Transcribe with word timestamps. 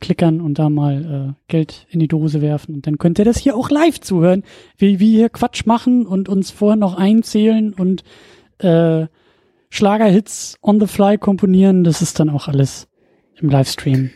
klickern 0.00 0.40
und 0.40 0.58
da 0.58 0.68
mal 0.68 1.04
äh, 1.04 1.32
Geld 1.48 1.86
in 1.90 2.00
die 2.00 2.08
Dose 2.08 2.42
werfen. 2.42 2.74
Und 2.74 2.86
dann 2.86 2.98
könnt 2.98 3.18
ihr 3.18 3.24
das 3.24 3.38
hier 3.38 3.56
auch 3.56 3.70
live 3.70 4.00
zuhören, 4.00 4.42
wie 4.78 4.98
wir 4.98 5.08
hier 5.08 5.28
Quatsch 5.28 5.66
machen 5.66 6.06
und 6.06 6.28
uns 6.28 6.50
vorher 6.50 6.76
noch 6.76 6.96
einzählen 6.96 7.72
und 7.72 8.02
äh, 8.58 9.06
Schlagerhits 9.68 10.56
on 10.60 10.80
the 10.80 10.86
fly 10.86 11.18
komponieren. 11.18 11.84
Das 11.84 12.02
ist 12.02 12.18
dann 12.18 12.30
auch 12.30 12.48
alles 12.48 12.88
im 13.40 13.48
Livestream. 13.48 14.10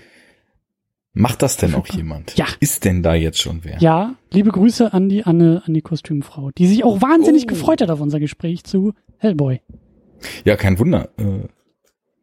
Macht 1.18 1.40
das 1.40 1.56
denn 1.56 1.74
auch 1.74 1.86
jemand? 1.86 2.36
Ja. 2.36 2.44
Ist 2.60 2.84
denn 2.84 3.02
da 3.02 3.14
jetzt 3.14 3.40
schon 3.40 3.60
wer? 3.64 3.78
Ja, 3.78 4.14
liebe 4.30 4.50
Grüße 4.50 4.92
an 4.92 5.08
die 5.08 5.24
Anne, 5.24 5.62
an 5.64 5.72
die 5.72 5.80
Kostümfrau, 5.80 6.50
die 6.50 6.66
sich 6.66 6.84
auch 6.84 7.00
wahnsinnig 7.00 7.44
Oh. 7.44 7.46
gefreut 7.46 7.80
hat 7.80 7.88
auf 7.90 8.00
unser 8.02 8.20
Gespräch 8.20 8.64
zu 8.64 8.92
Hellboy. 9.16 9.60
Ja, 10.44 10.56
kein 10.56 10.78
Wunder. 10.78 11.08
Äh, 11.18 11.48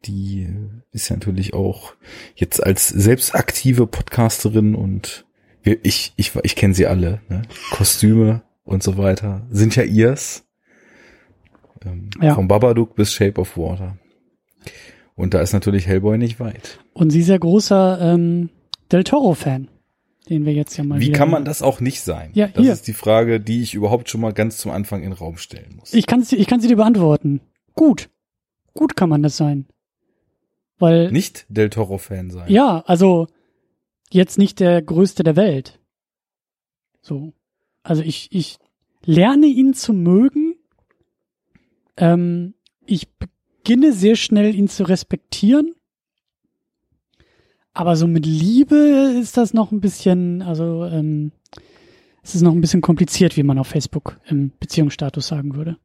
Die 0.04 0.46
ist 0.92 1.08
ja 1.08 1.16
natürlich 1.16 1.54
auch 1.54 1.94
jetzt 2.36 2.62
als 2.62 2.88
selbst 2.88 3.34
aktive 3.34 3.86
Podcasterin 3.88 4.74
und 4.76 5.24
ich, 5.64 6.12
ich, 6.16 6.32
ich 6.42 6.54
kenne 6.56 6.74
sie 6.74 6.86
alle. 6.86 7.20
Ne? 7.28 7.42
Kostüme 7.72 8.42
und 8.64 8.82
so 8.82 8.96
weiter 8.98 9.46
sind 9.50 9.74
ja 9.76 9.82
ihrs. 9.82 10.44
Ähm, 11.84 12.10
Ja. 12.20 12.34
Vom 12.34 12.46
Babadook 12.48 12.94
bis 12.94 13.12
Shape 13.12 13.40
of 13.40 13.56
Water. 13.56 13.96
Und 15.16 15.32
da 15.34 15.40
ist 15.40 15.52
natürlich 15.52 15.86
Hellboy 15.86 16.18
nicht 16.18 16.38
weit. 16.38 16.78
Und 16.92 17.10
sie 17.10 17.20
ist 17.20 17.28
ja 17.28 17.38
großer 17.38 17.98
ähm, 18.00 18.50
Del 18.92 19.04
Toro-Fan, 19.04 19.68
den 20.28 20.44
wir 20.44 20.52
jetzt 20.52 20.76
ja 20.76 20.84
mal 20.84 21.00
Wie 21.00 21.12
kann 21.12 21.30
man 21.30 21.44
das 21.44 21.62
auch 21.62 21.80
nicht 21.80 22.00
sein? 22.02 22.30
Ja, 22.34 22.48
das 22.48 22.62
hier. 22.62 22.72
ist 22.72 22.86
die 22.86 22.92
Frage, 22.92 23.40
die 23.40 23.62
ich 23.62 23.74
überhaupt 23.74 24.08
schon 24.08 24.20
mal 24.20 24.32
ganz 24.32 24.58
zum 24.58 24.70
Anfang 24.70 25.02
in 25.02 25.10
den 25.10 25.18
Raum 25.18 25.36
stellen 25.36 25.76
muss. 25.78 25.92
Ich 25.92 26.06
kann 26.06 26.22
sie, 26.22 26.36
ich 26.36 26.46
kann 26.46 26.60
sie 26.60 26.68
dir 26.68 26.76
beantworten. 26.76 27.40
Gut, 27.74 28.08
gut 28.74 28.96
kann 28.96 29.08
man 29.08 29.22
das 29.22 29.36
sein, 29.36 29.66
weil 30.78 31.10
nicht 31.10 31.46
Del 31.48 31.70
Toro-Fan 31.70 32.30
sein. 32.30 32.50
ja, 32.50 32.82
also 32.86 33.26
jetzt 34.10 34.38
nicht 34.38 34.60
der 34.60 34.80
größte 34.82 35.24
der 35.24 35.36
Welt. 35.36 35.80
So, 37.00 37.32
also 37.82 38.02
ich 38.02 38.28
ich 38.32 38.58
lerne 39.04 39.46
ihn 39.46 39.74
zu 39.74 39.92
mögen. 39.92 40.54
Ähm, 41.96 42.54
ich 42.86 43.08
beginne 43.64 43.92
sehr 43.92 44.16
schnell 44.16 44.54
ihn 44.54 44.68
zu 44.68 44.84
respektieren. 44.84 45.74
Aber 47.74 47.96
so 47.96 48.06
mit 48.06 48.24
Liebe 48.24 49.16
ist 49.20 49.36
das 49.36 49.52
noch 49.52 49.72
ein 49.72 49.80
bisschen, 49.80 50.42
also 50.42 50.84
ähm, 50.84 51.32
es 52.22 52.34
ist 52.34 52.42
noch 52.42 52.52
ein 52.52 52.60
bisschen 52.60 52.80
kompliziert, 52.80 53.36
wie 53.36 53.42
man 53.42 53.58
auf 53.58 53.66
Facebook 53.66 54.20
im 54.26 54.52
Beziehungsstatus 54.60 55.26
sagen 55.26 55.56
würde. 55.56 55.76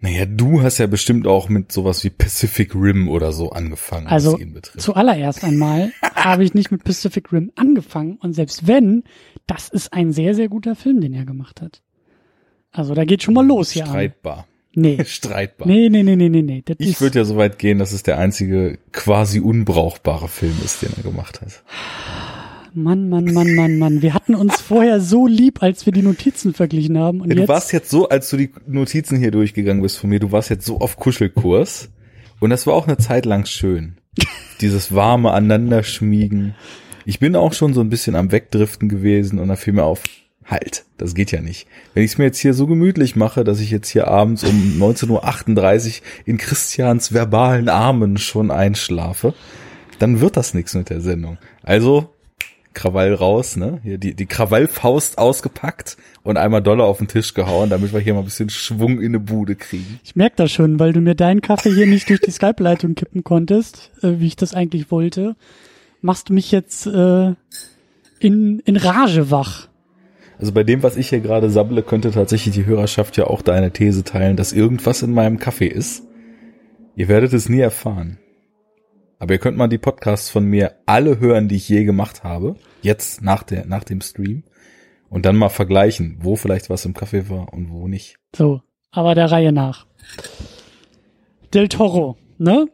Naja, 0.00 0.26
du 0.26 0.62
hast 0.62 0.78
ja 0.78 0.86
bestimmt 0.86 1.26
auch 1.26 1.48
mit 1.48 1.72
sowas 1.72 2.02
wie 2.04 2.10
Pacific 2.10 2.74
Rim 2.74 3.08
oder 3.08 3.32
so 3.32 3.50
angefangen, 3.50 4.06
Also, 4.06 4.34
was 4.34 4.40
ihn 4.40 4.54
betrifft. 4.54 4.80
Zuallererst 4.80 5.44
einmal 5.44 5.92
habe 6.14 6.44
ich 6.44 6.54
nicht 6.54 6.70
mit 6.70 6.84
Pacific 6.84 7.32
Rim 7.32 7.52
angefangen 7.56 8.16
und 8.16 8.32
selbst 8.32 8.66
wenn, 8.66 9.04
das 9.46 9.68
ist 9.68 9.92
ein 9.92 10.12
sehr, 10.12 10.34
sehr 10.34 10.48
guter 10.48 10.76
Film, 10.76 11.00
den 11.00 11.14
er 11.14 11.24
gemacht 11.24 11.60
hat. 11.60 11.82
Also 12.70 12.94
da 12.94 13.04
geht 13.04 13.22
schon 13.22 13.34
mal 13.34 13.46
los 13.46 13.72
hier. 13.72 13.86
Streitbar. 13.86 14.46
Nee. 14.78 15.02
Streitbar. 15.06 15.66
Nee, 15.66 15.88
nee, 15.88 16.04
nee, 16.04 16.14
nee, 16.14 16.28
nee, 16.28 16.42
nee. 16.42 16.62
Das 16.64 16.76
Ich 16.78 17.00
würde 17.00 17.18
ja 17.18 17.24
so 17.24 17.36
weit 17.36 17.58
gehen, 17.58 17.78
dass 17.78 17.92
es 17.92 18.04
der 18.04 18.18
einzige 18.18 18.78
quasi 18.92 19.40
unbrauchbare 19.40 20.28
Film 20.28 20.54
ist, 20.64 20.82
den 20.82 20.90
er 20.96 21.02
gemacht 21.02 21.40
hat. 21.40 21.64
Mann, 22.74 23.08
Mann, 23.08 23.24
Mann, 23.24 23.54
Mann, 23.56 23.78
Mann. 23.78 24.02
Wir 24.02 24.14
hatten 24.14 24.36
uns 24.36 24.60
vorher 24.60 25.00
so 25.00 25.26
lieb, 25.26 25.64
als 25.64 25.84
wir 25.84 25.92
die 25.92 26.02
Notizen 26.02 26.54
verglichen 26.54 26.96
haben. 26.96 27.20
Und 27.20 27.30
Ja, 27.30 27.34
du 27.34 27.40
jetzt, 27.40 27.48
warst 27.48 27.72
jetzt 27.72 27.90
so, 27.90 28.08
als 28.08 28.30
du 28.30 28.36
die 28.36 28.50
Notizen 28.68 29.18
hier 29.18 29.32
durchgegangen 29.32 29.82
bist 29.82 29.98
von 29.98 30.10
mir, 30.10 30.20
du 30.20 30.30
warst 30.30 30.48
jetzt 30.48 30.64
so 30.64 30.78
auf 30.78 30.96
Kuschelkurs. 30.96 31.90
Und 32.38 32.50
das 32.50 32.68
war 32.68 32.74
auch 32.74 32.86
eine 32.86 32.98
Zeit 32.98 33.26
lang 33.26 33.46
schön. 33.46 33.96
Dieses 34.60 34.94
warme 34.94 35.32
Aneinanderschmiegen. 35.32 36.54
Ich 37.04 37.18
bin 37.18 37.34
auch 37.34 37.52
schon 37.52 37.74
so 37.74 37.80
ein 37.80 37.90
bisschen 37.90 38.14
am 38.14 38.30
Wegdriften 38.30 38.88
gewesen 38.88 39.40
und 39.40 39.48
da 39.48 39.56
fiel 39.56 39.72
mir 39.72 39.84
auf, 39.84 40.04
halt, 40.48 40.84
das 40.96 41.14
geht 41.14 41.30
ja 41.30 41.40
nicht. 41.40 41.66
Wenn 41.94 42.04
ich 42.04 42.12
es 42.12 42.18
mir 42.18 42.24
jetzt 42.24 42.38
hier 42.38 42.54
so 42.54 42.66
gemütlich 42.66 43.16
mache, 43.16 43.44
dass 43.44 43.60
ich 43.60 43.70
jetzt 43.70 43.88
hier 43.88 44.08
abends 44.08 44.44
um 44.44 44.50
19.38 44.80 45.08
Uhr 46.00 46.06
in 46.24 46.38
Christians 46.38 47.12
verbalen 47.12 47.68
Armen 47.68 48.16
schon 48.16 48.50
einschlafe, 48.50 49.34
dann 49.98 50.20
wird 50.20 50.36
das 50.36 50.54
nichts 50.54 50.74
mit 50.74 50.90
der 50.90 51.00
Sendung. 51.00 51.38
Also, 51.62 52.10
Krawall 52.74 53.12
raus, 53.12 53.56
ne? 53.56 53.80
Hier 53.82 53.98
die, 53.98 54.14
die 54.14 54.26
Krawallfaust 54.26 55.18
ausgepackt 55.18 55.96
und 56.22 56.36
einmal 56.36 56.62
Dollar 56.62 56.86
auf 56.86 56.98
den 56.98 57.08
Tisch 57.08 57.34
gehauen, 57.34 57.70
damit 57.70 57.92
wir 57.92 58.00
hier 58.00 58.14
mal 58.14 58.20
ein 58.20 58.26
bisschen 58.26 58.50
Schwung 58.50 59.00
in 59.00 59.06
eine 59.06 59.20
Bude 59.20 59.56
kriegen. 59.56 59.98
ich 60.04 60.14
merke 60.14 60.36
das 60.36 60.52
schon, 60.52 60.78
weil 60.78 60.92
du 60.92 61.00
mir 61.00 61.16
deinen 61.16 61.40
Kaffee 61.40 61.74
hier 61.74 61.86
nicht 61.86 62.08
durch 62.08 62.20
die 62.20 62.30
Skype-Leitung 62.30 62.94
kippen 62.94 63.24
konntest, 63.24 63.90
äh, 64.02 64.20
wie 64.20 64.28
ich 64.28 64.36
das 64.36 64.54
eigentlich 64.54 64.90
wollte, 64.90 65.34
machst 66.02 66.28
du 66.28 66.34
mich 66.34 66.52
jetzt 66.52 66.86
äh, 66.86 67.34
in, 68.20 68.60
in 68.60 68.76
Rage 68.76 69.30
wach. 69.30 69.67
Also 70.38 70.52
bei 70.52 70.62
dem, 70.62 70.82
was 70.82 70.96
ich 70.96 71.08
hier 71.08 71.20
gerade 71.20 71.50
sabbele, 71.50 71.82
könnte 71.82 72.12
tatsächlich 72.12 72.54
die 72.54 72.66
Hörerschaft 72.66 73.16
ja 73.16 73.26
auch 73.26 73.42
deine 73.42 73.72
These 73.72 74.04
teilen, 74.04 74.36
dass 74.36 74.52
irgendwas 74.52 75.02
in 75.02 75.12
meinem 75.12 75.38
Kaffee 75.38 75.66
ist. 75.66 76.04
Ihr 76.94 77.08
werdet 77.08 77.32
es 77.32 77.48
nie 77.48 77.60
erfahren. 77.60 78.18
Aber 79.18 79.34
ihr 79.34 79.40
könnt 79.40 79.56
mal 79.56 79.68
die 79.68 79.78
Podcasts 79.78 80.30
von 80.30 80.44
mir 80.44 80.76
alle 80.86 81.18
hören, 81.18 81.48
die 81.48 81.56
ich 81.56 81.68
je 81.68 81.84
gemacht 81.84 82.22
habe. 82.22 82.54
Jetzt 82.82 83.20
nach 83.20 83.42
der, 83.42 83.66
nach 83.66 83.82
dem 83.82 84.00
Stream. 84.00 84.44
Und 85.08 85.26
dann 85.26 85.36
mal 85.36 85.48
vergleichen, 85.48 86.18
wo 86.20 86.36
vielleicht 86.36 86.70
was 86.70 86.84
im 86.84 86.94
Kaffee 86.94 87.28
war 87.28 87.52
und 87.52 87.70
wo 87.70 87.88
nicht. 87.88 88.16
So, 88.36 88.62
aber 88.92 89.14
der 89.14 89.32
Reihe 89.32 89.52
nach. 89.52 89.86
Del 91.52 91.68
Toro, 91.68 92.16
ne? 92.36 92.66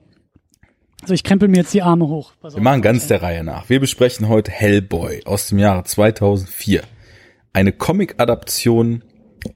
Also 1.01 1.15
ich 1.15 1.23
krempel 1.23 1.49
mir 1.49 1.59
jetzt 1.59 1.75
die 1.75 1.83
Arme 1.83 2.09
hoch. 2.09 2.33
Wir 2.43 2.63
machen 2.63 2.83
ganz 2.83 3.07
der 3.07 3.23
Reihe 3.23 3.45
nach. 3.45 3.69
Wir 3.69 3.79
besprechen 3.79 4.29
heute 4.29 4.51
Hellboy 4.51 5.23
aus 5.25 5.49
dem 5.49 5.59
Jahre 5.59 5.85
2004. 5.85 6.83
Eine 7.55 7.73
Comic-Adaption 7.73 9.05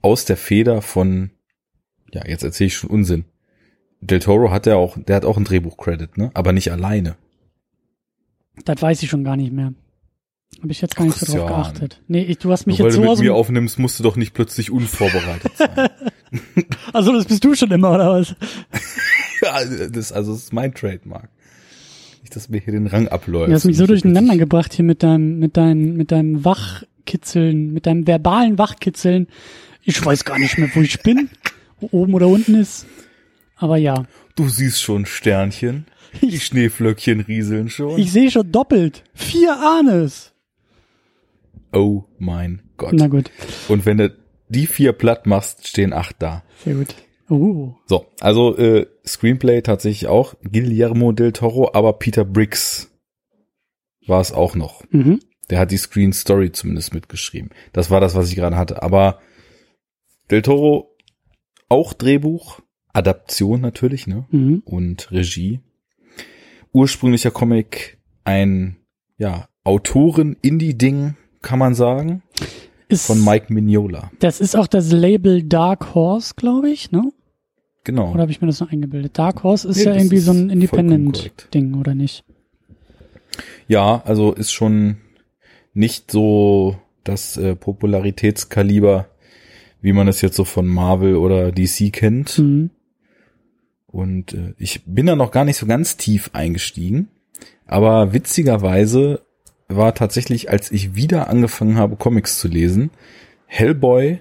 aus 0.01 0.25
der 0.25 0.37
Feder 0.37 0.81
von, 0.81 1.31
ja, 2.11 2.25
jetzt 2.25 2.43
erzähle 2.43 2.67
ich 2.67 2.75
schon 2.75 2.89
Unsinn. 2.89 3.25
Del 4.01 4.19
Toro 4.19 4.51
hat 4.51 4.65
ja 4.65 4.77
auch, 4.77 4.97
der 4.97 5.17
hat 5.17 5.25
auch 5.25 5.35
einen 5.35 5.45
Drehbuch-Credit, 5.45 6.17
ne? 6.17 6.31
Aber 6.33 6.53
nicht 6.53 6.71
alleine. 6.71 7.17
Das 8.63 8.81
weiß 8.81 9.03
ich 9.03 9.09
schon 9.09 9.25
gar 9.25 9.35
nicht 9.35 9.51
mehr. 9.51 9.73
Habe 10.61 10.71
ich 10.71 10.81
jetzt 10.81 10.95
gar 10.95 11.05
nicht 11.05 11.17
so 11.17 11.37
drauf 11.37 11.47
geachtet. 11.47 12.01
Nee, 12.07 12.23
ich, 12.23 12.37
du 12.39 12.51
hast 12.51 12.65
mich 12.65 12.79
Nur 12.79 12.85
weil 12.85 12.91
jetzt 12.91 12.95
du 12.95 13.01
so 13.01 13.01
mit 13.01 13.11
aus 13.11 13.19
mir 13.19 13.25
dem, 13.25 13.35
aufnimmst, 13.35 13.79
musst 13.79 13.99
du 13.99 14.03
doch 14.03 14.15
nicht 14.15 14.33
plötzlich 14.33 14.71
unvorbereitet 14.71 15.51
sein. 15.57 15.89
Also 16.93 17.13
das 17.13 17.25
bist 17.25 17.43
du 17.43 17.53
schon 17.55 17.71
immer, 17.71 17.91
oder 17.91 18.11
was? 18.11 18.35
ja, 19.41 19.87
das, 19.89 20.11
also, 20.11 20.33
das 20.33 20.43
ist 20.43 20.53
mein 20.53 20.73
Trademark. 20.73 21.29
Nicht, 22.21 22.35
dass 22.35 22.49
mir 22.49 22.59
hier 22.59 22.73
den 22.73 22.87
Rang 22.87 23.07
abläuft. 23.07 23.49
Du 23.49 23.53
hast 23.53 23.65
mich 23.65 23.77
so 23.77 23.87
durcheinander 23.87 24.37
gebracht 24.37 24.73
hier 24.73 24.85
mit 24.85 25.03
deinem, 25.03 25.39
mit 25.39 25.57
deinem, 25.57 25.95
mit 25.95 26.11
deinem 26.11 26.45
Wachkitzeln, 27.13 27.73
mit 27.73 27.85
deinem 27.87 28.05
verbalen 28.05 28.57
Wachkitzeln. 28.59 29.27
Ich 29.83 30.03
weiß 30.05 30.25
gar 30.25 30.37
nicht 30.37 30.57
mehr, 30.59 30.69
wo 30.75 30.81
ich 30.81 31.01
bin, 31.01 31.29
wo 31.79 31.89
oben 31.91 32.13
oder 32.13 32.27
unten 32.27 32.53
ist. 32.55 32.85
Aber 33.55 33.77
ja, 33.77 34.05
Du 34.35 34.47
siehst 34.47 34.81
schon 34.81 35.05
Sternchen. 35.05 35.85
Die 36.21 36.39
Schneeflöckchen 36.39 37.19
rieseln 37.21 37.69
schon. 37.69 37.99
ich 37.99 38.11
sehe 38.11 38.31
schon 38.31 38.51
doppelt. 38.51 39.03
Vier 39.13 39.53
Ahnes. 39.59 40.33
oh 41.73 42.03
mein 42.19 42.61
Gott. 42.77 42.93
Na 42.93 43.07
gut, 43.07 43.29
Und 43.67 43.85
wenn 43.85 43.97
du 43.97 44.15
die 44.47 44.65
vier 44.67 44.93
platt 44.93 45.25
machst, 45.27 45.67
stehen 45.67 45.93
acht 45.93 46.15
da. 46.19 46.43
sehr 46.63 46.75
gut. 46.75 46.95
Uh, 47.29 47.73
So, 47.85 48.07
also 48.21 48.57
äh, 48.57 48.87
Screenplay 49.05 49.61
tatsächlich 49.61 50.07
auch 50.07 50.33
Guillermo 50.41 51.11
del 51.11 51.31
Toro, 51.31 51.71
aber 51.73 51.93
Peter 51.93 52.25
Briggs 52.25 52.89
war 54.07 54.21
es 54.21 54.31
auch 54.31 54.55
noch. 54.55 54.83
mhm. 54.91 55.19
Der 55.49 55.59
hat 55.59 55.71
die 55.71 55.77
Screen 55.77 56.13
Story 56.13 56.51
zumindest 56.51 56.93
mitgeschrieben. 56.93 57.49
Das 57.73 57.89
war 57.89 57.99
das, 57.99 58.15
was 58.15 58.29
ich 58.29 58.35
gerade 58.35 58.57
hatte. 58.57 58.83
Aber 58.83 59.19
del 60.29 60.41
Toro 60.41 60.95
auch 61.69 61.93
Drehbuch, 61.93 62.59
Adaption 62.93 63.61
natürlich, 63.61 64.07
ne? 64.07 64.25
Mhm. 64.31 64.61
Und 64.65 65.11
Regie. 65.11 65.59
Ursprünglicher 66.71 67.31
Comic, 67.31 67.97
ein 68.23 68.77
ja 69.17 69.47
Autoren-Indie-Ding, 69.63 71.15
kann 71.41 71.59
man 71.59 71.75
sagen. 71.75 72.23
Ist, 72.87 73.05
von 73.05 73.23
Mike 73.23 73.53
Mignola. 73.53 74.11
Das 74.19 74.39
ist 74.39 74.55
auch 74.55 74.67
das 74.67 74.91
Label 74.91 75.43
Dark 75.43 75.93
Horse, 75.93 76.33
glaube 76.35 76.69
ich, 76.71 76.91
ne? 76.91 77.11
Genau. 77.83 78.11
Oder 78.11 78.21
habe 78.21 78.31
ich 78.31 78.41
mir 78.41 78.47
das 78.47 78.59
noch 78.59 78.71
eingebildet? 78.71 79.17
Dark 79.17 79.43
Horse 79.43 79.67
ist 79.67 79.77
Nee, 79.77 79.83
ja 79.83 79.95
irgendwie 79.95 80.17
ist 80.17 80.25
so 80.25 80.31
ein. 80.31 80.49
Independent-Ding, 80.49 81.75
oder 81.75 81.93
nicht? 81.93 82.23
Ja, 83.67 84.01
also 84.05 84.33
ist 84.33 84.51
schon 84.51 84.97
nicht 85.73 86.11
so 86.11 86.77
das 87.03 87.37
äh, 87.37 87.55
Popularitätskaliber, 87.55 89.07
wie 89.81 89.93
man 89.93 90.07
es 90.07 90.21
jetzt 90.21 90.35
so 90.35 90.43
von 90.43 90.67
Marvel 90.67 91.15
oder 91.15 91.51
DC 91.51 91.91
kennt. 91.91 92.37
Mhm. 92.37 92.69
Und 93.87 94.33
äh, 94.33 94.53
ich 94.57 94.83
bin 94.85 95.05
da 95.05 95.15
noch 95.15 95.31
gar 95.31 95.45
nicht 95.45 95.57
so 95.57 95.65
ganz 95.65 95.97
tief 95.97 96.31
eingestiegen. 96.33 97.09
Aber 97.65 98.13
witzigerweise 98.13 99.21
war 99.67 99.93
tatsächlich, 99.93 100.49
als 100.49 100.71
ich 100.71 100.95
wieder 100.95 101.29
angefangen 101.29 101.77
habe, 101.77 101.95
Comics 101.95 102.39
zu 102.39 102.47
lesen, 102.47 102.91
Hellboy 103.45 104.19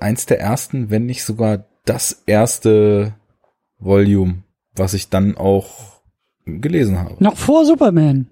eins 0.00 0.26
der 0.26 0.40
ersten, 0.40 0.90
wenn 0.90 1.06
nicht 1.06 1.24
sogar 1.24 1.66
das 1.84 2.22
erste 2.26 3.14
Volume, 3.78 4.42
was 4.74 4.94
ich 4.94 5.10
dann 5.10 5.36
auch 5.36 6.00
gelesen 6.46 6.98
habe. 6.98 7.22
Noch 7.22 7.36
vor 7.36 7.64
Superman. 7.64 8.28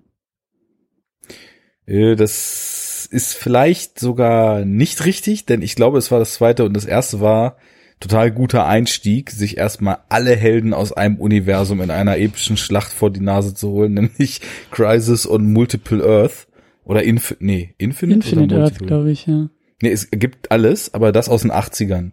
Äh, 1.87 2.17
Das 2.17 3.07
ist 3.11 3.35
vielleicht 3.35 3.99
sogar 3.99 4.65
nicht 4.65 5.05
richtig, 5.05 5.45
denn 5.47 5.63
ich 5.63 5.75
glaube, 5.75 5.99
es 5.99 6.11
war 6.11 6.19
das 6.19 6.35
zweite 6.35 6.65
und 6.65 6.75
das 6.75 6.85
erste 6.85 7.21
war 7.21 7.57
total 8.01 8.33
guter 8.33 8.67
Einstieg, 8.67 9.31
sich 9.31 9.59
erstmal 9.59 9.99
alle 10.09 10.35
Helden 10.35 10.75
aus 10.75 10.93
einem 10.93 11.17
Universum 11.17 11.81
in 11.81 11.91
einer 11.91 12.19
epischen 12.19 12.57
Schlacht 12.57 12.93
vor 12.93 13.11
die 13.11 13.21
Nase 13.21 13.55
zu 13.55 13.71
holen, 13.71 13.95
nämlich 13.95 14.41
Crisis 14.71 15.27
und 15.27 15.53
Multiple 15.53 16.05
Earth 16.05 16.49
oder 16.85 17.03
Inf 17.05 17.37
nee, 17.39 17.75
Infinite, 17.79 18.29
Infinite 18.29 18.61
Earth, 18.61 18.79
glaube 18.79 19.13
ich, 19.13 19.27
ja. 19.27 19.49
Nee, 19.81 19.91
es 19.91 20.11
gibt 20.11 20.51
alles, 20.51 20.95
aber 20.95 21.13
das 21.13 21.29
aus 21.29 21.43
den 21.43 21.53
80ern. 21.53 22.13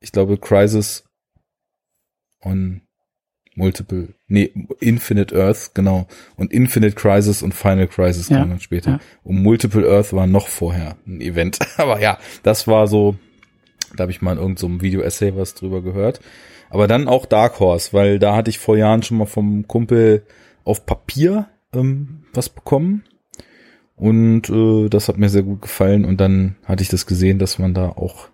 Ich 0.00 0.12
glaube 0.12 0.38
Crisis 0.38 1.04
und 2.40 2.82
Multiple, 3.60 4.14
nee, 4.26 4.50
Infinite 4.80 5.36
Earth, 5.36 5.72
genau. 5.74 6.06
Und 6.36 6.50
Infinite 6.50 6.96
Crisis 6.96 7.42
und 7.42 7.54
Final 7.54 7.88
Crisis 7.88 8.30
Ja, 8.30 8.38
kamen 8.38 8.50
dann 8.52 8.60
später. 8.60 8.90
ja. 8.92 9.00
Und 9.22 9.42
Multiple 9.42 9.86
Earth 9.86 10.14
war 10.14 10.26
noch 10.26 10.48
vorher 10.48 10.96
ein 11.06 11.20
Event. 11.20 11.58
Aber 11.76 12.00
ja, 12.00 12.18
das 12.42 12.66
war 12.66 12.86
so, 12.86 13.16
da 13.94 14.02
habe 14.02 14.12
ich 14.12 14.22
mal 14.22 14.32
in 14.32 14.38
irgendeinem 14.38 14.78
so 14.78 14.82
Video-Essay 14.82 15.36
was 15.36 15.54
drüber 15.54 15.82
gehört. 15.82 16.20
Aber 16.70 16.86
dann 16.86 17.06
auch 17.06 17.26
Dark 17.26 17.60
Horse, 17.60 17.92
weil 17.92 18.18
da 18.18 18.34
hatte 18.34 18.48
ich 18.48 18.58
vor 18.58 18.78
Jahren 18.78 19.02
schon 19.02 19.18
mal 19.18 19.26
vom 19.26 19.68
Kumpel 19.68 20.24
auf 20.64 20.86
Papier 20.86 21.48
ähm, 21.74 22.24
was 22.32 22.48
bekommen. 22.48 23.04
Und 23.94 24.48
äh, 24.48 24.88
das 24.88 25.08
hat 25.08 25.18
mir 25.18 25.28
sehr 25.28 25.42
gut 25.42 25.60
gefallen. 25.60 26.06
Und 26.06 26.18
dann 26.18 26.56
hatte 26.64 26.82
ich 26.82 26.88
das 26.88 27.04
gesehen, 27.04 27.38
dass 27.38 27.58
man 27.58 27.74
da 27.74 27.90
auch 27.90 28.28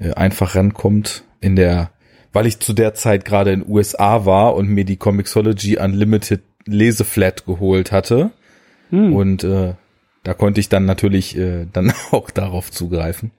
äh, 0.00 0.12
einfach 0.14 0.56
rankommt 0.56 1.22
in 1.40 1.54
der, 1.54 1.90
weil 2.34 2.46
ich 2.46 2.58
zu 2.58 2.74
der 2.74 2.92
Zeit 2.92 3.24
gerade 3.24 3.52
in 3.52 3.66
USA 3.66 4.26
war 4.26 4.54
und 4.54 4.68
mir 4.68 4.84
die 4.84 4.96
Comixology 4.96 5.78
Unlimited 5.78 6.42
Leseflat 6.66 7.46
geholt 7.46 7.92
hatte. 7.92 8.32
Hm. 8.90 9.14
Und 9.14 9.44
äh, 9.44 9.74
da 10.24 10.34
konnte 10.34 10.60
ich 10.60 10.68
dann 10.68 10.84
natürlich 10.84 11.36
äh, 11.38 11.66
dann 11.72 11.94
auch 12.10 12.30
darauf 12.30 12.70
zugreifen. 12.70 13.30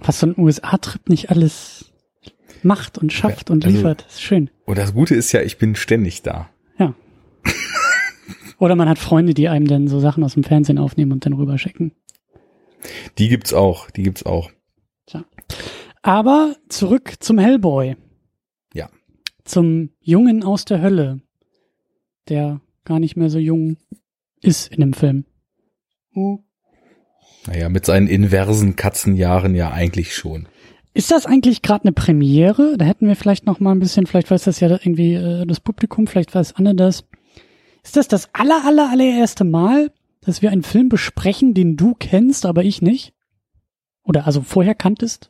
Was 0.00 0.18
so 0.18 0.26
ein 0.26 0.34
USA-Trip 0.36 1.08
nicht 1.08 1.30
alles 1.30 1.92
macht 2.62 2.98
und 2.98 3.12
schafft 3.12 3.50
und 3.50 3.64
also- 3.64 3.76
liefert. 3.76 4.06
ist 4.08 4.22
schön. 4.22 4.50
Und 4.64 4.78
das 4.78 4.94
Gute 4.94 5.14
ist 5.14 5.30
ja, 5.32 5.42
ich 5.42 5.58
bin 5.58 5.76
ständig 5.76 6.22
da. 6.22 6.48
Ja. 6.78 6.94
Oder 8.58 8.74
man 8.74 8.88
hat 8.88 8.98
Freunde, 8.98 9.34
die 9.34 9.48
einem 9.48 9.66
dann 9.66 9.86
so 9.86 10.00
Sachen 10.00 10.24
aus 10.24 10.34
dem 10.34 10.44
Fernsehen 10.44 10.78
aufnehmen 10.78 11.12
und 11.12 11.26
dann 11.26 11.34
rüberschicken. 11.34 11.92
Die 13.18 13.28
gibt's 13.28 13.52
auch, 13.52 13.90
die 13.90 14.02
gibt's 14.02 14.24
auch. 14.24 14.50
Aber 16.02 16.56
zurück 16.68 17.14
zum 17.20 17.38
Hellboy. 17.38 17.96
Ja. 18.74 18.88
Zum 19.44 19.90
Jungen 20.00 20.42
aus 20.42 20.64
der 20.64 20.80
Hölle, 20.80 21.20
der 22.28 22.60
gar 22.84 22.98
nicht 22.98 23.16
mehr 23.16 23.30
so 23.30 23.38
jung 23.38 23.76
ist 24.40 24.68
in 24.72 24.80
dem 24.80 24.92
Film. 24.92 25.24
Naja, 27.46 27.68
mit 27.68 27.86
seinen 27.86 28.06
inversen 28.06 28.76
Katzenjahren 28.76 29.54
ja 29.54 29.70
eigentlich 29.70 30.14
schon. 30.14 30.48
Ist 30.92 31.10
das 31.10 31.26
eigentlich 31.26 31.62
gerade 31.62 31.84
eine 31.84 31.92
Premiere? 31.92 32.76
Da 32.76 32.84
hätten 32.84 33.06
wir 33.06 33.16
vielleicht 33.16 33.46
noch 33.46 33.60
mal 33.60 33.72
ein 33.72 33.78
bisschen, 33.78 34.06
vielleicht 34.06 34.30
weiß 34.30 34.44
das 34.44 34.60
ja 34.60 34.68
irgendwie 34.68 35.14
äh, 35.14 35.46
das 35.46 35.60
Publikum, 35.60 36.06
vielleicht 36.06 36.34
weiß 36.34 36.56
Anne 36.56 36.74
das. 36.74 37.04
Ist 37.82 37.96
das 37.96 38.08
das 38.08 38.34
aller, 38.34 38.64
aller, 38.66 38.90
allererste 38.90 39.44
Mal, 39.44 39.92
dass 40.20 40.42
wir 40.42 40.50
einen 40.50 40.62
Film 40.62 40.88
besprechen, 40.88 41.54
den 41.54 41.76
du 41.76 41.94
kennst, 41.94 42.44
aber 42.44 42.64
ich 42.64 42.82
nicht? 42.82 43.14
Oder 44.02 44.26
also 44.26 44.42
vorher 44.42 44.74
kanntest? 44.74 45.29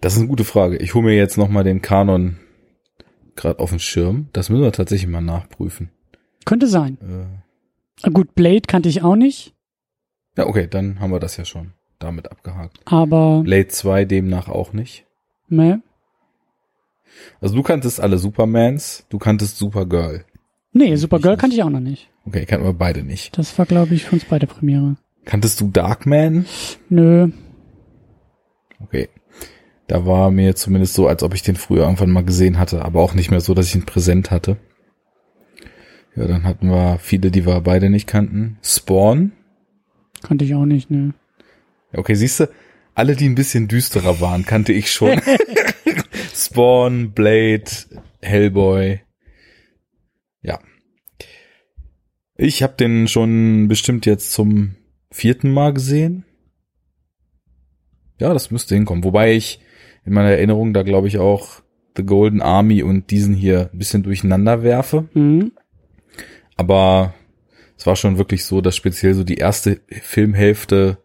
Das 0.00 0.14
ist 0.14 0.20
eine 0.20 0.28
gute 0.28 0.44
Frage. 0.44 0.76
Ich 0.78 0.94
hole 0.94 1.04
mir 1.04 1.16
jetzt 1.16 1.36
noch 1.36 1.48
mal 1.48 1.64
den 1.64 1.82
Kanon 1.82 2.38
gerade 3.36 3.58
auf 3.58 3.70
den 3.70 3.78
Schirm. 3.78 4.28
Das 4.32 4.48
müssen 4.48 4.62
wir 4.62 4.72
tatsächlich 4.72 5.08
mal 5.10 5.20
nachprüfen. 5.20 5.90
Könnte 6.44 6.66
sein. 6.66 6.98
Äh, 8.04 8.10
Gut, 8.10 8.34
Blade 8.34 8.62
kannte 8.66 8.88
ich 8.88 9.02
auch 9.02 9.16
nicht, 9.16 9.54
ja, 10.38 10.46
okay, 10.46 10.66
dann 10.66 11.00
haben 11.00 11.10
wir 11.12 11.20
das 11.20 11.36
ja 11.36 11.44
schon 11.44 11.72
damit 11.98 12.30
abgehakt. 12.30 12.78
aber 12.86 13.42
Blade 13.42 13.68
2 13.68 14.06
demnach 14.06 14.48
auch 14.48 14.72
nicht. 14.72 15.04
ne, 15.48 15.82
Also 17.42 17.54
du 17.56 17.62
kanntest 17.62 18.00
alle 18.00 18.16
Supermans, 18.16 19.04
du 19.10 19.18
kanntest 19.18 19.58
Supergirl. 19.58 20.24
nee, 20.72 20.96
Supergirl 20.96 21.36
kannte 21.36 21.56
ich 21.56 21.62
auch 21.62 21.68
noch 21.68 21.80
nicht. 21.80 22.08
Okay, 22.24 22.46
kannten 22.46 22.64
wir 22.64 22.72
beide 22.72 23.02
nicht. 23.02 23.36
Das 23.36 23.58
war, 23.58 23.66
glaube 23.66 23.94
ich, 23.94 24.04
für 24.04 24.14
uns 24.14 24.24
beide 24.24 24.46
Premiere. 24.46 24.96
Kanntest 25.26 25.60
du 25.60 25.68
Darkman? 25.68 26.46
Nö, 26.88 27.28
Okay. 28.82 29.10
Da 29.90 30.06
war 30.06 30.30
mir 30.30 30.54
zumindest 30.54 30.94
so, 30.94 31.08
als 31.08 31.24
ob 31.24 31.34
ich 31.34 31.42
den 31.42 31.56
früher 31.56 31.82
irgendwann 31.82 32.12
mal 32.12 32.24
gesehen 32.24 32.60
hatte, 32.60 32.84
aber 32.84 33.00
auch 33.00 33.14
nicht 33.14 33.32
mehr 33.32 33.40
so, 33.40 33.54
dass 33.54 33.66
ich 33.66 33.74
ihn 33.74 33.86
präsent 33.86 34.30
hatte. 34.30 34.56
Ja, 36.14 36.28
dann 36.28 36.44
hatten 36.44 36.68
wir 36.68 37.00
viele, 37.00 37.32
die 37.32 37.44
wir 37.44 37.60
beide 37.60 37.90
nicht 37.90 38.06
kannten. 38.06 38.56
Spawn. 38.62 39.32
kannte 40.22 40.44
ich 40.44 40.54
auch 40.54 40.64
nicht. 40.64 40.92
Ja, 40.92 41.10
Okay, 41.92 42.14
siehst 42.14 42.38
du, 42.38 42.48
alle, 42.94 43.16
die 43.16 43.28
ein 43.28 43.34
bisschen 43.34 43.66
düsterer 43.66 44.20
waren, 44.20 44.46
kannte 44.46 44.72
ich 44.72 44.92
schon. 44.92 45.20
Spawn, 46.36 47.10
Blade, 47.10 47.64
Hellboy. 48.22 49.00
Ja. 50.40 50.60
Ich 52.36 52.62
habe 52.62 52.74
den 52.74 53.08
schon 53.08 53.66
bestimmt 53.66 54.06
jetzt 54.06 54.30
zum 54.30 54.76
vierten 55.10 55.52
Mal 55.52 55.74
gesehen. 55.74 56.24
Ja, 58.20 58.32
das 58.32 58.52
müsste 58.52 58.76
hinkommen. 58.76 59.02
Wobei 59.02 59.34
ich 59.34 59.58
in 60.04 60.12
meiner 60.12 60.30
Erinnerung 60.30 60.72
da 60.72 60.82
glaube 60.82 61.08
ich 61.08 61.18
auch 61.18 61.62
The 61.96 62.04
Golden 62.04 62.40
Army 62.40 62.82
und 62.82 63.10
diesen 63.10 63.34
hier 63.34 63.70
ein 63.72 63.78
bisschen 63.78 64.02
durcheinander 64.02 64.62
werfe. 64.62 65.08
Mhm. 65.14 65.52
Aber 66.56 67.14
es 67.76 67.86
war 67.86 67.96
schon 67.96 68.18
wirklich 68.18 68.44
so, 68.44 68.60
dass 68.60 68.76
speziell 68.76 69.14
so 69.14 69.24
die 69.24 69.36
erste 69.36 69.80
Filmhälfte 69.88 70.98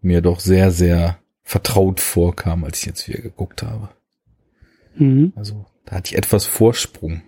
mir 0.00 0.20
doch 0.20 0.40
sehr, 0.40 0.70
sehr 0.70 1.18
vertraut 1.42 2.00
vorkam, 2.00 2.64
als 2.64 2.80
ich 2.80 2.86
jetzt 2.86 3.08
wieder 3.08 3.20
geguckt 3.20 3.62
habe. 3.62 3.90
Mhm. 4.96 5.32
Also 5.36 5.66
da 5.84 5.96
hatte 5.96 6.12
ich 6.12 6.18
etwas 6.18 6.46
Vorsprung. 6.46 7.22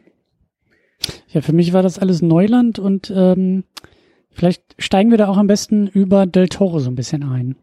Ja, 1.28 1.40
für 1.40 1.52
mich 1.52 1.72
war 1.72 1.82
das 1.82 1.98
alles 1.98 2.22
Neuland 2.22 2.78
und 2.78 3.12
ähm, 3.14 3.64
vielleicht 4.30 4.62
steigen 4.78 5.10
wir 5.10 5.18
da 5.18 5.28
auch 5.28 5.38
am 5.38 5.48
besten 5.48 5.88
über 5.88 6.26
Del 6.26 6.48
Toro 6.48 6.78
so 6.78 6.90
ein 6.90 6.94
bisschen 6.94 7.24
ein. 7.24 7.56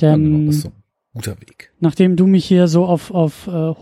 Ja, 0.00 0.16
Denn 0.16 0.24
genau, 0.24 0.46
das 0.46 0.56
ist 0.56 0.62
so 0.62 0.68
ein 0.68 0.83
guter 1.14 1.40
Weg. 1.40 1.72
nachdem 1.80 2.16
du 2.16 2.26
mich 2.26 2.44
hier 2.44 2.68
so 2.68 2.84
auf, 2.84 3.10
auf 3.10 3.46
äh, 3.46 3.74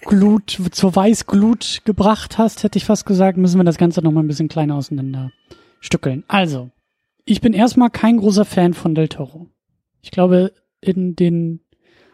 Hochglut, 0.00 0.60
zur 0.72 0.94
Weißglut 0.94 1.82
gebracht 1.84 2.38
hast, 2.38 2.62
hätte 2.62 2.76
ich 2.78 2.84
fast 2.84 3.06
gesagt, 3.06 3.38
müssen 3.38 3.58
wir 3.58 3.64
das 3.64 3.78
Ganze 3.78 4.02
noch 4.02 4.12
mal 4.12 4.20
ein 4.22 4.28
bisschen 4.28 4.48
kleiner 4.48 4.74
auseinander 4.74 5.30
stückeln. 5.80 6.24
Also, 6.28 6.70
ich 7.24 7.40
bin 7.40 7.52
erstmal 7.52 7.90
kein 7.90 8.18
großer 8.18 8.44
Fan 8.44 8.74
von 8.74 8.94
Del 8.94 9.08
Toro. 9.08 9.48
Ich 10.02 10.10
glaube, 10.10 10.52
in 10.80 11.16
den 11.16 11.60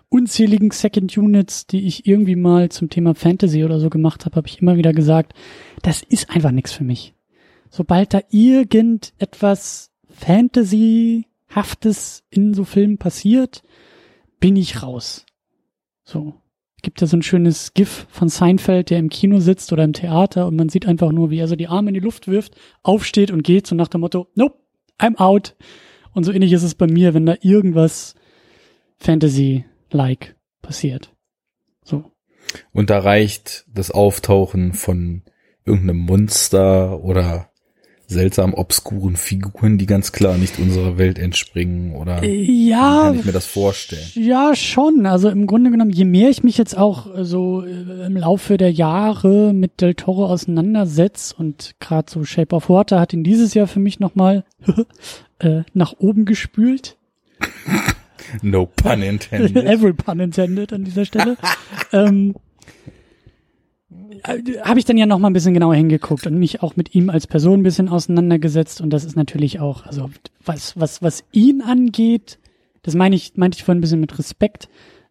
unzähligen 0.08 0.70
Second 0.70 1.16
Units, 1.16 1.66
die 1.66 1.86
ich 1.86 2.06
irgendwie 2.06 2.36
mal 2.36 2.68
zum 2.68 2.90
Thema 2.90 3.14
Fantasy 3.14 3.64
oder 3.64 3.80
so 3.80 3.90
gemacht 3.90 4.26
habe, 4.26 4.36
habe 4.36 4.48
ich 4.48 4.60
immer 4.60 4.76
wieder 4.76 4.92
gesagt, 4.92 5.32
das 5.82 6.02
ist 6.02 6.30
einfach 6.30 6.50
nichts 6.50 6.72
für 6.72 6.84
mich. 6.84 7.14
Sobald 7.70 8.12
da 8.12 8.20
irgendetwas 8.30 9.92
Fantasyhaftes 11.50 12.24
in 12.30 12.54
so 12.54 12.64
Filmen 12.64 12.98
passiert, 12.98 13.62
bin 14.38 14.56
ich 14.56 14.82
raus. 14.82 15.26
So. 16.04 16.34
Gibt 16.82 17.02
ja 17.02 17.06
so 17.06 17.16
ein 17.18 17.22
schönes 17.22 17.74
GIF 17.74 18.06
von 18.08 18.30
Seinfeld, 18.30 18.88
der 18.88 18.98
im 18.98 19.10
Kino 19.10 19.38
sitzt 19.38 19.70
oder 19.72 19.84
im 19.84 19.92
Theater 19.92 20.46
und 20.46 20.56
man 20.56 20.70
sieht 20.70 20.86
einfach 20.86 21.12
nur, 21.12 21.30
wie 21.30 21.38
er 21.38 21.48
so 21.48 21.56
die 21.56 21.68
Arme 21.68 21.90
in 21.90 21.94
die 21.94 22.00
Luft 22.00 22.26
wirft, 22.26 22.54
aufsteht 22.82 23.30
und 23.30 23.42
geht, 23.42 23.66
so 23.66 23.74
nach 23.74 23.88
dem 23.88 24.00
Motto, 24.00 24.28
nope, 24.34 24.58
I'm 24.98 25.18
out. 25.18 25.56
Und 26.14 26.24
so 26.24 26.32
ähnlich 26.32 26.52
ist 26.52 26.62
es 26.62 26.74
bei 26.74 26.86
mir, 26.86 27.12
wenn 27.12 27.26
da 27.26 27.34
irgendwas 27.42 28.14
Fantasy-like 28.96 30.36
passiert. 30.62 31.14
So. 31.84 32.10
Und 32.72 32.88
da 32.88 33.00
reicht 33.00 33.66
das 33.68 33.90
Auftauchen 33.90 34.72
von 34.72 35.22
irgendeinem 35.66 35.98
Monster 35.98 37.04
oder 37.04 37.49
seltsam 38.10 38.54
obskuren 38.54 39.16
Figuren, 39.16 39.78
die 39.78 39.86
ganz 39.86 40.10
klar 40.12 40.36
nicht 40.36 40.58
unserer 40.58 40.98
Welt 40.98 41.18
entspringen 41.18 41.94
oder 41.94 42.24
Ja, 42.24 43.04
kann 43.04 43.20
ich 43.20 43.24
mir 43.24 43.32
das 43.32 43.46
vorstellen? 43.46 44.04
Ja, 44.14 44.54
schon. 44.56 45.06
Also 45.06 45.28
im 45.30 45.46
Grunde 45.46 45.70
genommen, 45.70 45.92
je 45.92 46.04
mehr 46.04 46.28
ich 46.28 46.42
mich 46.42 46.58
jetzt 46.58 46.76
auch 46.76 47.16
äh, 47.16 47.24
so 47.24 47.64
äh, 47.64 48.06
im 48.06 48.16
Laufe 48.16 48.56
der 48.56 48.72
Jahre 48.72 49.52
mit 49.54 49.80
Del 49.80 49.94
Toro 49.94 50.26
auseinandersetze 50.26 51.36
und 51.38 51.76
gerade 51.78 52.10
so 52.10 52.24
Shape 52.24 52.54
of 52.54 52.68
Water 52.68 52.98
hat 52.98 53.12
ihn 53.12 53.22
dieses 53.22 53.54
Jahr 53.54 53.68
für 53.68 53.80
mich 53.80 54.00
nochmal 54.00 54.44
äh, 55.38 55.62
nach 55.72 55.94
oben 55.98 56.24
gespült. 56.24 56.96
No 58.42 58.66
pun 58.66 59.02
intended. 59.02 59.56
Every 59.64 59.92
pun 59.92 60.20
intended 60.20 60.72
an 60.72 60.84
dieser 60.84 61.04
Stelle. 61.04 61.36
ähm, 61.92 62.34
habe 64.62 64.78
ich 64.78 64.84
dann 64.84 64.96
ja 64.96 65.06
noch 65.06 65.18
mal 65.18 65.30
ein 65.30 65.32
bisschen 65.32 65.54
genauer 65.54 65.74
hingeguckt 65.74 66.26
und 66.26 66.38
mich 66.38 66.62
auch 66.62 66.76
mit 66.76 66.94
ihm 66.94 67.10
als 67.10 67.26
Person 67.26 67.60
ein 67.60 67.62
bisschen 67.64 67.88
auseinandergesetzt 67.88 68.80
und 68.80 68.90
das 68.90 69.04
ist 69.04 69.16
natürlich 69.16 69.60
auch, 69.60 69.84
also 69.84 70.10
was 70.44 70.78
was 70.78 71.02
was 71.02 71.24
ihn 71.32 71.60
angeht, 71.62 72.38
das 72.82 72.94
meine 72.94 73.16
ich 73.16 73.36
meinte 73.36 73.56
ich 73.56 73.64
vorhin 73.64 73.78
ein 73.78 73.82
bisschen 73.82 74.00
mit 74.00 74.18
Respekt. 74.18 74.68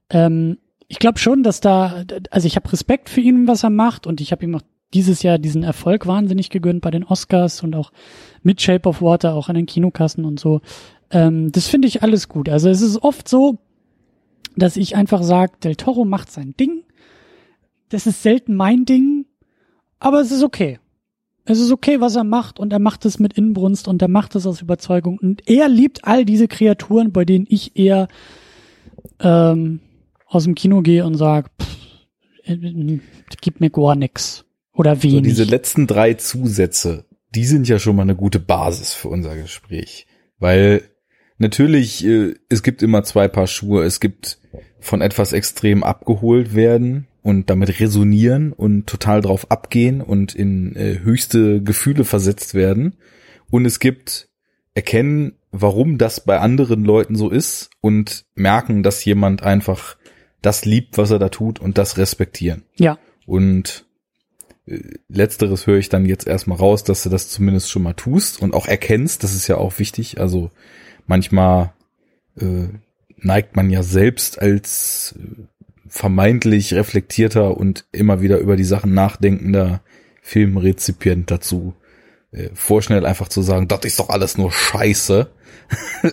Ähm, 0.10 0.58
ich 0.88 0.98
glaube 0.98 1.20
schon, 1.20 1.44
dass 1.44 1.62
da, 1.62 2.04
also 2.32 2.48
ich 2.48 2.56
habe 2.56 2.72
Respekt 2.72 3.10
für 3.10 3.22
ihn, 3.22 3.48
was 3.48 3.64
er 3.64 3.70
macht 3.70 4.08
und 4.08 4.22
ich 4.22 4.32
habe 4.32 4.44
ihm 4.44 4.56
auch 4.56 4.64
dieses 4.94 5.22
Jahr 5.22 5.38
diesen 5.38 5.62
Erfolg 5.62 6.08
wahnsinnig 6.08 6.50
gegönnt 6.50 6.82
bei 6.82 6.90
den 6.90 7.04
Oscars 7.04 7.62
und 7.62 7.76
auch 7.76 7.92
mit 8.42 8.60
Shape 8.60 8.90
of 8.90 9.02
Water, 9.02 9.36
auch 9.36 9.50
an 9.50 9.56
den 9.56 9.68
Kinokassen 9.68 10.26
und 10.26 10.40
so. 10.40 10.62
Ähm, 11.12 11.52
das 11.52 11.68
finde 11.68 11.88
ich 11.88 12.02
alles 12.02 12.28
gut. 12.28 12.50
Also 12.50 12.70
es 12.70 12.82
ist 12.82 13.04
oft 13.04 13.28
so, 13.28 13.60
dass 14.56 14.78
ich 14.78 14.96
einfach 14.96 15.22
sage, 15.22 15.54
Del 15.64 15.76
Toro 15.76 16.06
macht 16.06 16.32
sein 16.32 16.56
Ding 16.60 16.84
das 17.90 18.08
ist 18.08 18.24
selten 18.24 18.56
mein 18.56 18.86
Ding, 18.86 19.26
aber 20.00 20.22
es 20.22 20.32
ist 20.32 20.44
okay. 20.44 20.80
Es 21.46 21.60
ist 21.60 21.72
okay, 21.72 22.00
was 22.00 22.16
er 22.16 22.24
macht 22.24 22.60
und 22.60 22.72
er 22.72 22.80
macht 22.80 23.06
es 23.06 23.18
mit 23.18 23.34
Inbrunst 23.34 23.88
und 23.88 24.02
er 24.02 24.08
macht 24.08 24.36
es 24.36 24.46
aus 24.46 24.62
Überzeugung 24.62 25.18
und 25.18 25.50
er 25.50 25.68
liebt 25.68 26.06
all 26.06 26.24
diese 26.24 26.48
Kreaturen, 26.48 27.12
bei 27.12 27.26
denen 27.26 27.48
ich 27.50 27.76
eher 27.76 28.08
ähm, 29.20 29.80
aus 30.28 30.44
dem 30.44 30.54
Kino 30.54 30.82
gehe 30.82 31.06
und 31.06 31.16
sage, 31.16 31.50
äh, 32.44 33.00
gib 33.42 33.60
mir 33.60 33.72
gar 33.72 33.96
nix 33.96 34.46
oder 34.74 35.02
wenig. 35.02 35.16
So 35.16 35.22
diese 35.22 35.44
letzten 35.44 35.88
drei 35.88 36.14
Zusätze, 36.14 37.06
die 37.34 37.46
sind 37.46 37.68
ja 37.68 37.80
schon 37.80 37.96
mal 37.96 38.04
eine 38.04 38.16
gute 38.16 38.40
Basis 38.40 38.94
für 38.94 39.08
unser 39.08 39.36
Gespräch, 39.36 40.06
weil 40.38 40.84
natürlich 41.40 42.06
äh, 42.06 42.36
es 42.50 42.62
gibt 42.62 42.84
immer 42.84 43.04
zwei 43.04 43.28
Paar 43.28 43.48
Schuhe, 43.48 43.84
es 43.86 44.00
gibt 44.00 44.40
von 44.80 45.02
etwas 45.02 45.34
extrem 45.34 45.84
abgeholt 45.84 46.54
werden 46.54 47.08
und 47.22 47.50
damit 47.50 47.80
resonieren 47.80 48.54
und 48.54 48.88
total 48.88 49.22
drauf 49.22 49.52
abgehen 49.52 50.02
und 50.02 50.36
in 50.36 50.76
äh, 50.76 51.00
höchste 51.00 51.62
Gefühle 51.62 52.06
versetzt 52.06 52.54
werden. 52.54 52.96
Und 53.50 53.66
es 53.66 53.80
gibt 53.80 54.30
erkennen, 54.74 55.34
warum 55.52 55.98
das 55.98 56.24
bei 56.24 56.40
anderen 56.40 56.86
Leuten 56.86 57.16
so 57.16 57.30
ist 57.30 57.70
und 57.82 58.26
merken, 58.36 58.84
dass 58.84 59.04
jemand 59.04 59.44
einfach 59.44 59.98
das 60.42 60.66
liebt, 60.66 60.98
was 60.98 61.12
er 61.12 61.20
da 61.20 61.30
tut 61.30 61.60
und 61.60 61.78
das 61.78 61.98
respektieren. 61.98 62.64
Ja. 62.78 62.98
Und 63.26 63.86
äh, 64.66 64.80
letzteres 65.08 65.68
höre 65.68 65.78
ich 65.78 65.90
dann 65.90 66.06
jetzt 66.06 66.28
erstmal 66.28 66.58
raus, 66.58 66.84
dass 66.84 67.04
du 67.04 67.10
das 67.10 67.30
zumindest 67.30 67.70
schon 67.70 67.84
mal 67.84 67.94
tust 67.94 68.42
und 68.42 68.54
auch 68.54 68.68
erkennst, 68.68 69.24
das 69.24 69.34
ist 69.34 69.48
ja 69.48 69.58
auch 69.58 69.80
wichtig. 69.80 70.20
Also 70.20 70.52
manchmal 71.08 71.74
äh, 72.40 72.70
neigt 73.18 73.56
man 73.56 73.70
ja 73.70 73.84
selbst 73.84 74.42
als 74.42 75.16
äh, 75.20 75.44
vermeintlich 75.90 76.74
reflektierter 76.74 77.58
und 77.58 77.86
immer 77.92 78.22
wieder 78.22 78.40
über 78.40 78.56
die 78.56 78.64
Sachen 78.64 78.94
nachdenkender 78.94 79.82
Filmrezipient 80.22 81.32
dazu, 81.32 81.74
äh, 82.32 82.50
vorschnell 82.54 83.06
einfach 83.06 83.28
zu 83.28 83.42
sagen, 83.42 83.68
das 83.68 83.82
ist 83.84 84.00
doch 84.00 84.10
alles 84.10 84.38
nur 84.38 84.52
Scheiße. 84.52 85.30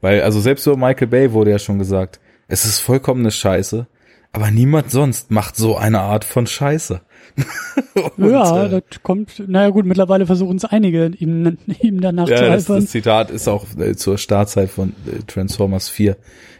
Weil, 0.00 0.22
also 0.22 0.40
selbst 0.40 0.66
über 0.66 0.76
Michael 0.76 1.08
Bay 1.08 1.32
wurde 1.32 1.50
ja 1.50 1.58
schon 1.58 1.78
gesagt, 1.78 2.20
es 2.48 2.64
ist 2.64 2.80
vollkommene 2.80 3.30
Scheiße, 3.30 3.86
aber 4.32 4.50
niemand 4.50 4.90
sonst 4.90 5.30
macht 5.30 5.56
so 5.56 5.76
eine 5.76 6.00
Art 6.00 6.24
von 6.24 6.46
Scheiße. 6.46 7.00
und, 8.16 8.30
ja, 8.30 8.66
äh, 8.66 8.70
das 8.70 9.02
kommt, 9.02 9.42
naja 9.48 9.70
gut, 9.70 9.86
mittlerweile 9.86 10.26
versuchen 10.26 10.56
es 10.56 10.64
einige, 10.64 11.06
ihm, 11.18 11.58
ihm 11.80 12.00
danach 12.00 12.28
ja, 12.28 12.36
zu 12.36 12.42
helfen. 12.42 12.74
Das, 12.74 12.84
das 12.84 12.90
Zitat 12.90 13.30
ist 13.30 13.48
auch 13.48 13.66
äh, 13.78 13.94
zur 13.96 14.18
Startzeit 14.18 14.70
von 14.70 14.90
äh, 15.06 15.22
Transformers 15.26 15.88
4 15.88 16.16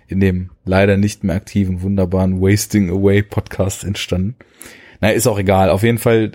in 0.08 0.20
dem 0.20 0.50
leider 0.64 0.96
nicht 0.96 1.22
mehr 1.22 1.36
aktiven, 1.36 1.82
wunderbaren 1.82 2.40
Wasting 2.40 2.90
Away 2.90 3.22
Podcast 3.22 3.84
entstanden. 3.84 4.36
Naja, 5.00 5.14
ist 5.14 5.26
auch 5.26 5.38
egal. 5.38 5.70
Auf 5.70 5.82
jeden 5.82 5.98
Fall, 5.98 6.32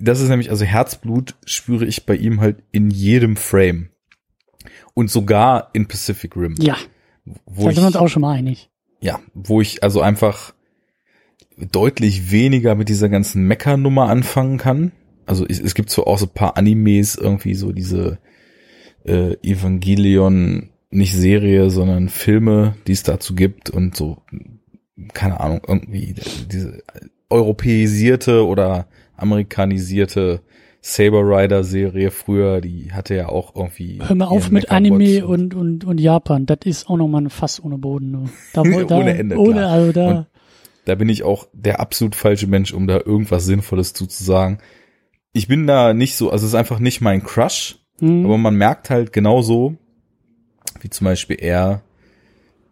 das 0.00 0.20
ist 0.20 0.28
nämlich, 0.28 0.50
also 0.50 0.64
Herzblut 0.64 1.34
spüre 1.44 1.86
ich 1.86 2.06
bei 2.06 2.14
ihm 2.14 2.40
halt 2.40 2.62
in 2.70 2.90
jedem 2.90 3.36
Frame. 3.36 3.88
Und 4.94 5.10
sogar 5.10 5.70
in 5.72 5.88
Pacific 5.88 6.36
Rim. 6.36 6.56
Ja. 6.58 6.76
Wo 7.46 7.66
da 7.66 7.72
sind 7.72 7.82
wir 7.82 7.86
uns 7.86 7.96
auch 7.96 8.08
schon 8.08 8.22
mal 8.22 8.34
einig. 8.34 8.70
Ja, 9.00 9.20
wo 9.34 9.60
ich 9.60 9.82
also 9.82 10.02
einfach 10.02 10.52
deutlich 11.56 12.30
weniger 12.30 12.74
mit 12.74 12.88
dieser 12.88 13.08
ganzen 13.08 13.44
Mecker-Nummer 13.44 14.08
anfangen 14.08 14.58
kann. 14.58 14.92
Also 15.26 15.46
es, 15.48 15.60
es 15.60 15.74
gibt 15.74 15.90
so 15.90 16.06
auch 16.06 16.18
so 16.18 16.26
ein 16.26 16.34
paar 16.34 16.56
Animes, 16.56 17.14
irgendwie 17.14 17.54
so 17.54 17.72
diese 17.72 18.18
äh, 19.04 19.34
Evangelion 19.42 20.70
nicht 20.90 21.14
Serie, 21.14 21.70
sondern 21.70 22.08
Filme, 22.08 22.74
die 22.86 22.92
es 22.92 23.02
dazu 23.02 23.34
gibt 23.34 23.70
und 23.70 23.96
so, 23.96 24.18
keine 25.12 25.40
Ahnung, 25.40 25.62
irgendwie 25.66 26.14
diese 26.50 26.82
europäisierte 27.28 28.46
oder 28.46 28.88
amerikanisierte 29.16 30.42
Saber 30.82 31.20
Rider 31.20 31.62
Serie 31.62 32.10
früher, 32.10 32.60
die 32.60 32.92
hatte 32.92 33.14
ja 33.14 33.28
auch 33.28 33.54
irgendwie. 33.54 34.00
Hör 34.02 34.16
mal 34.16 34.26
auf 34.26 34.50
mit 34.50 34.70
Anime 34.70 35.26
und, 35.26 35.54
und, 35.54 35.84
und 35.84 36.00
Japan. 36.00 36.46
Das 36.46 36.60
ist 36.64 36.88
auch 36.88 36.96
nochmal 36.96 37.22
ein 37.22 37.30
Fass 37.30 37.62
ohne 37.62 37.78
Boden. 37.78 38.30
Da, 38.54 38.62
da, 38.62 38.96
ohne 38.96 39.16
Ende. 39.16 39.36
Ohne, 39.36 39.52
klar. 39.52 39.70
also 39.70 39.92
da. 39.92 40.08
Und 40.08 40.26
da 40.86 40.94
bin 40.94 41.08
ich 41.08 41.22
auch 41.22 41.46
der 41.52 41.80
absolut 41.80 42.14
falsche 42.14 42.46
Mensch, 42.46 42.72
um 42.72 42.86
da 42.86 42.96
irgendwas 42.96 43.44
Sinnvolles 43.44 43.92
zu, 43.92 44.06
zu 44.06 44.24
sagen. 44.24 44.58
Ich 45.32 45.46
bin 45.46 45.66
da 45.66 45.92
nicht 45.92 46.16
so, 46.16 46.30
also 46.30 46.46
es 46.46 46.52
ist 46.52 46.58
einfach 46.58 46.78
nicht 46.80 47.00
mein 47.02 47.22
Crush, 47.22 47.78
mhm. 48.00 48.24
aber 48.24 48.38
man 48.38 48.56
merkt 48.56 48.90
halt 48.90 49.12
genauso, 49.12 49.76
wie 50.82 50.90
zum 50.90 51.06
Beispiel 51.06 51.36
er 51.40 51.82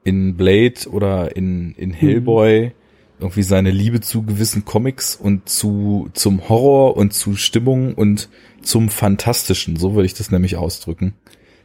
in 0.04 0.36
Blade 0.36 0.88
oder 0.90 1.36
in, 1.36 1.74
in 1.74 1.92
Hellboy 1.92 2.72
irgendwie 3.20 3.42
seine 3.42 3.70
Liebe 3.70 4.00
zu 4.00 4.22
gewissen 4.22 4.64
Comics 4.64 5.16
und 5.16 5.48
zu, 5.48 6.08
zum 6.12 6.48
Horror 6.48 6.96
und 6.96 7.12
zu 7.12 7.34
Stimmung 7.36 7.94
und 7.94 8.28
zum 8.62 8.88
Fantastischen, 8.88 9.76
so 9.76 9.94
würde 9.94 10.06
ich 10.06 10.14
das 10.14 10.30
nämlich 10.30 10.56
ausdrücken, 10.56 11.14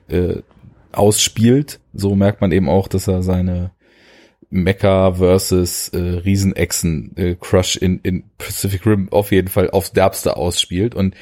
äh, 0.07 0.37
ausspielt. 0.91 1.79
So 1.93 2.15
merkt 2.15 2.41
man 2.41 2.51
eben 2.51 2.69
auch, 2.69 2.87
dass 2.87 3.07
er 3.07 3.21
seine 3.23 3.71
Mecha 4.49 5.13
versus 5.13 5.89
äh, 5.89 5.97
Riesenechsen 5.97 7.17
äh, 7.17 7.35
Crush 7.39 7.75
in, 7.75 7.99
in 8.01 8.23
Pacific 8.37 8.85
Rim 8.85 9.09
auf 9.11 9.31
jeden 9.31 9.47
Fall 9.47 9.69
aufs 9.69 9.93
Derbste 9.93 10.37
ausspielt 10.37 10.95
und 10.95 11.15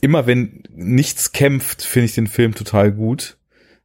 immer 0.00 0.26
wenn 0.26 0.62
nichts 0.74 1.32
kämpft, 1.32 1.82
finde 1.82 2.06
ich 2.06 2.14
den 2.14 2.28
Film 2.28 2.54
total 2.54 2.92
gut. 2.92 3.36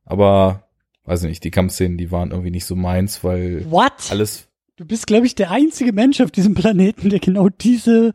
Aber 0.07 0.63
weiß 1.05 1.23
nicht, 1.23 1.43
die 1.43 1.51
Kampfszenen, 1.51 1.97
die 1.97 2.11
waren 2.11 2.31
irgendwie 2.31 2.51
nicht 2.51 2.65
so 2.65 2.75
meins, 2.75 3.23
weil 3.23 3.69
What? 3.69 3.93
alles. 4.09 4.47
Du 4.75 4.85
bist, 4.85 5.07
glaube 5.07 5.25
ich, 5.25 5.33
der 5.33 5.51
einzige 5.51 5.91
Mensch 5.91 6.21
auf 6.21 6.31
diesem 6.31 6.53
Planeten, 6.53 7.09
der 7.09 7.19
genau 7.19 7.49
diese 7.49 8.13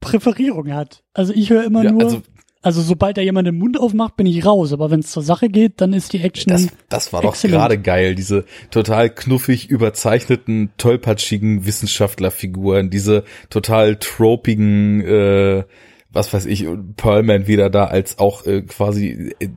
Präferierung 0.00 0.72
hat. 0.72 1.02
Also 1.14 1.32
ich 1.32 1.50
höre 1.50 1.64
immer 1.64 1.82
ja, 1.82 1.92
nur. 1.92 2.02
Also, 2.02 2.22
also 2.60 2.80
sobald 2.80 3.18
da 3.18 3.20
jemand 3.20 3.46
den 3.46 3.58
Mund 3.58 3.78
aufmacht, 3.78 4.16
bin 4.16 4.26
ich 4.26 4.44
raus. 4.44 4.72
Aber 4.72 4.90
wenn 4.90 5.00
es 5.00 5.10
zur 5.10 5.22
Sache 5.22 5.48
geht, 5.48 5.80
dann 5.80 5.92
ist 5.92 6.12
die 6.12 6.20
Action. 6.20 6.52
Das, 6.52 6.68
das 6.88 7.12
war 7.12 7.22
doch 7.22 7.40
gerade 7.40 7.78
geil. 7.78 8.14
Diese 8.14 8.44
total 8.70 9.10
knuffig 9.10 9.68
überzeichneten, 9.68 10.70
tollpatschigen 10.78 11.66
Wissenschaftlerfiguren, 11.66 12.90
diese 12.90 13.24
total 13.50 13.96
tropigen, 13.96 15.02
äh, 15.02 15.64
was 16.10 16.32
weiß 16.32 16.46
ich, 16.46 16.66
Pearlman 16.96 17.46
wieder 17.46 17.68
da 17.68 17.84
als 17.84 18.18
auch 18.18 18.46
äh, 18.46 18.62
quasi 18.62 19.34
äh, 19.38 19.48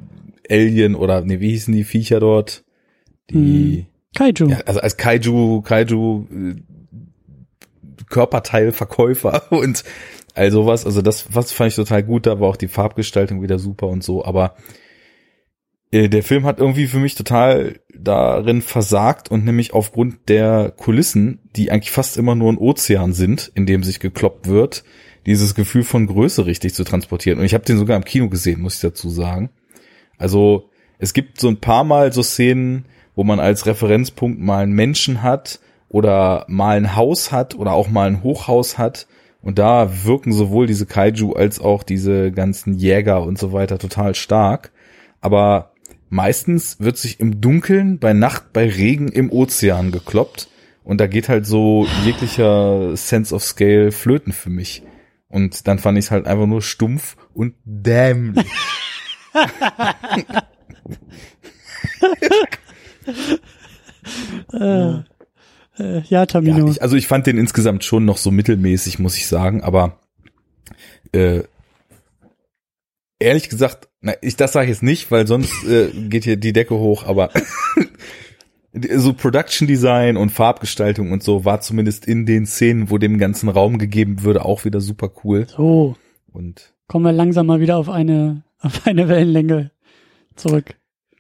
Alien 0.50 0.96
oder 0.96 1.22
nee, 1.22 1.40
wie 1.40 1.52
hießen 1.52 1.74
die 1.74 1.84
Viecher 1.84 2.20
dort? 2.20 2.64
Die 3.30 3.36
hm. 3.36 3.86
Kaiju. 4.16 4.50
Ja, 4.50 4.62
also 4.66 4.80
als 4.80 4.98
Kaiju, 4.98 5.62
Kaiju 5.62 6.28
äh, 6.32 6.56
Körperteilverkäufer 8.10 9.52
und 9.52 9.84
all 10.34 10.52
sowas. 10.52 10.86
Also 10.86 11.02
das, 11.02 11.34
was 11.34 11.52
fand 11.52 11.72
ich 11.72 11.76
total 11.76 12.04
gut, 12.04 12.26
da 12.26 12.40
war 12.40 12.50
auch 12.50 12.58
die 12.58 12.68
Farbgestaltung 12.68 13.42
wieder 13.42 13.60
super 13.60 13.88
und 13.88 14.04
so, 14.04 14.24
aber 14.24 14.56
äh, 15.92 16.10
der 16.10 16.24
Film 16.24 16.46
hat 16.46 16.60
irgendwie 16.60 16.88
für 16.88 17.00
mich 17.00 17.16
total 17.16 17.80
darin 17.94 18.62
versagt 18.62 19.30
und 19.32 19.46
nämlich 19.46 19.74
aufgrund 19.74 20.30
der 20.30 20.74
Kulissen, 20.76 21.40
die 21.56 21.72
eigentlich 21.72 21.92
fast 21.92 22.18
immer 22.18 22.36
nur 22.36 22.52
ein 22.52 22.58
Ozean 22.58 23.14
sind, 23.14 23.52
in 23.56 23.66
dem 23.66 23.84
sich 23.84 24.00
gekloppt 24.00 24.48
wird, 24.48 24.84
dieses 25.26 25.56
Gefühl 25.56 25.84
von 25.84 26.08
Größe 26.08 26.46
richtig 26.46 26.74
zu 26.74 26.84
transportieren. 26.84 27.40
Und 27.40 27.46
ich 27.46 27.54
habe 27.54 27.66
den 27.66 27.78
sogar 27.78 27.98
im 27.98 28.06
Kino 28.06 28.30
gesehen, 28.30 28.62
muss 28.62 28.76
ich 28.76 28.82
dazu 28.82 29.10
sagen. 29.10 29.50
Also 30.18 30.70
es 31.00 31.14
gibt 31.14 31.40
so 31.40 31.48
ein 31.48 31.60
paar 31.60 31.84
Mal 31.84 32.12
so 32.12 32.24
Szenen, 32.24 32.86
wo 33.16 33.24
man 33.24 33.40
als 33.40 33.66
Referenzpunkt 33.66 34.40
mal 34.40 34.64
einen 34.64 34.74
Menschen 34.74 35.24
hat 35.24 35.60
oder 35.90 36.46
mal 36.48 36.78
ein 36.78 36.96
Haus 36.96 37.32
hat 37.32 37.56
oder 37.56 37.74
auch 37.74 37.90
mal 37.90 38.08
ein 38.08 38.24
Hochhaus 38.24 38.78
hat 38.78 39.08
Und 39.42 39.60
da 39.60 40.04
wirken 40.04 40.34
sowohl 40.34 40.68
diese 40.68 40.86
Kaiju 40.86 41.34
als 41.34 41.60
auch 41.60 41.84
diese 41.84 42.32
ganzen 42.32 42.74
Jäger 42.74 43.24
und 43.24 43.38
so 43.38 43.54
weiter 43.54 43.78
total 43.78 44.16
stark. 44.16 44.72
Aber 45.22 45.72
meistens 46.10 46.80
wird 46.80 46.98
sich 46.98 47.20
im 47.20 47.40
Dunkeln, 47.40 48.00
bei 48.00 48.14
Nacht, 48.14 48.52
bei 48.52 48.68
Regen 48.68 49.08
im 49.08 49.32
Ozean 49.32 49.92
gekloppt. 49.92 50.50
Und 50.84 51.00
da 51.00 51.08
geht 51.08 51.30
halt 51.30 51.46
so 51.46 51.88
jeglicher 52.04 52.96
Sense 52.98 53.34
of 53.34 53.44
Scale 53.44 53.92
flöten 53.92 54.34
für 54.34 54.50
mich. 54.50 54.84
Und 55.30 55.68
dann 55.68 55.80
fand 55.80 55.98
ich 55.98 56.06
es 56.06 56.12
halt 56.12 56.28
einfach 56.28 56.46
nur 56.46 56.62
stumpf 56.62 57.16
und 57.34 57.56
dämlich. 57.64 58.48
äh, 64.54 64.94
äh, 65.80 66.02
ja, 66.08 66.26
Tamino. 66.26 66.66
Ja, 66.66 66.72
ich, 66.72 66.82
also 66.82 66.96
ich 66.96 67.08
fand 67.08 67.28
den 67.28 67.38
insgesamt 67.38 67.84
schon 67.84 68.06
noch 68.06 68.18
so 68.18 68.32
mittelmäßig, 68.32 69.00
muss 69.00 69.18
ich 69.18 69.28
sagen, 69.28 69.62
aber 69.64 70.00
äh, 71.12 71.44
ehrlich 73.20 73.50
gesagt, 73.50 73.90
na, 74.02 74.14
ich 74.22 74.36
das 74.36 74.54
sage 74.54 74.66
ich 74.66 74.70
jetzt 74.70 74.84
nicht, 74.84 75.12
weil 75.12 75.28
sonst 75.28 75.64
äh, 75.66 75.90
geht 76.10 76.24
hier 76.24 76.38
die 76.38 76.54
Decke 76.54 76.76
hoch, 76.76 77.06
aber 77.06 77.30
so 78.96 79.14
Production 79.14 79.68
Design 79.68 80.18
und 80.18 80.32
Farbgestaltung 80.32 81.12
und 81.12 81.24
so 81.24 81.46
war 81.46 81.62
zumindest 81.62 82.06
in 82.06 82.26
den 82.26 82.46
Szenen, 82.46 82.90
wo 82.90 82.98
dem 82.98 83.18
ganzen 83.18 83.50
Raum 83.50 83.78
gegeben 83.78 84.24
würde, 84.24 84.46
auch 84.46 84.66
wieder 84.66 84.82
super 84.82 85.12
cool. 85.24 85.48
So. 85.48 85.96
Und 86.32 86.74
kommen 86.88 87.06
wir 87.06 87.12
langsam 87.12 87.48
mal 87.48 87.60
wieder 87.60 87.78
auf 87.78 87.90
eine 87.90 88.44
auf 88.60 88.86
eine 88.88 89.08
Wellenlänge 89.08 89.72
zurück. 90.36 90.76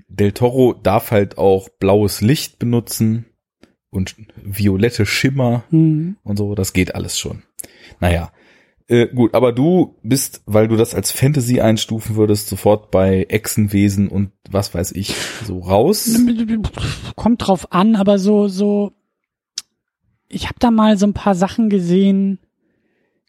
Del 0.07 0.31
Toro 0.31 0.73
darf 0.73 1.11
halt 1.11 1.37
auch 1.37 1.69
blaues 1.69 2.21
Licht 2.21 2.59
benutzen 2.59 3.25
und 3.89 4.15
violette 4.41 5.05
Schimmer 5.05 5.63
Mhm. 5.69 6.17
und 6.23 6.37
so, 6.37 6.55
das 6.55 6.73
geht 6.73 6.95
alles 6.95 7.19
schon. 7.19 7.43
Naja, 7.99 8.31
äh, 8.87 9.07
gut, 9.07 9.33
aber 9.33 9.51
du 9.51 9.95
bist, 10.01 10.41
weil 10.45 10.67
du 10.69 10.77
das 10.77 10.95
als 10.95 11.11
Fantasy 11.11 11.59
einstufen 11.59 12.15
würdest, 12.15 12.47
sofort 12.47 12.89
bei 12.89 13.25
Echsenwesen 13.27 14.07
und 14.07 14.31
was 14.49 14.73
weiß 14.73 14.93
ich, 14.93 15.13
so 15.45 15.59
raus. 15.59 16.17
Kommt 17.15 17.45
drauf 17.45 17.73
an, 17.73 17.95
aber 17.97 18.17
so, 18.17 18.47
so, 18.47 18.93
ich 20.29 20.45
habe 20.45 20.59
da 20.59 20.71
mal 20.71 20.97
so 20.97 21.05
ein 21.05 21.13
paar 21.13 21.35
Sachen 21.35 21.69
gesehen, 21.69 22.39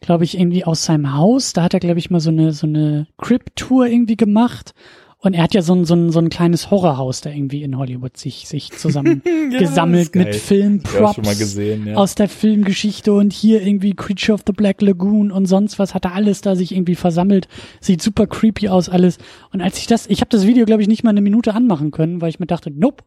glaube 0.01 0.23
ich, 0.23 0.37
irgendwie 0.37 0.65
aus 0.65 0.85
seinem 0.85 1.15
Haus. 1.15 1.53
Da 1.53 1.63
hat 1.63 1.73
er, 1.73 1.79
glaube 1.79 1.99
ich, 1.99 2.09
mal 2.09 2.19
so 2.19 2.29
eine, 2.29 2.53
so 2.53 2.67
eine 2.67 3.07
Crip-Tour 3.17 3.87
irgendwie 3.87 4.17
gemacht. 4.17 4.73
Und 5.21 5.33
er 5.33 5.43
hat 5.43 5.53
ja 5.53 5.61
so 5.61 5.73
ein, 5.73 5.83
so 5.83 5.95
ein, 5.95 6.11
so 6.11 6.19
ein 6.19 6.29
kleines 6.29 6.71
Horrorhaus 6.71 7.19
da 7.19 7.29
irgendwie 7.29 7.61
in 7.61 7.77
Hollywood 7.77 8.15
sich, 8.15 8.47
sich 8.47 8.71
zusammen 8.71 9.21
gesammelt 9.59 10.15
mit 10.15 10.27
Ja, 10.27 10.33
schon 10.33 10.39
mal 10.39 10.39
Filmprops 10.39 11.37
gesehen, 11.37 11.87
ja. 11.87 11.95
aus 11.95 12.15
der 12.15 12.29
Filmgeschichte 12.29 13.11
und 13.11 13.33
hier 13.33 13.61
irgendwie 13.61 13.93
Creature 13.93 14.35
of 14.35 14.43
the 14.47 14.53
Black 14.53 14.81
Lagoon 14.81 15.29
und 15.29 15.45
sonst 15.45 15.77
was 15.77 15.93
hat 15.93 16.05
er 16.05 16.13
alles 16.13 16.39
da 16.39 16.55
sich 16.55 16.73
irgendwie 16.73 16.95
versammelt. 16.95 17.49
Sieht 17.81 18.01
super 18.01 18.27
creepy 18.27 18.69
aus 18.69 18.87
alles. 18.87 19.17
Und 19.51 19.59
als 19.59 19.77
ich 19.77 19.87
das, 19.87 20.07
ich 20.07 20.21
habe 20.21 20.29
das 20.29 20.47
Video 20.47 20.65
glaube 20.65 20.83
ich 20.83 20.87
nicht 20.87 21.03
mal 21.03 21.09
eine 21.09 21.21
Minute 21.21 21.53
anmachen 21.53 21.91
können, 21.91 22.21
weil 22.21 22.29
ich 22.29 22.39
mir 22.39 22.47
dachte, 22.47 22.71
nope, 22.71 23.03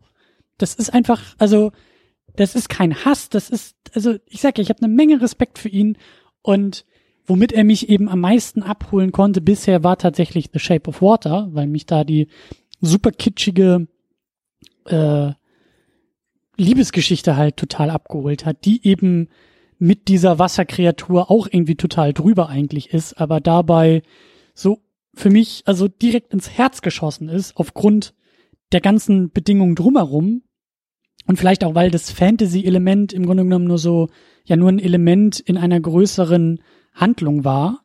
das 0.58 0.74
ist 0.74 0.92
einfach, 0.92 1.22
also 1.38 1.72
das 2.36 2.54
ist 2.54 2.68
kein 2.68 3.06
Hass, 3.06 3.30
das 3.30 3.48
ist, 3.48 3.74
also 3.94 4.16
ich 4.26 4.42
sag 4.42 4.58
ja, 4.58 4.62
ich 4.62 4.68
habe 4.68 4.82
eine 4.82 4.92
Menge 4.92 5.22
Respekt 5.22 5.58
für 5.58 5.70
ihn 5.70 5.96
und 6.42 6.84
womit 7.26 7.52
er 7.52 7.64
mich 7.64 7.88
eben 7.88 8.08
am 8.08 8.20
meisten 8.20 8.62
abholen 8.62 9.12
konnte 9.12 9.40
bisher 9.40 9.84
war 9.84 9.96
tatsächlich 9.96 10.50
The 10.52 10.58
Shape 10.58 10.88
of 10.88 11.02
Water, 11.02 11.48
weil 11.52 11.66
mich 11.66 11.86
da 11.86 12.04
die 12.04 12.28
super 12.80 13.12
kitschige 13.12 13.86
äh, 14.86 15.32
Liebesgeschichte 16.56 17.36
halt 17.36 17.56
total 17.56 17.90
abgeholt 17.90 18.44
hat, 18.44 18.64
die 18.64 18.86
eben 18.86 19.28
mit 19.78 20.08
dieser 20.08 20.38
Wasserkreatur 20.38 21.30
auch 21.30 21.48
irgendwie 21.50 21.76
total 21.76 22.12
drüber 22.12 22.48
eigentlich 22.48 22.92
ist, 22.92 23.14
aber 23.14 23.40
dabei 23.40 24.02
so 24.54 24.80
für 25.14 25.30
mich 25.30 25.62
also 25.66 25.88
direkt 25.88 26.32
ins 26.32 26.50
Herz 26.50 26.82
geschossen 26.82 27.28
ist 27.28 27.56
aufgrund 27.56 28.14
der 28.72 28.80
ganzen 28.80 29.30
Bedingungen 29.30 29.74
drumherum 29.74 30.42
und 31.26 31.38
vielleicht 31.38 31.64
auch 31.64 31.74
weil 31.74 31.90
das 31.90 32.10
Fantasy-Element 32.10 33.12
im 33.12 33.26
Grunde 33.26 33.44
genommen 33.44 33.66
nur 33.66 33.78
so 33.78 34.08
ja 34.44 34.56
nur 34.56 34.70
ein 34.70 34.78
Element 34.78 35.38
in 35.40 35.56
einer 35.56 35.80
größeren 35.80 36.60
Handlung 36.94 37.44
war. 37.44 37.80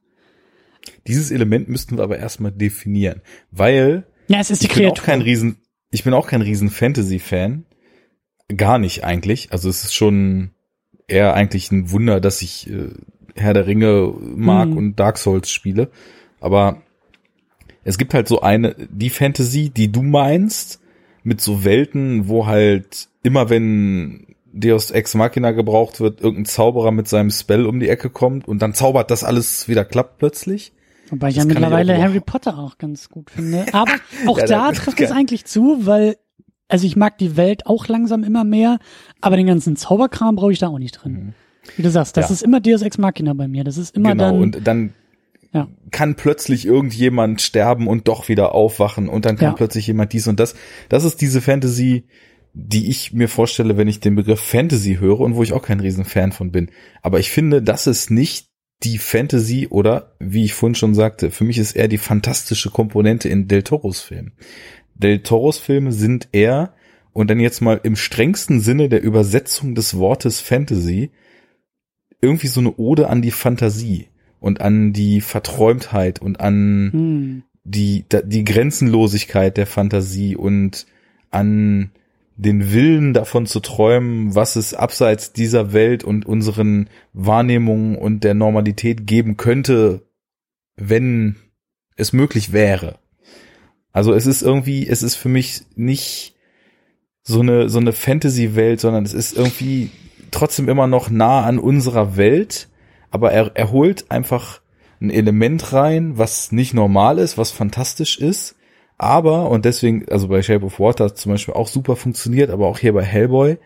Dieses 1.06 1.32
Element 1.32 1.70
müssten 1.70 1.98
wir 1.98 2.04
aber 2.04 2.18
erstmal 2.18 2.52
definieren, 2.52 3.22
weil 3.52 4.06
Ja, 4.28 4.40
es 4.40 4.50
ist 4.52 4.64
die 4.64 4.68
ich 4.68 4.74
bin 4.74 4.88
auch 4.88 5.02
kein 5.04 5.22
riesen, 5.22 5.58
ich 5.92 6.04
bin 6.04 6.14
auch 6.14 6.28
kein 6.28 6.42
riesen 6.42 6.70
Fantasy-Fan. 6.70 7.66
Gar 8.56 8.80
nicht 8.80 9.04
eigentlich. 9.04 9.52
Also 9.52 9.70
es 9.70 9.84
ist 9.84 9.94
schon 9.94 10.52
eher 11.08 11.34
eigentlich 11.34 11.72
ein 11.72 11.92
Wunder, 11.92 12.20
dass 12.22 12.42
ich 12.42 12.70
äh, 12.70 12.90
Herr 13.36 13.54
der 13.54 13.68
Ringe 13.68 14.14
mag 14.36 14.70
Mhm. 14.70 14.78
und 14.78 14.96
Dark 15.00 15.18
Souls 15.18 15.52
spiele. 15.52 15.90
Aber 16.40 16.82
es 17.84 17.98
gibt 17.98 18.14
halt 18.14 18.28
so 18.28 18.42
eine, 18.42 18.76
die 18.90 19.10
Fantasy, 19.10 19.70
die 19.70 19.92
du 19.92 20.02
meinst, 20.02 20.80
mit 21.24 21.42
so 21.42 21.64
Welten, 21.66 22.28
wo 22.30 22.46
halt 22.48 23.10
immer 23.28 23.50
wenn 23.50 24.26
Deus 24.54 24.90
Ex 24.92 25.14
Machina 25.14 25.52
gebraucht 25.52 26.00
wird, 26.00 26.22
irgendein 26.22 26.46
Zauberer 26.46 26.92
mit 26.92 27.08
seinem 27.08 27.30
Spell 27.30 27.66
um 27.66 27.80
die 27.80 27.90
Ecke 27.90 28.10
kommt 28.10 28.48
und 28.48 28.62
dann 28.62 28.74
zaubert 28.74 29.12
das 29.12 29.24
alles 29.24 29.68
wieder 29.68 29.86
klappt 29.86 30.18
plötzlich. 30.18 30.74
Wobei 31.10 31.30
ich 31.30 31.36
Das 31.36 31.44
ja 31.44 31.50
kann 31.54 31.58
ich 31.64 31.70
mittlerweile 31.70 31.96
auch 31.98 32.02
Harry 32.02 32.20
Potter 32.20 32.58
auch 32.58 32.78
ganz 32.78 33.10
gut 33.10 33.30
finde. 33.30 33.66
Aber 33.74 33.92
auch 34.26 34.40
Ja, 34.40 34.46
da 34.48 34.72
trifft 34.72 35.00
es 35.02 35.12
eigentlich 35.12 35.46
zu, 35.46 35.86
weil, 35.86 36.18
also 36.68 36.88
ich 36.88 36.96
mag 36.96 37.18
die 37.18 37.38
Welt 37.38 37.68
auch 37.68 37.88
langsam 37.88 38.24
immer 38.24 38.44
mehr, 38.44 38.80
aber 39.22 39.38
den 39.38 39.48
ganzen 39.48 39.76
Zauberkram 39.76 40.36
brauche 40.36 40.52
ich 40.52 40.60
da 40.60 40.68
auch 40.68 40.80
nicht 40.80 40.94
drin. 40.94 41.34
Wie 41.76 41.84
du 41.84 41.92
sagst, 41.92 42.18
das 42.18 42.30
Ja. 42.30 42.34
ist 42.34 42.42
immer 42.42 42.60
Deus 42.60 42.82
Ex 42.82 42.98
Machina 42.98 43.34
bei 43.34 43.48
mir. 43.48 43.64
Das 43.64 43.78
ist 43.78 43.96
immer 43.96 44.12
genau, 44.12 44.32
dann. 44.32 44.42
und 44.42 44.68
dann 44.68 44.94
Ja. 45.54 45.68
kann 45.92 46.16
plötzlich 46.16 46.66
irgendjemand 46.66 47.42
sterben 47.42 47.88
und 47.88 48.08
doch 48.08 48.28
wieder 48.28 48.54
aufwachen 48.56 49.08
und 49.08 49.26
dann 49.26 49.38
kann 49.38 49.56
plötzlich 49.56 49.88
jemand 49.88 50.12
dies 50.14 50.28
und 50.28 50.40
das. 50.40 50.56
Das 50.90 51.04
ist 51.04 51.22
diese 51.22 51.42
Fantasy, 51.42 52.06
die 52.54 52.90
ich 52.90 53.14
mir 53.14 53.30
vorstelle, 53.30 53.78
wenn 53.78 53.88
ich 53.88 54.00
den 54.00 54.16
Begriff 54.16 54.40
Fantasy 54.40 54.98
höre 55.00 55.20
und 55.20 55.36
wo 55.36 55.44
ich 55.44 55.54
auch 55.54 55.64
kein 55.64 55.80
Riesenfan 55.80 56.32
von 56.32 56.52
bin. 56.52 56.72
Aber 57.02 57.20
ich 57.20 57.32
finde, 57.32 57.62
das 57.62 57.88
ist 57.88 58.10
nicht 58.10 58.48
die 58.84 58.98
Fantasy 58.98 59.68
oder, 59.70 60.16
wie 60.20 60.44
ich 60.44 60.54
vorhin 60.54 60.76
schon 60.76 60.96
sagte, 60.96 61.32
für 61.32 61.44
mich 61.44 61.58
ist 61.58 61.76
eher 61.76 61.88
die 61.88 61.98
fantastische 61.98 62.70
Komponente 62.70 63.30
in 63.30 63.48
Del 63.48 63.64
Toros 63.64 64.02
Filmen. 64.02 64.34
Del 64.96 65.22
Toros 65.24 65.58
Filme 65.58 65.92
sind 65.92 66.30
eher, 66.32 66.74
und 67.14 67.32
dann 67.32 67.40
jetzt 67.40 67.62
mal 67.62 67.80
im 67.82 67.96
strengsten 67.96 68.60
Sinne 68.60 68.90
der 68.90 69.02
Übersetzung 69.02 69.74
des 69.74 69.98
Wortes 69.98 70.40
Fantasy, 70.40 71.10
irgendwie 72.22 72.48
so 72.48 72.60
eine 72.60 72.76
Ode 72.78 73.10
an 73.10 73.24
die 73.24 73.32
Fantasie 73.32 74.10
und 74.40 74.62
an 74.62 74.94
die 74.94 75.22
Verträumtheit 75.22 76.20
und 76.20 76.40
an 76.40 76.90
hm, 76.92 77.44
die, 77.64 78.06
die 78.24 78.44
Grenzenlosigkeit 78.44 79.58
der 79.58 79.66
Fantasie 79.66 80.36
und 80.36 80.86
an 81.32 81.92
den 82.38 82.72
Willen 82.72 83.14
davon 83.14 83.48
zu 83.48 83.60
träumen, 83.60 84.36
was 84.36 84.56
es 84.56 84.76
abseits 84.76 85.34
dieser 85.34 85.74
Welt 85.74 86.04
und 86.04 86.26
unseren 86.26 86.88
Wahrnehmungen 87.14 87.96
und 87.96 88.24
der 88.24 88.36
Normalität 88.36 89.08
geben 89.08 89.38
könnte, 89.38 90.04
wenn 90.76 91.36
es 91.96 92.14
möglich 92.14 92.54
wäre. 92.54 93.00
Also 93.92 94.14
es 94.14 94.28
ist 94.28 94.44
irgendwie, 94.44 94.88
es 94.88 95.02
ist 95.02 95.16
für 95.16 95.30
mich 95.30 95.64
nicht 95.76 96.36
so 97.24 97.40
eine, 97.40 97.70
so 97.70 97.80
eine 97.80 97.92
Fantasy-Welt, 97.92 98.80
sondern 98.80 99.04
es 99.04 99.16
ist 99.16 99.36
irgendwie 99.36 99.90
trotzdem 100.30 100.70
immer 100.70 100.86
noch 100.86 101.10
nah 101.10 101.44
an 101.44 101.58
unserer 101.58 102.16
Welt, 102.18 102.70
aber 103.10 103.32
er, 103.32 103.52
er 103.56 103.72
holt 103.72 104.12
einfach 104.12 104.62
ein 105.02 105.10
Element 105.10 105.74
rein, 105.74 106.20
was 106.20 106.52
nicht 106.52 106.76
normal 106.76 107.18
ist, 107.18 107.38
was 107.38 107.50
fantastisch 107.50 108.20
ist, 108.20 108.56
aber, 108.98 109.50
und 109.50 109.66
deswegen, 109.66 110.08
also 110.10 110.28
bei 110.28 110.42
Shape 110.42 110.66
of 110.66 110.80
Water 110.80 111.14
zum 111.14 111.32
Beispiel 111.32 111.54
auch 111.54 111.68
super 111.68 111.96
funktioniert, 111.96 112.50
aber 112.50 112.68
auch 112.68 112.80
hier 112.80 112.94
bei 112.94 113.04
Hellboy, 113.04 113.58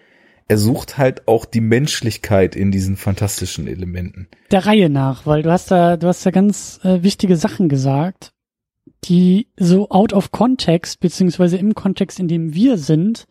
er 0.48 0.58
sucht 0.58 0.98
halt 0.98 1.28
auch 1.28 1.46
die 1.46 1.62
Menschlichkeit 1.62 2.56
in 2.56 2.72
diesen 2.72 2.98
fantastischen 2.98 3.68
Elementen. 3.68 4.28
der 4.52 4.66
Reihe 4.66 4.90
nach, 4.90 5.26
weil 5.26 5.44
du 5.44 5.52
hast 5.52 5.72
da, 5.72 5.96
du 5.96 6.08
hast 6.08 6.26
da 6.26 6.32
ganz 6.32 6.80
äh, 6.84 7.04
wichtige 7.04 7.38
Sachen 7.38 7.70
gesagt, 7.70 8.34
die 9.06 9.48
so 9.58 9.90
out 9.90 10.12
of 10.12 10.32
context, 10.32 11.00
beziehungsweise 11.00 11.58
im 11.58 11.74
Kontext, 11.74 12.20
in 12.20 12.28
dem 12.28 12.54
wir 12.54 12.78
sind, 12.78 13.28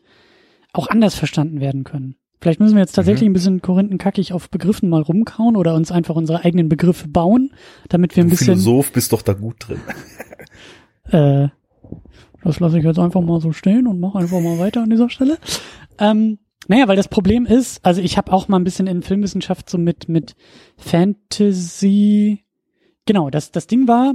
auch 0.73 0.89
anders 0.89 1.15
verstanden 1.15 1.61
werden 1.61 1.85
können. 1.85 2.17
Vielleicht 2.41 2.59
müssen 2.59 2.75
wir 2.75 2.81
jetzt 2.81 2.95
tatsächlich 2.95 3.29
ein 3.29 3.35
bisschen 3.35 3.61
korinthenkackig 3.61 4.33
auf 4.33 4.49
Begriffen 4.49 4.89
mal 4.89 5.03
rumkauen 5.03 5.57
oder 5.57 5.75
uns 5.75 5.93
einfach 5.93 6.17
unsere 6.17 6.43
eigenen 6.43 6.71
Begriffe 6.71 7.07
bauen, 7.07 7.53
damit 7.91 8.17
wir 8.17 8.25
ein 8.25 8.29
Du 8.29 8.31
bisschen 8.31 8.57
Philosoph 8.57 8.93
bist 8.93 9.13
doch 9.13 9.21
da 9.23 9.35
gut 9.35 9.57
drin. 9.59 9.81
Äh, 11.13 11.49
das 12.43 12.61
lasse 12.61 12.79
ich 12.79 12.85
jetzt 12.85 12.99
einfach 12.99 13.21
mal 13.21 13.41
so 13.41 13.53
stehen 13.53 13.87
und 13.87 14.01
mache 14.01 14.19
einfach 14.19 14.41
mal 14.41 14.59
weiter 14.59 14.83
an 14.83 14.91
dieser 14.91 15.11
Stelle. 15.11 15.39
Ähm, 15.99 16.39
naja, 16.69 16.89
weil 16.89 16.97
das 16.97 17.09
Problem 17.09 17.47
ist, 17.47 17.85
also 17.85 18.01
ich 18.01 18.17
habe 18.17 18.33
auch 18.33 18.49
mal 18.49 18.59
ein 18.59 18.65
bisschen 18.65 18.87
in 18.87 19.03
Filmwissenschaft 19.03 19.69
so 19.69 19.79
mit 19.79 20.09
mit 20.09 20.37
Fantasy. 20.77 22.45
Genau, 23.07 23.31
das 23.31 23.51
das 23.51 23.67
Ding 23.67 23.89
war, 23.89 24.15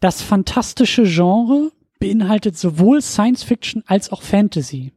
das 0.00 0.22
fantastische 0.22 1.04
Genre 1.04 1.72
beinhaltet 1.98 2.56
sowohl 2.56 3.02
Science 3.02 3.42
Fiction 3.42 3.82
als 3.86 4.12
auch 4.12 4.22
Fantasy. 4.22 4.92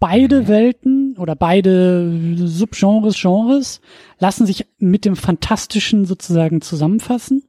Beide 0.00 0.46
Welten 0.46 1.16
oder 1.18 1.34
beide 1.34 2.36
Subgenres, 2.36 3.20
Genres 3.20 3.80
lassen 4.20 4.46
sich 4.46 4.66
mit 4.78 5.04
dem 5.04 5.16
Fantastischen 5.16 6.04
sozusagen 6.04 6.60
zusammenfassen. 6.60 7.42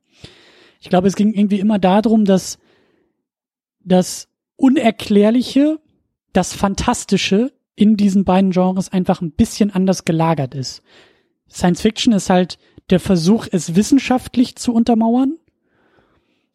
Ich 0.80 0.90
glaube, 0.90 1.08
es 1.08 1.16
ging 1.16 1.34
irgendwie 1.34 1.60
immer 1.60 1.78
darum, 1.78 2.26
dass 2.26 2.58
das 3.84 4.28
Unerklärliche, 4.56 5.80
das 6.34 6.54
Fantastische 6.54 7.52
in 7.76 7.96
diesen 7.96 8.26
beiden 8.26 8.52
Genres 8.52 8.90
einfach 8.92 9.22
ein 9.22 9.32
bisschen 9.32 9.72
anders 9.72 10.06
gelagert 10.06 10.54
ist. 10.54 10.82
Science 11.50 11.82
Fiction 11.82 12.14
ist 12.14 12.30
halt 12.30 12.58
der 12.90 13.00
Versuch, 13.00 13.48
es 13.52 13.76
wissenschaftlich 13.76 14.56
zu 14.56 14.74
untermauern. 14.74 15.38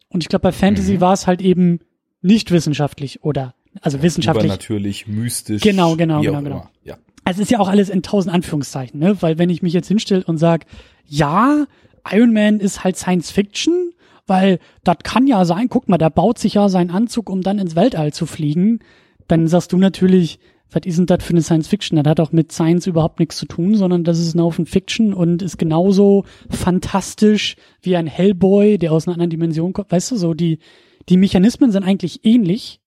Und 0.09 0.23
ich 0.23 0.29
glaube, 0.29 0.43
bei 0.43 0.51
Fantasy 0.51 0.93
mhm. 0.93 1.01
war 1.01 1.13
es 1.13 1.27
halt 1.27 1.41
eben 1.41 1.79
nicht 2.21 2.51
wissenschaftlich 2.51 3.23
oder 3.23 3.55
also 3.81 4.01
wissenschaftlich. 4.01 4.47
natürlich 4.47 5.07
mystisch. 5.07 5.61
Genau, 5.61 5.95
genau, 5.95 6.21
genau, 6.21 6.41
genau. 6.41 6.69
Ja. 6.83 6.97
Also 7.23 7.41
es 7.41 7.47
ist 7.47 7.51
ja 7.51 7.59
auch 7.59 7.67
alles 7.67 7.89
in 7.89 8.03
tausend 8.03 8.33
Anführungszeichen, 8.33 8.99
ne? 8.99 9.21
Weil 9.21 9.37
wenn 9.37 9.49
ich 9.49 9.61
mich 9.61 9.73
jetzt 9.73 9.87
hinstelle 9.87 10.23
und 10.23 10.37
sag, 10.37 10.65
ja, 11.05 11.65
Iron 12.09 12.33
Man 12.33 12.59
ist 12.59 12.83
halt 12.83 12.97
Science 12.97 13.31
Fiction, 13.31 13.91
weil 14.27 14.59
das 14.83 14.97
kann 15.03 15.27
ja 15.27 15.45
sein, 15.45 15.69
guck 15.69 15.87
mal, 15.87 15.97
der 15.97 16.09
baut 16.09 16.39
sich 16.39 16.55
ja 16.55 16.69
seinen 16.69 16.91
Anzug, 16.91 17.29
um 17.29 17.41
dann 17.41 17.59
ins 17.59 17.75
Weltall 17.75 18.13
zu 18.13 18.25
fliegen, 18.25 18.79
dann 19.27 19.47
sagst 19.47 19.73
du 19.73 19.77
natürlich, 19.77 20.39
was 20.71 20.85
ist 20.85 20.97
denn 20.97 21.05
das 21.05 21.23
für 21.23 21.31
eine 21.31 21.41
Science 21.41 21.67
Fiction? 21.67 21.97
Das 21.97 22.09
hat 22.09 22.19
auch 22.19 22.31
mit 22.31 22.51
Science 22.51 22.87
überhaupt 22.87 23.19
nichts 23.19 23.37
zu 23.37 23.45
tun, 23.45 23.75
sondern 23.75 24.03
das 24.03 24.19
ist 24.19 24.35
ein 24.35 24.41
Haufen 24.41 24.65
Fiction 24.65 25.13
und 25.13 25.41
ist 25.41 25.57
genauso 25.57 26.25
fantastisch 26.49 27.55
wie 27.81 27.95
ein 27.95 28.07
Hellboy, 28.07 28.77
der 28.77 28.91
aus 28.91 29.07
einer 29.07 29.13
anderen 29.13 29.29
Dimension 29.29 29.73
kommt. 29.73 29.91
Weißt 29.91 30.11
du, 30.11 30.17
so 30.17 30.33
die, 30.33 30.59
die 31.07 31.17
Mechanismen 31.17 31.71
sind 31.71 31.83
eigentlich 31.83 32.25
ähnlich. 32.25 32.81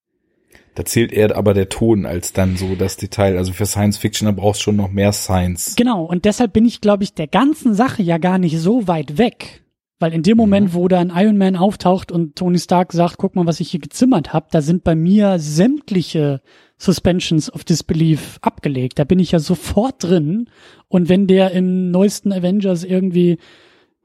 Da 0.74 0.85
zählt 0.85 1.12
eher 1.12 1.37
aber 1.37 1.55
der 1.55 1.68
Ton 1.68 2.07
als 2.07 2.33
dann 2.33 2.57
so 2.57 2.74
das 2.74 2.96
Detail. 2.96 3.37
Also 3.37 3.53
für 3.53 3.66
Science 3.66 3.96
Fiction, 3.96 4.27
da 4.27 4.33
brauchst 4.33 4.61
du 4.61 4.64
schon 4.64 4.77
noch 4.77 4.90
mehr 4.90 5.12
Science. 5.12 5.74
Genau, 5.77 6.05
und 6.05 6.24
deshalb 6.24 6.53
bin 6.53 6.66
ich, 6.66 6.81
glaube 6.81 7.05
ich, 7.05 7.14
der 7.14 7.27
ganzen 7.27 7.74
Sache 7.74 8.03
ja 8.03 8.18
gar 8.18 8.38
nicht 8.38 8.59
so 8.59 8.87
weit 8.87 9.18
weg. 9.18 9.62
Weil 10.01 10.13
in 10.13 10.23
dem 10.23 10.37
Moment, 10.37 10.69
mhm. 10.69 10.75
wo 10.75 10.89
da 10.89 11.01
ein 11.01 11.13
Iron 11.15 11.37
Man 11.37 11.57
auftaucht 11.57 12.13
und 12.13 12.37
Tony 12.37 12.59
Stark 12.59 12.93
sagt, 12.93 13.19
guck 13.19 13.35
mal, 13.35 13.47
was 13.47 13.61
ich 13.61 13.71
hier 13.71 13.81
gezimmert 13.81 14.33
habe, 14.33 14.47
da 14.51 14.63
sind 14.63 14.85
bei 14.85 14.95
mir 14.95 15.39
sämtliche 15.39 16.41
Suspensions 16.77 17.53
of 17.53 17.65
Disbelief 17.65 18.39
abgelegt. 18.41 18.99
Da 18.99 19.05
bin 19.05 19.19
ich 19.19 19.33
ja 19.33 19.41
sofort 19.41 20.05
drin. 20.05 20.49
Und 20.87 21.09
wenn 21.09 21.27
der 21.27 21.51
im 21.51 21.91
neuesten 21.91 22.33
Avengers 22.33 22.85
irgendwie, 22.85 23.39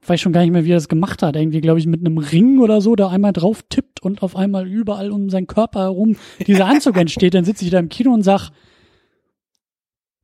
weiß 0.05 0.19
schon 0.19 0.33
gar 0.33 0.41
nicht 0.41 0.51
mehr, 0.51 0.65
wie 0.65 0.71
er 0.71 0.77
das 0.77 0.89
gemacht 0.89 1.21
hat, 1.21 1.35
irgendwie, 1.35 1.61
glaube 1.61 1.79
ich, 1.79 1.85
mit 1.85 1.99
einem 1.99 2.17
Ring 2.17 2.59
oder 2.59 2.81
so, 2.81 2.95
da 2.95 3.09
einmal 3.09 3.33
drauf 3.33 3.61
tippt 3.69 4.01
und 4.01 4.23
auf 4.23 4.35
einmal 4.35 4.67
überall 4.67 5.11
um 5.11 5.29
seinen 5.29 5.47
Körper 5.47 5.81
herum 5.81 6.15
dieser 6.47 6.65
Anzug 6.65 6.97
entsteht, 6.97 7.35
dann 7.35 7.45
sitze 7.45 7.65
ich 7.65 7.71
da 7.71 7.77
im 7.77 7.89
Kino 7.89 8.11
und 8.11 8.23
sag, 8.23 8.49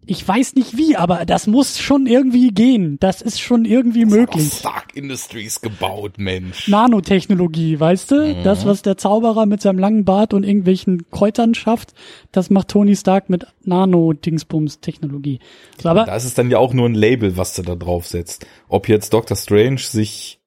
ich 0.06 0.28
weiß 0.28 0.56
nicht 0.56 0.76
wie, 0.76 0.96
aber 0.96 1.26
das 1.26 1.46
muss 1.46 1.78
schon 1.80 2.08
irgendwie 2.08 2.50
gehen. 2.50 2.98
Das 3.00 3.22
ist 3.22 3.40
schon 3.40 3.66
irgendwie 3.66 4.06
das 4.06 4.10
möglich. 4.12 4.54
Stark 4.54 4.96
Industries 4.96 5.62
gebaut, 5.62 6.18
Mensch. 6.18 6.68
Nanotechnologie, 6.68 7.80
weißt 7.80 8.12
du? 8.12 8.36
Mhm. 8.36 8.44
Das, 8.44 8.66
was 8.66 8.82
der 8.82 8.98
Zauberer 8.98 9.46
mit 9.46 9.62
seinem 9.62 9.78
langen 9.78 10.06
Bart 10.06 10.34
und 10.34 10.44
irgendwelchen 10.44 11.10
Kräutern 11.12 11.54
schafft, 11.54 11.94
das 12.32 12.50
macht 12.50 12.70
Tony 12.70 12.96
Stark 12.96 13.30
mit 13.30 13.46
Nano-Dingsbums-Technologie. 13.66 15.40
So, 15.80 15.90
aber 15.90 16.06
das 16.06 16.26
ist 16.26 16.38
dann 16.38 16.50
ja 16.50 16.58
auch 16.58 16.74
nur 16.74 16.88
ein 16.88 16.96
Label, 16.96 17.38
was 17.38 17.54
du 17.54 17.62
da 17.62 17.76
drauf 17.76 18.08
setzt. 18.08 18.48
Ob 18.68 18.90
jetzt 18.90 19.14
Doctor 19.14 19.38
Strange 19.38 19.80
sich 19.80 20.40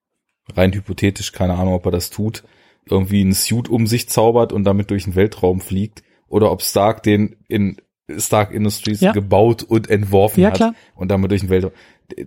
rein 0.57 0.73
hypothetisch, 0.73 1.31
keine 1.31 1.55
Ahnung, 1.55 1.75
ob 1.75 1.87
er 1.87 1.93
das 1.93 2.11
tut, 2.11 2.43
irgendwie 2.87 3.23
ein 3.23 3.33
Suit 3.33 3.69
um 3.69 3.87
sich 3.87 4.09
zaubert 4.09 4.53
und 4.53 4.65
damit 4.65 4.91
durch 4.91 5.05
den 5.05 5.15
Weltraum 5.15 5.61
fliegt, 5.61 6.03
oder 6.27 6.51
ob 6.51 6.62
Stark 6.62 7.03
den 7.03 7.37
in 7.47 7.77
Stark 8.18 8.53
Industries 8.53 9.01
ja. 9.01 9.12
gebaut 9.12 9.62
und 9.62 9.90
entworfen 9.90 10.40
ja, 10.40 10.48
hat 10.48 10.57
klar. 10.57 10.75
und 10.94 11.11
damit 11.11 11.31
durch 11.31 11.42
den 11.42 11.51
Welt. 11.51 11.70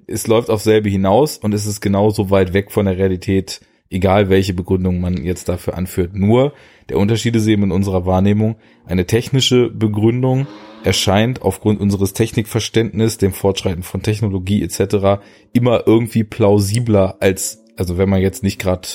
Es 0.08 0.28
läuft 0.28 0.50
auf 0.50 0.62
selbe 0.62 0.90
hinaus 0.90 1.38
und 1.38 1.54
es 1.54 1.66
ist 1.66 1.82
genauso 1.82 2.30
weit 2.30 2.54
weg 2.54 2.72
von 2.72 2.86
der 2.86 2.98
Realität, 2.98 3.62
egal 3.90 4.30
welche 4.30 4.54
Begründung 4.54 5.00
man 5.00 5.24
jetzt 5.24 5.50
dafür 5.50 5.76
anführt. 5.76 6.16
Nur 6.16 6.54
der 6.90 6.98
Unterschied 6.98 7.36
ist 7.36 7.48
eben 7.48 7.64
in 7.64 7.72
unserer 7.72 8.06
Wahrnehmung, 8.06 8.56
eine 8.86 9.06
technische 9.06 9.70
Begründung 9.70 10.48
erscheint 10.84 11.42
aufgrund 11.42 11.80
unseres 11.80 12.14
Technikverständnisses, 12.14 13.18
dem 13.18 13.34
Fortschreiten 13.34 13.84
von 13.84 14.04
Technologie 14.04 14.62
etc. 14.64 15.22
immer 15.52 15.88
irgendwie 15.88 16.24
plausibler 16.24 17.18
als, 17.20 17.64
also 17.76 17.98
wenn 17.98 18.10
man 18.10 18.22
jetzt 18.22 18.44
nicht 18.44 18.60
gerade 18.60 18.88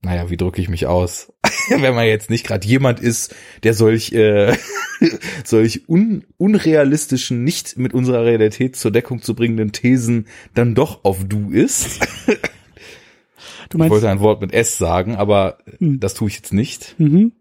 naja, 0.00 0.30
wie 0.30 0.36
drücke 0.36 0.60
ich 0.60 0.68
mich 0.68 0.86
aus? 0.86 1.32
Wenn 1.80 1.94
man 1.94 2.06
jetzt 2.06 2.30
nicht 2.30 2.46
gerade 2.46 2.66
jemand 2.66 3.00
ist, 3.00 3.34
der 3.62 3.74
solch, 3.74 4.12
äh, 4.12 4.56
solch 5.44 5.88
un 5.88 6.24
unrealistischen, 6.36 7.44
nicht 7.44 7.78
mit 7.78 7.94
unserer 7.94 8.24
Realität 8.24 8.76
zur 8.76 8.90
Deckung 8.90 9.22
zu 9.22 9.34
bringenden 9.34 9.72
Thesen 9.72 10.26
dann 10.54 10.74
doch 10.74 11.04
auf 11.04 11.24
du 11.24 11.50
ist. 11.50 12.00
Du 13.68 13.78
meinst, 13.78 13.88
ich 13.88 13.90
wollte 13.90 14.08
ein 14.08 14.20
Wort 14.20 14.40
mit 14.40 14.52
S 14.54 14.78
sagen, 14.78 15.16
aber 15.16 15.58
hm. 15.78 16.00
das 16.00 16.14
tue 16.14 16.28
ich 16.28 16.36
jetzt 16.36 16.52
nicht. 16.52 16.94
Mhm. 16.98 17.32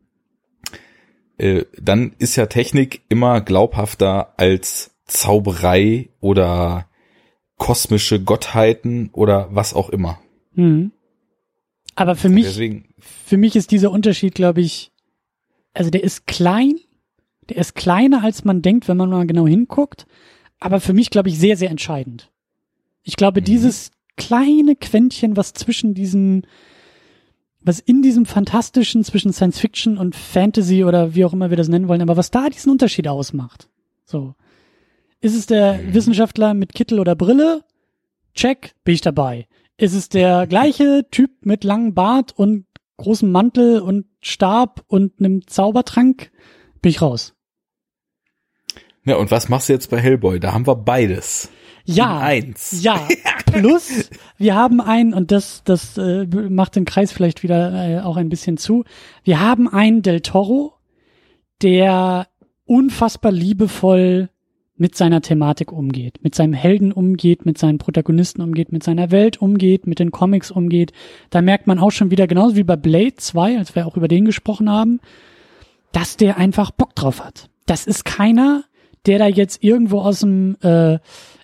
Äh, 1.37 1.65
dann 1.79 2.13
ist 2.19 2.35
ja 2.35 2.47
Technik 2.47 3.01
immer 3.09 3.41
glaubhafter 3.41 4.33
als 4.37 4.91
Zauberei 5.05 6.09
oder 6.19 6.87
kosmische 7.57 8.21
Gottheiten 8.21 9.09
oder 9.13 9.47
was 9.51 9.73
auch 9.73 9.89
immer. 9.89 10.19
Mhm. 10.53 10.91
Aber 11.95 12.15
für 12.15 12.29
mich, 12.29 12.45
Deswegen. 12.45 12.86
Für 13.25 13.37
mich 13.37 13.55
ist 13.55 13.71
dieser 13.71 13.91
Unterschied, 13.91 14.35
glaube 14.35 14.61
ich, 14.61 14.91
also 15.73 15.89
der 15.89 16.03
ist 16.03 16.27
klein, 16.27 16.79
der 17.49 17.57
ist 17.57 17.75
kleiner, 17.75 18.23
als 18.23 18.43
man 18.43 18.61
denkt, 18.61 18.87
wenn 18.87 18.97
man 18.97 19.09
mal 19.09 19.27
genau 19.27 19.47
hinguckt, 19.47 20.05
aber 20.59 20.79
für 20.79 20.93
mich, 20.93 21.09
glaube 21.09 21.29
ich, 21.29 21.39
sehr, 21.39 21.57
sehr 21.57 21.69
entscheidend. 21.69 22.31
Ich 23.03 23.15
glaube, 23.15 23.41
mhm. 23.41 23.45
dieses 23.45 23.91
kleine 24.17 24.75
Quäntchen, 24.75 25.37
was 25.37 25.53
zwischen 25.53 25.93
diesem, 25.93 26.43
was 27.61 27.79
in 27.79 28.01
diesem 28.01 28.25
Fantastischen 28.25 29.03
zwischen 29.03 29.31
Science 29.31 29.59
Fiction 29.59 29.97
und 29.97 30.15
Fantasy 30.15 30.83
oder 30.83 31.15
wie 31.15 31.25
auch 31.25 31.33
immer 31.33 31.49
wir 31.49 31.57
das 31.57 31.69
nennen 31.69 31.87
wollen, 31.87 32.01
aber 32.01 32.17
was 32.17 32.31
da 32.31 32.49
diesen 32.49 32.71
Unterschied 32.71 33.07
ausmacht. 33.07 33.69
So. 34.03 34.35
Ist 35.21 35.35
es 35.35 35.45
der 35.45 35.77
mhm. 35.77 35.93
Wissenschaftler 35.93 36.53
mit 36.53 36.73
Kittel 36.73 36.99
oder 36.99 37.15
Brille? 37.15 37.63
Check, 38.33 38.73
bin 38.83 38.95
ich 38.95 39.01
dabei. 39.01 39.47
Ist 39.77 39.93
es 39.93 40.09
der 40.09 40.47
gleiche 40.49 41.05
Typ 41.11 41.45
mit 41.45 41.63
langem 41.63 41.93
Bart 41.93 42.31
und 42.31 42.66
großem 42.97 43.31
Mantel 43.31 43.79
und 43.79 44.05
Stab 44.21 44.83
und 44.87 45.19
einem 45.19 45.47
Zaubertrank? 45.47 46.31
Bin 46.81 46.89
ich 46.89 47.01
raus. 47.01 47.33
Ja, 49.05 49.15
und 49.15 49.31
was 49.31 49.47
machst 49.49 49.69
du 49.69 49.73
jetzt 49.73 49.89
bei 49.89 49.99
Hellboy? 49.99 50.39
Da 50.39 50.53
haben 50.53 50.67
wir 50.67 50.75
beides. 50.75 51.49
Ja. 51.85 52.19
eins. 52.19 52.83
Ja. 52.83 53.07
Plus, 53.45 54.09
wir 54.37 54.55
haben 54.55 54.81
einen, 54.81 55.13
und 55.13 55.31
das, 55.31 55.61
das 55.63 55.97
äh, 55.97 56.25
macht 56.49 56.75
den 56.75 56.83
Kreis 56.83 57.13
vielleicht 57.13 57.43
wieder 57.43 57.73
äh, 57.73 58.01
auch 58.01 58.17
ein 58.17 58.27
bisschen 58.27 58.57
zu. 58.57 58.83
Wir 59.23 59.39
haben 59.39 59.69
einen 59.69 60.01
Del 60.01 60.19
Toro, 60.19 60.73
der 61.61 62.27
unfassbar 62.65 63.31
liebevoll 63.31 64.29
mit 64.77 64.95
seiner 64.95 65.21
Thematik 65.21 65.71
umgeht, 65.71 66.19
mit 66.23 66.35
seinem 66.35 66.53
Helden 66.53 66.91
umgeht, 66.91 67.45
mit 67.45 67.57
seinen 67.57 67.77
Protagonisten 67.77 68.41
umgeht, 68.41 68.71
mit 68.71 68.83
seiner 68.83 69.11
Welt 69.11 69.41
umgeht, 69.41 69.87
mit 69.87 69.99
den 69.99 70.11
Comics 70.11 70.51
umgeht. 70.51 70.93
Da 71.29 71.41
merkt 71.41 71.67
man 71.67 71.79
auch 71.79 71.91
schon 71.91 72.11
wieder, 72.11 72.27
genauso 72.27 72.55
wie 72.55 72.63
bei 72.63 72.75
Blade 72.75 73.15
2, 73.15 73.57
als 73.57 73.75
wir 73.75 73.87
auch 73.87 73.97
über 73.97 74.07
den 74.07 74.25
gesprochen 74.25 74.69
haben, 74.69 74.99
dass 75.91 76.17
der 76.17 76.37
einfach 76.37 76.71
Bock 76.71 76.95
drauf 76.95 77.23
hat. 77.23 77.49
Das 77.65 77.87
ist 77.87 78.05
keiner, 78.05 78.63
der 79.05 79.19
da 79.19 79.27
jetzt 79.27 79.63
irgendwo 79.63 79.99
aus 80.01 80.19
dem 80.19 80.57
äh, 80.61 80.99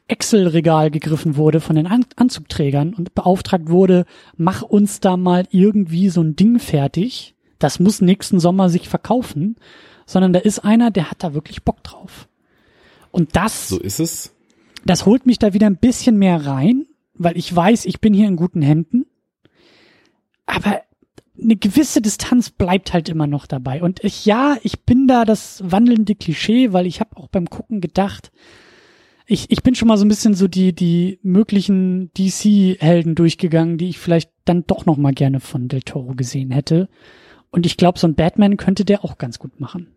Excel-Regal 0.08 0.91
gegriffen 0.91 1.38
wurde 1.38 1.60
von 1.60 1.76
den 1.76 1.88
An 1.88 2.06
Anzugträgern 2.15 2.93
und 2.93 3.15
beauftragt 3.15 3.69
wurde, 3.69 4.06
mach 4.36 4.62
uns 4.62 5.00
da 5.00 5.17
mal 5.17 5.46
irgendwie 5.50 6.10
so 6.10 6.22
ein 6.22 6.36
Ding 6.36 6.60
fertig. 6.60 7.36
Das 7.58 7.80
muss 7.80 8.02
nächsten 8.02 8.39
Sommer 8.39 8.69
sich 8.69 8.89
verkaufen. 8.89 9.56
Sondern 10.06 10.34
da 10.34 10.39
ist 10.39 10.60
einer, 10.60 10.91
der 10.91 11.10
hat 11.10 11.24
da 11.24 11.34
wirklich 11.34 11.63
Bock 11.63 11.82
drauf. 11.82 12.28
Und 13.13 13.36
das. 13.36 13.69
So 13.69 13.80
ist 13.80 13.99
es. 13.99 14.36
Das 14.86 15.06
holt 15.06 15.26
mich 15.26 15.39
da 15.39 15.54
wieder 15.54 15.67
ein 15.67 15.78
bisschen 15.78 16.17
mehr 16.17 16.45
rein, 16.45 16.88
weil 17.13 17.38
ich 17.38 17.56
weiß, 17.56 17.86
ich 17.86 18.02
bin 18.02 18.13
hier 18.13 18.28
in 18.28 18.36
guten 18.36 18.62
Händen. 18.62 19.06
Aber 20.45 20.82
eine 21.41 21.56
gewisse 21.56 22.02
Distanz 22.02 22.49
bleibt 22.49 22.91
halt 22.91 23.08
immer 23.10 23.28
noch 23.28 23.45
dabei. 23.45 23.82
Und 23.84 24.04
ich, 24.04 24.26
ja, 24.26 24.58
ich 24.63 24.82
bin 24.82 25.08
da 25.08 25.26
das 25.26 25.62
wandelnde 25.63 26.15
Klischee, 26.15 26.73
weil 26.73 26.88
ich 26.88 26.99
habe 26.99 27.15
auch 27.15 27.28
beim 27.28 27.49
Gucken 27.49 27.82
gedacht, 27.82 28.32
ich, 29.26 29.49
ich 29.52 29.63
bin 29.63 29.76
schon 29.76 29.88
mal 29.88 29.97
so 29.97 30.06
ein 30.06 30.10
bisschen 30.10 30.34
so 30.34 30.47
die, 30.47 30.73
die 30.73 31.19
möglichen 31.21 32.12
DC-Helden 32.17 33.15
durchgegangen, 33.15 33.78
die 33.78 33.89
ich 33.89 33.99
vielleicht 33.99 34.32
dann 34.43 34.65
doch 34.65 34.86
noch 34.86 34.97
mal 34.97 35.13
gerne 35.13 35.39
von 35.39 35.67
Del 35.69 35.84
Toro 35.84 36.13
gesehen 36.15 36.52
hätte. 36.52 36.89
Und 37.52 37.67
ich 37.67 37.78
glaube, 37.78 37.99
so 37.99 38.08
ein 38.08 38.15
Batman 38.15 38.58
könnte 38.58 38.84
der 38.84 39.06
auch 39.06 39.19
ganz 39.19 39.38
gut 39.39 39.60
machen. 39.60 39.93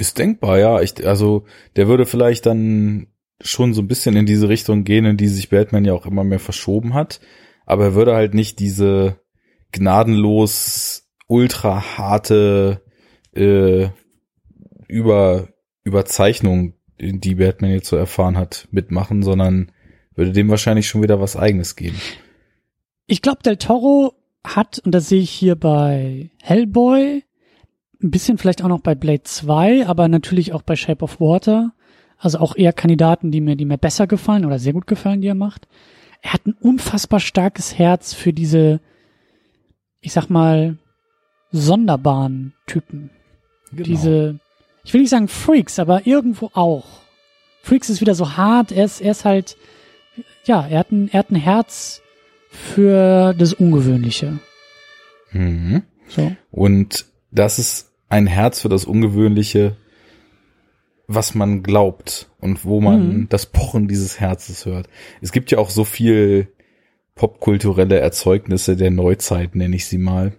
Ist 0.00 0.18
denkbar, 0.18 0.58
ja. 0.58 0.80
Ich, 0.80 1.06
also 1.06 1.44
der 1.76 1.86
würde 1.86 2.06
vielleicht 2.06 2.46
dann 2.46 3.08
schon 3.42 3.74
so 3.74 3.82
ein 3.82 3.88
bisschen 3.88 4.16
in 4.16 4.24
diese 4.24 4.48
Richtung 4.48 4.84
gehen, 4.84 5.04
in 5.04 5.18
die 5.18 5.28
sich 5.28 5.50
Batman 5.50 5.84
ja 5.84 5.92
auch 5.92 6.06
immer 6.06 6.24
mehr 6.24 6.38
verschoben 6.38 6.94
hat. 6.94 7.20
Aber 7.66 7.84
er 7.84 7.94
würde 7.94 8.14
halt 8.14 8.32
nicht 8.32 8.58
diese 8.58 9.20
gnadenlos 9.72 11.08
ultra 11.26 11.98
harte, 11.98 12.82
äh, 13.34 13.88
über 14.88 15.48
Überzeichnung, 15.84 16.74
die 16.98 17.34
Batman 17.36 17.70
jetzt 17.70 17.88
so 17.88 17.96
erfahren 17.96 18.36
hat, 18.36 18.68
mitmachen, 18.70 19.22
sondern 19.22 19.70
würde 20.14 20.32
dem 20.32 20.48
wahrscheinlich 20.48 20.88
schon 20.88 21.02
wieder 21.02 21.20
was 21.20 21.36
eigenes 21.36 21.76
geben. 21.76 22.00
Ich 23.06 23.22
glaube, 23.22 23.42
Del 23.42 23.56
Toro 23.56 24.14
hat, 24.44 24.80
und 24.84 24.92
das 24.92 25.08
sehe 25.08 25.20
ich 25.20 25.30
hier 25.30 25.56
bei 25.56 26.30
Hellboy, 26.42 27.22
ein 28.02 28.10
bisschen 28.10 28.38
vielleicht 28.38 28.62
auch 28.62 28.68
noch 28.68 28.80
bei 28.80 28.94
Blade 28.94 29.22
2, 29.22 29.86
aber 29.86 30.08
natürlich 30.08 30.52
auch 30.52 30.62
bei 30.62 30.76
Shape 30.76 31.04
of 31.04 31.20
Water. 31.20 31.72
Also 32.18 32.38
auch 32.38 32.54
eher 32.54 32.72
Kandidaten, 32.72 33.30
die 33.30 33.40
mir, 33.40 33.56
die 33.56 33.64
mir 33.64 33.78
besser 33.78 34.06
gefallen 34.06 34.44
oder 34.44 34.58
sehr 34.58 34.72
gut 34.72 34.86
gefallen, 34.86 35.22
die 35.22 35.28
er 35.28 35.34
macht. 35.34 35.68
Er 36.22 36.34
hat 36.34 36.46
ein 36.46 36.52
unfassbar 36.52 37.20
starkes 37.20 37.78
Herz 37.78 38.12
für 38.12 38.32
diese, 38.32 38.80
ich 40.00 40.12
sag 40.12 40.28
mal, 40.28 40.76
sonderbaren 41.50 42.52
Typen. 42.66 43.10
Genau. 43.72 43.84
Diese, 43.84 44.38
ich 44.84 44.92
will 44.92 45.00
nicht 45.00 45.10
sagen 45.10 45.28
Freaks, 45.28 45.78
aber 45.78 46.06
irgendwo 46.06 46.50
auch. 46.52 47.00
Freaks 47.62 47.88
ist 47.88 48.00
wieder 48.00 48.14
so 48.14 48.36
hart, 48.36 48.72
er 48.72 48.84
ist, 48.84 49.00
er 49.00 49.12
ist 49.12 49.24
halt, 49.24 49.56
ja, 50.44 50.66
er 50.66 50.80
hat 50.80 50.92
ein, 50.92 51.08
er 51.08 51.20
hat 51.20 51.30
ein 51.30 51.36
Herz 51.36 52.02
für 52.50 53.34
das 53.34 53.54
Ungewöhnliche. 53.54 54.38
Mhm. 55.32 55.82
So. 56.08 56.32
Und 56.50 57.06
das 57.30 57.58
ist 57.58 57.89
ein 58.10 58.26
Herz 58.26 58.60
für 58.60 58.68
das 58.68 58.84
Ungewöhnliche, 58.84 59.76
was 61.06 61.34
man 61.34 61.62
glaubt 61.62 62.30
und 62.38 62.64
wo 62.64 62.80
man 62.80 63.08
Mhm. 63.08 63.28
das 63.30 63.46
Pochen 63.46 63.88
dieses 63.88 64.20
Herzes 64.20 64.66
hört. 64.66 64.88
Es 65.20 65.32
gibt 65.32 65.50
ja 65.50 65.58
auch 65.58 65.70
so 65.70 65.84
viel 65.84 66.48
popkulturelle 67.14 67.98
Erzeugnisse 67.98 68.76
der 68.76 68.90
Neuzeit, 68.90 69.54
nenne 69.54 69.76
ich 69.76 69.86
sie 69.86 69.98
mal, 69.98 70.32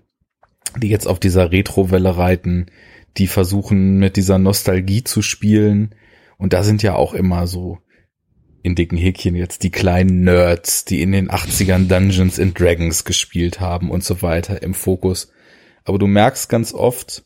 die 0.78 0.90
jetzt 0.90 1.08
auf 1.08 1.20
dieser 1.20 1.52
Retrowelle 1.52 2.18
reiten, 2.18 2.68
die 3.18 3.28
versuchen 3.28 3.98
mit 4.00 4.16
dieser 4.16 4.38
Nostalgie 4.38 5.04
zu 5.04 5.22
spielen. 5.22 5.96
Und 6.38 6.54
da 6.54 6.64
sind 6.64 6.82
ja 6.84 6.96
auch 6.96 7.14
immer 7.14 7.48
so 7.48 7.80
in 8.64 8.76
dicken 8.76 8.98
Häkchen 8.98 9.36
jetzt 9.36 9.64
die 9.64 9.72
kleinen 9.72 10.24
Nerds, 10.24 10.86
die 10.86 11.02
in 11.02 11.12
den 11.12 11.30
80ern 11.30 11.88
Dungeons 11.88 12.40
and 12.40 12.58
Dragons 12.60 13.04
gespielt 13.04 13.60
haben 13.60 13.90
und 13.92 14.04
so 14.04 14.22
weiter 14.22 14.62
im 14.62 14.74
Fokus. 14.74 15.32
Aber 15.84 16.00
du 16.00 16.08
merkst 16.08 16.48
ganz 16.48 16.74
oft, 16.74 17.24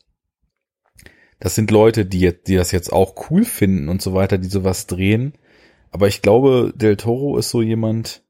das 1.40 1.54
sind 1.54 1.70
Leute, 1.70 2.04
die, 2.06 2.20
jetzt, 2.20 2.48
die 2.48 2.56
das 2.56 2.72
jetzt 2.72 2.92
auch 2.92 3.30
cool 3.30 3.44
finden 3.44 3.88
und 3.88 4.00
so 4.02 4.14
weiter, 4.14 4.38
die 4.38 4.48
sowas 4.48 4.86
drehen. 4.86 5.34
Aber 5.90 6.08
ich 6.08 6.22
glaube, 6.22 6.72
Del 6.76 6.96
Toro 6.96 7.36
ist 7.38 7.50
so 7.50 7.62
jemand, 7.62 8.22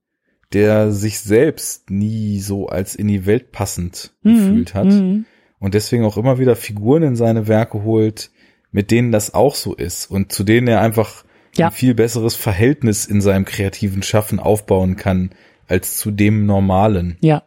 der 0.52 0.92
sich 0.92 1.18
selbst 1.20 1.90
nie 1.90 2.40
so 2.40 2.68
als 2.68 2.94
in 2.94 3.08
die 3.08 3.26
Welt 3.26 3.50
passend 3.52 4.14
gefühlt 4.22 4.74
hat 4.74 4.86
Mhm. 4.86 5.24
und 5.58 5.74
deswegen 5.74 6.04
auch 6.04 6.16
immer 6.16 6.38
wieder 6.38 6.54
Figuren 6.56 7.02
in 7.02 7.16
seine 7.16 7.48
Werke 7.48 7.82
holt, 7.82 8.30
mit 8.70 8.90
denen 8.90 9.10
das 9.10 9.34
auch 9.34 9.54
so 9.56 9.74
ist 9.74 10.06
und 10.10 10.32
zu 10.32 10.44
denen 10.44 10.68
er 10.68 10.80
einfach 10.80 11.24
Ja. 11.56 11.66
ein 11.68 11.72
viel 11.72 11.94
besseres 11.94 12.34
Verhältnis 12.34 13.06
in 13.06 13.20
seinem 13.20 13.44
kreativen 13.44 14.02
Schaffen 14.02 14.38
aufbauen 14.38 14.96
kann 14.96 15.30
als 15.66 15.96
zu 15.96 16.10
dem 16.12 16.46
normalen. 16.46 17.16
Ja. 17.20 17.42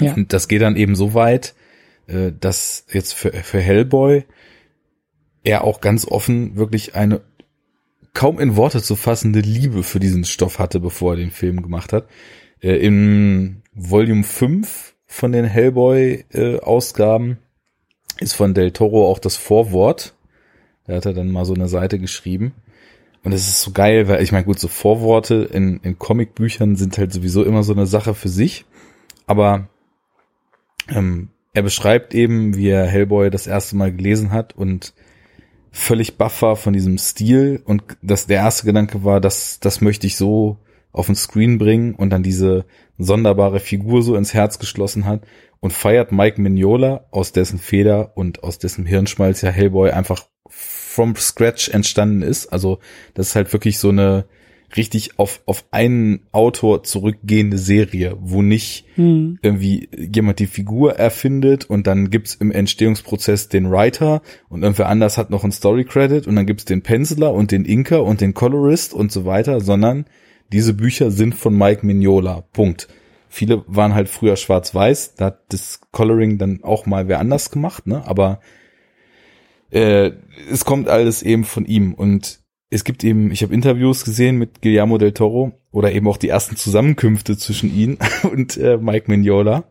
Ja. 0.00 0.14
Und 0.14 0.32
das 0.32 0.48
geht 0.48 0.62
dann 0.62 0.74
eben 0.76 0.96
so 0.96 1.14
weit, 1.14 1.54
äh, 2.08 2.32
dass 2.38 2.86
jetzt 2.92 3.12
für, 3.14 3.30
für 3.30 3.60
Hellboy 3.60 4.24
er 5.44 5.64
auch 5.64 5.80
ganz 5.80 6.06
offen 6.06 6.56
wirklich 6.56 6.94
eine 6.94 7.22
kaum 8.14 8.38
in 8.38 8.56
Worte 8.56 8.82
zu 8.82 8.96
fassende 8.96 9.40
Liebe 9.40 9.82
für 9.82 10.00
diesen 10.00 10.24
Stoff 10.24 10.58
hatte, 10.58 10.80
bevor 10.80 11.14
er 11.14 11.16
den 11.16 11.30
Film 11.30 11.62
gemacht 11.62 11.92
hat. 11.92 12.06
Äh, 12.60 12.76
In 12.76 13.62
Volume 13.74 14.22
5 14.22 14.94
von 15.06 15.32
den 15.32 15.44
Hellboy-Ausgaben 15.44 17.38
ist 18.20 18.34
von 18.34 18.54
Del 18.54 18.70
Toro 18.72 19.10
auch 19.10 19.18
das 19.18 19.36
Vorwort. 19.36 20.14
Da 20.86 20.96
hat 20.96 21.06
er 21.06 21.14
dann 21.14 21.30
mal 21.30 21.44
so 21.44 21.54
eine 21.54 21.68
Seite 21.68 21.98
geschrieben. 21.98 22.52
Und 23.24 23.32
es 23.32 23.48
ist 23.48 23.62
so 23.62 23.70
geil, 23.70 24.08
weil 24.08 24.22
ich 24.22 24.32
meine, 24.32 24.44
gut, 24.44 24.58
so 24.58 24.68
Vorworte 24.68 25.48
in, 25.52 25.78
in 25.82 25.98
Comicbüchern 25.98 26.76
sind 26.76 26.98
halt 26.98 27.12
sowieso 27.12 27.44
immer 27.44 27.62
so 27.62 27.72
eine 27.72 27.86
Sache 27.86 28.14
für 28.14 28.28
sich. 28.28 28.64
Aber 29.26 29.68
ähm, 30.88 31.28
er 31.54 31.62
beschreibt 31.62 32.14
eben, 32.14 32.56
wie 32.56 32.68
er 32.68 32.86
Hellboy 32.86 33.30
das 33.30 33.46
erste 33.46 33.76
Mal 33.76 33.92
gelesen 33.92 34.32
hat 34.32 34.56
und 34.56 34.92
völlig 35.72 36.18
baff 36.18 36.42
war 36.42 36.54
von 36.54 36.74
diesem 36.74 36.98
Stil 36.98 37.62
und 37.64 37.82
dass 38.02 38.26
der 38.26 38.36
erste 38.36 38.66
Gedanke 38.66 39.04
war, 39.04 39.20
dass 39.20 39.58
das 39.58 39.80
möchte 39.80 40.06
ich 40.06 40.16
so 40.16 40.58
auf 40.92 41.06
den 41.06 41.16
Screen 41.16 41.58
bringen 41.58 41.94
und 41.94 42.10
dann 42.10 42.22
diese 42.22 42.66
sonderbare 42.98 43.58
Figur 43.58 44.02
so 44.02 44.14
ins 44.14 44.34
Herz 44.34 44.58
geschlossen 44.58 45.06
hat 45.06 45.22
und 45.60 45.72
feiert 45.72 46.12
Mike 46.12 46.40
Mignola, 46.40 47.06
aus 47.10 47.32
dessen 47.32 47.58
Feder 47.58 48.16
und 48.16 48.44
aus 48.44 48.58
dessen 48.58 48.84
Hirnschmalz 48.84 49.40
ja 49.40 49.50
Hellboy 49.50 49.90
einfach 49.90 50.26
from 50.46 51.16
scratch 51.16 51.70
entstanden 51.70 52.20
ist. 52.20 52.52
Also 52.52 52.78
das 53.14 53.28
ist 53.28 53.36
halt 53.36 53.52
wirklich 53.54 53.78
so 53.78 53.88
eine 53.88 54.26
richtig 54.76 55.18
auf, 55.18 55.42
auf 55.46 55.64
einen 55.70 56.20
Autor 56.32 56.82
zurückgehende 56.82 57.58
Serie, 57.58 58.16
wo 58.20 58.42
nicht 58.42 58.86
Mhm. 58.96 59.38
irgendwie 59.42 59.88
jemand 59.96 60.38
die 60.38 60.46
Figur 60.46 60.96
erfindet 60.96 61.64
und 61.64 61.86
dann 61.86 62.10
gibt's 62.10 62.34
im 62.34 62.52
Entstehungsprozess 62.52 63.48
den 63.48 63.70
Writer 63.70 64.20
und 64.48 64.62
irgendwer 64.62 64.88
anders 64.88 65.16
hat 65.16 65.30
noch 65.30 65.44
einen 65.44 65.52
Story 65.52 65.84
Credit 65.84 66.26
und 66.26 66.36
dann 66.36 66.46
gibt's 66.46 66.66
den 66.66 66.82
Penciler 66.82 67.32
und 67.32 67.52
den 67.52 67.64
Inker 67.64 68.04
und 68.04 68.20
den 68.20 68.34
Colorist 68.34 68.92
und 68.92 69.10
so 69.10 69.24
weiter, 69.24 69.60
sondern 69.60 70.04
diese 70.52 70.74
Bücher 70.74 71.10
sind 71.10 71.34
von 71.34 71.56
Mike 71.56 71.86
Mignola. 71.86 72.44
Punkt. 72.52 72.88
Viele 73.30 73.64
waren 73.66 73.94
halt 73.94 74.10
früher 74.10 74.36
schwarz-weiß, 74.36 75.14
da 75.14 75.26
hat 75.26 75.40
das 75.48 75.80
Coloring 75.90 76.36
dann 76.36 76.62
auch 76.62 76.84
mal 76.84 77.08
wer 77.08 77.18
anders 77.18 77.50
gemacht, 77.50 77.86
ne? 77.86 78.06
Aber 78.06 78.40
äh, 79.70 80.10
es 80.50 80.66
kommt 80.66 80.88
alles 80.88 81.22
eben 81.22 81.44
von 81.44 81.64
ihm 81.64 81.94
und 81.94 82.41
es 82.72 82.84
gibt 82.84 83.04
eben, 83.04 83.30
ich 83.30 83.42
habe 83.42 83.52
Interviews 83.52 84.04
gesehen 84.04 84.36
mit 84.36 84.62
Guillermo 84.62 84.96
del 84.96 85.12
Toro 85.12 85.52
oder 85.70 85.92
eben 85.92 86.08
auch 86.08 86.16
die 86.16 86.30
ersten 86.30 86.56
Zusammenkünfte 86.56 87.36
zwischen 87.36 87.74
ihn 87.74 87.98
und 88.32 88.56
äh, 88.56 88.78
Mike 88.78 89.10
Mignola. 89.10 89.64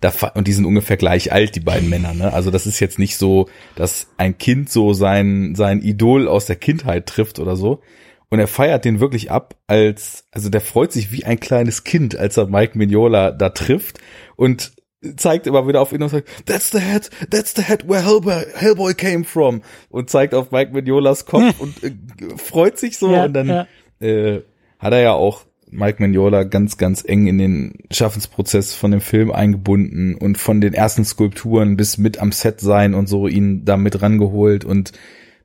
Da, 0.00 0.12
und 0.34 0.46
die 0.46 0.52
sind 0.52 0.66
ungefähr 0.66 0.98
gleich 0.98 1.32
alt, 1.32 1.56
die 1.56 1.60
beiden 1.60 1.88
Männer. 1.88 2.12
Ne? 2.12 2.30
Also 2.30 2.50
das 2.50 2.66
ist 2.66 2.80
jetzt 2.80 2.98
nicht 2.98 3.16
so, 3.16 3.48
dass 3.76 4.08
ein 4.18 4.36
Kind 4.36 4.70
so 4.70 4.92
sein, 4.92 5.54
sein 5.54 5.80
Idol 5.80 6.28
aus 6.28 6.44
der 6.44 6.56
Kindheit 6.56 7.06
trifft 7.06 7.38
oder 7.38 7.56
so. 7.56 7.80
Und 8.28 8.40
er 8.40 8.48
feiert 8.48 8.84
den 8.84 9.00
wirklich 9.00 9.30
ab, 9.30 9.56
als, 9.66 10.26
also 10.32 10.50
der 10.50 10.60
freut 10.60 10.92
sich 10.92 11.12
wie 11.12 11.24
ein 11.24 11.40
kleines 11.40 11.84
Kind, 11.84 12.14
als 12.14 12.36
er 12.36 12.48
Mike 12.48 12.76
Mignola 12.76 13.30
da 13.30 13.50
trifft 13.50 13.98
und 14.34 14.72
zeigt 15.16 15.46
immer 15.46 15.66
wieder 15.68 15.80
auf 15.80 15.92
ihn 15.92 16.02
und 16.02 16.08
sagt, 16.08 16.28
that's 16.46 16.70
the 16.70 16.80
head, 16.80 17.10
that's 17.30 17.54
the 17.54 17.62
head 17.62 17.88
where 17.88 18.04
Hellboy, 18.04 18.44
Hellboy 18.54 18.94
came 18.94 19.24
from. 19.24 19.62
Und 19.90 20.10
zeigt 20.10 20.34
auf 20.34 20.50
Mike 20.50 20.72
Mignolas 20.72 21.26
Kopf 21.26 21.54
und 21.60 21.82
äh, 21.82 21.92
freut 22.36 22.78
sich 22.78 22.98
so 22.98 23.12
Ja, 23.12 23.24
und 23.26 23.34
dann 23.34 23.48
ja. 23.48 23.66
äh, 24.00 24.42
hat 24.78 24.92
er 24.92 25.00
ja 25.00 25.12
auch 25.12 25.44
Mike 25.70 26.02
Mignola 26.02 26.44
ganz, 26.44 26.78
ganz 26.78 27.04
eng 27.06 27.26
in 27.26 27.38
den 27.38 27.74
Schaffensprozess 27.90 28.72
von 28.74 28.92
dem 28.92 29.00
Film 29.00 29.30
eingebunden 29.32 30.14
und 30.14 30.38
von 30.38 30.60
den 30.60 30.74
ersten 30.74 31.04
Skulpturen 31.04 31.76
bis 31.76 31.98
mit 31.98 32.18
am 32.18 32.32
Set 32.32 32.60
sein 32.60 32.94
und 32.94 33.08
so 33.08 33.26
ihn 33.26 33.64
da 33.64 33.76
mit 33.76 34.00
rangeholt 34.00 34.64
und 34.64 34.92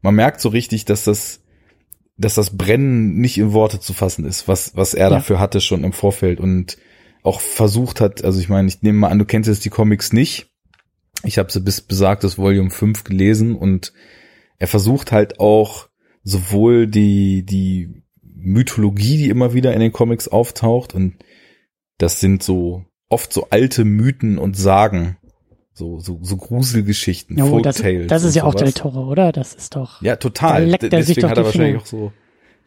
man 0.01 0.15
merkt 0.15 0.39
so 0.41 0.49
richtig, 0.49 0.85
dass 0.85 1.03
das, 1.03 1.41
dass 2.17 2.35
das 2.35 2.55
Brennen 2.55 3.15
nicht 3.19 3.37
in 3.37 3.53
Worte 3.53 3.79
zu 3.79 3.93
fassen 3.93 4.25
ist, 4.25 4.47
was, 4.47 4.75
was 4.75 4.93
er 4.93 5.09
Ja. 5.09 5.15
dafür 5.15 5.39
hatte 5.39 5.59
schon 5.59 5.83
im 5.83 5.91
Vorfeld 5.93 6.39
und 6.39 6.77
auch 7.23 7.41
versucht 7.41 8.01
hat, 8.01 8.23
also 8.23 8.39
ich 8.39 8.49
meine, 8.49 8.67
ich 8.67 8.81
nehme 8.81 8.99
mal 8.99 9.09
an, 9.09 9.19
du 9.19 9.25
kennst 9.25 9.47
jetzt 9.47 9.65
die 9.65 9.69
Comics 9.69 10.13
nicht. 10.13 10.47
Ich 11.23 11.37
habe 11.37 11.51
sie 11.51 11.59
bis 11.61 11.81
besagtes 11.81 12.37
Volume 12.37 12.71
5 12.71 13.03
gelesen 13.03 13.55
und 13.55 13.93
er 14.57 14.67
versucht 14.67 15.11
halt 15.11 15.39
auch 15.39 15.89
sowohl 16.23 16.87
die, 16.87 17.43
die 17.43 18.03
Mythologie, 18.23 19.17
die 19.17 19.29
immer 19.29 19.53
wieder 19.53 19.73
in 19.73 19.79
den 19.79 19.91
Comics 19.91 20.27
auftaucht 20.27 20.95
und 20.95 21.15
das 21.97 22.19
sind 22.19 22.41
so 22.41 22.85
oft 23.09 23.31
so 23.33 23.47
alte 23.49 23.85
Mythen 23.85 24.37
und 24.39 24.57
Sagen, 24.57 25.17
so, 25.73 25.99
so, 25.99 26.19
so 26.21 26.37
Gruselgeschichten, 26.37 27.37
Ja, 27.37 27.45
oh, 27.45 27.59
das, 27.59 27.81
das 28.07 28.23
ist 28.23 28.35
ja 28.35 28.43
auch. 28.43 28.55
Del 28.55 28.73
Toro, 28.73 29.09
oder? 29.09 29.31
Das 29.31 29.53
ist 29.53 29.75
doch. 29.75 30.01
Ja, 30.01 30.15
total. 30.15 30.63
Da 30.63 30.71
leckt 30.71 30.83
er 30.83 31.03
sich 31.03 31.15
Deswegen 31.15 31.21
doch 31.21 31.29
hat 31.29 31.37
er 31.37 31.45
wahrscheinlich 31.45 31.71
Finger. 31.71 31.81
auch 31.81 31.85
so 31.85 32.13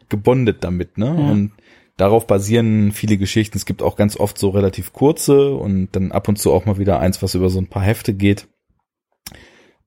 gebondet 0.09 0.63
damit, 0.63 0.97
ne? 0.97 1.05
Ja. 1.05 1.11
Und 1.11 1.51
darauf 1.97 2.27
basieren 2.27 2.91
viele 2.91 3.17
Geschichten. 3.17 3.57
Es 3.57 3.65
gibt 3.65 3.81
auch 3.81 3.95
ganz 3.95 4.17
oft 4.17 4.37
so 4.37 4.49
relativ 4.49 4.93
kurze 4.93 5.55
und 5.55 5.89
dann 5.93 6.11
ab 6.11 6.27
und 6.27 6.37
zu 6.37 6.51
auch 6.51 6.65
mal 6.65 6.77
wieder 6.77 6.99
eins, 6.99 7.21
was 7.23 7.35
über 7.35 7.49
so 7.49 7.59
ein 7.59 7.67
paar 7.67 7.83
Hefte 7.83 8.13
geht. 8.13 8.47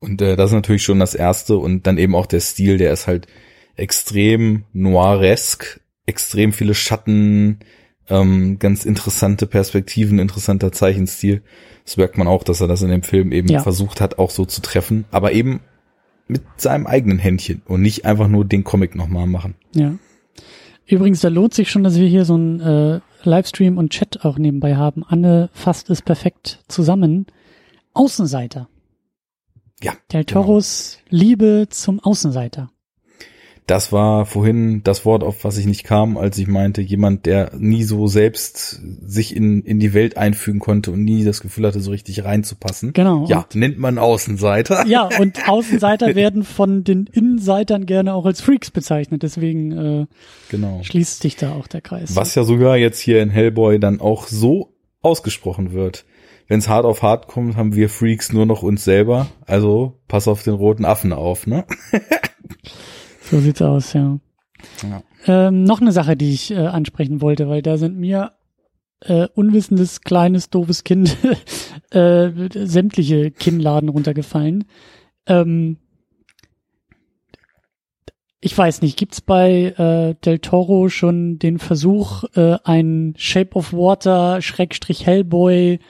Und 0.00 0.22
äh, 0.22 0.36
das 0.36 0.50
ist 0.50 0.54
natürlich 0.54 0.84
schon 0.84 1.00
das 1.00 1.14
erste 1.14 1.56
und 1.58 1.86
dann 1.86 1.98
eben 1.98 2.14
auch 2.14 2.26
der 2.26 2.40
Stil, 2.40 2.78
der 2.78 2.92
ist 2.92 3.06
halt 3.06 3.26
extrem 3.76 4.64
noiresk, 4.72 5.80
extrem 6.06 6.52
viele 6.52 6.74
Schatten, 6.74 7.60
ähm, 8.08 8.58
ganz 8.58 8.84
interessante 8.84 9.46
Perspektiven, 9.46 10.18
interessanter 10.18 10.72
Zeichenstil. 10.72 11.42
Das 11.84 11.96
merkt 11.96 12.16
man 12.16 12.26
auch, 12.28 12.42
dass 12.42 12.60
er 12.60 12.68
das 12.68 12.82
in 12.82 12.90
dem 12.90 13.02
Film 13.02 13.32
eben 13.32 13.48
Ja. 13.48 13.62
versucht 13.62 14.00
hat, 14.00 14.18
auch 14.18 14.30
so 14.30 14.44
zu 14.44 14.62
treffen, 14.62 15.04
aber 15.10 15.32
eben 15.32 15.60
mit 16.26 16.42
seinem 16.56 16.86
eigenen 16.86 17.18
Händchen 17.18 17.62
und 17.66 17.82
nicht 17.82 18.04
einfach 18.04 18.28
nur 18.28 18.44
den 18.44 18.64
Comic 18.64 18.94
nochmal 18.94 19.26
machen. 19.26 19.54
Ja. 19.74 19.94
Übrigens, 20.88 21.20
da 21.20 21.28
lohnt 21.28 21.52
sich 21.52 21.70
schon, 21.70 21.84
dass 21.84 21.98
wir 21.98 22.08
hier 22.08 22.24
so 22.24 22.34
einen 22.34 22.60
äh, 22.60 23.00
Livestream 23.22 23.76
und 23.76 23.90
Chat 23.90 24.24
auch 24.24 24.38
nebenbei 24.38 24.76
haben. 24.76 25.04
Anne 25.06 25.50
fasst 25.52 25.90
es 25.90 26.00
perfekt 26.00 26.64
zusammen. 26.68 27.26
Außenseiter. 27.92 28.68
Ja. 29.82 29.92
Del 30.12 30.24
genau. 30.24 30.42
Toros 30.42 30.98
Liebe 31.10 31.66
zum 31.68 32.00
Außenseiter. 32.00 32.70
Das 33.68 33.92
war 33.92 34.24
vorhin 34.24 34.82
das 34.82 35.04
Wort, 35.04 35.22
auf 35.22 35.44
was 35.44 35.58
ich 35.58 35.66
nicht 35.66 35.84
kam, 35.84 36.16
als 36.16 36.38
ich 36.38 36.46
meinte, 36.46 36.80
jemand, 36.80 37.26
der 37.26 37.52
nie 37.56 37.84
so 37.84 38.06
selbst 38.06 38.80
sich 39.02 39.36
in, 39.36 39.62
in 39.62 39.78
die 39.78 39.92
Welt 39.92 40.16
einfügen 40.16 40.58
konnte 40.58 40.90
und 40.90 41.04
nie 41.04 41.22
das 41.22 41.42
Gefühl 41.42 41.66
hatte, 41.66 41.80
so 41.80 41.90
richtig 41.90 42.24
reinzupassen. 42.24 42.94
Genau. 42.94 43.26
Ja, 43.28 43.46
nennt 43.54 43.78
man 43.78 43.98
Außenseiter. 43.98 44.86
Ja, 44.88 45.10
und 45.20 45.48
Außenseiter 45.48 46.14
werden 46.14 46.44
von 46.44 46.82
den 46.82 47.06
Innenseitern 47.12 47.84
gerne 47.84 48.14
auch 48.14 48.24
als 48.24 48.40
Freaks 48.40 48.70
bezeichnet, 48.70 49.22
deswegen 49.22 49.72
äh, 49.72 50.06
genau. 50.50 50.80
schließt 50.82 51.20
sich 51.20 51.36
da 51.36 51.52
auch 51.52 51.66
der 51.66 51.82
Kreis. 51.82 52.16
Was 52.16 52.34
ja 52.34 52.44
sogar 52.44 52.78
jetzt 52.78 52.98
hier 52.98 53.20
in 53.22 53.28
Hellboy 53.28 53.78
dann 53.78 54.00
auch 54.00 54.28
so 54.28 54.74
ausgesprochen 55.02 55.72
wird. 55.72 56.06
Wenn 56.46 56.60
es 56.60 56.68
hart 56.68 56.86
auf 56.86 57.02
hart 57.02 57.26
kommt, 57.26 57.56
haben 57.56 57.74
wir 57.74 57.90
Freaks 57.90 58.32
nur 58.32 58.46
noch 58.46 58.62
uns 58.62 58.82
selber. 58.82 59.26
Also 59.44 60.00
pass 60.08 60.26
auf 60.26 60.42
den 60.42 60.54
roten 60.54 60.86
Affen 60.86 61.12
auf, 61.12 61.46
ne? 61.46 61.66
So 63.30 63.40
sieht's 63.40 63.62
aus, 63.62 63.92
ja. 63.92 64.18
Ja. 64.82 65.02
Ähm, 65.26 65.64
noch 65.64 65.80
eine 65.80 65.92
Sache, 65.92 66.16
die 66.16 66.32
ich 66.32 66.50
äh, 66.50 66.66
ansprechen 66.66 67.20
wollte, 67.20 67.48
weil 67.48 67.62
da 67.62 67.76
sind 67.76 67.98
mir 67.98 68.32
äh, 69.00 69.28
unwissendes, 69.34 70.00
kleines, 70.00 70.50
doofes 70.50 70.84
Kind 70.84 71.16
äh, 71.90 72.30
sämtliche 72.54 73.30
Kinnladen 73.30 73.88
runtergefallen. 73.88 74.64
Ähm, 75.26 75.76
ich 78.40 78.56
weiß 78.56 78.82
nicht, 78.82 78.96
gibt's 78.96 79.20
bei 79.20 79.74
äh, 79.76 80.14
Del 80.24 80.38
Toro 80.38 80.88
schon 80.88 81.38
den 81.38 81.58
Versuch, 81.58 82.24
äh, 82.34 82.56
ein 82.64 83.14
Shape 83.16 83.54
of 83.56 83.72
Water 83.72 84.40
Schrägstrich 84.40 85.06
Hellboy 85.06 85.80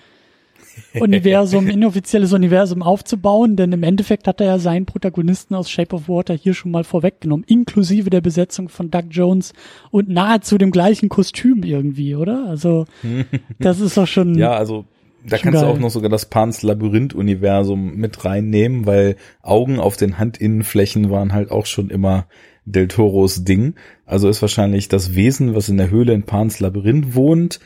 Universum, 1.00 1.68
inoffizielles 1.68 2.32
Universum 2.32 2.82
aufzubauen, 2.82 3.56
denn 3.56 3.72
im 3.72 3.82
Endeffekt 3.82 4.26
hat 4.26 4.40
er 4.40 4.46
ja 4.46 4.58
seinen 4.58 4.86
Protagonisten 4.86 5.54
aus 5.54 5.70
Shape 5.70 5.94
of 5.94 6.08
Water 6.08 6.34
hier 6.34 6.54
schon 6.54 6.70
mal 6.70 6.84
vorweggenommen, 6.84 7.44
inklusive 7.48 8.10
der 8.10 8.20
Besetzung 8.20 8.68
von 8.68 8.90
Doug 8.90 9.04
Jones 9.10 9.52
und 9.90 10.08
nahezu 10.08 10.58
dem 10.58 10.70
gleichen 10.70 11.08
Kostüm 11.08 11.62
irgendwie, 11.62 12.14
oder? 12.14 12.46
Also, 12.48 12.86
das 13.58 13.80
ist 13.80 13.96
doch 13.96 14.06
schon. 14.06 14.36
Ja, 14.36 14.52
also 14.52 14.84
da 15.26 15.36
kannst 15.36 15.60
du 15.60 15.66
geil. 15.66 15.74
auch 15.74 15.78
noch 15.78 15.90
sogar 15.90 16.10
das 16.10 16.26
Pans 16.26 16.62
Labyrinth-Universum 16.62 17.96
mit 17.96 18.24
reinnehmen, 18.24 18.86
weil 18.86 19.16
Augen 19.42 19.78
auf 19.78 19.96
den 19.96 20.18
Handinnenflächen 20.18 21.10
waren 21.10 21.32
halt 21.32 21.50
auch 21.50 21.66
schon 21.66 21.90
immer 21.90 22.26
Del 22.64 22.88
Toros 22.88 23.44
Ding. 23.44 23.74
Also 24.04 24.28
ist 24.28 24.42
wahrscheinlich 24.42 24.88
das 24.88 25.14
Wesen, 25.14 25.54
was 25.54 25.68
in 25.68 25.76
der 25.76 25.90
Höhle 25.90 26.12
in 26.12 26.24
Pans 26.24 26.60
Labyrinth 26.60 27.14
wohnt, 27.14 27.60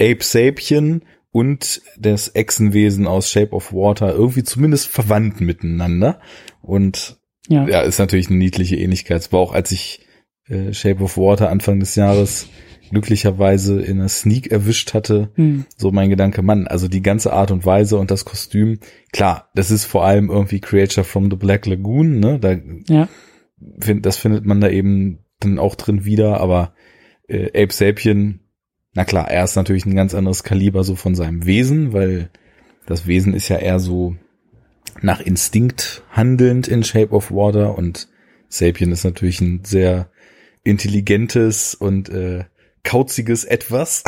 Ape 0.00 0.22
Sapien 0.22 1.02
und 1.38 1.82
das 1.96 2.34
Echsenwesen 2.34 3.06
aus 3.06 3.30
Shape 3.30 3.52
of 3.52 3.72
Water 3.72 4.12
irgendwie 4.12 4.42
zumindest 4.42 4.88
verwandt 4.88 5.40
miteinander. 5.40 6.18
Und 6.62 7.20
ja. 7.46 7.68
ja, 7.68 7.80
ist 7.82 8.00
natürlich 8.00 8.28
eine 8.28 8.38
niedliche 8.38 8.74
Ähnlichkeit. 8.76 9.20
Es 9.20 9.32
war 9.32 9.38
auch, 9.38 9.52
als 9.52 9.70
ich 9.70 10.00
äh, 10.48 10.72
Shape 10.72 11.00
of 11.04 11.16
Water 11.16 11.48
Anfang 11.48 11.78
des 11.78 11.94
Jahres 11.94 12.48
glücklicherweise 12.90 13.80
in 13.80 14.00
einer 14.00 14.08
Sneak 14.08 14.50
erwischt 14.50 14.94
hatte, 14.94 15.30
Hm. 15.36 15.64
so 15.76 15.92
mein 15.92 16.10
Gedanke, 16.10 16.42
Mann, 16.42 16.66
also 16.66 16.88
die 16.88 17.02
ganze 17.02 17.32
Art 17.32 17.52
und 17.52 17.64
Weise 17.64 17.98
und 17.98 18.10
das 18.10 18.24
Kostüm, 18.24 18.80
klar, 19.12 19.48
das 19.54 19.70
ist 19.70 19.84
vor 19.84 20.04
allem 20.04 20.30
irgendwie 20.30 20.58
Creature 20.60 21.04
from 21.04 21.30
the 21.30 21.36
Black 21.36 21.66
Lagoon, 21.66 22.18
ne, 22.18 22.38
da 22.40 22.56
Ja. 22.92 23.08
find, 23.78 24.04
das 24.06 24.16
findet 24.16 24.44
man 24.44 24.60
da 24.60 24.68
eben 24.70 25.18
dann 25.38 25.58
auch 25.60 25.76
drin 25.76 26.04
wieder, 26.04 26.40
aber 26.40 26.72
äh, 27.28 27.48
Ape 27.62 27.72
Sapien, 27.72 28.40
na 28.98 29.04
klar, 29.04 29.30
er 29.30 29.44
ist 29.44 29.54
natürlich 29.54 29.86
ein 29.86 29.94
ganz 29.94 30.12
anderes 30.12 30.42
Kaliber 30.42 30.82
so 30.82 30.96
von 30.96 31.14
seinem 31.14 31.46
Wesen, 31.46 31.92
weil 31.92 32.30
das 32.84 33.06
Wesen 33.06 33.32
ist 33.32 33.48
ja 33.48 33.56
eher 33.56 33.78
so 33.78 34.16
nach 35.00 35.20
Instinkt 35.20 36.02
handelnd 36.10 36.66
in 36.66 36.82
Shape 36.82 37.12
of 37.12 37.30
Water 37.30 37.78
und 37.78 38.08
Sapien 38.48 38.90
ist 38.90 39.04
natürlich 39.04 39.40
ein 39.40 39.60
sehr 39.62 40.10
intelligentes 40.64 41.76
und 41.76 42.08
äh, 42.08 42.46
kauziges 42.82 43.44
Etwas. 43.44 44.02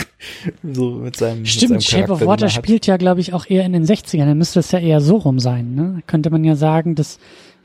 so 0.62 0.92
mit 0.92 1.14
seinem, 1.14 1.44
Stimmt, 1.44 1.72
mit 1.72 1.82
seinem 1.82 2.00
Shape 2.00 2.12
of 2.12 2.20
Charakter, 2.20 2.26
Water 2.26 2.46
er 2.46 2.50
spielt 2.50 2.86
ja, 2.86 2.96
glaube 2.96 3.20
ich, 3.20 3.34
auch 3.34 3.44
eher 3.46 3.66
in 3.66 3.74
den 3.74 3.84
60ern. 3.84 4.24
Dann 4.24 4.38
müsste 4.38 4.60
es 4.60 4.72
ja 4.72 4.78
eher 4.78 5.02
so 5.02 5.16
rum 5.16 5.40
sein. 5.40 5.74
Ne? 5.74 6.02
Könnte 6.06 6.30
man 6.30 6.42
ja 6.42 6.56
sagen, 6.56 6.94
das 6.94 7.18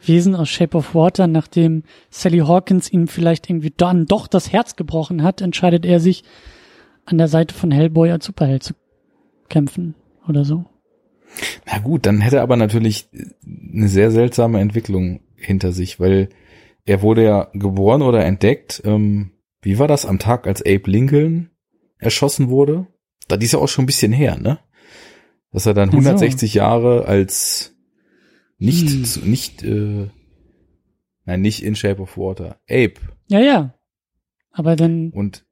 Wesen 0.06 0.36
aus 0.36 0.50
Shape 0.50 0.76
of 0.76 0.94
Water, 0.94 1.28
nachdem 1.28 1.84
Sally 2.10 2.40
Hawkins 2.40 2.92
ihm 2.92 3.08
vielleicht 3.08 3.50
irgendwie 3.50 3.72
dann 3.78 4.06
doch 4.06 4.28
das 4.28 4.52
Herz 4.52 4.76
gebrochen 4.76 5.24
hat, 5.24 5.40
entscheidet 5.40 5.86
er 5.86 6.02
sich, 6.02 6.26
an 7.08 7.18
der 7.18 7.28
Seite 7.28 7.56
von 7.56 7.72
Hellboy 7.72 8.12
als 8.12 8.26
Superheld 8.26 8.64
zu 8.64 8.74
kämpfen 9.50 9.96
oder 10.28 10.44
so. 10.46 10.66
Na 11.66 11.80
gut, 11.80 12.06
dann 12.06 12.20
hätte 12.22 12.38
er 12.38 12.42
aber 12.44 12.58
natürlich 12.58 13.10
eine 13.46 13.88
sehr 13.88 14.12
seltsame 14.12 14.60
Entwicklung 14.60 15.22
hinter 15.36 15.72
sich, 15.72 16.00
weil 16.00 16.30
er 16.86 17.02
wurde 17.02 17.24
ja 17.24 17.50
geboren 17.54 18.02
oder 18.02 18.26
entdeckt. 18.26 18.82
Ähm, 18.86 19.32
wie 19.62 19.80
war 19.80 19.88
das 19.88 20.06
am 20.06 20.20
Tag, 20.20 20.48
als 20.48 20.62
Abe 20.62 20.84
Lincoln 20.90 21.50
erschossen 21.98 22.50
wurde? 22.50 22.88
Da 23.28 23.36
ist 23.36 23.52
ja 23.54 23.60
auch 23.60 23.68
schon 23.68 23.84
ein 23.84 23.88
bisschen 23.88 24.12
her, 24.14 24.38
ne? 24.38 24.60
Dass 25.52 25.66
er 25.66 25.74
dann 25.74 25.90
Ach 25.90 25.94
so. 25.94 25.98
160 26.00 26.54
Jahre 26.54 27.06
als 27.06 27.76
nicht, 28.58 28.90
Hm. 28.90 29.04
zu- 29.06 29.20
nicht, 29.28 29.64
äh, 29.64 30.08
nein, 31.26 31.42
nicht 31.42 31.64
in 31.64 31.76
Shape 31.76 32.02
of 32.02 32.18
Water, 32.18 32.60
Abe. 32.70 32.94
Ja, 33.28 33.40
ja. 33.40 33.74
Aber 34.52 34.76
dann, 34.76 35.12
Und 35.12 35.46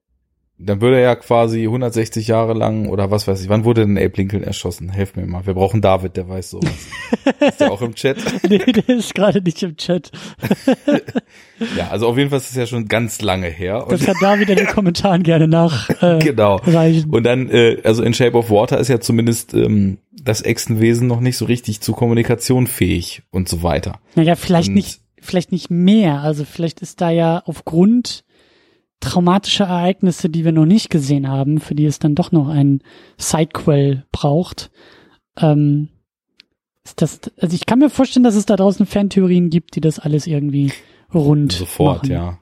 dann 0.57 0.79
würde 0.79 0.97
er 0.97 1.03
ja 1.03 1.15
quasi 1.15 1.63
160 1.63 2.27
Jahre 2.27 2.53
lang 2.53 2.87
oder 2.87 3.11
was 3.11 3.27
weiß 3.27 3.41
ich, 3.43 3.49
wann 3.49 3.65
wurde 3.65 3.81
denn 3.81 3.97
Abe 3.97 4.13
Lincoln 4.15 4.41
erschossen? 4.41 4.89
Helf 4.89 5.15
mir 5.17 5.25
mal. 5.25 5.45
Wir 5.45 5.53
brauchen 5.53 5.81
David, 5.81 6.15
der 6.15 6.29
weiß 6.29 6.51
sowas. 6.51 6.71
ist 7.41 7.59
der 7.59 7.71
auch 7.71 7.81
im 7.81 7.93
Chat? 7.93 8.17
nee, 8.49 8.59
der 8.59 8.87
ist 8.87 9.13
gerade 9.13 9.41
nicht 9.41 9.61
im 9.63 9.75
Chat. 9.75 10.11
Ja, 11.77 11.87
also 11.87 12.07
auf 12.07 12.17
jeden 12.17 12.29
Fall 12.29 12.39
ist 12.39 12.49
es 12.49 12.55
ja 12.57 12.65
schon 12.65 12.89
ganz 12.89 13.21
lange 13.21 13.47
her. 13.47 13.85
Das 13.89 14.03
kann 14.03 14.17
da 14.19 14.37
wieder 14.39 14.51
in 14.51 14.57
den 14.57 14.67
Kommentaren 14.67 15.23
gerne 15.23 15.47
nachreichen. 15.47 16.19
Äh, 16.19 16.23
genau. 16.23 16.57
reichen. 16.57 17.09
Und 17.09 17.23
dann, 17.23 17.49
äh, 17.49 17.77
also 17.85 18.03
in 18.03 18.13
Shape 18.13 18.37
of 18.37 18.49
Water 18.49 18.77
ist 18.77 18.89
ja 18.89 18.99
zumindest 18.99 19.53
ähm, 19.53 19.99
das 20.21 20.41
Echsenwesen 20.41 21.07
noch 21.07 21.21
nicht 21.21 21.37
so 21.37 21.45
richtig 21.45 21.79
zu 21.79 21.93
Kommunikation 21.93 22.67
fähig 22.67 23.23
und 23.31 23.47
so 23.47 23.63
weiter. 23.63 23.99
Naja, 24.15 24.35
vielleicht 24.35 24.67
Und- 24.67 24.75
nicht, 24.75 24.99
vielleicht 25.21 25.53
nicht 25.53 25.69
mehr. 25.71 26.19
Also 26.19 26.43
vielleicht 26.43 26.81
ist 26.81 26.99
da 26.99 27.09
ja 27.09 27.41
aufgrund 27.45 28.25
traumatischer 28.99 29.65
Ereignisse, 29.65 30.29
die 30.29 30.45
wir 30.45 30.51
noch 30.51 30.65
nicht 30.65 30.89
gesehen 30.89 31.27
haben, 31.27 31.59
für 31.59 31.75
die 31.75 31.85
es 31.85 31.99
dann 31.99 32.15
doch 32.15 32.31
noch 32.31 32.47
ein 32.47 32.81
Sidequel 33.17 34.05
braucht. 34.11 34.71
Ähm, 35.37 35.89
ist 36.83 37.01
das, 37.01 37.19
also 37.39 37.55
ich 37.55 37.65
kann 37.65 37.79
mir 37.79 37.89
vorstellen, 37.89 38.23
dass 38.23 38.35
es 38.35 38.45
da 38.45 38.55
draußen 38.55 38.85
Fantheorien 38.85 39.49
gibt, 39.49 39.75
die 39.75 39.81
das 39.81 39.99
alles 39.99 40.27
irgendwie 40.27 40.71
rund 41.13 41.51
Sofort, 41.51 42.03
machen. 42.03 42.11
ja. 42.11 42.39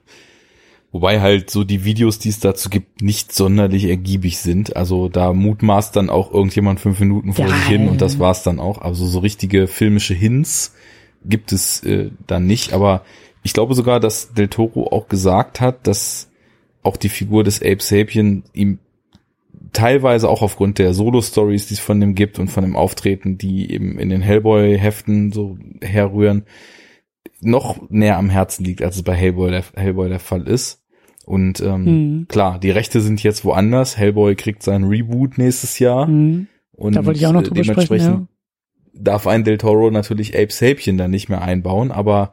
Wobei 0.92 1.20
halt 1.20 1.50
so 1.50 1.64
die 1.64 1.84
Videos, 1.84 2.20
die 2.20 2.28
es 2.28 2.38
dazu 2.38 2.70
gibt, 2.70 3.02
nicht 3.02 3.32
sonderlich 3.32 3.86
ergiebig 3.86 4.38
sind. 4.38 4.76
Also 4.76 5.08
da 5.08 5.32
mutmaßt 5.32 5.96
dann 5.96 6.08
auch 6.08 6.32
irgendjemand 6.32 6.78
fünf 6.78 7.00
Minuten 7.00 7.32
vor 7.32 7.46
Ja, 7.46 7.52
sich 7.52 7.64
hin 7.64 7.88
und 7.88 8.00
das 8.00 8.20
war's 8.20 8.44
dann 8.44 8.60
auch. 8.60 8.80
Also 8.80 9.04
so 9.04 9.18
richtige 9.18 9.66
filmische 9.66 10.14
Hints 10.14 10.72
gibt 11.24 11.50
es 11.50 11.82
äh, 11.82 12.10
dann 12.28 12.46
nicht. 12.46 12.74
Aber 12.74 13.02
ich 13.42 13.54
glaube 13.54 13.74
sogar, 13.74 13.98
dass 13.98 14.34
Del 14.34 14.46
Toro 14.46 14.86
auch 14.92 15.08
gesagt 15.08 15.60
hat, 15.60 15.84
dass 15.88 16.30
auch 16.84 16.96
die 16.96 17.08
Figur 17.08 17.42
des 17.42 17.60
Ape 17.60 17.82
Sapien 17.82 18.44
ihm 18.52 18.78
teilweise 19.72 20.28
auch 20.28 20.42
aufgrund 20.42 20.78
der 20.78 20.94
Solo-Stories, 20.94 21.66
die 21.66 21.74
es 21.74 21.80
von 21.80 21.98
dem 22.00 22.14
gibt 22.14 22.38
und 22.38 22.48
von 22.48 22.62
dem 22.62 22.76
Auftreten, 22.76 23.38
die 23.38 23.70
eben 23.72 23.98
in 23.98 24.08
den 24.08 24.22
Hellboy-Heften 24.22 25.32
so 25.32 25.58
herrühren, 25.82 26.44
noch 27.40 27.90
näher 27.90 28.16
am 28.16 28.30
Herzen 28.30 28.64
liegt, 28.64 28.82
als 28.82 28.96
es 28.96 29.02
bei 29.02 29.14
Hellboy 29.14 29.50
der, 29.50 29.64
Hellboy 29.74 30.08
der 30.08 30.20
Fall 30.20 30.46
ist. 30.46 30.82
Und 31.26 31.60
ähm, 31.60 31.84
Mhm. 31.84 32.28
klar, 32.28 32.58
die 32.58 32.70
Rechte 32.70 33.00
sind 33.00 33.22
jetzt 33.22 33.44
woanders. 33.44 33.96
Hellboy 33.96 34.36
kriegt 34.36 34.62
seinen 34.62 34.84
Reboot 34.84 35.38
nächstes 35.38 35.78
Jahr. 35.78 36.06
Mhm. 36.06 36.46
Und 36.72 36.96
Da 36.96 37.04
wollte 37.04 37.18
ich 37.18 37.26
auch 37.26 37.32
noch 37.32 37.42
äh, 37.42 37.44
drüber 37.44 37.64
sprechen, 37.64 37.78
dementsprechend 37.88 38.28
darf 38.94 39.26
ein 39.26 39.44
Del 39.44 39.58
Toro 39.58 39.90
natürlich 39.90 40.34
Ape 40.38 40.52
Sapien 40.52 40.96
dann 40.98 41.10
nicht 41.10 41.28
mehr 41.28 41.42
einbauen, 41.42 41.90
aber 41.90 42.32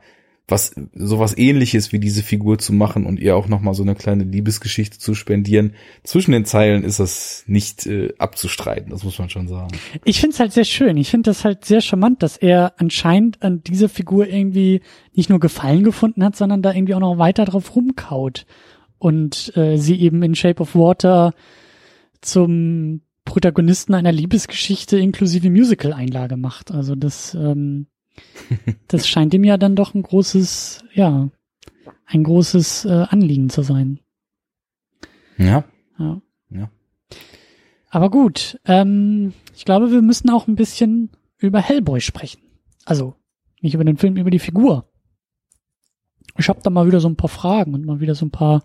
was 0.51 0.75
sowas 0.93 1.37
ähnliches 1.37 1.91
wie 1.91 1.99
diese 1.99 2.21
Figur 2.21 2.59
zu 2.59 2.73
machen 2.73 3.05
und 3.05 3.19
ihr 3.19 3.35
auch 3.35 3.47
noch 3.47 3.61
mal 3.61 3.73
so 3.73 3.83
eine 3.83 3.95
kleine 3.95 4.23
Liebesgeschichte 4.23 4.99
zu 4.99 5.15
spendieren, 5.15 5.73
zwischen 6.03 6.33
den 6.33 6.45
Zeilen 6.45 6.83
ist 6.83 6.99
das 6.99 7.43
nicht 7.47 7.87
äh, 7.87 8.13
abzustreiten, 8.17 8.91
das 8.91 9.03
muss 9.03 9.17
man 9.17 9.29
schon 9.29 9.47
sagen. 9.47 9.69
Ich 10.03 10.19
finde 10.19 10.33
es 10.33 10.39
halt 10.39 10.51
sehr 10.51 10.65
schön. 10.65 10.97
Ich 10.97 11.09
finde 11.09 11.29
das 11.29 11.45
halt 11.45 11.65
sehr 11.65 11.81
charmant, 11.81 12.21
dass 12.21 12.37
er 12.37 12.73
anscheinend 12.77 13.41
an 13.41 13.63
dieser 13.63 13.89
Figur 13.89 14.27
irgendwie 14.27 14.81
nicht 15.13 15.29
nur 15.29 15.39
Gefallen 15.39 15.83
gefunden 15.83 16.23
hat, 16.23 16.35
sondern 16.35 16.61
da 16.61 16.73
irgendwie 16.73 16.95
auch 16.95 16.99
noch 16.99 17.17
weiter 17.17 17.45
drauf 17.45 17.75
rumkaut 17.75 18.45
und 18.97 19.55
äh, 19.55 19.77
sie 19.77 19.99
eben 19.99 20.21
in 20.21 20.35
Shape 20.35 20.61
of 20.61 20.75
Water 20.75 21.33
zum 22.21 23.01
Protagonisten 23.25 23.93
einer 23.93 24.11
Liebesgeschichte 24.11 24.97
inklusive 24.97 25.49
Musical-Einlage 25.49 26.37
macht. 26.37 26.71
Also 26.71 26.95
das, 26.95 27.33
ähm, 27.33 27.87
das 28.87 29.07
scheint 29.07 29.33
ihm 29.33 29.43
ja 29.43 29.57
dann 29.57 29.75
doch 29.75 29.93
ein 29.93 30.03
großes, 30.03 30.83
ja, 30.93 31.29
ein 32.05 32.23
großes 32.23 32.85
äh, 32.85 33.05
Anliegen 33.09 33.49
zu 33.49 33.61
sein. 33.61 33.99
Ja, 35.37 35.63
Ja. 35.97 36.21
Ja. 36.49 36.69
Aber 37.89 38.09
gut, 38.09 38.59
ähm, 38.65 39.33
ich 39.55 39.65
glaube, 39.65 39.91
wir 39.91 40.01
müssen 40.01 40.29
auch 40.29 40.47
ein 40.47 40.55
bisschen 40.55 41.09
über 41.37 41.59
Hellboy 41.59 41.99
sprechen. 42.01 42.41
Also 42.85 43.15
nicht 43.61 43.73
über 43.73 43.83
den 43.83 43.97
Film, 43.97 44.17
über 44.17 44.31
die 44.31 44.39
Figur. 44.39 44.89
Ich 46.37 46.49
habe 46.49 46.61
da 46.63 46.69
mal 46.69 46.87
wieder 46.87 46.99
so 46.99 47.09
ein 47.09 47.17
paar 47.17 47.29
Fragen 47.29 47.73
und 47.73 47.85
mal 47.85 47.99
wieder 47.99 48.15
so 48.15 48.25
ein 48.25 48.31
paar. 48.31 48.63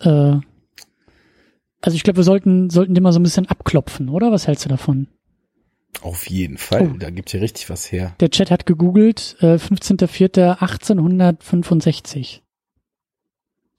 Äh, 0.00 0.38
also 1.82 1.96
ich 1.96 2.02
glaube, 2.02 2.18
wir 2.18 2.24
sollten 2.24 2.70
sollten 2.70 2.94
den 2.94 3.02
mal 3.02 3.12
so 3.12 3.20
ein 3.20 3.24
bisschen 3.24 3.46
abklopfen, 3.46 4.08
oder? 4.08 4.32
Was 4.32 4.46
hältst 4.46 4.64
du 4.64 4.68
davon? 4.68 5.08
Auf 6.02 6.30
jeden 6.30 6.56
Fall. 6.56 6.92
Oh. 6.94 6.96
Da 6.98 7.10
gibt 7.10 7.30
hier 7.30 7.42
richtig 7.42 7.68
was 7.68 7.90
her. 7.92 8.14
Der 8.20 8.30
Chat 8.30 8.50
hat 8.50 8.64
gegoogelt. 8.66 9.36
Äh, 9.40 9.56
15.04.1865 9.56 12.40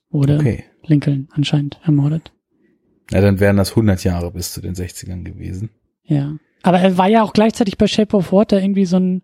wurde 0.10 0.38
Okay. 0.38 0.66
Lincoln 0.84 1.28
anscheinend 1.32 1.80
ermordet. 1.84 2.32
Na, 3.12 3.22
dann 3.22 3.40
wären 3.40 3.58
das 3.58 3.72
100 3.72 4.04
Jahre 4.04 4.32
bis 4.32 4.54
zu 4.54 4.62
den 4.62 4.76
60ern 4.76 5.24
gewesen. 5.24 5.70
Ja. 6.04 6.36
Aber 6.64 6.80
er 6.80 6.98
war 6.98 7.08
ja 7.08 7.24
auch 7.24 7.34
gleichzeitig 7.34 7.78
bei 7.78 7.88
Shape 7.88 8.16
of 8.16 8.32
Water 8.32 8.62
irgendwie 8.62 8.86
so 8.86 8.98
ein 8.98 9.24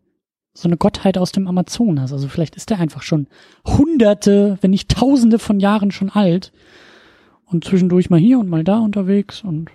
so 0.53 0.67
eine 0.67 0.77
Gottheit 0.77 1.19
aus 1.19 1.31
dem 1.31 1.47
Amazonas. 1.47 2.11
Also 2.11 2.27
vielleicht 2.27 2.55
ist 2.55 2.71
er 2.71 2.79
einfach 2.79 3.03
schon 3.03 3.27
hunderte, 3.63 4.57
wenn 4.61 4.71
nicht 4.71 4.89
tausende 4.89 5.38
von 5.38 5.59
Jahren 5.59 5.91
schon 5.91 6.09
alt 6.09 6.51
und 7.45 7.63
zwischendurch 7.63 8.09
mal 8.09 8.19
hier 8.19 8.39
und 8.39 8.49
mal 8.49 8.63
da 8.63 8.79
unterwegs 8.79 9.43
und 9.43 9.69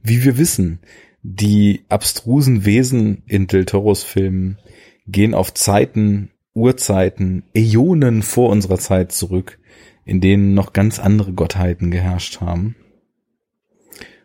Wie 0.00 0.22
wir 0.22 0.38
wissen, 0.38 0.78
die 1.22 1.84
abstrusen 1.88 2.64
Wesen 2.64 3.22
in 3.26 3.46
Del 3.46 3.64
Toros 3.66 4.02
Filmen 4.04 4.58
gehen 5.06 5.34
auf 5.34 5.52
Zeiten, 5.54 6.30
Urzeiten, 6.54 7.44
Äonen 7.54 8.22
vor 8.22 8.50
unserer 8.50 8.78
Zeit 8.78 9.12
zurück, 9.12 9.58
in 10.04 10.20
denen 10.20 10.54
noch 10.54 10.72
ganz 10.72 10.98
andere 10.98 11.32
Gottheiten 11.32 11.90
geherrscht 11.90 12.40
haben. 12.40 12.74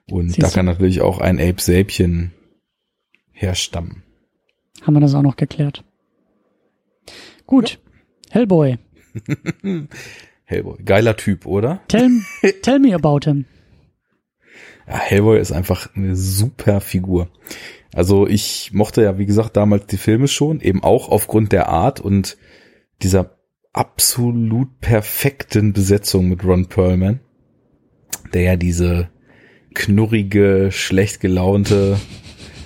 Und 0.10 0.30
Siehst 0.30 0.44
da 0.44 0.48
du? 0.48 0.54
kann 0.54 0.66
natürlich 0.66 1.02
auch 1.02 1.20
ein 1.20 1.40
Ape 1.40 1.62
Säbchen 1.62 2.32
herstammen. 3.32 4.04
haben 4.82 4.94
wir 4.94 5.02
das 5.02 5.16
auch 5.16 5.22
noch 5.24 5.36
geklärt. 5.36 5.84
Gut. 7.46 7.80
Hellboy. 8.30 8.78
Hellboy. 10.46 10.84
Geiler 10.84 11.16
Typ, 11.18 11.46
oder? 11.46 11.82
Tell, 11.88 12.10
tell 12.62 12.80
me 12.80 12.94
about 12.94 13.22
him. 13.26 13.46
Ja, 14.88 15.00
Hellboy 15.00 15.40
ist 15.40 15.52
einfach 15.52 15.90
eine 15.96 16.16
super 16.16 16.82
Figur. 16.82 17.30
Also 17.94 18.28
ich 18.28 18.72
mochte 18.74 19.02
ja, 19.04 19.18
wie 19.18 19.26
gesagt, 19.26 19.56
damals 19.56 19.88
die 19.88 19.98
Filme 19.98 20.28
schon, 20.28 20.60
eben 20.60 20.84
auch 20.84 21.10
aufgrund 21.10 21.52
der 21.52 21.70
Art 21.70 22.00
und 22.00 22.38
dieser 23.02 23.38
absolut 23.74 24.80
perfekten 24.80 25.74
Besetzung 25.74 26.30
mit 26.30 26.44
Ron 26.44 26.68
Perlman, 26.68 27.20
der 28.34 28.42
ja 28.42 28.56
diese 28.56 29.10
knurrige, 29.74 30.70
schlecht 30.72 31.20
gelaunte, 31.20 31.98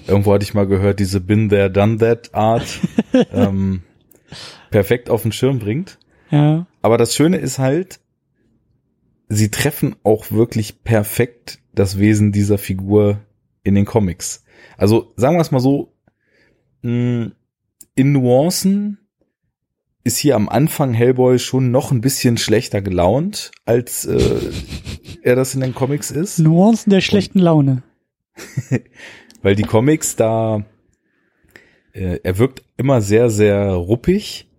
irgendwo 0.07 0.33
hatte 0.33 0.43
ich 0.43 0.53
mal 0.53 0.67
gehört, 0.67 0.99
diese 0.99 1.21
Been 1.21 1.49
there, 1.49 1.71
done 1.71 1.97
that 1.97 2.33
Art 2.33 2.79
ähm, 3.33 3.81
perfekt 4.71 5.09
auf 5.09 5.23
den 5.23 5.31
Schirm 5.31 5.59
bringt. 5.59 5.99
Ja. 6.31 6.67
Aber 6.81 6.97
das 6.97 7.15
Schöne 7.15 7.37
ist 7.37 7.59
halt, 7.59 7.99
sie 9.27 9.49
treffen 9.49 9.95
auch 10.03 10.31
wirklich 10.31 10.83
perfekt 10.83 11.58
das 11.73 11.99
Wesen 11.99 12.31
dieser 12.31 12.57
Figur 12.57 13.19
in 13.63 13.75
den 13.75 13.85
Comics. 13.85 14.43
Also 14.77 15.13
sagen 15.15 15.37
wir 15.37 15.41
es 15.41 15.51
mal 15.51 15.59
so, 15.59 15.93
mh, 16.81 17.31
in 17.95 18.11
Nuancen 18.11 18.97
ist 20.03 20.17
hier 20.17 20.35
am 20.35 20.49
Anfang 20.49 20.93
Hellboy 20.93 21.39
schon 21.39 21.71
noch 21.71 21.91
ein 21.91 22.01
bisschen 22.01 22.37
schlechter 22.37 22.81
gelaunt, 22.81 23.51
als 23.65 24.05
äh, 24.05 24.51
er 25.21 25.35
das 25.35 25.53
in 25.53 25.61
den 25.61 25.75
Comics 25.75 26.11
ist. 26.11 26.39
Nuancen 26.39 26.89
der 26.89 27.01
schlechten 27.01 27.39
Laune. 27.39 27.83
Weil 29.41 29.55
die 29.55 29.63
Comics 29.63 30.15
da, 30.15 30.65
äh, 31.93 32.19
er 32.23 32.37
wirkt 32.37 32.63
immer 32.77 33.01
sehr, 33.01 33.29
sehr 33.29 33.71
ruppig, 33.71 34.49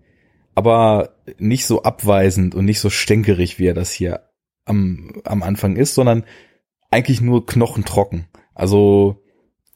aber 0.54 1.16
nicht 1.38 1.66
so 1.66 1.82
abweisend 1.82 2.54
und 2.54 2.64
nicht 2.64 2.80
so 2.80 2.90
stänkerig, 2.90 3.58
wie 3.58 3.66
er 3.66 3.74
das 3.74 3.92
hier 3.92 4.20
am, 4.64 5.20
am 5.24 5.42
Anfang 5.42 5.76
ist, 5.76 5.94
sondern 5.94 6.24
eigentlich 6.90 7.20
nur 7.20 7.46
knochentrocken. 7.46 8.26
Also 8.54 9.22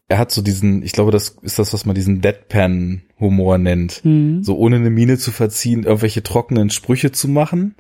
er 0.08 0.18
hat 0.18 0.30
so 0.30 0.42
diesen, 0.42 0.82
ich 0.82 0.92
glaube, 0.92 1.10
das 1.10 1.36
ist 1.42 1.58
das, 1.58 1.72
was 1.72 1.86
man 1.86 1.94
diesen 1.94 2.20
Deadpan-Humor 2.20 3.58
nennt. 3.58 4.04
Mhm. 4.04 4.42
So 4.42 4.56
ohne 4.56 4.76
eine 4.76 4.90
Miene 4.90 5.18
zu 5.18 5.30
verziehen, 5.30 5.84
irgendwelche 5.84 6.22
trockenen 6.22 6.70
Sprüche 6.70 7.12
zu 7.12 7.28
machen 7.28 7.74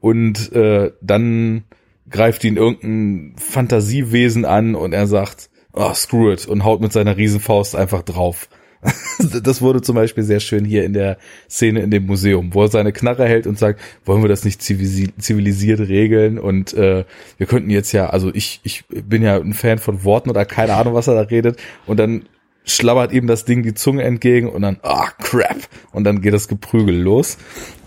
und 0.00 0.52
äh, 0.52 0.92
dann 1.00 1.64
greift 2.10 2.44
ihn 2.44 2.56
irgendein 2.56 3.36
Fantasiewesen 3.38 4.44
an 4.44 4.74
und 4.74 4.92
er 4.92 5.06
sagt, 5.06 5.48
oh, 5.72 5.94
screw 5.94 6.32
it 6.32 6.46
und 6.46 6.64
haut 6.64 6.80
mit 6.80 6.92
seiner 6.92 7.16
Riesenfaust 7.16 7.74
einfach 7.74 8.02
drauf. 8.02 8.48
das 9.42 9.62
wurde 9.62 9.80
zum 9.80 9.94
Beispiel 9.94 10.24
sehr 10.24 10.40
schön 10.40 10.64
hier 10.64 10.84
in 10.84 10.92
der 10.92 11.18
Szene 11.48 11.80
in 11.80 11.90
dem 11.90 12.06
Museum, 12.06 12.52
wo 12.52 12.62
er 12.62 12.68
seine 12.68 12.92
Knarre 12.92 13.26
hält 13.26 13.46
und 13.46 13.58
sagt, 13.58 13.80
wollen 14.04 14.22
wir 14.22 14.28
das 14.28 14.44
nicht 14.44 14.60
zivilisiert 14.62 15.80
regeln? 15.80 16.38
Und 16.38 16.74
äh, 16.74 17.04
wir 17.38 17.46
könnten 17.46 17.70
jetzt 17.70 17.92
ja, 17.92 18.10
also 18.10 18.30
ich, 18.34 18.60
ich 18.64 18.84
bin 18.88 19.22
ja 19.22 19.36
ein 19.36 19.54
Fan 19.54 19.78
von 19.78 20.04
Worten 20.04 20.30
oder 20.30 20.44
keine 20.44 20.74
Ahnung, 20.74 20.94
was 20.94 21.06
er 21.06 21.14
da 21.14 21.22
redet. 21.22 21.60
Und 21.86 21.98
dann 21.98 22.24
schlabbert 22.64 23.12
ihm 23.12 23.26
das 23.26 23.44
Ding 23.44 23.62
die 23.62 23.74
Zunge 23.74 24.02
entgegen 24.02 24.48
und 24.48 24.62
dann, 24.62 24.78
ah, 24.82 25.10
crap. 25.18 25.58
Und 25.92 26.04
dann 26.04 26.20
geht 26.20 26.34
das 26.34 26.48
Geprügel 26.48 26.96
los. 26.96 27.38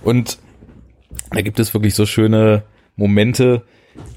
Und 0.03 0.37
da 1.31 1.41
gibt 1.41 1.59
es 1.59 1.73
wirklich 1.73 1.95
so 1.95 2.05
schöne 2.05 2.63
Momente, 2.95 3.63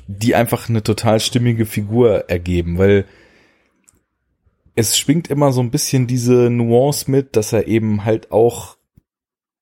die 0.07 0.35
einfach 0.35 0.69
eine 0.69 0.83
total 0.83 1.21
stimmige 1.21 1.67
Figur 1.67 2.29
ergeben, 2.29 2.79
weil 2.79 3.05
es 4.79 4.97
schwingt 4.97 5.29
immer 5.29 5.51
so 5.51 5.61
ein 5.61 5.73
bisschen 5.73 6.07
diese 6.07 6.51
Nuance 6.51 7.11
mit, 7.11 7.35
dass 7.35 7.53
er 7.53 7.67
eben 7.67 8.05
halt 8.05 8.31
auch 8.31 8.77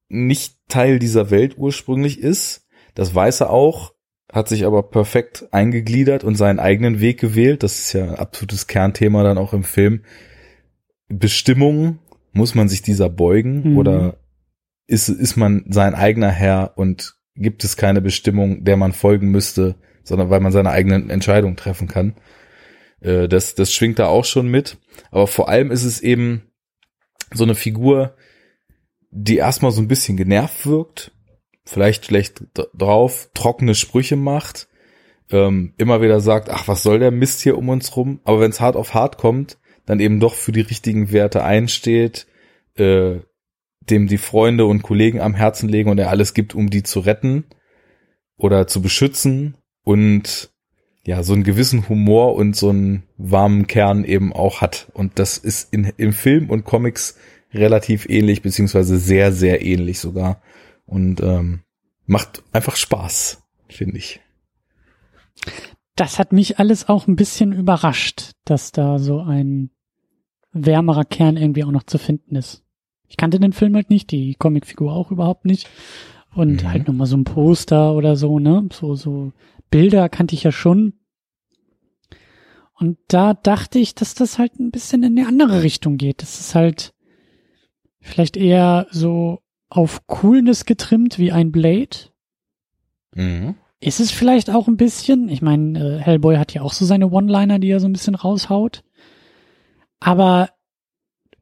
nicht 0.09 0.57
Teil 0.69 0.99
dieser 0.99 1.31
Welt 1.31 1.57
ursprünglich 1.57 2.21
ist. 2.21 2.67
Das 2.95 3.15
weiß 3.15 3.41
er 3.41 3.51
auch, 3.51 3.95
hat 4.31 4.49
sich 4.49 4.67
aber 4.67 4.83
perfekt 4.83 5.49
eingegliedert 5.53 6.23
und 6.23 6.35
seinen 6.35 6.59
eigenen 6.59 7.01
Weg 7.01 7.19
gewählt. 7.19 7.63
Das 7.63 7.79
ist 7.79 7.93
ja 7.95 8.05
ein 8.05 8.17
absolutes 8.17 8.67
Kernthema 8.67 9.23
dann 9.23 9.39
auch 9.39 9.55
im 9.55 9.65
Film. 9.65 10.03
Bestimmung, 11.09 11.99
muss 12.33 12.55
man 12.55 12.69
sich 12.69 12.83
dieser 12.83 13.09
beugen 13.09 13.71
Mhm. 13.73 13.79
oder 13.79 14.17
ist, 14.87 15.09
ist 15.09 15.37
man 15.37 15.65
sein 15.71 15.95
eigener 15.95 16.31
Herr 16.31 16.73
und 16.77 17.15
gibt 17.37 17.65
es 17.65 17.79
keine 17.79 18.03
Bestimmung, 18.03 18.65
der 18.65 18.77
man 18.77 18.93
folgen 18.93 19.31
müsste, 19.31 19.77
sondern 20.05 20.29
weil 20.29 20.41
man 20.41 20.53
seine 20.53 20.71
eigenen 20.71 21.09
Entscheidungen 21.09 21.57
treffen 21.57 21.89
kann. 21.89 22.17
Äh, 23.01 23.29
Das, 23.29 23.55
das 23.55 23.73
schwingt 23.73 23.99
da 23.99 24.07
auch 24.09 24.27
schon 24.27 24.49
mit. 24.49 24.79
Aber 25.11 25.27
vor 25.27 25.49
allem 25.49 25.71
ist 25.71 25.85
es 25.85 26.01
eben 26.01 26.51
so 27.33 27.45
eine 27.45 27.55
Figur, 27.55 28.17
die 29.11 29.37
erstmal 29.37 29.73
so 29.73 29.81
ein 29.81 29.89
bisschen 29.89 30.17
genervt 30.17 30.67
wirkt, 30.67 31.13
vielleicht 31.65 32.07
schlecht 32.07 32.45
drauf, 32.75 33.31
trockene 33.35 33.75
Sprüche 33.75 34.17
macht, 34.17 34.69
ähm, 35.31 35.75
immer 35.79 36.01
wieder 36.01 36.21
sagt, 36.21 36.51
ach, 36.51 36.69
was 36.69 36.83
soll 36.83 36.99
der 36.99 37.11
Mist 37.11 37.41
hier 37.41 37.59
um 37.59 37.69
uns 37.69 37.97
rum? 37.97 38.21
Aber 38.25 38.41
wenn 38.41 38.51
es 38.51 38.61
hart 38.61 38.77
auf 38.77 38.95
hart 38.95 39.19
kommt, 39.19 39.59
dann 39.85 40.01
eben 40.01 40.21
doch 40.21 40.35
für 40.35 40.53
die 40.53 40.61
richtigen 40.61 41.13
Werte 41.13 41.43
einsteht, 41.45 42.27
äh, 42.77 43.21
dem 43.81 44.07
die 44.07 44.19
Freunde 44.19 44.67
und 44.67 44.83
Kollegen 44.83 45.21
am 45.21 45.35
Herzen 45.35 45.69
legen 45.69 45.91
und 45.91 45.99
er 45.99 46.11
alles 46.11 46.35
gibt, 46.35 46.55
um 46.55 46.71
die 46.71 46.83
zu 46.83 47.01
retten 47.01 47.45
oder 48.37 48.67
zu 48.67 48.83
beschützen 48.83 49.57
und 49.83 50.51
ja, 51.07 51.23
so 51.23 51.35
einen 51.35 51.45
gewissen 51.45 51.89
Humor 51.89 52.35
und 52.35 52.57
so 52.57 52.71
einen 52.71 53.05
warmen 53.17 53.67
Kern 53.69 54.05
eben 54.05 54.33
auch 54.33 54.61
hat. 54.61 54.89
Und 54.93 55.19
das 55.21 55.39
ist 55.39 55.73
in, 55.73 55.93
im 55.97 56.13
Film 56.13 56.51
und 56.51 56.65
Comics 56.65 57.17
relativ 57.55 58.09
ähnlich, 58.09 58.43
beziehungsweise 58.43 58.99
sehr, 58.99 59.33
sehr 59.33 59.65
ähnlich 59.65 60.01
sogar. 60.01 60.43
Und 60.85 61.21
ähm, 61.21 61.61
macht 62.07 62.43
einfach 62.53 62.75
Spaß, 62.77 63.43
finde 63.69 63.99
ich. 63.99 64.21
Das 65.95 66.19
hat 66.19 66.33
mich 66.33 66.59
alles 66.59 66.89
auch 66.89 67.07
ein 67.07 67.17
bisschen 67.17 67.53
überrascht, 67.53 68.33
dass 68.45 68.73
da 68.73 68.99
so 68.99 69.21
ein 69.21 69.71
wärmerer 70.53 71.05
Kern 71.05 71.37
irgendwie 71.37 71.65
auch 71.65 71.71
noch 71.71 71.85
zu 71.85 71.99
finden 71.99 72.35
ist. 72.37 72.65
Ich 73.09 73.17
kannte 73.17 73.39
den 73.39 73.53
Film 73.53 73.77
halt 73.77 73.91
nicht, 73.91 74.11
die 74.11 74.35
Comicfigur 74.35 74.93
auch 74.93 75.11
überhaupt 75.13 75.45
nicht. 75.45 75.69
Und 76.35 76.65
Mhm. 76.65 76.69
halt 76.69 76.89
nochmal 76.89 77.07
so 77.07 77.17
ein 77.17 77.25
Poster 77.25 77.95
oder 77.95 78.17
so, 78.17 78.39
ne? 78.39 78.69
So, 78.73 78.95
so 78.95 79.33
Bilder 79.71 80.09
kannte 80.09 80.35
ich 80.35 80.43
ja 80.43 80.53
schon. 80.53 80.95
Und 82.75 82.99
da 83.09 83.35
dachte 83.35 83.79
ich, 83.79 83.95
dass 83.95 84.15
das 84.15 84.39
halt 84.39 84.59
ein 84.61 84.71
bisschen 84.71 85.03
in 85.03 85.19
eine 85.19 85.29
andere 85.29 85.63
Richtung 85.63 85.97
geht. 85.97 86.23
Das 86.23 86.41
ist 86.41 86.55
halt 86.55 86.95
vielleicht 88.01 88.37
eher 88.37 88.87
so 88.91 89.41
auf 89.69 90.07
Coolness 90.07 90.67
getrimmt 90.67 91.19
wie 91.19 91.33
ein 91.33 91.53
Blade. 91.53 92.11
Mhm. 93.15 93.55
Ist 93.81 94.01
es 94.01 94.11
vielleicht 94.11 94.51
auch 94.51 94.69
ein 94.69 94.77
bisschen, 94.77 95.29
ich 95.29 95.43
meine, 95.43 95.79
äh, 95.79 95.99
Hellboy 95.99 96.37
hat 96.37 96.55
ja 96.55 96.63
auch 96.63 96.73
so 96.73 96.85
seine 96.85 97.11
One-Liner, 97.11 97.59
die 97.59 97.69
er 97.69 97.81
so 97.81 97.87
ein 97.87 97.93
bisschen 97.93 98.15
raushaut. 98.15 98.85
Aber 100.01 100.51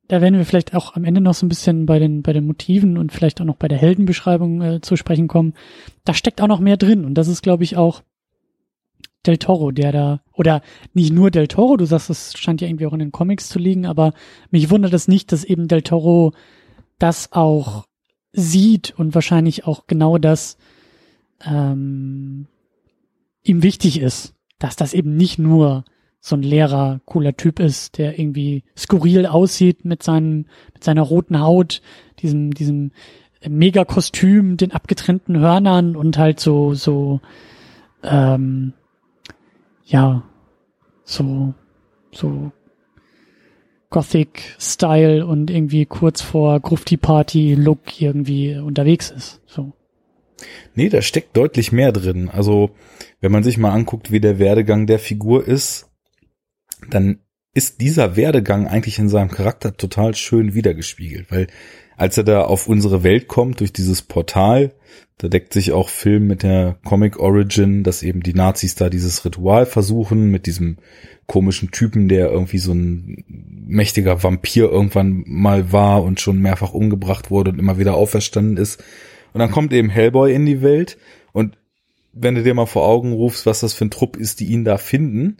da 0.08 0.20
werden 0.20 0.38
wir 0.38 0.44
vielleicht 0.44 0.74
auch 0.74 0.94
am 0.94 1.04
Ende 1.04 1.20
noch 1.20 1.34
so 1.34 1.46
ein 1.46 1.48
bisschen 1.48 1.86
bei 1.86 1.98
den, 1.98 2.22
bei 2.22 2.32
den 2.32 2.46
Motiven 2.46 2.98
und 2.98 3.12
vielleicht 3.12 3.40
auch 3.40 3.44
noch 3.44 3.56
bei 3.56 3.68
der 3.68 3.78
Heldenbeschreibung 3.78 4.62
äh, 4.62 4.80
zu 4.80 4.96
sprechen 4.96 5.28
kommen. 5.28 5.54
Da 6.04 6.14
steckt 6.14 6.40
auch 6.40 6.46
noch 6.46 6.60
mehr 6.60 6.76
drin 6.76 7.04
und 7.04 7.14
das 7.14 7.28
ist, 7.28 7.42
glaube 7.42 7.64
ich, 7.64 7.76
auch 7.76 8.02
Del 9.26 9.38
Toro, 9.38 9.70
der 9.70 9.92
da, 9.92 10.20
oder 10.32 10.62
nicht 10.92 11.12
nur 11.12 11.30
Del 11.30 11.48
Toro, 11.48 11.76
du 11.76 11.84
sagst, 11.84 12.10
es 12.10 12.34
scheint 12.36 12.60
ja 12.60 12.68
irgendwie 12.68 12.86
auch 12.86 12.92
in 12.92 12.98
den 12.98 13.12
Comics 13.12 13.48
zu 13.48 13.58
liegen, 13.58 13.86
aber 13.86 14.12
mich 14.50 14.70
wundert 14.70 14.92
es 14.92 15.08
nicht, 15.08 15.32
dass 15.32 15.44
eben 15.44 15.68
Del 15.68 15.82
Toro 15.82 16.32
das 16.98 17.32
auch 17.32 17.86
sieht 18.32 18.94
und 18.96 19.14
wahrscheinlich 19.14 19.66
auch 19.66 19.86
genau 19.86 20.18
das 20.18 20.56
ähm, 21.44 22.46
ihm 23.42 23.62
wichtig 23.62 24.00
ist, 24.00 24.34
dass 24.58 24.76
das 24.76 24.94
eben 24.94 25.16
nicht 25.16 25.38
nur 25.38 25.84
so 26.20 26.36
ein 26.36 26.42
leerer, 26.42 27.00
cooler 27.04 27.36
Typ 27.36 27.60
ist, 27.60 27.98
der 27.98 28.18
irgendwie 28.18 28.64
skurril 28.76 29.26
aussieht 29.26 29.84
mit 29.84 30.02
seinem, 30.02 30.46
mit 30.72 30.82
seiner 30.82 31.02
roten 31.02 31.38
Haut, 31.40 31.82
diesem, 32.20 32.52
diesem 32.54 32.92
Megakostüm, 33.46 34.56
den 34.56 34.72
abgetrennten 34.72 35.38
Hörnern 35.38 35.96
und 35.96 36.16
halt 36.16 36.40
so, 36.40 36.72
so, 36.72 37.20
ähm, 38.02 38.72
ja, 39.85 40.24
so, 41.05 41.55
so 42.12 42.53
Gothic-Style 43.91 45.26
und 45.26 45.51
irgendwie 45.51 45.87
kurz 45.87 46.20
vor 46.20 46.59
Grufti-Party-Look 46.61 48.01
irgendwie 48.01 48.57
unterwegs 48.57 49.11
ist. 49.11 49.41
So. 49.47 49.72
Nee, 50.74 50.89
da 50.89 51.01
steckt 51.01 51.37
deutlich 51.37 51.70
mehr 51.70 51.93
drin. 51.93 52.28
Also, 52.28 52.70
wenn 53.20 53.30
man 53.30 53.45
sich 53.45 53.57
mal 53.59 53.72
anguckt, 53.72 54.11
wie 54.11 54.20
der 54.20 54.39
Werdegang 54.39 54.87
der 54.87 54.99
Figur 54.99 55.47
ist, 55.47 55.91
dann 56.91 57.20
ist 57.55 57.80
dieser 57.80 58.16
Werdegang 58.16 58.66
eigentlich 58.66 58.99
in 58.99 59.09
seinem 59.09 59.30
Charakter 59.30 59.76
total 59.76 60.14
schön 60.16 60.55
wiedergespiegelt, 60.55 61.30
weil 61.30 61.47
als 61.97 62.16
er 62.16 62.24
da 62.24 62.42
auf 62.42 62.68
unsere 62.68 63.03
Welt 63.03 63.28
kommt 63.28 63.61
durch 63.61 63.72
dieses 63.72 64.03
Portal, 64.03 64.72
da 65.18 65.28
deckt 65.28 65.53
sich 65.53 65.72
auch 65.72 65.88
Film 65.88 66.26
mit 66.26 66.42
der 66.42 66.76
Comic 66.84 67.18
Origin, 67.20 67.84
dass 67.84 68.03
eben 68.03 68.22
die 68.22 68.34
Nazis 68.34 68.74
da 68.74 68.88
dieses 68.88 69.24
Ritual 69.24 69.64
versuchen 69.64 70.30
mit 70.30 70.47
diesem 70.47 70.78
komischen 71.26 71.70
Typen, 71.70 72.09
der 72.09 72.30
irgendwie 72.30 72.59
so 72.59 72.72
ein 72.72 73.24
mächtiger 73.28 74.22
Vampir 74.22 74.70
irgendwann 74.70 75.22
mal 75.26 75.72
war 75.72 76.03
und 76.03 76.20
schon 76.20 76.40
mehrfach 76.40 76.72
umgebracht 76.72 77.30
wurde 77.30 77.53
und 77.53 77.59
immer 77.59 77.78
wieder 77.78 77.95
auferstanden 77.95 78.57
ist. 78.57 78.82
Und 79.32 79.38
dann 79.38 79.51
kommt 79.51 79.72
eben 79.72 79.88
Hellboy 79.88 80.34
in 80.34 80.47
die 80.47 80.62
Welt 80.62 80.99
und 81.32 81.57
wenn 82.12 82.34
du 82.34 82.42
dir 82.42 82.55
mal 82.55 82.66
vor 82.66 82.86
Augen 82.86 83.12
rufst, 83.12 83.47
was 83.47 83.61
das 83.61 83.74
für 83.74 83.84
ein 83.84 83.90
Trupp 83.90 84.16
ist, 84.16 84.40
die 84.40 84.47
ihn 84.47 84.64
da 84.64 84.78
finden, 84.78 85.38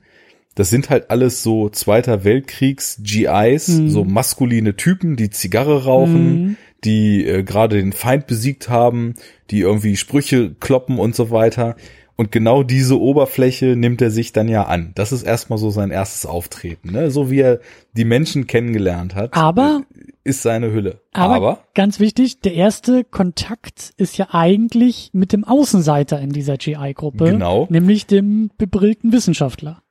das 0.55 0.71
sind 0.71 0.91
halt 0.91 1.11
alles 1.11 1.43
so 1.43 1.69
Zweiter 1.69 2.25
Weltkriegs 2.25 3.01
GIs, 3.03 3.69
mhm. 3.69 3.91
so 3.91 4.05
maskuline 4.05 4.77
Typen, 4.77 5.17
die 5.17 5.31
Zigarre 5.31 5.85
rauchen, 5.85 6.43
mhm. 6.43 6.57
die 6.85 7.27
äh, 7.27 7.43
gerade 7.43 7.77
den 7.77 7.93
Feind 7.93 8.27
besiegt 8.27 8.69
haben, 8.69 9.15
die 9.51 9.61
irgendwie 9.61 9.97
Sprüche 9.97 10.55
kloppen 10.55 10.99
und 10.99 11.15
so 11.15 11.31
weiter. 11.31 11.77
Und 12.17 12.31
genau 12.31 12.63
diese 12.63 13.01
Oberfläche 13.01 13.75
nimmt 13.75 14.01
er 14.01 14.13
sich 14.13 14.33
dann 14.33 14.47
ja 14.47 14.65
an. 14.65 14.93
Das 14.95 15.11
ist 15.11 15.25
erstmal 15.25 15.59
so 15.59 15.71
sein 15.71 15.91
erstes 15.91 16.27
Auftreten, 16.27 16.93
ne? 16.93 17.11
So 17.11 17.29
wie 17.29 17.41
er 17.41 17.59
die 17.97 18.05
Menschen 18.05 18.47
kennengelernt 18.47 19.17
hat. 19.17 19.35
Aber 19.35 19.83
äh, 19.99 20.13
ist 20.23 20.43
seine 20.43 20.71
Hülle. 20.73 21.01
Aber, 21.13 21.35
aber 21.35 21.59
ganz 21.75 21.99
wichtig, 21.99 22.41
der 22.41 22.55
erste 22.55 23.03
Kontakt 23.03 23.93
ist 23.97 24.17
ja 24.17 24.29
eigentlich 24.31 25.11
mit 25.13 25.33
dem 25.33 25.43
Außenseiter 25.43 26.21
in 26.21 26.31
dieser 26.31 26.57
GI-Gruppe. 26.57 27.25
Genau. 27.25 27.67
Nämlich 27.69 28.07
dem 28.07 28.51
bebrillten 28.59 29.13
Wissenschaftler. 29.13 29.83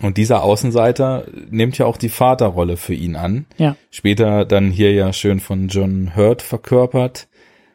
Und 0.00 0.16
dieser 0.16 0.42
Außenseiter 0.42 1.26
nimmt 1.50 1.76
ja 1.78 1.86
auch 1.86 1.96
die 1.96 2.08
Vaterrolle 2.08 2.76
für 2.76 2.94
ihn 2.94 3.16
an. 3.16 3.46
Ja. 3.56 3.76
Später 3.90 4.44
dann 4.44 4.70
hier 4.70 4.92
ja 4.92 5.12
schön 5.12 5.40
von 5.40 5.68
John 5.68 6.14
Hurt 6.14 6.42
verkörpert. 6.42 7.28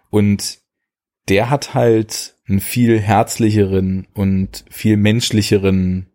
Und 0.09 0.59
der 1.27 1.49
hat 1.49 1.73
halt 1.73 2.35
einen 2.47 2.59
viel 2.59 2.99
herzlicheren 2.99 4.07
und 4.13 4.65
viel 4.69 4.97
menschlicheren 4.97 6.07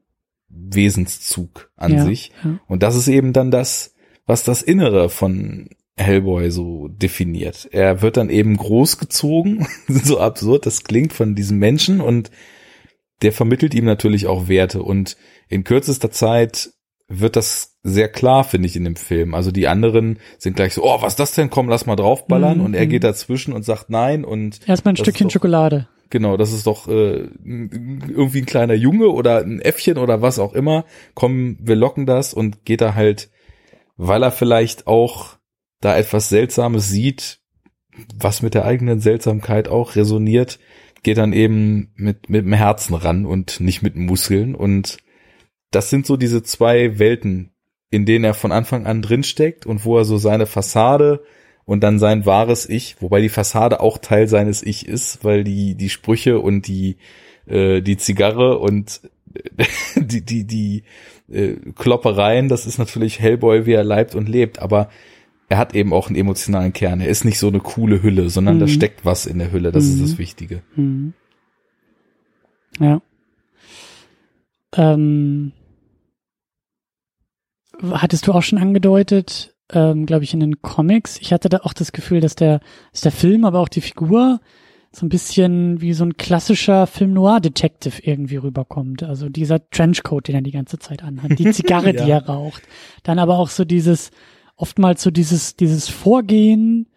Wesenszug 0.48 1.70
an 1.76 1.94
ja, 1.94 2.04
sich. 2.04 2.32
Ja. 2.44 2.58
Und 2.66 2.82
das 2.82 2.96
ist 2.96 3.08
eben 3.08 3.32
dann 3.32 3.50
das, 3.50 3.94
was 4.26 4.44
das 4.44 4.62
Innere 4.62 5.08
von 5.08 5.70
Hellboy 5.96 6.50
so 6.50 6.88
definiert. 6.88 7.68
Er 7.72 8.02
wird 8.02 8.16
dann 8.16 8.30
eben 8.30 8.56
großgezogen, 8.56 9.66
so 9.88 10.20
absurd 10.20 10.66
das 10.66 10.84
klingt 10.84 11.12
von 11.12 11.34
diesem 11.34 11.58
Menschen 11.58 12.00
und 12.00 12.30
der 13.22 13.32
vermittelt 13.32 13.74
ihm 13.74 13.84
natürlich 13.84 14.26
auch 14.26 14.48
Werte 14.48 14.82
und 14.82 15.16
in 15.48 15.64
kürzester 15.64 16.10
Zeit 16.10 16.70
wird 17.08 17.36
das 17.36 17.78
sehr 17.82 18.08
klar, 18.08 18.44
finde 18.44 18.66
ich, 18.66 18.76
in 18.76 18.84
dem 18.84 18.96
Film. 18.96 19.34
Also 19.34 19.50
die 19.50 19.66
anderen 19.66 20.18
sind 20.36 20.56
gleich 20.56 20.74
so, 20.74 20.84
oh, 20.84 21.00
was 21.00 21.14
ist 21.14 21.20
das 21.20 21.34
denn? 21.34 21.48
Komm, 21.48 21.68
lass 21.68 21.86
mal 21.86 21.96
draufballern. 21.96 22.58
Mhm. 22.58 22.64
Und 22.64 22.74
er 22.74 22.86
geht 22.86 23.04
dazwischen 23.04 23.52
und 23.54 23.64
sagt 23.64 23.88
nein 23.88 24.24
und. 24.24 24.60
Erstmal 24.68 24.92
ein 24.92 24.96
Stückchen 24.96 25.28
doch, 25.28 25.32
Schokolade. 25.32 25.88
Genau, 26.10 26.36
das 26.36 26.52
ist 26.52 26.66
doch 26.66 26.88
äh, 26.88 27.28
irgendwie 27.44 28.40
ein 28.40 28.46
kleiner 28.46 28.74
Junge 28.74 29.08
oder 29.08 29.40
ein 29.40 29.60
Äffchen 29.60 29.98
oder 29.98 30.22
was 30.22 30.38
auch 30.38 30.54
immer. 30.54 30.84
Komm, 31.14 31.58
wir 31.60 31.76
locken 31.76 32.06
das 32.06 32.32
und 32.34 32.64
geht 32.64 32.80
da 32.80 32.94
halt, 32.94 33.30
weil 33.96 34.22
er 34.22 34.30
vielleicht 34.30 34.86
auch 34.86 35.36
da 35.80 35.96
etwas 35.96 36.28
Seltsames 36.28 36.88
sieht, 36.88 37.40
was 38.18 38.42
mit 38.42 38.54
der 38.54 38.64
eigenen 38.64 39.00
Seltsamkeit 39.00 39.68
auch 39.68 39.96
resoniert, 39.96 40.58
geht 41.02 41.18
dann 41.18 41.32
eben 41.32 41.92
mit, 41.94 42.28
mit 42.30 42.44
dem 42.44 42.52
Herzen 42.52 42.94
ran 42.94 43.26
und 43.26 43.60
nicht 43.60 43.82
mit 43.82 43.96
Muskeln. 43.96 44.54
Und 44.54 44.98
das 45.70 45.90
sind 45.90 46.06
so 46.06 46.16
diese 46.16 46.42
zwei 46.42 46.98
Welten, 46.98 47.50
in 47.90 48.04
denen 48.06 48.24
er 48.24 48.34
von 48.34 48.52
Anfang 48.52 48.86
an 48.86 49.02
drinsteckt 49.02 49.66
und 49.66 49.84
wo 49.84 49.98
er 49.98 50.04
so 50.04 50.18
seine 50.18 50.46
Fassade 50.46 51.22
und 51.64 51.82
dann 51.82 51.98
sein 51.98 52.24
wahres 52.26 52.68
Ich, 52.68 52.96
wobei 53.00 53.20
die 53.20 53.28
Fassade 53.28 53.80
auch 53.80 53.98
Teil 53.98 54.28
seines 54.28 54.62
Ich 54.62 54.88
ist, 54.88 55.24
weil 55.24 55.44
die, 55.44 55.74
die 55.74 55.90
Sprüche 55.90 56.38
und 56.40 56.66
die, 56.66 56.96
äh, 57.46 57.80
die 57.82 57.96
Zigarre 57.98 58.58
und 58.58 59.02
die, 59.96 60.22
die, 60.22 60.44
die 60.44 60.84
äh, 61.30 61.56
Kloppereien, 61.76 62.48
das 62.48 62.66
ist 62.66 62.78
natürlich 62.78 63.20
Hellboy, 63.20 63.66
wie 63.66 63.72
er 63.72 63.84
leibt 63.84 64.14
und 64.14 64.28
lebt, 64.28 64.58
aber 64.60 64.88
er 65.50 65.58
hat 65.58 65.74
eben 65.74 65.92
auch 65.94 66.08
einen 66.08 66.16
emotionalen 66.16 66.72
Kern. 66.74 67.00
Er 67.00 67.08
ist 67.08 67.24
nicht 67.24 67.38
so 67.38 67.48
eine 67.48 67.60
coole 67.60 68.02
Hülle, 68.02 68.28
sondern 68.30 68.56
Mhm. 68.56 68.60
da 68.60 68.68
steckt 68.68 69.04
was 69.04 69.24
in 69.26 69.38
der 69.38 69.50
Hülle. 69.52 69.72
Das 69.72 69.84
Mhm. 69.84 69.92
ist 69.94 70.02
das 70.02 70.18
Wichtige. 70.18 70.62
Mhm. 70.76 71.14
Ja. 72.80 73.00
Ähm, 74.76 75.52
hattest 77.90 78.26
du 78.26 78.32
auch 78.32 78.42
schon 78.42 78.58
angedeutet, 78.58 79.54
ähm, 79.72 80.06
glaube 80.06 80.24
ich, 80.24 80.34
in 80.34 80.40
den 80.40 80.62
Comics. 80.62 81.18
Ich 81.20 81.32
hatte 81.32 81.48
da 81.48 81.58
auch 81.58 81.72
das 81.72 81.92
Gefühl, 81.92 82.20
dass 82.20 82.34
der, 82.34 82.60
dass 82.92 83.02
der 83.02 83.12
Film, 83.12 83.44
aber 83.44 83.60
auch 83.60 83.68
die 83.68 83.80
Figur 83.80 84.40
so 84.90 85.04
ein 85.04 85.10
bisschen 85.10 85.80
wie 85.82 85.92
so 85.92 86.04
ein 86.04 86.16
klassischer 86.16 86.86
Film 86.86 87.12
Noir 87.12 87.40
Detective 87.40 88.02
irgendwie 88.02 88.36
rüberkommt. 88.36 89.02
Also 89.02 89.28
dieser 89.28 89.68
Trenchcoat, 89.70 90.28
den 90.28 90.34
er 90.36 90.40
die 90.42 90.50
ganze 90.50 90.78
Zeit 90.78 91.02
anhat, 91.02 91.38
die 91.38 91.50
Zigarre, 91.52 91.92
die 91.92 91.98
Ja. 92.08 92.18
er 92.18 92.26
raucht. 92.26 92.62
Dann 93.02 93.18
aber 93.18 93.38
auch 93.38 93.50
so 93.50 93.64
dieses, 93.66 94.10
oftmals 94.56 95.02
so 95.02 95.10
dieses, 95.10 95.56
dieses 95.56 95.88
Vorgehen, 95.88 96.88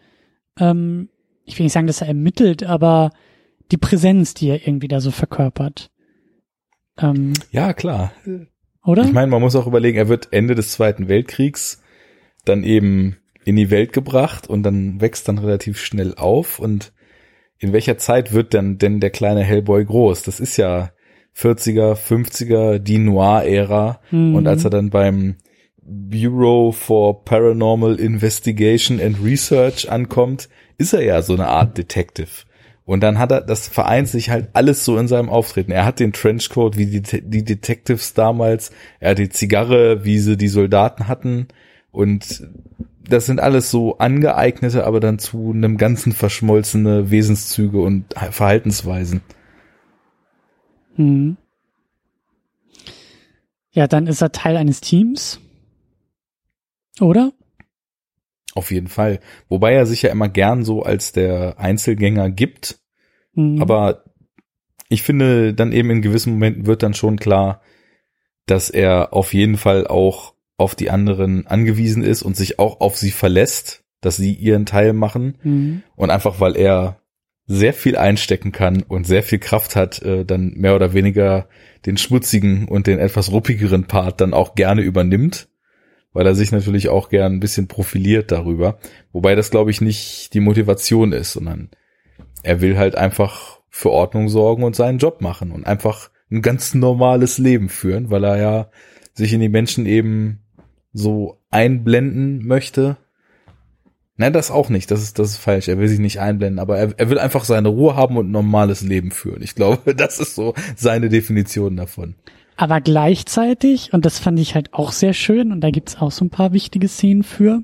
ähm, 0.58 1.10
ich 1.44 1.58
will 1.58 1.64
nicht 1.64 1.72
sagen, 1.74 1.86
dass 1.86 2.00
er 2.00 2.08
ermittelt, 2.08 2.62
aber 2.64 3.10
die 3.70 3.76
Präsenz, 3.76 4.32
die 4.34 4.48
er 4.48 4.66
irgendwie 4.66 4.88
da 4.88 5.00
so 5.00 5.10
verkörpert. 5.10 5.90
Ähm, 6.98 7.32
Ja, 7.50 7.72
klar. 7.72 8.12
oder? 8.84 9.04
Ich 9.04 9.12
meine, 9.12 9.28
man 9.30 9.40
muss 9.40 9.56
auch 9.56 9.66
überlegen, 9.66 9.98
er 9.98 10.08
wird 10.08 10.28
Ende 10.32 10.54
des 10.54 10.72
Zweiten 10.72 11.08
Weltkriegs 11.08 11.82
dann 12.44 12.64
eben 12.64 13.16
in 13.44 13.56
die 13.56 13.70
Welt 13.70 13.92
gebracht 13.92 14.48
und 14.48 14.62
dann 14.62 15.00
wächst 15.00 15.28
dann 15.28 15.38
relativ 15.38 15.80
schnell 15.80 16.14
auf 16.16 16.58
und 16.58 16.92
in 17.58 17.72
welcher 17.72 17.96
Zeit 17.98 18.32
wird 18.32 18.54
dann 18.54 18.78
denn 18.78 18.98
der 19.00 19.10
kleine 19.10 19.42
Hellboy 19.44 19.84
groß? 19.84 20.22
Das 20.24 20.40
ist 20.40 20.56
ja 20.56 20.90
40er, 21.36 21.94
50er, 21.94 22.78
die 22.78 22.98
Noir-Ära 22.98 24.00
Mhm. 24.10 24.34
und 24.34 24.46
als 24.48 24.64
er 24.64 24.70
dann 24.70 24.90
beim 24.90 25.36
Bureau 25.84 26.72
for 26.72 27.24
Paranormal 27.24 27.96
Investigation 27.96 29.00
and 29.00 29.16
Research 29.24 29.90
ankommt, 29.90 30.48
ist 30.78 30.92
er 30.92 31.02
ja 31.02 31.22
so 31.22 31.34
eine 31.34 31.46
Art 31.48 31.76
Detective. 31.78 32.30
Und 32.84 33.00
dann 33.00 33.18
hat 33.18 33.30
er, 33.30 33.40
das 33.40 33.68
vereint 33.68 34.08
sich 34.08 34.30
halt 34.30 34.48
alles 34.54 34.84
so 34.84 34.98
in 34.98 35.06
seinem 35.06 35.28
Auftreten. 35.28 35.70
Er 35.70 35.84
hat 35.84 36.00
den 36.00 36.12
Trenchcoat 36.12 36.76
wie 36.76 36.86
die, 36.86 37.02
die 37.02 37.44
Detectives 37.44 38.14
damals, 38.14 38.72
er 38.98 39.12
hat 39.12 39.18
die 39.18 39.28
Zigarre, 39.28 40.04
wie 40.04 40.18
sie 40.18 40.36
die 40.36 40.48
Soldaten 40.48 41.06
hatten. 41.06 41.46
Und 41.92 42.48
das 43.08 43.26
sind 43.26 43.40
alles 43.40 43.70
so 43.70 43.98
angeeignete, 43.98 44.84
aber 44.84 45.00
dann 45.00 45.18
zu 45.18 45.52
einem 45.52 45.76
ganzen 45.76 46.12
verschmolzene 46.12 47.10
Wesenszüge 47.10 47.80
und 47.80 48.14
Verhaltensweisen. 48.30 49.20
Mhm. 50.96 51.36
Ja, 53.70 53.86
dann 53.86 54.06
ist 54.06 54.20
er 54.20 54.32
Teil 54.32 54.56
eines 54.56 54.80
Teams. 54.80 55.40
Oder? 57.00 57.32
Auf 58.54 58.70
jeden 58.70 58.88
Fall. 58.88 59.20
Wobei 59.48 59.72
er 59.72 59.86
sich 59.86 60.02
ja 60.02 60.10
immer 60.10 60.28
gern 60.28 60.64
so 60.64 60.82
als 60.82 61.12
der 61.12 61.58
Einzelgänger 61.58 62.30
gibt. 62.30 62.80
Mhm. 63.34 63.62
Aber 63.62 64.04
ich 64.88 65.02
finde, 65.02 65.54
dann 65.54 65.72
eben 65.72 65.90
in 65.90 66.02
gewissen 66.02 66.34
Momenten 66.34 66.66
wird 66.66 66.82
dann 66.82 66.94
schon 66.94 67.18
klar, 67.18 67.62
dass 68.46 68.68
er 68.68 69.14
auf 69.14 69.32
jeden 69.32 69.56
Fall 69.56 69.86
auch 69.86 70.34
auf 70.58 70.74
die 70.74 70.90
anderen 70.90 71.46
angewiesen 71.46 72.02
ist 72.02 72.22
und 72.22 72.36
sich 72.36 72.58
auch 72.58 72.80
auf 72.80 72.96
sie 72.96 73.10
verlässt, 73.10 73.84
dass 74.00 74.16
sie 74.16 74.34
ihren 74.34 74.66
Teil 74.66 74.92
machen. 74.92 75.38
Mhm. 75.42 75.82
Und 75.96 76.10
einfach 76.10 76.40
weil 76.40 76.56
er 76.56 77.00
sehr 77.46 77.72
viel 77.72 77.96
einstecken 77.96 78.52
kann 78.52 78.82
und 78.82 79.06
sehr 79.06 79.22
viel 79.22 79.38
Kraft 79.38 79.76
hat, 79.76 80.02
äh, 80.02 80.24
dann 80.24 80.52
mehr 80.54 80.74
oder 80.74 80.92
weniger 80.92 81.48
den 81.86 81.96
schmutzigen 81.96 82.68
und 82.68 82.86
den 82.86 82.98
etwas 82.98 83.32
ruppigeren 83.32 83.86
Part 83.86 84.20
dann 84.20 84.34
auch 84.34 84.54
gerne 84.54 84.82
übernimmt, 84.82 85.48
weil 86.12 86.26
er 86.26 86.34
sich 86.34 86.52
natürlich 86.52 86.88
auch 86.88 87.08
gern 87.08 87.34
ein 87.34 87.40
bisschen 87.40 87.68
profiliert 87.68 88.30
darüber. 88.32 88.78
Wobei 89.12 89.34
das, 89.34 89.50
glaube 89.50 89.70
ich, 89.70 89.80
nicht 89.80 90.34
die 90.34 90.40
Motivation 90.40 91.12
ist, 91.12 91.32
sondern 91.32 91.70
er 92.42 92.60
will 92.60 92.76
halt 92.76 92.96
einfach 92.96 93.60
für 93.70 93.90
Ordnung 93.90 94.28
sorgen 94.28 94.64
und 94.64 94.76
seinen 94.76 94.98
Job 94.98 95.20
machen 95.20 95.50
und 95.50 95.66
einfach 95.66 96.10
ein 96.30 96.42
ganz 96.42 96.74
normales 96.74 97.38
Leben 97.38 97.68
führen, 97.68 98.10
weil 98.10 98.24
er 98.24 98.36
ja 98.36 98.70
sich 99.14 99.32
in 99.32 99.40
die 99.40 99.48
Menschen 99.48 99.86
eben 99.86 100.40
so 100.92 101.40
einblenden 101.50 102.46
möchte. 102.46 102.96
Nein, 104.16 104.32
das 104.32 104.50
auch 104.50 104.68
nicht. 104.68 104.90
Das 104.90 105.02
ist, 105.02 105.18
das 105.18 105.30
ist 105.30 105.38
falsch. 105.38 105.68
Er 105.68 105.78
will 105.78 105.88
sich 105.88 105.98
nicht 105.98 106.20
einblenden, 106.20 106.58
aber 106.58 106.78
er, 106.78 106.98
er 106.98 107.10
will 107.10 107.18
einfach 107.18 107.44
seine 107.44 107.68
Ruhe 107.68 107.96
haben 107.96 108.16
und 108.16 108.28
ein 108.28 108.32
normales 108.32 108.82
Leben 108.82 109.10
führen. 109.10 109.42
Ich 109.42 109.54
glaube, 109.54 109.94
das 109.96 110.18
ist 110.18 110.34
so 110.34 110.54
seine 110.76 111.08
Definition 111.08 111.76
davon. 111.76 112.14
Aber 112.56 112.80
gleichzeitig, 112.80 113.92
und 113.92 114.04
das 114.04 114.18
fand 114.18 114.38
ich 114.38 114.54
halt 114.54 114.74
auch 114.74 114.92
sehr 114.92 115.14
schön, 115.14 115.52
und 115.52 115.60
da 115.60 115.70
gibt's 115.70 115.96
auch 115.96 116.10
so 116.10 116.24
ein 116.24 116.30
paar 116.30 116.52
wichtige 116.52 116.88
Szenen 116.88 117.22
für, 117.22 117.62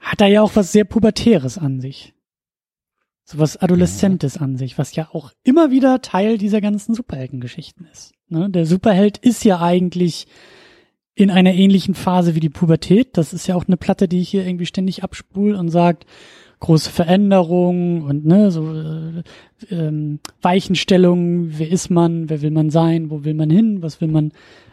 hat 0.00 0.20
er 0.20 0.28
ja 0.28 0.42
auch 0.42 0.54
was 0.54 0.72
sehr 0.72 0.84
Pubertäres 0.84 1.58
an 1.58 1.80
sich. 1.80 2.14
So 3.24 3.38
was 3.38 3.56
Adoleszentes 3.56 4.38
an 4.38 4.56
sich, 4.56 4.78
was 4.78 4.94
ja 4.94 5.08
auch 5.12 5.32
immer 5.42 5.72
wieder 5.72 6.00
Teil 6.00 6.38
dieser 6.38 6.60
ganzen 6.60 6.94
Superheldengeschichten 6.94 7.86
ist. 7.90 8.12
Ne? 8.28 8.48
Der 8.48 8.66
Superheld 8.66 9.18
ist 9.18 9.44
ja 9.44 9.60
eigentlich 9.60 10.28
in 11.16 11.30
einer 11.30 11.54
ähnlichen 11.54 11.94
Phase 11.94 12.36
wie 12.36 12.40
die 12.40 12.50
Pubertät. 12.50 13.16
Das 13.16 13.32
ist 13.32 13.48
ja 13.48 13.56
auch 13.56 13.66
eine 13.66 13.76
Platte, 13.76 14.06
die 14.06 14.20
ich 14.20 14.28
hier 14.28 14.46
irgendwie 14.46 14.66
ständig 14.66 15.02
abspul 15.02 15.54
und 15.54 15.70
sagt, 15.70 16.06
große 16.60 16.90
Veränderungen 16.90 18.02
und 18.02 18.24
ne, 18.24 18.50
so 18.50 18.72
äh, 18.72 19.22
ähm, 19.70 20.20
Weichenstellungen, 20.40 21.58
wer 21.58 21.70
ist 21.70 21.90
man, 21.90 22.28
wer 22.30 22.42
will 22.42 22.50
man 22.50 22.70
sein, 22.70 23.10
wo 23.10 23.24
will 23.24 23.34
man 23.34 23.50
hin, 23.50 23.82
was 23.82 24.00
will 24.00 24.08
man 24.08 24.32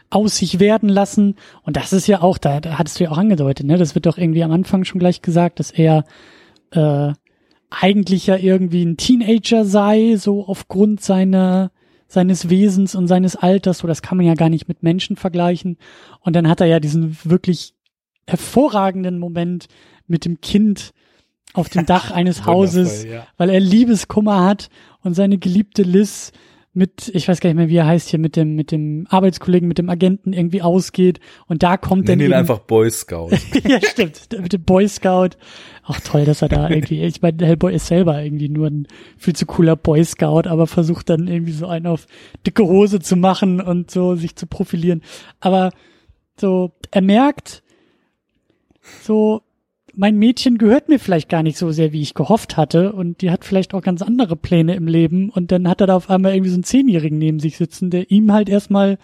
aus 0.10 0.38
sich 0.38 0.60
werden 0.60 0.90
lassen. 0.90 1.36
Und 1.64 1.76
das 1.76 1.92
ist 1.92 2.08
ja 2.08 2.22
auch, 2.22 2.38
da, 2.38 2.62
da 2.62 2.78
hattest 2.78 3.00
du 3.00 3.06
ja 3.06 3.12
auch 3.12 3.18
angedeutet, 3.18 3.66
ne? 3.66 3.78
Das 3.78 3.96
wird 3.96 4.06
doch 4.06 4.18
irgendwie 4.18 4.44
am 4.44 4.52
Anfang 4.52 4.86
schon 4.86 5.00
gleich 5.00 5.22
gesagt, 5.22 5.60
dass 5.60 5.72
er 5.72 6.06
äh, 6.72 7.12
eigentlich 7.70 8.28
ja 8.28 8.38
irgendwie 8.38 8.86
ein 8.86 8.98
Teenager 8.98 9.66
sei, 9.66 10.16
so 10.18 10.46
aufgrund 10.46 11.02
seiner 11.02 11.72
seines 12.08 12.50
Wesens 12.52 12.94
und 12.94 13.08
seines 13.08 13.36
Alters, 13.36 13.80
so 13.80 13.88
das 13.88 14.04
kann 14.04 14.18
man 14.18 14.28
ja 14.28 14.36
gar 14.36 14.50
nicht 14.50 14.68
mit 14.68 14.84
Menschen 14.84 15.16
vergleichen. 15.16 15.78
Und 16.20 16.36
dann 16.36 16.48
hat 16.48 16.62
er 16.62 16.68
ja 16.68 16.80
diesen 16.80 17.18
wirklich 17.24 17.74
hervorragenden 18.28 19.18
Moment 19.18 19.66
mit 20.06 20.24
dem 20.24 20.40
Kind 20.40 20.92
auf 21.54 21.70
dem 21.70 21.86
Dach 21.86 22.12
eines 22.12 22.46
Hauses, 22.46 23.06
ja. 23.06 23.28
weil 23.38 23.50
er 23.50 23.60
Liebeskummer 23.60 24.44
hat 24.44 24.70
und 25.02 25.14
seine 25.14 25.38
geliebte 25.38 25.84
Liz 25.84 26.32
mit, 26.76 27.12
ich 27.14 27.28
weiß 27.28 27.40
gar 27.40 27.50
nicht 27.50 27.58
mehr, 27.58 27.70
wie 27.70 27.78
er 27.78 27.86
heißt 27.86 28.10
hier, 28.10 28.20
mit 28.20 28.36
dem, 28.36 28.56
mit 28.56 28.72
dem 28.72 29.06
Arbeitskollegen, 29.08 29.68
mit 29.68 29.78
dem 29.78 29.90
Agenten 29.90 30.34
irgendwie 30.34 30.64
ausgeht. 30.64 31.20
Und 31.46 31.62
da 31.62 31.78
kommt 31.78 32.08
Nenn 32.08 32.18
dann. 32.18 32.28
ihn 32.28 32.34
einfach 32.34 32.60
Boy 32.60 32.90
Scout. 32.90 33.30
ja, 33.64 33.80
stimmt. 33.80 34.28
Mit 34.40 34.54
dem 34.54 34.64
Boy 34.64 34.88
Scout. 34.88 35.38
Auch 35.84 36.00
toll, 36.00 36.26
dass 36.26 36.42
er 36.42 36.50
da 36.50 36.70
irgendwie, 36.70 37.04
ich 37.04 37.22
meine, 37.22 37.46
Hellboy 37.46 37.76
ist 37.76 37.88
selber 37.88 38.24
irgendwie 38.24 38.50
nur 38.50 38.68
ein 38.68 38.88
viel 39.18 39.36
zu 39.36 39.46
cooler 39.46 39.76
Boy 39.76 40.04
Scout, 40.04 40.48
aber 40.48 40.66
versucht 40.66 41.10
dann 41.10 41.28
irgendwie 41.28 41.52
so 41.52 41.68
einen 41.68 41.86
auf 41.86 42.08
dicke 42.46 42.64
Hose 42.64 43.00
zu 43.00 43.18
machen 43.18 43.62
und 43.62 43.92
so 43.92 44.16
sich 44.16 44.36
zu 44.36 44.48
profilieren. 44.48 45.04
Aber 45.42 45.72
so, 46.40 46.72
er 46.90 47.02
merkt, 47.02 47.62
so, 49.04 49.44
mein 49.96 50.18
Mädchen 50.18 50.58
gehört 50.58 50.90
mir 50.90 51.00
vielleicht 51.00 51.30
gar 51.30 51.44
nicht 51.44 51.58
so 51.58 51.72
sehr, 51.72 51.92
wie 51.92 52.02
ich 52.02 52.14
gehofft 52.14 52.58
hatte. 52.58 52.94
Und 52.94 53.22
die 53.22 53.32
hat 53.32 53.46
vielleicht 53.46 53.74
auch 53.74 53.82
ganz 53.82 54.02
andere 54.02 54.36
Pläne 54.36 54.76
im 54.76 54.88
Leben. 54.88 55.30
Und 55.30 55.52
dann 55.52 55.68
hat 55.68 55.82
er 55.82 55.88
da 55.88 55.96
auf 55.96 56.10
einmal 56.10 56.34
irgendwie 56.34 56.50
so 56.50 56.56
einen 56.56 56.64
Zehnjährigen 56.64 57.18
neben 57.18 57.40
sich 57.40 57.58
sitzen, 57.58 57.90
der 57.90 58.10
ihm 58.10 58.32
halt 58.32 58.50
erstmal 58.50 58.98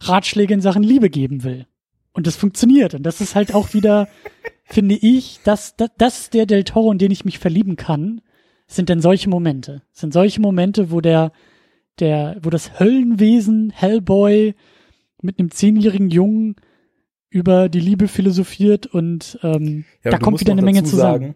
Ratschläge 0.00 0.54
in 0.54 0.60
Sachen 0.60 0.82
Liebe 0.82 1.10
geben 1.10 1.44
will. 1.44 1.66
Und 2.12 2.26
das 2.26 2.36
funktioniert. 2.36 2.94
Und 2.94 3.02
das 3.02 3.20
ist 3.20 3.34
halt 3.34 3.54
auch 3.54 3.74
wieder, 3.74 4.08
finde 4.64 4.94
ich, 4.94 5.40
das, 5.44 5.76
das, 5.76 5.90
das 5.98 6.20
ist 6.20 6.34
der 6.34 6.46
Del 6.46 6.64
Toro, 6.64 6.90
in 6.90 6.98
den 6.98 7.10
ich 7.10 7.24
mich 7.24 7.38
verlieben 7.38 7.76
kann, 7.76 8.22
sind 8.66 8.88
denn 8.88 9.00
solche 9.00 9.28
Momente. 9.28 9.82
Das 9.92 10.00
sind 10.00 10.12
solche 10.12 10.40
Momente, 10.40 10.90
wo 10.90 11.00
der, 11.00 11.32
der, 12.00 12.38
wo 12.42 12.50
das 12.50 12.80
Höllenwesen 12.80 13.70
Hellboy 13.70 14.54
mit 15.20 15.38
einem 15.38 15.50
zehnjährigen 15.50 16.10
Jungen 16.10 16.56
über 17.34 17.68
die 17.68 17.80
Liebe 17.80 18.06
philosophiert 18.06 18.86
und 18.86 19.40
ähm, 19.42 19.84
ja, 20.04 20.12
da 20.12 20.18
kommt 20.18 20.40
wieder 20.40 20.52
eine 20.52 20.62
Menge 20.62 20.84
zusammen. 20.84 21.20
Sagen, 21.20 21.34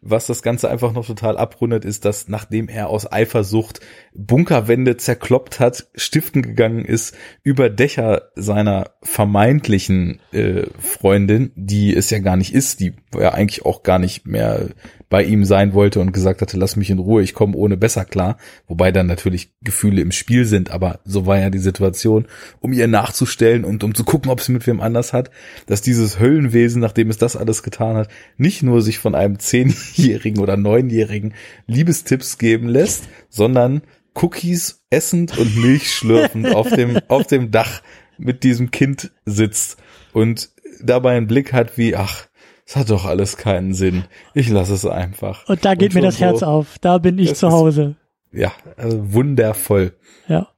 was 0.00 0.26
das 0.26 0.42
Ganze 0.42 0.70
einfach 0.70 0.92
noch 0.92 1.06
total 1.06 1.36
abrundet, 1.36 1.84
ist, 1.84 2.04
dass 2.04 2.28
nachdem 2.28 2.68
er 2.68 2.88
aus 2.88 3.10
Eifersucht 3.10 3.80
Bunkerwände 4.14 4.96
zerkloppt 4.96 5.58
hat, 5.58 5.88
stiften 5.96 6.42
gegangen 6.42 6.84
ist 6.84 7.16
über 7.42 7.68
Dächer 7.68 8.30
seiner 8.36 8.90
vermeintlichen 9.02 10.20
äh, 10.30 10.66
Freundin, 10.78 11.50
die 11.56 11.96
es 11.96 12.10
ja 12.10 12.20
gar 12.20 12.36
nicht 12.36 12.54
ist, 12.54 12.78
die 12.78 12.92
ja 13.18 13.32
eigentlich 13.32 13.64
auch 13.64 13.82
gar 13.82 13.98
nicht 13.98 14.26
mehr 14.26 14.68
bei 15.14 15.22
ihm 15.22 15.44
sein 15.44 15.74
wollte 15.74 16.00
und 16.00 16.10
gesagt 16.10 16.42
hatte, 16.42 16.56
lass 16.56 16.74
mich 16.74 16.90
in 16.90 16.98
Ruhe, 16.98 17.22
ich 17.22 17.34
komme 17.34 17.56
ohne 17.56 17.76
besser 17.76 18.04
klar, 18.04 18.36
wobei 18.66 18.90
dann 18.90 19.06
natürlich 19.06 19.52
Gefühle 19.62 20.02
im 20.02 20.10
Spiel 20.10 20.44
sind, 20.44 20.72
aber 20.72 20.98
so 21.04 21.24
war 21.24 21.38
ja 21.38 21.50
die 21.50 21.60
Situation, 21.60 22.26
um 22.58 22.72
ihr 22.72 22.88
nachzustellen 22.88 23.64
und 23.64 23.84
um 23.84 23.94
zu 23.94 24.02
gucken, 24.02 24.28
ob 24.28 24.40
sie 24.40 24.50
mit 24.50 24.66
wem 24.66 24.80
anders 24.80 25.12
hat, 25.12 25.30
dass 25.66 25.82
dieses 25.82 26.18
Höllenwesen, 26.18 26.80
nachdem 26.80 27.10
es 27.10 27.16
das 27.16 27.36
alles 27.36 27.62
getan 27.62 27.94
hat, 27.94 28.08
nicht 28.38 28.64
nur 28.64 28.82
sich 28.82 28.98
von 28.98 29.14
einem 29.14 29.38
Zehnjährigen 29.38 30.42
oder 30.42 30.56
Neunjährigen 30.56 31.34
Liebestipps 31.68 32.36
geben 32.36 32.66
lässt, 32.66 33.04
sondern 33.28 33.82
Cookies 34.14 34.82
essend 34.90 35.38
und 35.38 35.54
Milch 35.54 35.94
schlürfend 35.94 36.52
auf 36.52 36.68
dem, 36.70 36.98
auf 37.06 37.28
dem 37.28 37.52
Dach 37.52 37.82
mit 38.18 38.42
diesem 38.42 38.72
Kind 38.72 39.12
sitzt 39.26 39.76
und 40.12 40.50
dabei 40.82 41.16
einen 41.16 41.28
Blick 41.28 41.52
hat 41.52 41.78
wie, 41.78 41.94
ach, 41.94 42.26
es 42.66 42.76
hat 42.76 42.90
doch 42.90 43.04
alles 43.04 43.36
keinen 43.36 43.74
Sinn. 43.74 44.04
Ich 44.32 44.48
lasse 44.48 44.74
es 44.74 44.86
einfach. 44.86 45.48
Und 45.48 45.64
da 45.64 45.74
geht 45.74 45.90
und 45.90 45.96
mir 45.96 46.02
das 46.02 46.16
so, 46.16 46.20
Herz 46.20 46.42
auf. 46.42 46.78
Da 46.80 46.98
bin 46.98 47.18
ich 47.18 47.34
zu 47.34 47.50
Hause. 47.50 47.96
Ist, 48.32 48.40
ja, 48.40 48.52
also 48.76 49.12
wundervoll. 49.12 49.92
Ja. 50.28 50.48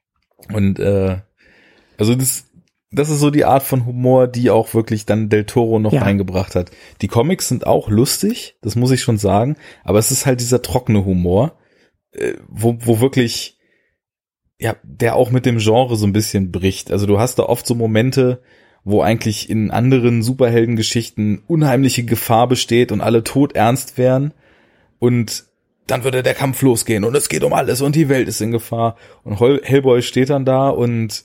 Und 0.53 0.79
äh, 0.79 1.19
also 1.99 2.15
das, 2.15 2.47
das 2.91 3.11
ist 3.11 3.21
so 3.21 3.31
die 3.31 3.45
Art 3.45 3.63
von 3.63 3.87
Humor, 3.87 4.29
die 4.29 4.51
auch 4.51 4.75
wirklich 4.75 5.07
dann 5.07 5.29
Del 5.29 5.45
Toro 5.45 5.79
noch 5.79 5.93
ja. 5.93 6.03
eingebracht 6.03 6.55
hat. 6.55 6.71
Die 7.03 7.09
Comics 7.09 7.49
sind 7.49 7.67
auch 7.67 7.89
lustig, 7.89 8.57
das 8.63 8.77
muss 8.77 8.91
ich 8.93 9.03
schon 9.03 9.19
sagen, 9.19 9.57
aber 9.85 9.99
es 9.99 10.11
ist 10.11 10.27
halt 10.27 10.41
dieser 10.41 10.63
trockene 10.63 11.05
Humor, 11.05 11.59
äh, 12.13 12.35
wo, 12.49 12.77
wo 12.81 13.01
wirklich, 13.01 13.59
ja, 14.59 14.77
der 14.83 15.17
auch 15.17 15.31
mit 15.31 15.45
dem 15.45 15.59
Genre 15.59 15.97
so 15.97 16.07
ein 16.07 16.13
bisschen 16.13 16.53
bricht. 16.53 16.93
Also 16.93 17.07
du 17.07 17.19
hast 17.19 17.39
da 17.39 17.45
oft 17.45 17.67
so 17.67 17.75
Momente, 17.75 18.43
wo 18.87 19.03
eigentlich 19.03 19.51
in 19.51 19.73
anderen 19.73 20.23
Superheldengeschichten 20.23 21.43
unheimliche 21.49 22.05
Gefahr 22.05 22.47
besteht 22.47 22.93
und 22.93 23.01
alle 23.01 23.25
tot 23.25 23.57
ernst 23.57 23.99
wären. 23.99 24.33
Und 25.01 25.45
dann 25.89 26.05
würde 26.05 26.23
der 26.23 26.35
Kampf 26.35 26.63
losgehen 26.63 27.03
und 27.03 27.17
es 27.17 27.29
geht 27.29 27.43
um 27.43 27.53
alles 27.53 27.83
und 27.83 27.97
die 27.97 28.09
Welt 28.09 28.29
ist 28.29 28.41
in 28.41 28.53
Gefahr. 28.53 28.97
Und 29.25 29.41
Hellboy 29.41 30.03
steht 30.03 30.31
dann 30.31 30.45
da 30.45 30.69
und 30.69 31.25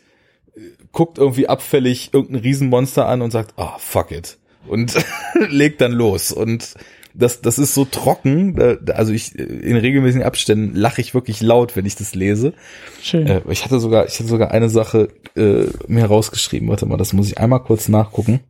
äh, 0.56 0.62
guckt 0.92 1.20
irgendwie 1.20 1.48
abfällig 1.48 2.10
irgendein 2.14 2.42
Riesenmonster 2.42 3.08
an 3.08 3.22
und 3.22 3.30
sagt, 3.30 3.54
ah, 3.58 3.74
oh, 3.76 3.78
fuck 3.78 4.10
it. 4.10 4.40
Und 4.68 4.96
legt 5.50 5.82
dann 5.82 5.92
los. 5.92 6.32
Und 6.32 6.74
das, 7.14 7.42
das 7.42 7.60
ist 7.60 7.74
so 7.74 7.86
trocken. 7.86 8.60
Also 8.92 9.14
ich 9.14 9.36
in 9.38 9.78
regelmäßigen 9.78 10.26
Abständen 10.26 10.76
lache 10.76 11.02
ich 11.02 11.14
wirklich 11.14 11.42
laut, 11.42 11.76
wenn 11.76 11.86
ich 11.86 11.96
das 11.96 12.16
lese. 12.16 12.54
Schön. 13.02 13.28
Äh, 13.28 13.42
ich 13.50 13.66
hatte 13.66 13.80
sogar, 13.80 14.06
ich 14.06 14.16
hatte 14.16 14.30
sogar 14.30 14.52
eine 14.52 14.70
Sache 14.70 15.10
äh, 15.36 15.66
mir 15.88 16.06
rausgeschrieben. 16.06 16.70
Warte 16.70 16.86
mal, 16.86 16.98
das 16.98 17.14
muss 17.14 17.28
ich 17.28 17.38
einmal 17.38 17.64
kurz 17.64 17.88
nachgucken. 17.90 18.42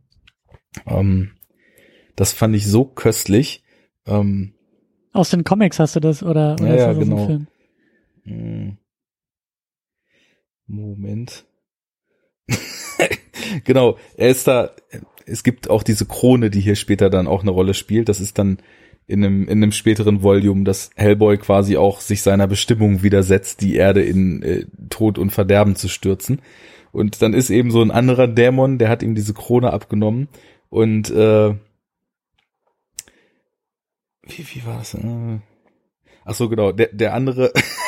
Ähm, 0.86 1.32
das 2.16 2.32
fand 2.32 2.54
ich 2.54 2.66
so 2.66 2.84
köstlich. 2.84 3.64
Ähm, 4.06 4.54
Aus 5.12 5.30
den 5.30 5.44
Comics 5.44 5.78
hast 5.78 5.96
du 5.96 6.00
das 6.00 6.22
oder, 6.22 6.56
oder 6.60 6.68
ja, 6.68 6.76
ja, 6.76 6.92
genau. 6.92 7.26
Film? 7.26 7.46
Hm. 8.24 8.78
Moment. 10.66 11.44
genau, 13.64 13.98
er 14.16 14.30
ist 14.30 14.46
da, 14.46 14.70
es 15.26 15.42
gibt 15.42 15.70
auch 15.70 15.82
diese 15.82 16.06
Krone, 16.06 16.50
die 16.50 16.60
hier 16.60 16.76
später 16.76 17.10
dann 17.10 17.26
auch 17.26 17.42
eine 17.42 17.50
Rolle 17.50 17.74
spielt. 17.74 18.08
Das 18.08 18.20
ist 18.20 18.38
dann 18.38 18.58
in 19.06 19.24
einem, 19.24 19.42
in 19.44 19.62
einem 19.62 19.72
späteren 19.72 20.22
Volume, 20.22 20.64
dass 20.64 20.90
Hellboy 20.94 21.38
quasi 21.38 21.76
auch 21.76 22.00
sich 22.00 22.22
seiner 22.22 22.46
Bestimmung 22.46 23.02
widersetzt, 23.02 23.60
die 23.60 23.76
Erde 23.76 24.02
in 24.02 24.42
äh, 24.42 24.66
Tod 24.90 25.18
und 25.18 25.30
Verderben 25.30 25.76
zu 25.76 25.88
stürzen. 25.88 26.40
Und 26.92 27.22
dann 27.22 27.34
ist 27.34 27.50
eben 27.50 27.70
so 27.70 27.82
ein 27.82 27.90
anderer 27.90 28.28
Dämon, 28.28 28.78
der 28.78 28.88
hat 28.88 29.02
ihm 29.02 29.14
diese 29.14 29.34
Krone 29.34 29.72
abgenommen 29.72 30.28
und 30.68 31.10
äh, 31.10 31.54
wie, 34.24 34.46
wie 34.54 34.64
war 34.64 34.78
das? 34.78 34.94
Äh, 34.94 35.38
ach 36.24 36.34
so, 36.34 36.48
genau, 36.48 36.72
der, 36.72 36.88
der 36.92 37.14
andere 37.14 37.52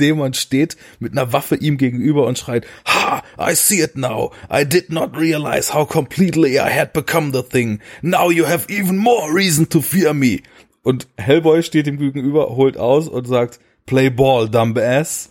Dämon 0.00 0.34
steht 0.34 0.76
mit 0.98 1.12
einer 1.12 1.32
Waffe 1.32 1.56
ihm 1.56 1.76
gegenüber 1.76 2.26
und 2.26 2.38
schreit, 2.38 2.66
Ha, 2.86 3.22
I 3.38 3.54
see 3.54 3.82
it 3.82 3.96
now. 3.96 4.32
I 4.52 4.64
did 4.64 4.90
not 4.90 5.16
realize 5.16 5.72
how 5.72 5.86
completely 5.86 6.58
I 6.58 6.70
had 6.70 6.92
become 6.92 7.32
the 7.32 7.42
thing. 7.42 7.80
Now 8.02 8.30
you 8.30 8.46
have 8.46 8.66
even 8.68 8.96
more 8.96 9.32
reason 9.32 9.68
to 9.68 9.80
fear 9.80 10.14
me. 10.14 10.40
Und 10.82 11.06
Hellboy 11.18 11.62
steht 11.62 11.86
ihm 11.86 11.98
gegenüber, 11.98 12.56
holt 12.56 12.76
aus 12.76 13.08
und 13.08 13.26
sagt, 13.26 13.60
Play 13.86 14.08
ball, 14.08 14.48
dumb 14.48 14.78
ass. 14.78 15.30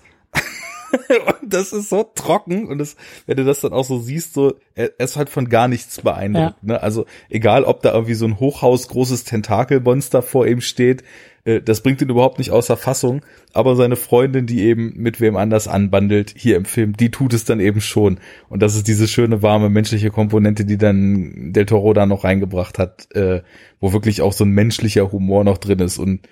und 1.41 1.53
das 1.53 1.73
ist 1.73 1.89
so 1.89 2.03
trocken 2.15 2.67
und 2.67 2.77
das, 2.77 2.95
wenn 3.25 3.37
du 3.37 3.45
das 3.45 3.61
dann 3.61 3.73
auch 3.73 3.85
so 3.85 3.99
siehst, 3.99 4.33
so, 4.33 4.55
er, 4.75 4.91
er 4.97 5.05
ist 5.05 5.17
halt 5.17 5.29
von 5.29 5.49
gar 5.49 5.67
nichts 5.67 6.01
beeindruckt. 6.01 6.55
Ja. 6.61 6.73
Ne? 6.73 6.83
Also 6.83 7.05
egal, 7.29 7.63
ob 7.63 7.81
da 7.81 7.93
irgendwie 7.93 8.13
so 8.13 8.25
ein 8.25 8.39
Hochhaus 8.39 8.87
großes 8.87 9.23
Tentakelmonster 9.23 10.21
vor 10.21 10.47
ihm 10.47 10.61
steht, 10.61 11.03
äh, 11.45 11.61
das 11.61 11.81
bringt 11.81 12.01
ihn 12.01 12.09
überhaupt 12.09 12.37
nicht 12.37 12.51
außer 12.51 12.77
Fassung. 12.77 13.21
Aber 13.53 13.75
seine 13.75 13.95
Freundin, 13.95 14.45
die 14.45 14.61
eben 14.61 14.93
mit 14.95 15.19
wem 15.19 15.35
anders 15.35 15.67
anbandelt 15.67 16.33
hier 16.35 16.55
im 16.55 16.65
Film, 16.65 16.95
die 16.95 17.11
tut 17.11 17.33
es 17.33 17.45
dann 17.45 17.59
eben 17.59 17.81
schon. 17.81 18.19
Und 18.49 18.61
das 18.61 18.75
ist 18.75 18.87
diese 18.87 19.07
schöne 19.07 19.41
warme 19.41 19.69
menschliche 19.69 20.11
Komponente, 20.11 20.65
die 20.65 20.77
dann 20.77 21.53
Del 21.53 21.65
Toro 21.65 21.93
da 21.93 22.05
noch 22.05 22.23
reingebracht 22.23 22.77
hat, 22.77 23.13
äh, 23.15 23.41
wo 23.79 23.93
wirklich 23.93 24.21
auch 24.21 24.33
so 24.33 24.43
ein 24.43 24.51
menschlicher 24.51 25.11
Humor 25.11 25.43
noch 25.43 25.57
drin 25.57 25.79
ist 25.79 25.97
und 25.97 26.27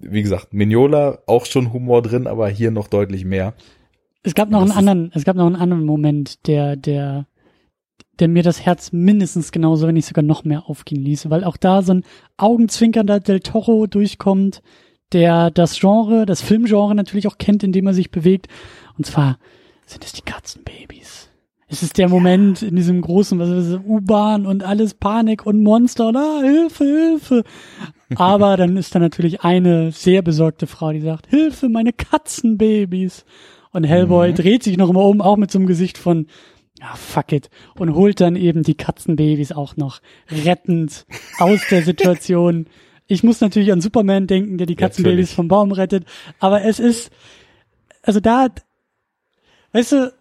wie 0.00 0.22
gesagt, 0.22 0.54
Mignola 0.54 1.18
auch 1.26 1.44
schon 1.44 1.72
Humor 1.72 2.02
drin, 2.02 2.28
aber 2.28 2.48
hier 2.48 2.70
noch 2.70 2.86
deutlich 2.86 3.24
mehr. 3.24 3.54
Es 4.22 4.34
gab 4.34 4.50
noch 4.50 4.60
einen 4.60 4.72
anderen, 4.72 5.10
es 5.14 5.24
gab 5.24 5.36
noch 5.36 5.46
einen 5.46 5.56
anderen 5.56 5.84
Moment, 5.84 6.46
der, 6.46 6.76
der, 6.76 7.26
der 8.18 8.28
mir 8.28 8.42
das 8.42 8.64
Herz 8.64 8.92
mindestens 8.92 9.52
genauso, 9.52 9.86
wenn 9.86 9.94
nicht 9.94 10.06
sogar 10.06 10.24
noch 10.24 10.44
mehr 10.44 10.68
aufgehen 10.68 11.02
ließ, 11.02 11.30
weil 11.30 11.44
auch 11.44 11.56
da 11.56 11.82
so 11.82 11.94
ein 11.94 12.04
augenzwinkernder 12.36 13.20
Del 13.20 13.40
Toro 13.40 13.86
durchkommt, 13.86 14.62
der 15.12 15.50
das 15.50 15.78
Genre, 15.78 16.26
das 16.26 16.42
Filmgenre 16.42 16.94
natürlich 16.94 17.26
auch 17.28 17.38
kennt, 17.38 17.62
in 17.62 17.72
dem 17.72 17.86
er 17.86 17.94
sich 17.94 18.10
bewegt. 18.10 18.48
Und 18.96 19.06
zwar 19.06 19.38
sind 19.86 20.04
es 20.04 20.12
die 20.12 20.22
Katzenbabys. 20.22 21.30
Es 21.70 21.82
ist 21.82 21.98
der 21.98 22.08
Moment 22.08 22.62
in 22.62 22.76
diesem 22.76 23.02
großen, 23.02 23.38
was 23.38 23.50
ist 23.50 23.80
U-Bahn 23.86 24.46
und 24.46 24.62
alles 24.62 24.94
Panik 24.94 25.44
und 25.44 25.62
Monster 25.62 26.08
und 26.08 26.16
ah, 26.16 26.40
Hilfe, 26.42 26.84
Hilfe. 26.84 27.44
Aber 28.16 28.56
dann 28.56 28.76
ist 28.78 28.94
da 28.94 28.98
natürlich 28.98 29.42
eine 29.42 29.92
sehr 29.92 30.22
besorgte 30.22 30.66
Frau, 30.66 30.92
die 30.92 31.00
sagt, 31.00 31.26
Hilfe, 31.26 31.68
meine 31.68 31.92
Katzenbabys. 31.92 33.26
Und 33.72 33.84
Hellboy 33.84 34.30
mhm. 34.30 34.34
dreht 34.34 34.62
sich 34.62 34.76
noch 34.76 34.90
immer 34.90 35.04
um, 35.04 35.20
auch 35.20 35.36
mit 35.36 35.50
so 35.50 35.58
einem 35.58 35.66
Gesicht 35.66 35.98
von, 35.98 36.26
ja, 36.80 36.94
fuck 36.94 37.32
it. 37.32 37.50
Und 37.76 37.94
holt 37.94 38.20
dann 38.20 38.36
eben 38.36 38.62
die 38.62 38.76
Katzenbabys 38.76 39.52
auch 39.52 39.76
noch 39.76 40.00
rettend 40.30 41.06
aus 41.38 41.60
der 41.70 41.82
Situation. 41.82 42.66
Ich 43.10 43.22
muss 43.22 43.40
natürlich 43.40 43.72
an 43.72 43.80
Superman 43.80 44.26
denken, 44.26 44.58
der 44.58 44.66
die 44.66 44.76
Katzenbabys 44.76 45.30
ja, 45.30 45.36
vom 45.36 45.48
Baum 45.48 45.72
rettet. 45.72 46.04
Aber 46.40 46.62
es 46.64 46.78
ist, 46.78 47.10
also 48.02 48.20
da, 48.20 48.48
weißt 49.72 49.92
du, 49.92 50.14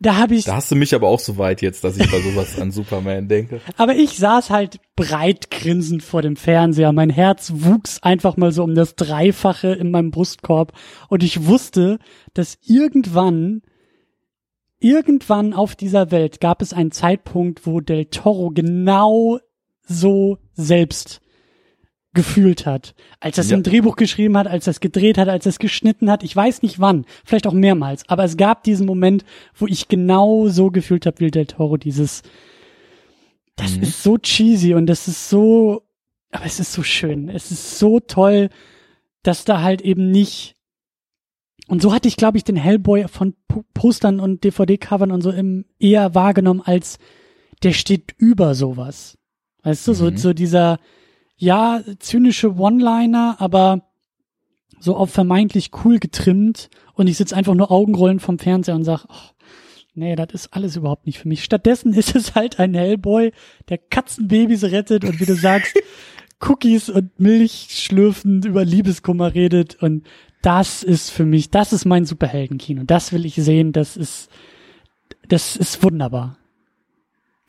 da 0.00 0.16
habe 0.16 0.34
ich. 0.34 0.44
Da 0.44 0.56
hast 0.56 0.70
du 0.70 0.74
mich 0.76 0.94
aber 0.94 1.08
auch 1.08 1.20
so 1.20 1.38
weit 1.38 1.62
jetzt, 1.62 1.84
dass 1.84 1.96
ich 1.96 2.10
bei 2.10 2.20
sowas 2.20 2.58
an 2.60 2.72
Superman 2.72 3.28
denke. 3.28 3.60
Aber 3.76 3.94
ich 3.94 4.18
saß 4.18 4.50
halt 4.50 4.80
breit 4.96 5.50
grinsend 5.50 6.02
vor 6.02 6.20
dem 6.20 6.36
Fernseher. 6.36 6.92
Mein 6.92 7.10
Herz 7.10 7.52
wuchs 7.54 8.02
einfach 8.02 8.36
mal 8.36 8.52
so 8.52 8.64
um 8.64 8.74
das 8.74 8.96
Dreifache 8.96 9.68
in 9.68 9.90
meinem 9.90 10.10
Brustkorb. 10.10 10.72
Und 11.08 11.22
ich 11.22 11.46
wusste, 11.46 11.98
dass 12.34 12.58
irgendwann, 12.62 13.62
irgendwann 14.78 15.54
auf 15.54 15.76
dieser 15.76 16.10
Welt 16.10 16.40
gab 16.40 16.60
es 16.60 16.72
einen 16.72 16.90
Zeitpunkt, 16.90 17.66
wo 17.66 17.80
Del 17.80 18.06
Toro 18.06 18.50
genau 18.50 19.38
so 19.86 20.38
selbst 20.54 21.20
gefühlt 22.14 22.66
hat. 22.66 22.94
Als 23.20 23.38
er 23.38 23.44
es 23.44 23.50
ja. 23.50 23.56
im 23.56 23.62
Drehbuch 23.62 23.96
geschrieben 23.96 24.36
hat, 24.38 24.46
als 24.46 24.66
er 24.66 24.72
es 24.72 24.80
gedreht 24.80 25.18
hat, 25.18 25.28
als 25.28 25.46
er 25.46 25.50
es 25.50 25.58
geschnitten 25.58 26.10
hat. 26.10 26.22
Ich 26.22 26.34
weiß 26.34 26.62
nicht 26.62 26.80
wann, 26.80 27.04
vielleicht 27.24 27.46
auch 27.46 27.52
mehrmals. 27.52 28.08
Aber 28.08 28.24
es 28.24 28.36
gab 28.36 28.64
diesen 28.64 28.86
Moment, 28.86 29.24
wo 29.54 29.66
ich 29.66 29.88
genau 29.88 30.48
so 30.48 30.70
gefühlt 30.70 31.06
habe 31.06 31.20
wie 31.20 31.30
Del 31.30 31.46
Toro. 31.46 31.76
Dieses, 31.76 32.22
das 33.56 33.76
mhm. 33.76 33.82
ist 33.82 34.02
so 34.02 34.18
cheesy 34.18 34.74
und 34.74 34.86
das 34.86 35.08
ist 35.08 35.28
so, 35.28 35.82
aber 36.30 36.46
es 36.46 36.60
ist 36.60 36.72
so 36.72 36.82
schön. 36.82 37.28
Es 37.28 37.50
ist 37.50 37.78
so 37.78 38.00
toll, 38.00 38.48
dass 39.22 39.44
da 39.44 39.62
halt 39.62 39.82
eben 39.82 40.10
nicht 40.10 40.54
und 41.66 41.80
so 41.80 41.94
hatte 41.94 42.08
ich, 42.08 42.16
glaube 42.16 42.36
ich, 42.36 42.44
den 42.44 42.56
Hellboy 42.56 43.08
von 43.08 43.34
Postern 43.72 44.20
und 44.20 44.44
DVD-Covern 44.44 45.10
und 45.10 45.22
so 45.22 45.30
im 45.30 45.64
eher 45.78 46.14
wahrgenommen 46.14 46.60
als 46.60 46.98
der 47.62 47.72
steht 47.72 48.14
über 48.18 48.54
sowas. 48.54 49.16
Weißt 49.62 49.86
du, 49.86 49.92
mhm. 49.92 49.96
so, 49.96 50.16
so 50.16 50.32
dieser, 50.34 50.78
ja, 51.36 51.82
zynische 51.98 52.56
One-Liner, 52.56 53.36
aber 53.38 53.82
so 54.78 54.96
auf 54.96 55.10
vermeintlich 55.10 55.70
cool 55.84 55.98
getrimmt 55.98 56.68
und 56.94 57.06
ich 57.06 57.16
sitze 57.16 57.36
einfach 57.36 57.54
nur 57.54 57.70
Augenrollen 57.70 58.20
vom 58.20 58.38
Fernseher 58.38 58.74
und 58.74 58.84
sag, 58.84 59.06
nee, 59.94 60.14
das 60.14 60.28
ist 60.32 60.52
alles 60.52 60.76
überhaupt 60.76 61.06
nicht 61.06 61.18
für 61.18 61.28
mich. 61.28 61.44
Stattdessen 61.44 61.92
ist 61.94 62.14
es 62.14 62.34
halt 62.34 62.58
ein 62.60 62.74
Hellboy, 62.74 63.32
der 63.68 63.78
Katzenbabys 63.78 64.64
rettet 64.64 65.04
und 65.04 65.20
wie 65.20 65.26
du 65.26 65.34
sagst, 65.34 65.74
Cookies 66.40 66.90
und 66.90 67.18
Milch 67.18 67.68
schlürfend 67.70 68.44
über 68.44 68.64
Liebeskummer 68.64 69.34
redet 69.34 69.82
und 69.82 70.06
das 70.42 70.82
ist 70.82 71.08
für 71.10 71.24
mich, 71.24 71.50
das 71.50 71.72
ist 71.72 71.86
mein 71.86 72.04
Superheldenkino. 72.04 72.82
Das 72.84 73.12
will 73.12 73.24
ich 73.24 73.36
sehen, 73.36 73.72
das 73.72 73.96
ist, 73.96 74.28
das 75.26 75.56
ist 75.56 75.82
wunderbar. 75.82 76.36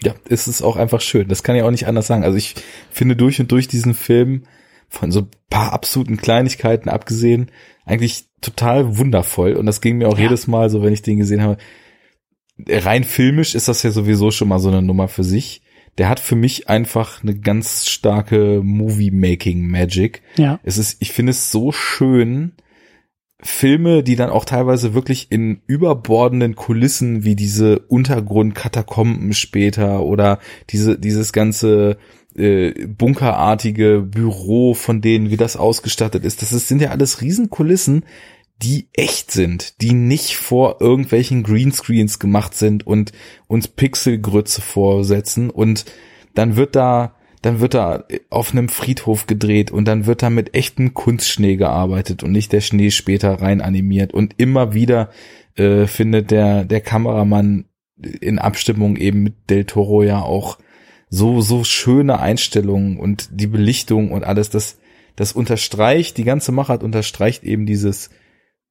Ja, 0.05 0.13
es 0.29 0.47
ist 0.47 0.61
auch 0.61 0.75
einfach 0.75 1.01
schön. 1.01 1.27
Das 1.27 1.43
kann 1.43 1.55
ich 1.55 1.63
auch 1.63 1.71
nicht 1.71 1.87
anders 1.87 2.07
sagen. 2.07 2.23
Also 2.23 2.37
ich 2.37 2.55
finde 2.91 3.15
durch 3.15 3.39
und 3.39 3.51
durch 3.51 3.67
diesen 3.67 3.93
Film 3.93 4.43
von 4.87 5.11
so 5.11 5.21
ein 5.21 5.29
paar 5.49 5.73
absoluten 5.73 6.17
Kleinigkeiten 6.17 6.89
abgesehen 6.89 7.51
eigentlich 7.85 8.25
total 8.41 8.97
wundervoll. 8.97 9.53
Und 9.53 9.65
das 9.65 9.81
ging 9.81 9.97
mir 9.97 10.07
auch 10.07 10.17
ja. 10.17 10.25
jedes 10.25 10.47
Mal 10.47 10.69
so, 10.69 10.83
wenn 10.83 10.93
ich 10.93 11.01
den 11.01 11.17
gesehen 11.17 11.41
habe. 11.41 11.57
Rein 12.67 13.03
filmisch 13.03 13.55
ist 13.55 13.67
das 13.67 13.83
ja 13.83 13.91
sowieso 13.91 14.31
schon 14.31 14.47
mal 14.47 14.59
so 14.59 14.69
eine 14.69 14.81
Nummer 14.81 15.07
für 15.07 15.23
sich. 15.23 15.61
Der 15.97 16.09
hat 16.09 16.19
für 16.19 16.35
mich 16.35 16.69
einfach 16.69 17.23
eine 17.23 17.37
ganz 17.37 17.87
starke 17.87 18.61
Movie-Making-Magic. 18.63 20.21
Ja. 20.37 20.59
Es 20.63 20.77
ist, 20.77 21.01
ich 21.01 21.13
finde 21.13 21.31
es 21.31 21.51
so 21.51 21.71
schön, 21.71 22.53
Filme, 23.41 24.01
die 24.01 24.15
dann 24.15 24.29
auch 24.29 24.45
teilweise 24.45 24.93
wirklich 24.93 25.27
in 25.29 25.61
überbordenden 25.67 26.55
Kulissen 26.55 27.23
wie 27.23 27.35
diese 27.35 27.79
Untergrundkatakomben 27.79 29.33
später 29.33 30.03
oder 30.03 30.39
diese 30.69 30.97
dieses 30.97 31.33
ganze 31.33 31.97
äh, 32.35 32.87
bunkerartige 32.87 34.01
Büro 34.01 34.73
von 34.73 35.01
denen, 35.01 35.29
wie 35.29 35.37
das 35.37 35.57
ausgestattet 35.57 36.23
ist. 36.23 36.41
Das 36.41 36.53
ist, 36.53 36.67
sind 36.67 36.81
ja 36.81 36.91
alles 36.91 37.21
Riesenkulissen, 37.21 38.05
die 38.61 38.87
echt 38.93 39.31
sind, 39.31 39.81
die 39.81 39.93
nicht 39.93 40.37
vor 40.37 40.77
irgendwelchen 40.79 41.43
Greenscreens 41.43 42.19
gemacht 42.19 42.53
sind 42.53 42.87
und 42.87 43.11
uns 43.47 43.67
Pixelgrütze 43.67 44.61
vorsetzen 44.61 45.49
und 45.49 45.85
dann 46.33 46.55
wird 46.55 46.75
da 46.75 47.14
dann 47.45 47.59
wird 47.59 47.75
da 47.75 48.05
auf 48.31 48.51
einem 48.51 48.69
Friedhof 48.69 49.27
gedreht 49.27 49.69
und 49.69 49.87
dann 49.87 50.07
wird 50.07 50.23
da 50.23 50.31
mit 50.31 50.55
echten 50.55 50.95
Kunstschnee 50.95 51.57
gearbeitet 51.57 52.23
und 52.23 52.31
nicht 52.31 52.51
der 52.51 52.61
Schnee 52.61 52.89
später 52.89 53.39
rein 53.39 53.61
animiert. 53.61 54.15
Und 54.15 54.33
immer 54.37 54.73
wieder 54.73 55.09
äh, 55.55 55.85
findet 55.85 56.31
der 56.31 56.65
der 56.65 56.81
Kameramann 56.81 57.65
in 57.97 58.39
Abstimmung 58.39 58.95
eben 58.95 59.21
mit 59.21 59.49
Del 59.51 59.65
Toro 59.65 60.01
ja 60.01 60.21
auch 60.21 60.57
so 61.09 61.39
so 61.41 61.63
schöne 61.63 62.19
Einstellungen 62.19 62.97
und 62.97 63.29
die 63.31 63.47
Belichtung 63.47 64.11
und 64.11 64.23
alles 64.23 64.49
das 64.49 64.79
das 65.15 65.31
unterstreicht 65.31 66.17
die 66.17 66.23
ganze 66.23 66.51
Machart 66.51 66.83
unterstreicht 66.83 67.43
eben 67.43 67.67
dieses 67.67 68.09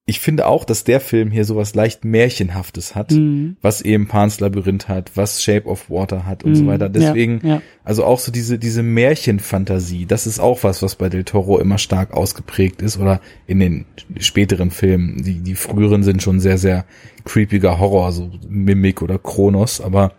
ich 0.06 0.20
finde 0.20 0.46
auch, 0.46 0.66
dass 0.66 0.84
der 0.84 1.00
Film 1.00 1.30
hier 1.30 1.46
sowas 1.46 1.74
leicht 1.74 2.04
Märchenhaftes 2.04 2.94
hat, 2.94 3.12
mhm. 3.12 3.56
was 3.62 3.80
eben 3.80 4.06
Pan's 4.06 4.38
Labyrinth 4.38 4.86
hat, 4.86 5.12
was 5.14 5.42
Shape 5.42 5.66
of 5.66 5.88
Water 5.88 6.26
hat 6.26 6.44
und 6.44 6.50
mhm. 6.50 6.56
so 6.56 6.66
weiter. 6.66 6.90
Deswegen, 6.90 7.40
ja, 7.42 7.54
ja. 7.54 7.62
also 7.84 8.04
auch 8.04 8.18
so 8.18 8.30
diese, 8.30 8.58
diese 8.58 8.82
Märchenfantasie, 8.82 10.04
das 10.04 10.26
ist 10.26 10.40
auch 10.40 10.62
was, 10.62 10.82
was 10.82 10.96
bei 10.96 11.08
Del 11.08 11.24
Toro 11.24 11.58
immer 11.58 11.78
stark 11.78 12.12
ausgeprägt 12.12 12.82
ist 12.82 12.98
oder 12.98 13.22
in 13.46 13.60
den 13.60 13.86
späteren 14.18 14.70
Filmen. 14.70 15.22
Die, 15.22 15.40
die 15.40 15.54
früheren 15.54 16.02
sind 16.02 16.22
schon 16.22 16.38
sehr, 16.38 16.58
sehr 16.58 16.84
creepiger 17.24 17.78
Horror, 17.78 18.12
so 18.12 18.30
Mimik 18.46 19.00
oder 19.00 19.18
Kronos, 19.18 19.80
aber 19.80 20.12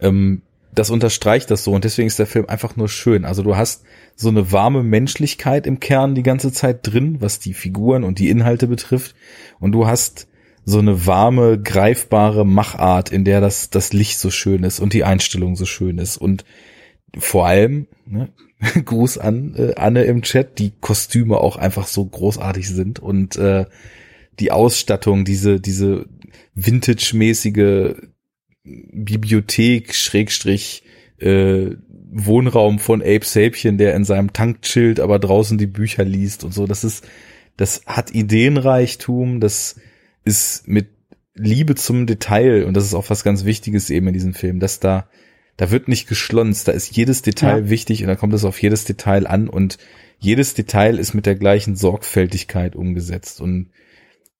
ähm, 0.00 0.42
das 0.74 0.90
unterstreicht 0.90 1.50
das 1.52 1.62
so 1.62 1.72
und 1.72 1.84
deswegen 1.84 2.08
ist 2.08 2.18
der 2.18 2.26
Film 2.26 2.46
einfach 2.48 2.76
nur 2.76 2.88
schön. 2.88 3.24
Also 3.24 3.44
du 3.44 3.56
hast 3.56 3.84
so 4.16 4.30
eine 4.30 4.50
warme 4.50 4.82
Menschlichkeit 4.82 5.66
im 5.66 5.78
Kern 5.78 6.14
die 6.14 6.22
ganze 6.22 6.50
Zeit 6.50 6.80
drin, 6.82 7.20
was 7.20 7.38
die 7.38 7.52
Figuren 7.52 8.02
und 8.02 8.18
die 8.18 8.30
Inhalte 8.30 8.66
betrifft. 8.66 9.14
Und 9.60 9.72
du 9.72 9.86
hast 9.86 10.26
so 10.64 10.78
eine 10.78 11.06
warme, 11.06 11.60
greifbare 11.60 12.44
Machart, 12.44 13.12
in 13.12 13.24
der 13.24 13.40
das, 13.40 13.70
das 13.70 13.92
Licht 13.92 14.18
so 14.18 14.30
schön 14.30 14.64
ist 14.64 14.80
und 14.80 14.94
die 14.94 15.04
Einstellung 15.04 15.54
so 15.54 15.66
schön 15.66 15.98
ist. 15.98 16.16
Und 16.16 16.44
vor 17.16 17.46
allem, 17.46 17.86
ne, 18.06 18.32
Gruß 18.84 19.18
an 19.18 19.54
äh, 19.54 19.74
Anne 19.76 20.04
im 20.04 20.22
Chat, 20.22 20.58
die 20.58 20.72
Kostüme 20.80 21.36
auch 21.36 21.56
einfach 21.56 21.86
so 21.86 22.04
großartig 22.04 22.68
sind 22.68 22.98
und 22.98 23.36
äh, 23.36 23.66
die 24.40 24.50
Ausstattung, 24.50 25.24
diese, 25.24 25.60
diese 25.60 26.06
Vintage-mäßige 26.54 27.94
Bibliothek, 28.64 29.94
Schrägstrich, 29.94 30.82
äh, 31.18 31.76
Wohnraum 32.18 32.78
von 32.78 33.02
Abe 33.02 33.24
Sapien, 33.24 33.76
der 33.76 33.94
in 33.94 34.04
seinem 34.04 34.32
Tank 34.32 34.62
chillt, 34.62 35.00
aber 35.00 35.18
draußen 35.18 35.58
die 35.58 35.66
Bücher 35.66 36.04
liest 36.04 36.44
und 36.44 36.54
so. 36.54 36.66
Das 36.66 36.82
ist, 36.82 37.06
das 37.58 37.82
hat 37.84 38.14
Ideenreichtum, 38.14 39.40
das 39.40 39.76
ist 40.24 40.66
mit 40.66 40.88
Liebe 41.34 41.74
zum 41.74 42.06
Detail 42.06 42.64
und 42.64 42.74
das 42.74 42.84
ist 42.84 42.94
auch 42.94 43.10
was 43.10 43.22
ganz 43.22 43.44
Wichtiges 43.44 43.90
eben 43.90 44.08
in 44.08 44.14
diesem 44.14 44.32
Film, 44.32 44.60
dass 44.60 44.80
da, 44.80 45.08
da 45.58 45.70
wird 45.70 45.88
nicht 45.88 46.08
geschlonzt, 46.08 46.68
da 46.68 46.72
ist 46.72 46.96
jedes 46.96 47.20
Detail 47.20 47.64
ja. 47.64 47.70
wichtig 47.70 48.00
und 48.02 48.08
da 48.08 48.16
kommt 48.16 48.32
es 48.32 48.44
auf 48.46 48.60
jedes 48.62 48.86
Detail 48.86 49.26
an 49.26 49.48
und 49.48 49.76
jedes 50.18 50.54
Detail 50.54 50.98
ist 50.98 51.12
mit 51.12 51.26
der 51.26 51.34
gleichen 51.34 51.76
Sorgfältigkeit 51.76 52.74
umgesetzt 52.74 53.42
und 53.42 53.68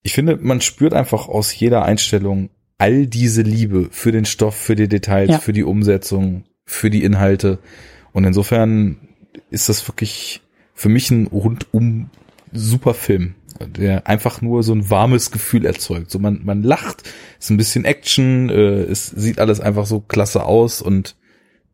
ich 0.02 0.14
finde, 0.14 0.36
man 0.36 0.62
spürt 0.62 0.94
einfach 0.94 1.28
aus 1.28 1.54
jeder 1.54 1.84
Einstellung 1.84 2.48
all 2.78 3.06
diese 3.06 3.42
Liebe 3.42 3.88
für 3.90 4.12
den 4.12 4.24
Stoff, 4.24 4.54
für 4.54 4.76
die 4.76 4.88
Details, 4.88 5.30
Ja. 5.30 5.38
für 5.38 5.52
die 5.52 5.64
Umsetzung, 5.64 6.44
für 6.66 6.90
die 6.90 7.04
Inhalte. 7.04 7.58
Und 8.12 8.24
insofern 8.24 8.98
ist 9.50 9.68
das 9.68 9.86
wirklich 9.88 10.42
für 10.74 10.88
mich 10.88 11.10
ein 11.10 11.26
rundum 11.28 12.10
super 12.52 12.94
Film, 12.94 13.34
der 13.60 14.06
einfach 14.06 14.42
nur 14.42 14.62
so 14.62 14.74
ein 14.74 14.90
warmes 14.90 15.30
Gefühl 15.30 15.64
erzeugt. 15.64 16.10
So 16.10 16.18
man, 16.18 16.44
man 16.44 16.62
lacht, 16.62 17.02
ist 17.38 17.50
ein 17.50 17.56
bisschen 17.56 17.84
Action, 17.84 18.50
äh, 18.50 18.82
es 18.82 19.06
sieht 19.06 19.38
alles 19.38 19.60
einfach 19.60 19.86
so 19.86 20.00
klasse 20.00 20.44
aus 20.44 20.82
und 20.82 21.16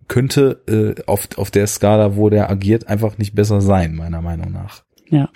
könnte 0.09 0.63
äh, 0.69 1.03
auf, 1.07 1.29
auf 1.37 1.51
der 1.51 1.67
Skala, 1.67 2.17
wo 2.17 2.29
der 2.29 2.51
agiert, 2.51 2.87
einfach 2.89 3.19
nicht 3.19 3.35
besser 3.35 3.61
sein, 3.61 3.95
meiner 3.95 4.21
Meinung 4.21 4.53
nach. 4.53 4.85
Ja. 5.09 5.31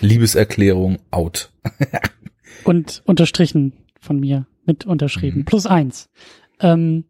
Liebeserklärung 0.00 0.98
out. 1.10 1.52
Und 2.64 3.02
unterstrichen 3.04 3.74
von 4.00 4.18
mir, 4.20 4.46
mit 4.64 4.86
unterschrieben. 4.86 5.40
Mhm. 5.40 5.44
Plus 5.44 5.66
eins. 5.66 6.08
Ähm, 6.60 7.04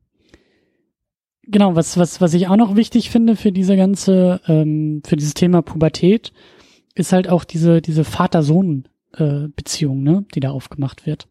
genau, 1.49 1.75
was, 1.77 1.97
was, 1.97 2.21
was 2.21 2.35
ich 2.35 2.49
auch 2.49 2.57
noch 2.57 2.77
wichtig 2.77 3.11
finde 3.11 3.37
für 3.37 3.53
diese 3.53 3.77
ganze, 3.77 4.41
ähm, 4.47 5.03
für 5.05 5.17
dieses 5.17 5.35
Thema 5.35 5.63
Pubertät, 5.63 6.33
ist 6.95 7.13
halt 7.13 7.29
auch 7.29 7.45
diese, 7.45 7.81
diese 7.83 8.05
Vater-Sohn-Beziehung, 8.05 10.03
ne, 10.03 10.25
die 10.35 10.41
da 10.41 10.51
aufgemacht 10.51 11.07
wird. 11.07 11.29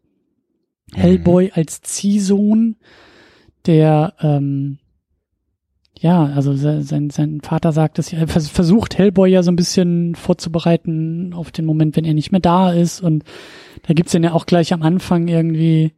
Hellboy 0.92 1.50
als 1.54 1.80
Ziehsohn, 1.80 2.76
der, 3.66 4.14
ähm, 4.20 4.78
ja, 5.98 6.24
also 6.24 6.54
se- 6.54 6.82
sein, 6.82 7.08
sein 7.10 7.40
Vater 7.40 7.72
sagt 7.72 7.98
es 7.98 8.10
ja, 8.10 8.18
er 8.18 8.28
vers- 8.28 8.48
versucht 8.50 8.98
Hellboy 8.98 9.30
ja 9.30 9.42
so 9.42 9.50
ein 9.50 9.56
bisschen 9.56 10.14
vorzubereiten 10.14 11.32
auf 11.32 11.50
den 11.50 11.64
Moment, 11.64 11.96
wenn 11.96 12.04
er 12.04 12.14
nicht 12.14 12.30
mehr 12.32 12.40
da 12.40 12.72
ist. 12.72 13.00
Und 13.00 13.24
da 13.86 13.94
gibt's 13.94 14.12
dann 14.12 14.24
ja 14.24 14.32
auch 14.32 14.44
gleich 14.46 14.72
am 14.74 14.82
Anfang 14.82 15.28
irgendwie, 15.28 15.92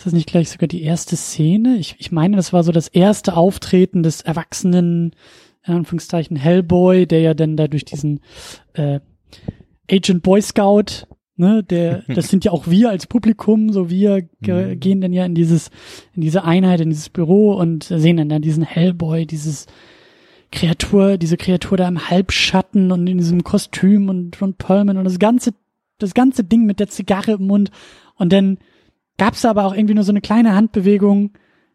ist 0.00 0.06
das 0.06 0.12
nicht 0.14 0.30
gleich 0.30 0.48
sogar 0.48 0.66
die 0.66 0.82
erste 0.82 1.14
Szene? 1.14 1.76
Ich, 1.76 1.96
ich 1.98 2.10
meine, 2.10 2.34
das 2.34 2.54
war 2.54 2.64
so 2.64 2.72
das 2.72 2.88
erste 2.88 3.36
Auftreten 3.36 4.02
des 4.02 4.22
erwachsenen, 4.22 5.14
in 5.62 5.74
Anführungszeichen, 5.74 6.38
Hellboy, 6.38 7.06
der 7.06 7.20
ja 7.20 7.34
dann 7.34 7.58
da 7.58 7.68
durch 7.68 7.84
diesen 7.84 8.20
äh, 8.72 9.00
Agent 9.90 10.22
Boy 10.22 10.40
Scout, 10.40 11.06
ne, 11.36 11.62
der, 11.62 12.02
das 12.14 12.28
sind 12.30 12.46
ja 12.46 12.52
auch 12.52 12.66
wir 12.66 12.88
als 12.88 13.06
Publikum, 13.06 13.74
so 13.74 13.90
wir 13.90 14.22
ge 14.40 14.74
Mhm. 14.74 14.80
gehen 14.80 15.00
dann 15.02 15.12
ja 15.12 15.26
in 15.26 15.34
dieses, 15.34 15.70
in 16.14 16.22
diese 16.22 16.44
Einheit, 16.44 16.80
in 16.80 16.88
dieses 16.88 17.10
Büro 17.10 17.52
und 17.52 17.84
sehen 17.84 18.16
dann 18.16 18.30
da 18.30 18.38
diesen 18.38 18.64
Hellboy, 18.64 19.26
dieses 19.26 19.66
Kreatur, 20.50 21.18
diese 21.18 21.36
Kreatur 21.36 21.76
da 21.76 21.86
im 21.86 22.08
Halbschatten 22.08 22.90
und 22.90 23.06
in 23.06 23.18
diesem 23.18 23.44
Kostüm 23.44 24.08
und 24.08 24.34
von 24.34 24.54
Perlman 24.54 24.96
und 24.96 25.04
das 25.04 25.18
ganze, 25.18 25.50
das 25.98 26.14
ganze 26.14 26.42
Ding 26.42 26.64
mit 26.64 26.80
der 26.80 26.88
Zigarre 26.88 27.32
im 27.32 27.46
Mund. 27.46 27.70
Und 28.16 28.32
dann 28.32 28.56
gab's 29.20 29.42
da 29.42 29.50
aber 29.50 29.64
auch 29.66 29.74
irgendwie 29.74 29.94
nur 29.94 30.04
so 30.04 30.10
eine 30.12 30.20
kleine 30.20 30.54
Handbewegung, 30.56 31.30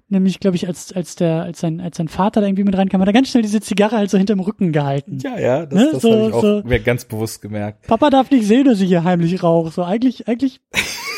nämlich, 0.10 0.40
glaube 0.40 0.56
ich, 0.58 0.68
als, 0.68 0.92
als 0.94 1.16
der, 1.16 1.44
als 1.44 1.60
sein, 1.62 1.80
als 1.82 1.98
sein 1.98 2.08
Vater 2.08 2.42
da 2.42 2.48
irgendwie 2.48 2.64
mit 2.64 2.78
reinkam, 2.78 3.02
hat 3.02 3.08
er 3.08 3.14
ganz 3.14 3.30
schnell 3.30 3.44
diese 3.44 3.62
Zigarre 3.62 3.98
halt 3.98 4.10
so 4.10 4.18
hinterm 4.18 4.40
Rücken 4.40 4.72
gehalten. 4.72 5.18
Ja, 5.24 5.40
ja, 5.40 5.66
das, 5.66 5.80
Ne, 5.80 5.90
das 5.94 6.02
so- 6.02 6.12
habe 6.12 6.28
ich 6.28 6.34
auch 6.34 6.42
so- 6.42 6.62
mir 6.66 6.80
ganz 6.80 7.06
bewusst 7.06 7.42
gemerkt. 7.42 7.88
Papa 7.88 8.10
darf 8.10 8.30
nicht 8.32 8.46
sehen, 8.46 8.66
dass 8.66 8.82
ich 8.82 8.88
hier 8.88 9.04
heimlich 9.04 9.42
rauche. 9.42 9.72
So 9.72 9.84
eigentlich, 9.84 10.28
eigentlich, 10.28 10.60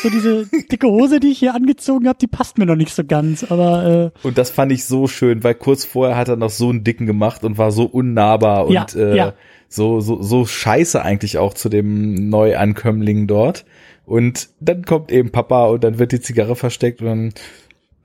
so 0.02 0.08
diese 0.10 0.46
dicke 0.70 0.86
Hose, 0.86 1.18
die 1.20 1.28
ich 1.28 1.38
hier 1.38 1.54
angezogen 1.54 2.06
habe, 2.08 2.18
die 2.20 2.28
passt 2.28 2.56
mir 2.56 2.66
noch 2.66 2.76
nicht 2.76 2.94
so 2.94 3.04
ganz. 3.04 3.44
Aber 3.50 4.12
äh, 4.14 4.26
Und 4.26 4.38
das 4.38 4.50
fand 4.50 4.70
ich 4.72 4.84
so 4.84 5.06
schön, 5.06 5.42
weil 5.44 5.54
kurz 5.54 5.84
vorher 5.84 6.16
hat 6.16 6.28
er 6.28 6.36
noch 6.36 6.50
so 6.50 6.70
einen 6.70 6.84
dicken 6.84 7.06
gemacht 7.06 7.42
und 7.44 7.58
war 7.58 7.72
so 7.72 7.84
unnahbar 7.84 8.66
und 8.66 8.72
Ja, 8.74 8.86
äh, 8.96 9.16
ja. 9.16 9.32
so 9.68 10.00
so 10.00 10.22
so 10.22 10.46
scheiße 10.46 11.02
eigentlich 11.02 11.36
auch 11.38 11.52
zu 11.52 11.68
dem 11.68 12.30
Neuankömmling 12.30 13.26
dort. 13.26 13.64
Und 14.08 14.48
dann 14.58 14.84
kommt 14.84 15.12
eben 15.12 15.30
Papa 15.30 15.66
und 15.66 15.84
dann 15.84 15.98
wird 15.98 16.12
die 16.12 16.20
Zigarre 16.20 16.56
versteckt 16.56 17.02
und 17.02 17.06
dann 17.06 17.32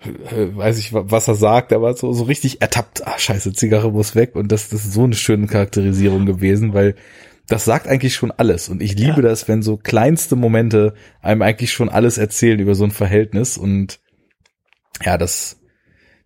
äh, 0.03 0.55
weiß 0.55 0.77
ich, 0.79 0.91
wa- 0.91 1.05
was 1.07 1.29
er 1.29 1.35
sagt, 1.35 1.71
aber 1.71 1.93
so, 1.95 2.11
so 2.11 2.23
richtig 2.25 2.61
ertappt, 2.61 3.07
ah, 3.07 3.17
scheiße, 3.17 3.53
Zigarre 3.53 3.91
muss 3.91 4.13
weg. 4.13 4.35
Und 4.35 4.51
das, 4.51 4.67
das 4.67 4.83
ist 4.83 4.93
so 4.93 5.05
eine 5.05 5.15
schöne 5.15 5.47
Charakterisierung 5.47 6.25
gewesen, 6.25 6.73
weil 6.73 6.95
das 7.47 7.63
sagt 7.65 7.87
eigentlich 7.87 8.15
schon 8.15 8.31
alles. 8.31 8.67
Und 8.67 8.81
ich 8.81 8.95
liebe 8.97 9.21
Ja. 9.21 9.29
das, 9.29 9.47
wenn 9.47 9.61
so 9.61 9.77
kleinste 9.77 10.35
Momente 10.35 10.93
einem 11.21 11.41
eigentlich 11.41 11.71
schon 11.71 11.89
alles 11.89 12.17
erzählen 12.17 12.59
über 12.59 12.75
so 12.75 12.83
ein 12.83 12.91
Verhältnis. 12.91 13.57
Und 13.57 13.99
ja, 15.05 15.17
das, 15.17 15.61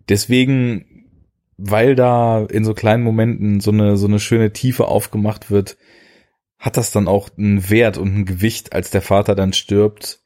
deswegen, 0.08 1.06
weil 1.56 1.94
da 1.94 2.44
in 2.46 2.64
so 2.64 2.74
kleinen 2.74 3.04
Momenten 3.04 3.60
so 3.60 3.70
eine, 3.70 3.96
so 3.96 4.08
eine 4.08 4.18
schöne 4.18 4.52
Tiefe 4.52 4.86
aufgemacht 4.86 5.50
wird, 5.52 5.76
hat 6.58 6.76
das 6.76 6.90
dann 6.90 7.08
auch 7.08 7.28
einen 7.38 7.70
Wert 7.70 7.98
und 7.98 8.14
ein 8.14 8.24
Gewicht, 8.24 8.72
als 8.72 8.90
der 8.90 9.02
Vater 9.02 9.34
dann 9.34 9.52
stirbt, 9.52 10.20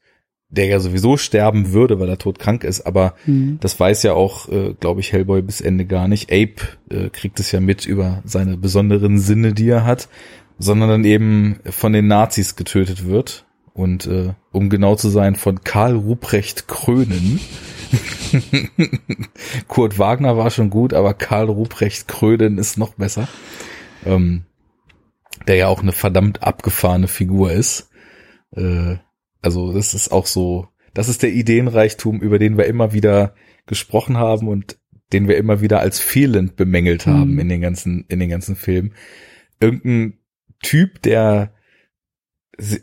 der 0.48 0.66
ja 0.66 0.80
sowieso 0.80 1.16
sterben 1.16 1.72
würde, 1.72 1.98
weil 1.98 2.08
er 2.08 2.18
todkrank 2.18 2.64
ist, 2.64 2.82
aber 2.82 3.14
hm, 3.24 3.58
das 3.60 3.78
weiß 3.78 4.02
ja 4.02 4.12
auch, 4.12 4.48
äh, 4.48 4.74
glaube 4.78 5.00
ich, 5.00 5.12
Hellboy 5.12 5.42
bis 5.42 5.60
Ende 5.60 5.86
gar 5.86 6.08
nicht. 6.08 6.30
Ape 6.30 6.62
äh, 6.90 7.08
kriegt 7.08 7.40
es 7.40 7.52
ja 7.52 7.60
mit 7.60 7.86
über 7.86 8.22
seine 8.24 8.56
besonderen 8.58 9.18
Sinne, 9.18 9.54
die 9.54 9.68
er 9.68 9.84
hat, 9.84 10.08
sondern 10.58 10.90
dann 10.90 11.04
eben 11.04 11.58
von 11.64 11.92
den 11.92 12.06
Nazis 12.06 12.54
getötet 12.56 13.06
wird. 13.06 13.46
Und 13.74 14.06
äh, 14.06 14.34
um 14.52 14.68
genau 14.68 14.96
zu 14.96 15.08
sein, 15.08 15.34
von 15.34 15.64
Karl 15.64 15.96
Ruprecht 15.96 16.68
Krönen. 16.68 17.40
Kurt 19.68 19.98
Wagner 19.98 20.36
war 20.36 20.50
schon 20.50 20.68
gut, 20.68 20.92
aber 20.92 21.14
Karl 21.14 21.48
Ruprecht 21.48 22.06
Krönen 22.06 22.58
ist 22.58 22.76
noch 22.76 22.94
besser. 22.94 23.28
Ähm, 24.04 24.42
der 25.46 25.56
ja 25.56 25.68
auch 25.68 25.82
eine 25.82 25.92
verdammt 25.92 26.42
abgefahrene 26.42 27.08
Figur 27.08 27.52
ist. 27.52 27.90
Äh, 28.54 28.96
also 29.40 29.72
das 29.72 29.94
ist 29.94 30.12
auch 30.12 30.26
so, 30.26 30.68
das 30.94 31.08
ist 31.08 31.22
der 31.22 31.32
Ideenreichtum, 31.32 32.20
über 32.20 32.38
den 32.38 32.56
wir 32.56 32.66
immer 32.66 32.92
wieder 32.92 33.34
gesprochen 33.66 34.18
haben 34.18 34.48
und 34.48 34.78
den 35.12 35.28
wir 35.28 35.36
immer 35.36 35.60
wieder 35.60 35.80
als 35.80 35.98
fehlend 36.00 36.56
bemängelt 36.56 37.06
haben 37.06 37.32
Mhm. 37.34 37.38
in 37.40 37.48
den 37.48 37.60
ganzen, 37.60 38.04
in 38.08 38.20
den 38.20 38.30
ganzen 38.30 38.56
Filmen. 38.56 38.94
Irgendein 39.60 40.18
Typ, 40.62 41.02
der 41.02 41.52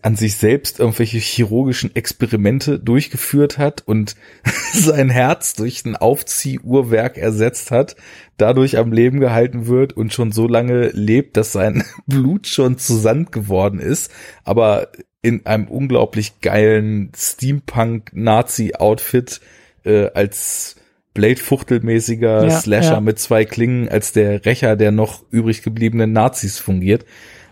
an 0.02 0.16
sich 0.16 0.36
selbst 0.36 0.80
irgendwelche 0.80 1.18
chirurgischen 1.18 1.96
Experimente 1.96 2.80
durchgeführt 2.80 3.58
hat 3.58 3.84
und 3.86 4.16
sein 4.74 5.10
Herz 5.10 5.54
durch 5.54 5.86
ein 5.86 5.96
Aufziehuhrwerk 5.96 7.18
ersetzt 7.18 7.72
hat, 7.72 7.96
dadurch 8.38 8.78
am 8.78 8.92
Leben 8.92 9.20
gehalten 9.20 9.68
wird 9.68 9.94
und 9.94 10.14
schon 10.14 10.32
so 10.32 10.48
lange 10.48 10.90
lebt, 10.90 11.38
dass 11.38 11.52
sein 11.52 11.84
Blut 12.08 12.48
schon 12.48 12.78
zu 12.78 12.96
Sand 12.96 13.32
geworden 13.32 13.80
ist, 13.80 14.12
aber 14.44 14.90
in 15.22 15.46
einem 15.46 15.68
unglaublich 15.68 16.40
geilen 16.42 17.12
Steampunk-Nazi-Outfit 17.16 19.42
äh, 19.84 20.08
als 20.14 20.78
Blade-Fuchtelmäßiger 21.14 22.46
Ja, 22.46 22.52
Slasher 22.52 22.94
ja. 22.94 23.02
mit 23.02 23.20
zwei 23.20 23.46
Klingen 23.46 23.90
als 23.90 24.14
der 24.14 24.46
Rächer 24.46 24.76
der 24.76 24.92
noch 24.92 25.24
übrig 25.32 25.64
gebliebenen 25.64 26.14
Nazis 26.14 26.60
fungiert. 26.60 27.06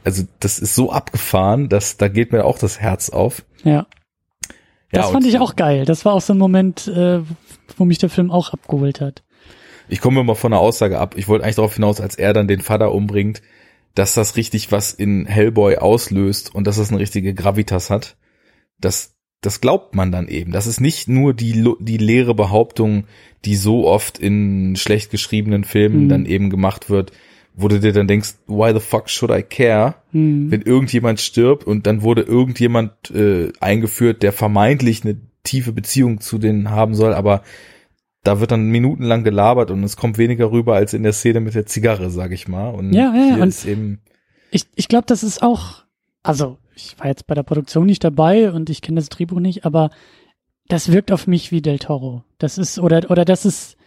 Also 0.08 0.24
das 0.40 0.58
ist 0.60 0.74
so 0.74 0.90
abgefahren, 0.90 1.68
dass 1.68 1.98
da 1.98 2.08
geht 2.08 2.32
mir 2.32 2.46
auch 2.46 2.58
das 2.60 2.80
Herz 2.80 3.10
auf. 3.10 3.44
ja. 3.66 3.86
Ja, 4.94 5.02
Das 5.02 5.12
fand 5.12 5.26
ich 5.26 5.38
auch 5.38 5.58
geil. 5.58 5.84
Das 5.84 6.06
war 6.06 6.14
auch 6.14 6.22
so 6.22 6.32
ein 6.34 6.38
Moment, 6.40 6.88
äh, 6.88 7.20
wo 7.76 7.84
mich 7.84 7.98
der 7.98 8.10
Film 8.10 8.32
auch 8.32 8.54
abgeholt 8.54 9.02
hat. 9.02 9.22
Ich 9.90 10.00
komme 10.00 10.24
mal 10.24 10.36
von 10.36 10.52
der 10.52 10.62
Aussage 10.62 10.98
ab. 10.98 11.16
Ich 11.18 11.28
wollte 11.28 11.44
eigentlich 11.44 11.58
darauf 11.58 11.74
hinaus, 11.76 12.00
als 12.00 12.16
er 12.16 12.32
dann 12.32 12.48
den 12.48 12.62
Vater 12.62 12.94
umbringt, 12.94 13.42
dass 13.96 14.14
das 14.14 14.38
richtig 14.38 14.72
was 14.72 14.94
in 14.94 15.26
Hellboy 15.26 15.76
auslöst 15.76 16.56
und 16.56 16.68
dass 16.68 16.78
das 16.78 16.90
eine 16.90 17.00
richtige 17.02 17.34
Gravitas 17.34 17.90
hat. 17.90 18.16
Das, 18.80 19.14
das 19.42 19.60
glaubt 19.60 19.94
man 19.94 20.14
dann 20.14 20.30
eben. 20.30 20.54
Das 20.54 20.68
ist 20.68 20.80
nicht 20.80 21.10
nur 21.10 21.34
die, 21.34 21.66
die 21.82 21.98
leere 21.98 22.34
Behauptung, 22.34 23.08
die 23.44 23.58
so 23.58 23.88
oft 23.90 24.18
in 24.20 24.78
schlecht 24.78 25.12
geschriebenen 25.12 25.66
Filmen 25.66 26.06
Mhm. 26.06 26.10
dann 26.10 26.26
eben 26.26 26.50
gemacht 26.50 26.90
wird, 26.90 27.12
wo 27.60 27.68
du 27.68 27.80
dir 27.80 27.92
dann 27.92 28.08
denkst, 28.08 28.36
why 28.46 28.72
the 28.72 28.80
fuck 28.80 29.10
should 29.10 29.32
I 29.32 29.42
care? 29.42 29.96
Hm. 30.12 30.52
wenn 30.52 30.62
irgendjemand 30.62 31.20
stirbt 31.20 31.66
und 31.66 31.88
dann 31.88 32.04
wurde 32.04 32.22
irgendjemand 32.22 33.12
äh, 33.12 33.52
eingeführt, 33.60 34.24
der 34.24 34.32
vermeintlich 34.32 35.04
eine 35.04 35.18
tiefe 35.44 35.74
Beziehung 35.74 36.22
zu 36.22 36.38
denen 36.38 36.70
haben 36.70 36.94
soll, 36.94 37.14
aber 37.14 37.42
da 38.24 38.40
wird 38.40 38.52
dann 38.52 38.70
minutenlang 38.70 39.24
gelabert 39.24 39.72
und 39.72 39.84
es 39.84 39.98
kommt 39.98 40.18
weniger 40.18 40.52
rüber 40.52 40.76
als 40.76 40.94
in 40.94 41.04
der 41.04 41.14
Szene 41.14 41.40
mit 41.40 41.56
der 41.56 41.66
Zigarre, 41.66 42.10
sag 42.10 42.32
ich 42.32 42.48
mal. 42.48 42.70
Und 42.70 42.94
Ja, 42.94 43.14
ja, 43.16 43.42
und- 43.42 43.66
eben 43.66 44.02
Ich, 44.52 44.66
ich 44.76 44.88
glaube, 44.88 45.06
das 45.08 45.24
ist 45.24 45.42
auch, 45.42 45.84
also 46.24 46.58
ich 46.76 47.00
war 47.00 47.08
jetzt 47.08 47.26
bei 47.26 47.36
der 47.36 47.44
Produktion 47.44 47.86
nicht 47.88 48.04
dabei 48.04 48.52
und 48.52 48.70
ich 48.70 48.82
kenne 48.82 49.00
das 49.00 49.10
Drehbuch 49.10 49.40
nicht, 49.40 49.66
aber 49.66 49.90
das 50.68 50.92
wirkt 50.92 51.12
auf 51.12 51.26
mich 51.26 51.52
wie 51.52 51.62
Del 51.62 51.80
Toro. 51.80 52.24
Das 52.38 52.58
ist, 52.58 52.78
oder, 52.78 53.10
oder 53.10 53.26
das 53.26 53.46
ist, 53.46 53.78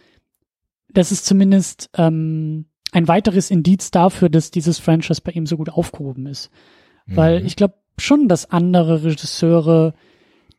das 0.89 1.11
ist 1.11 1.25
zumindest 1.25 1.89
ähm, 1.95 2.65
ein 2.91 3.07
weiteres 3.07 3.51
Indiz 3.51 3.91
dafür, 3.91 4.29
dass 4.29 4.51
dieses 4.51 4.79
Franchise 4.79 5.21
bei 5.23 5.31
ihm 5.31 5.45
so 5.45 5.57
gut 5.57 5.69
aufgehoben 5.69 6.27
ist. 6.27 6.49
Weil 7.05 7.39
Mhm. 7.39 7.45
ich 7.45 7.55
glaube 7.55 7.75
schon, 7.97 8.27
dass 8.27 8.51
andere 8.51 9.03
Regisseure 9.03 9.93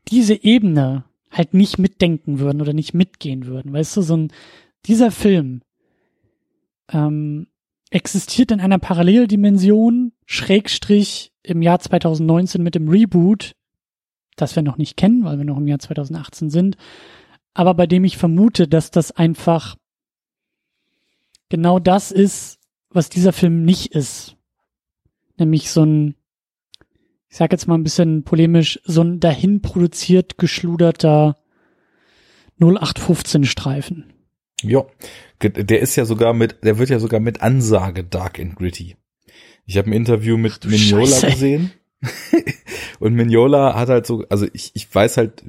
diese 0.09 0.43
Ebene 0.43 1.05
halt 1.30 1.55
nicht 1.55 1.78
mitdenken 1.78 2.39
würden 2.39 2.61
oder 2.61 2.72
nicht 2.72 2.95
mitgehen 2.95 3.47
würden. 3.47 3.72
Weißt 3.72 3.97
du, 3.97 4.03
so 4.03 4.16
ein, 4.16 4.33
dieser 4.87 5.11
Film 5.11 5.62
ähm, 6.91 7.47
existiert 7.91 8.51
in 8.51 8.61
einer 8.61 8.78
Paralleldimension, 8.78 10.12
Schrägstrich 10.26 11.33
im 11.43 11.62
Jahr 11.62 11.78
2019 11.78 12.62
mit 12.62 12.74
dem 12.74 12.89
Reboot 12.89 13.55
das 14.37 14.57
wir 14.57 14.62
noch 14.62 14.78
nicht 14.78 14.97
kennen, 14.97 15.24
weil 15.24 15.39
wir 15.39 15.45
noch 15.45 15.59
im 15.59 15.68
Jahr 15.68 15.78
2018 15.78 16.51
sind, 16.51 16.76
aber 17.55 17.74
bei 17.74 17.87
dem 17.87 18.05
ich 18.05 18.16
vermute, 18.16 18.66
dass 18.68 18.91
das 18.91 19.12
einfach 19.12 19.76
genau 21.53 21.78
das 21.78 22.11
ist, 22.11 22.59
was 22.88 23.11
dieser 23.11 23.34
Film 23.34 23.62
nicht 23.62 23.94
ist. 23.94 24.36
Nämlich 25.38 25.70
so 25.70 25.84
ein, 25.84 26.14
ich 27.28 27.36
sag 27.36 27.53
jetzt 27.53 27.68
mal 27.68 27.74
ein 27.74 27.84
bisschen 27.84 28.24
polemisch, 28.24 28.80
so 28.84 29.03
ein 29.03 29.20
dahin 29.20 29.61
produziert 29.61 30.38
geschluderter 30.38 31.36
0815 32.59 33.44
Streifen. 33.44 34.14
Ja, 34.62 34.86
der 35.42 35.80
ist 35.80 35.94
ja 35.96 36.07
sogar 36.07 36.32
mit, 36.32 36.64
der 36.64 36.78
wird 36.78 36.88
ja 36.88 36.98
sogar 36.98 37.20
mit 37.20 37.42
Ansage 37.42 38.03
Dark 38.03 38.40
and 38.40 38.57
Gritty. 38.57 38.96
Ich 39.66 39.76
habe 39.76 39.90
ein 39.90 39.94
Interview 39.94 40.38
mit 40.38 40.61
Ach, 40.62 40.70
Mignola 40.70 41.07
Scheiße. 41.07 41.26
gesehen. 41.26 41.72
und 42.98 43.12
Mignola 43.12 43.74
hat 43.74 43.90
halt 43.90 44.07
so, 44.07 44.24
also 44.30 44.46
ich, 44.55 44.70
ich 44.72 44.92
weiß 44.92 45.18
halt, 45.18 45.44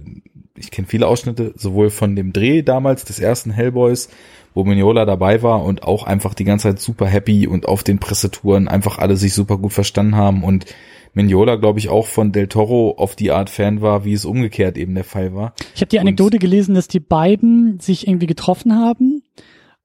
ich 0.58 0.70
kenne 0.70 0.88
viele 0.88 1.08
Ausschnitte, 1.08 1.54
sowohl 1.56 1.89
von 1.91 2.18
dem 2.18 2.34
Dreh 2.34 2.62
damals 2.62 3.06
des 3.06 3.20
ersten 3.20 3.51
Hellboys, 3.51 4.10
wo 4.54 4.64
Mignola 4.64 5.06
dabei 5.06 5.41
war 5.41 5.64
und 5.64 5.84
auch 5.84 6.04
einfach 6.04 6.34
die 6.34 6.43
ganze 6.43 6.70
Zeit 6.70 6.80
super 6.80 7.08
happy 7.08 7.47
und 7.47 7.68
auf 7.68 7.84
den 7.84 7.99
Pressetouren 7.99 8.68
einfach 8.68 8.97
alle 8.99 9.18
sich 9.18 9.34
super 9.34 9.58
gut 9.58 9.74
verstanden 9.74 10.16
haben 10.16 10.43
und 10.43 10.66
Mignola, 11.14 11.56
glaube 11.58 11.80
ich, 11.80 11.89
auch 11.89 12.08
von 12.08 12.32
Del 12.32 12.47
Toro 12.47 12.95
auf 12.97 13.16
die 13.16 13.32
Art 13.32 13.49
Fan 13.49 13.82
war, 13.82 14.04
wie 14.04 14.14
es 14.14 14.26
umgekehrt 14.26 14.78
eben 14.78 14.95
der 14.95 15.04
Fall 15.04 15.36
war. 15.36 15.54
Ich 15.76 15.82
habe 15.82 15.89
die 15.89 15.99
Anekdote 15.99 16.38
und 16.38 16.41
gelesen, 16.41 16.74
dass 16.74 16.88
die 16.88 16.99
beiden 16.99 17.80
sich 17.80 18.08
irgendwie 18.08 18.26
getroffen 18.26 18.74
haben, 18.76 19.22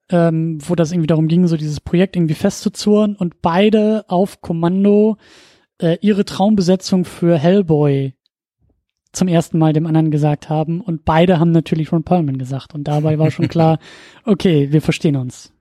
ähm, 0.09 0.57
wo 0.67 0.73
das 0.73 0.91
irgendwie 0.91 1.07
darum 1.07 1.27
ging, 1.27 1.47
so 1.47 1.55
dieses 1.55 1.81
Projekt 1.81 2.15
irgendwie 2.15 2.33
festzuzurren 2.33 3.15
und 3.15 3.41
beide 3.41 4.05
auf 4.07 4.41
Kommando 4.41 5.17
äh, 5.79 5.97
ihre 6.01 6.25
Traumbesetzung 6.25 7.05
für 7.05 7.37
Hellboy 7.37 8.13
zum 9.11 9.27
ersten 9.27 9.57
Mal 9.57 9.73
dem 9.73 9.85
anderen 9.85 10.11
gesagt 10.11 10.49
haben 10.49 10.81
und 10.81 11.05
beide 11.05 11.39
haben 11.39 11.51
natürlich 11.51 11.91
Ron 11.91 12.03
Perlman 12.03 12.37
gesagt 12.37 12.75
und 12.75 12.87
dabei 12.87 13.17
war 13.17 13.31
schon 13.31 13.47
klar, 13.47 13.79
okay, 14.25 14.71
wir 14.71 14.81
verstehen 14.81 15.15
uns. 15.15 15.51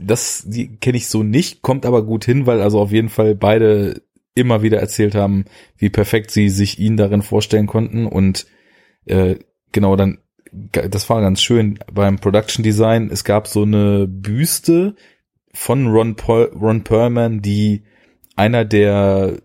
Das 0.00 0.48
kenne 0.80 0.96
ich 0.96 1.08
so 1.08 1.22
nicht, 1.22 1.62
kommt 1.62 1.84
aber 1.86 2.04
gut 2.04 2.24
hin, 2.24 2.46
weil 2.46 2.60
also 2.60 2.80
auf 2.80 2.92
jeden 2.92 3.08
Fall 3.08 3.34
beide 3.34 4.02
immer 4.34 4.62
wieder 4.62 4.78
erzählt 4.78 5.14
haben, 5.14 5.44
wie 5.76 5.90
perfekt 5.90 6.30
sie 6.30 6.48
sich 6.48 6.78
ihn 6.78 6.96
darin 6.96 7.22
vorstellen 7.22 7.66
konnten 7.66 8.06
und 8.06 8.46
äh, 9.06 9.36
genau 9.72 9.96
dann 9.96 10.18
das 10.52 11.10
war 11.10 11.20
ganz 11.20 11.42
schön 11.42 11.78
beim 11.92 12.18
Production 12.18 12.62
Design. 12.62 13.10
Es 13.12 13.24
gab 13.24 13.46
so 13.46 13.62
eine 13.62 14.06
Büste 14.08 14.94
von 15.52 15.88
Ron, 15.88 16.16
Paul, 16.16 16.50
Ron 16.58 16.84
Perlman, 16.84 17.42
die 17.42 17.84
einer 18.36 18.64
der 18.64 19.38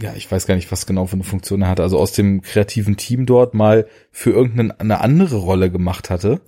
ja, 0.00 0.12
ich 0.16 0.30
weiß 0.30 0.46
gar 0.46 0.56
nicht, 0.56 0.72
was 0.72 0.86
genau 0.86 1.06
für 1.06 1.14
eine 1.14 1.24
Funktion 1.24 1.62
er 1.62 1.68
hatte, 1.68 1.82
also 1.82 1.98
aus 1.98 2.12
dem 2.12 2.42
kreativen 2.42 2.96
Team 2.96 3.26
dort 3.26 3.54
mal 3.54 3.86
für 4.10 4.30
irgendeine 4.30 5.00
andere 5.00 5.36
Rolle 5.36 5.70
gemacht 5.70 6.10
hatte. 6.10 6.40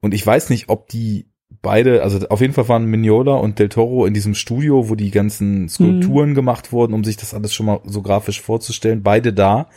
Und 0.00 0.14
ich 0.14 0.26
weiß 0.26 0.48
nicht, 0.48 0.70
ob 0.70 0.88
die 0.88 1.26
beide, 1.60 2.02
also 2.02 2.26
auf 2.28 2.40
jeden 2.40 2.54
Fall 2.54 2.68
waren 2.68 2.86
Mignola 2.86 3.34
und 3.34 3.58
Del 3.58 3.68
Toro 3.68 4.06
in 4.06 4.14
diesem 4.14 4.34
Studio, 4.34 4.88
wo 4.88 4.94
die 4.94 5.10
ganzen 5.10 5.68
Skulpturen 5.68 6.30
mhm. 6.30 6.34
gemacht 6.34 6.72
wurden, 6.72 6.94
um 6.94 7.04
sich 7.04 7.18
das 7.18 7.34
alles 7.34 7.52
schon 7.52 7.66
mal 7.66 7.80
so 7.84 8.00
grafisch 8.00 8.40
vorzustellen, 8.40 9.02
beide 9.02 9.34
da 9.34 9.68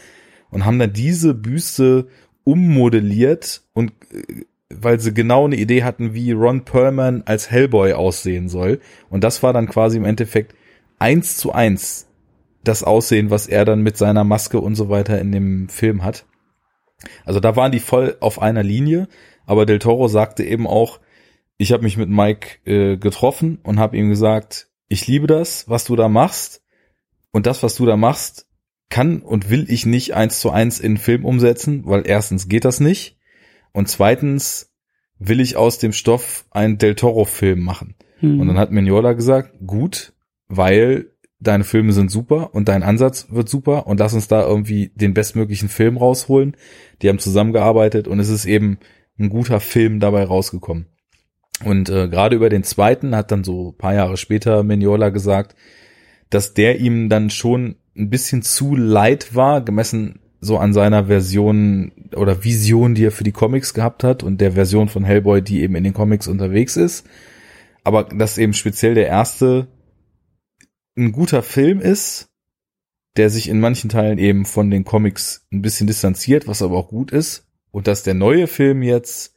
und 0.50 0.66
haben 0.66 0.80
dann 0.80 0.94
diese 0.94 1.34
Büste 1.34 2.08
ummodelliert 2.46 3.64
und 3.74 3.92
äh, 4.12 4.46
weil 4.70 5.00
sie 5.00 5.14
genau 5.14 5.46
eine 5.46 5.58
Idee 5.58 5.84
hatten, 5.84 6.14
wie 6.14 6.32
Ron 6.32 6.66
Perlman 6.66 7.24
als 7.26 7.52
Hellboy 7.52 7.94
aussehen 7.94 8.50
soll. 8.50 8.80
Und 9.10 9.24
das 9.24 9.44
war 9.44 9.54
dann 9.54 9.68
quasi 9.68 9.98
im 9.98 10.06
Endeffekt 10.06 10.56
eins 10.98 11.38
zu 11.38 11.52
eins 11.52 12.08
das 12.64 12.84
Aussehen, 12.84 13.30
was 13.30 13.48
er 13.48 13.66
dann 13.66 13.82
mit 13.82 13.98
seiner 13.98 14.24
Maske 14.24 14.60
und 14.60 14.76
so 14.76 14.90
weiter 14.90 15.20
in 15.20 15.32
dem 15.32 15.70
Film 15.70 16.04
hat. 16.04 16.26
Also 17.26 17.40
da 17.40 17.56
waren 17.56 17.72
die 17.72 17.80
voll 17.80 18.18
auf 18.20 18.42
einer 18.42 18.64
Linie, 18.64 19.08
aber 19.46 19.66
Del 19.66 19.80
Toro 19.80 20.08
sagte 20.08 20.44
eben 20.44 20.68
auch, 20.68 21.00
ich 21.58 21.72
habe 21.72 21.84
mich 21.84 21.98
mit 21.98 22.10
Mike 22.10 22.60
äh, 22.66 22.98
getroffen 22.98 23.60
und 23.64 23.80
habe 23.80 23.98
ihm 23.98 24.10
gesagt, 24.10 24.70
ich 24.88 25.08
liebe 25.08 25.28
das, 25.28 25.70
was 25.70 25.86
du 25.86 25.96
da 25.96 26.08
machst 26.08 26.62
und 27.32 27.46
das, 27.46 27.64
was 27.64 27.76
du 27.76 27.86
da 27.86 27.98
machst, 27.98 28.48
kann 28.90 29.22
und 29.22 29.50
will 29.50 29.66
ich 29.70 29.86
nicht 29.86 30.14
eins 30.14 30.40
zu 30.40 30.52
eins 30.52 30.80
in 30.80 30.98
Film 30.98 31.26
umsetzen, 31.26 31.84
weil 31.86 32.04
erstens 32.06 32.48
geht 32.48 32.66
das 32.66 32.80
nicht 32.80 33.18
und 33.72 33.90
zweitens 33.90 34.72
will 35.20 35.40
ich 35.40 35.56
aus 35.56 35.80
dem 35.80 35.94
Stoff 35.94 36.46
einen 36.52 36.78
Del 36.78 36.96
Toro 36.96 37.26
Film 37.26 37.62
machen. 37.62 37.96
Hm. 38.20 38.40
Und 38.40 38.48
dann 38.48 38.58
hat 38.58 38.72
Mignola 38.72 39.14
gesagt, 39.14 39.56
gut, 39.66 40.14
weil 40.48 41.13
deine 41.44 41.64
Filme 41.64 41.94
sind 41.94 42.10
super 42.10 42.54
und 42.54 42.68
dein 42.68 42.84
Ansatz 42.84 43.28
wird 43.30 43.50
super 43.50 43.88
und 43.88 44.00
lass 44.00 44.14
uns 44.14 44.28
da 44.28 44.46
irgendwie 44.46 44.92
den 44.96 45.14
bestmöglichen 45.14 45.70
Film 45.70 45.98
rausholen. 45.98 46.56
Die 47.02 47.10
haben 47.10 47.20
zusammengearbeitet 47.20 48.08
und 48.08 48.20
es 48.20 48.30
ist 48.30 48.46
eben 48.46 48.80
ein 49.20 49.30
guter 49.30 49.60
Film 49.60 50.00
dabei 50.00 50.24
rausgekommen. 50.24 50.88
Und 51.64 51.90
äh, 51.90 52.08
gerade 52.08 52.36
über 52.36 52.50
den 52.50 52.64
zweiten 52.64 53.16
hat 53.16 53.32
dann 53.32 53.44
so 53.44 53.72
paar 53.72 53.94
Jahre 53.94 54.18
später 54.18 54.64
Mignola 54.64 55.10
gesagt, 55.10 55.56
dass 56.30 56.54
der 56.54 56.80
ihm 56.80 57.10
dann 57.10 57.30
schon 57.30 57.76
ein 57.96 58.10
bisschen 58.10 58.42
zu 58.42 58.76
leid 58.76 59.36
war, 59.36 59.64
gemessen 59.64 60.20
so 60.42 60.58
an 60.58 60.74
seiner 60.74 61.06
Version 61.06 61.92
oder 62.16 62.44
Vision, 62.44 62.96
die 62.96 63.06
er 63.06 63.12
für 63.12 63.24
die 63.24 63.32
Comics 63.32 63.74
gehabt 63.74 64.04
hat 64.04 64.24
und 64.24 64.42
der 64.42 64.54
Version 64.54 64.90
von 64.90 65.06
Hellboy, 65.06 65.42
die 65.42 65.62
eben 65.62 65.76
in 65.76 65.84
den 65.84 65.94
Comics 65.94 66.28
unterwegs 66.28 66.76
ist. 66.76 67.06
Aber 67.84 68.04
dass 68.04 68.38
eben 68.38 68.54
speziell 68.54 68.94
der 68.96 69.08
erste 69.08 69.68
ein 70.96 71.12
guter 71.12 71.42
Film 71.42 71.80
ist, 71.80 72.30
der 73.18 73.30
sich 73.30 73.48
in 73.50 73.60
manchen 73.60 73.90
Teilen 73.90 74.18
eben 74.18 74.46
von 74.46 74.72
den 74.72 74.84
Comics 74.84 75.46
ein 75.52 75.62
bisschen 75.62 75.88
distanziert, 75.88 76.48
was 76.48 76.62
aber 76.62 76.78
auch 76.78 76.88
gut 76.88 77.12
ist. 77.12 77.48
Und 77.72 77.88
dass 77.88 78.04
der 78.04 78.14
neue 78.14 78.48
Film 78.48 78.84
jetzt 78.84 79.36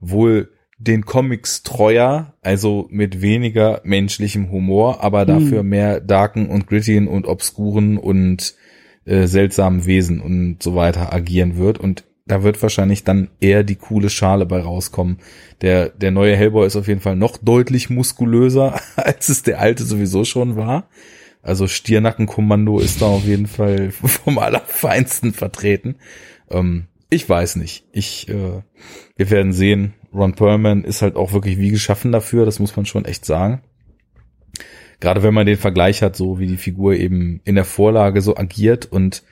wohl 0.00 0.50
den 0.78 1.04
Comics 1.04 1.62
treuer, 1.62 2.34
also 2.42 2.88
mit 2.90 3.20
weniger 3.22 3.80
menschlichem 3.84 4.50
Humor, 4.50 5.02
aber 5.02 5.24
dafür 5.24 5.60
hm. 5.60 5.68
mehr 5.68 6.00
darken 6.00 6.48
und 6.48 6.66
grittigen 6.66 7.08
und 7.08 7.26
obskuren 7.26 7.96
und 7.96 8.54
äh, 9.04 9.26
seltsamen 9.26 9.86
Wesen 9.86 10.20
und 10.20 10.62
so 10.62 10.74
weiter 10.74 11.12
agieren 11.12 11.56
wird. 11.56 11.78
Und 11.78 12.04
da 12.26 12.42
wird 12.42 12.62
wahrscheinlich 12.62 13.04
dann 13.04 13.28
eher 13.40 13.64
die 13.64 13.76
coole 13.76 14.08
Schale 14.08 14.46
bei 14.46 14.60
rauskommen. 14.60 15.18
Der, 15.60 15.90
der 15.90 16.10
neue 16.10 16.36
Hellboy 16.36 16.66
ist 16.66 16.76
auf 16.76 16.88
jeden 16.88 17.00
Fall 17.00 17.16
noch 17.16 17.36
deutlich 17.36 17.90
muskulöser, 17.90 18.80
als 18.96 19.28
es 19.28 19.42
der 19.42 19.60
alte 19.60 19.84
sowieso 19.84 20.24
schon 20.24 20.56
war. 20.56 20.88
Also 21.42 21.66
Stiernackenkommando 21.66 22.78
ist 22.78 23.02
da 23.02 23.06
auf 23.06 23.24
jeden 23.24 23.46
Fall 23.46 23.90
vom 23.92 24.38
Allerfeinsten 24.38 25.34
vertreten. 25.34 25.96
Ähm, 26.50 26.86
ich 27.10 27.28
weiß 27.28 27.56
nicht. 27.56 27.84
Ich, 27.92 28.28
äh, 28.28 28.62
wir 29.16 29.30
werden 29.30 29.52
sehen. 29.52 29.92
Ron 30.12 30.34
Perlman 30.34 30.84
ist 30.84 31.02
halt 31.02 31.16
auch 31.16 31.32
wirklich 31.32 31.58
wie 31.58 31.70
geschaffen 31.70 32.12
dafür, 32.12 32.46
das 32.46 32.60
muss 32.60 32.74
man 32.76 32.86
schon 32.86 33.04
echt 33.04 33.26
sagen. 33.26 33.62
Gerade 35.00 35.22
wenn 35.22 35.34
man 35.34 35.44
den 35.44 35.58
Vergleich 35.58 36.02
hat, 36.02 36.16
so 36.16 36.38
wie 36.38 36.46
die 36.46 36.56
Figur 36.56 36.94
eben 36.94 37.40
in 37.44 37.56
der 37.56 37.64
Vorlage 37.64 38.22
so 38.22 38.36
agiert 38.36 38.86
und 38.86 39.24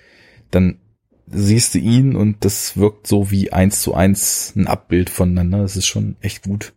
dann 0.51 0.79
siehst 1.27 1.75
du 1.75 1.79
ihn 1.79 2.17
und 2.17 2.45
das 2.45 2.77
wirkt 2.77 3.07
so 3.07 3.31
wie 3.31 3.53
eins 3.53 3.83
zu 3.83 3.95
eins 3.95 4.55
ein 4.57 4.67
Abbild 4.67 5.11
voneinander. 5.11 5.59
Das 5.59 5.77
ist 5.77 5.87
schon 5.87 6.17
echt 6.21 6.43
gut. 6.45 6.73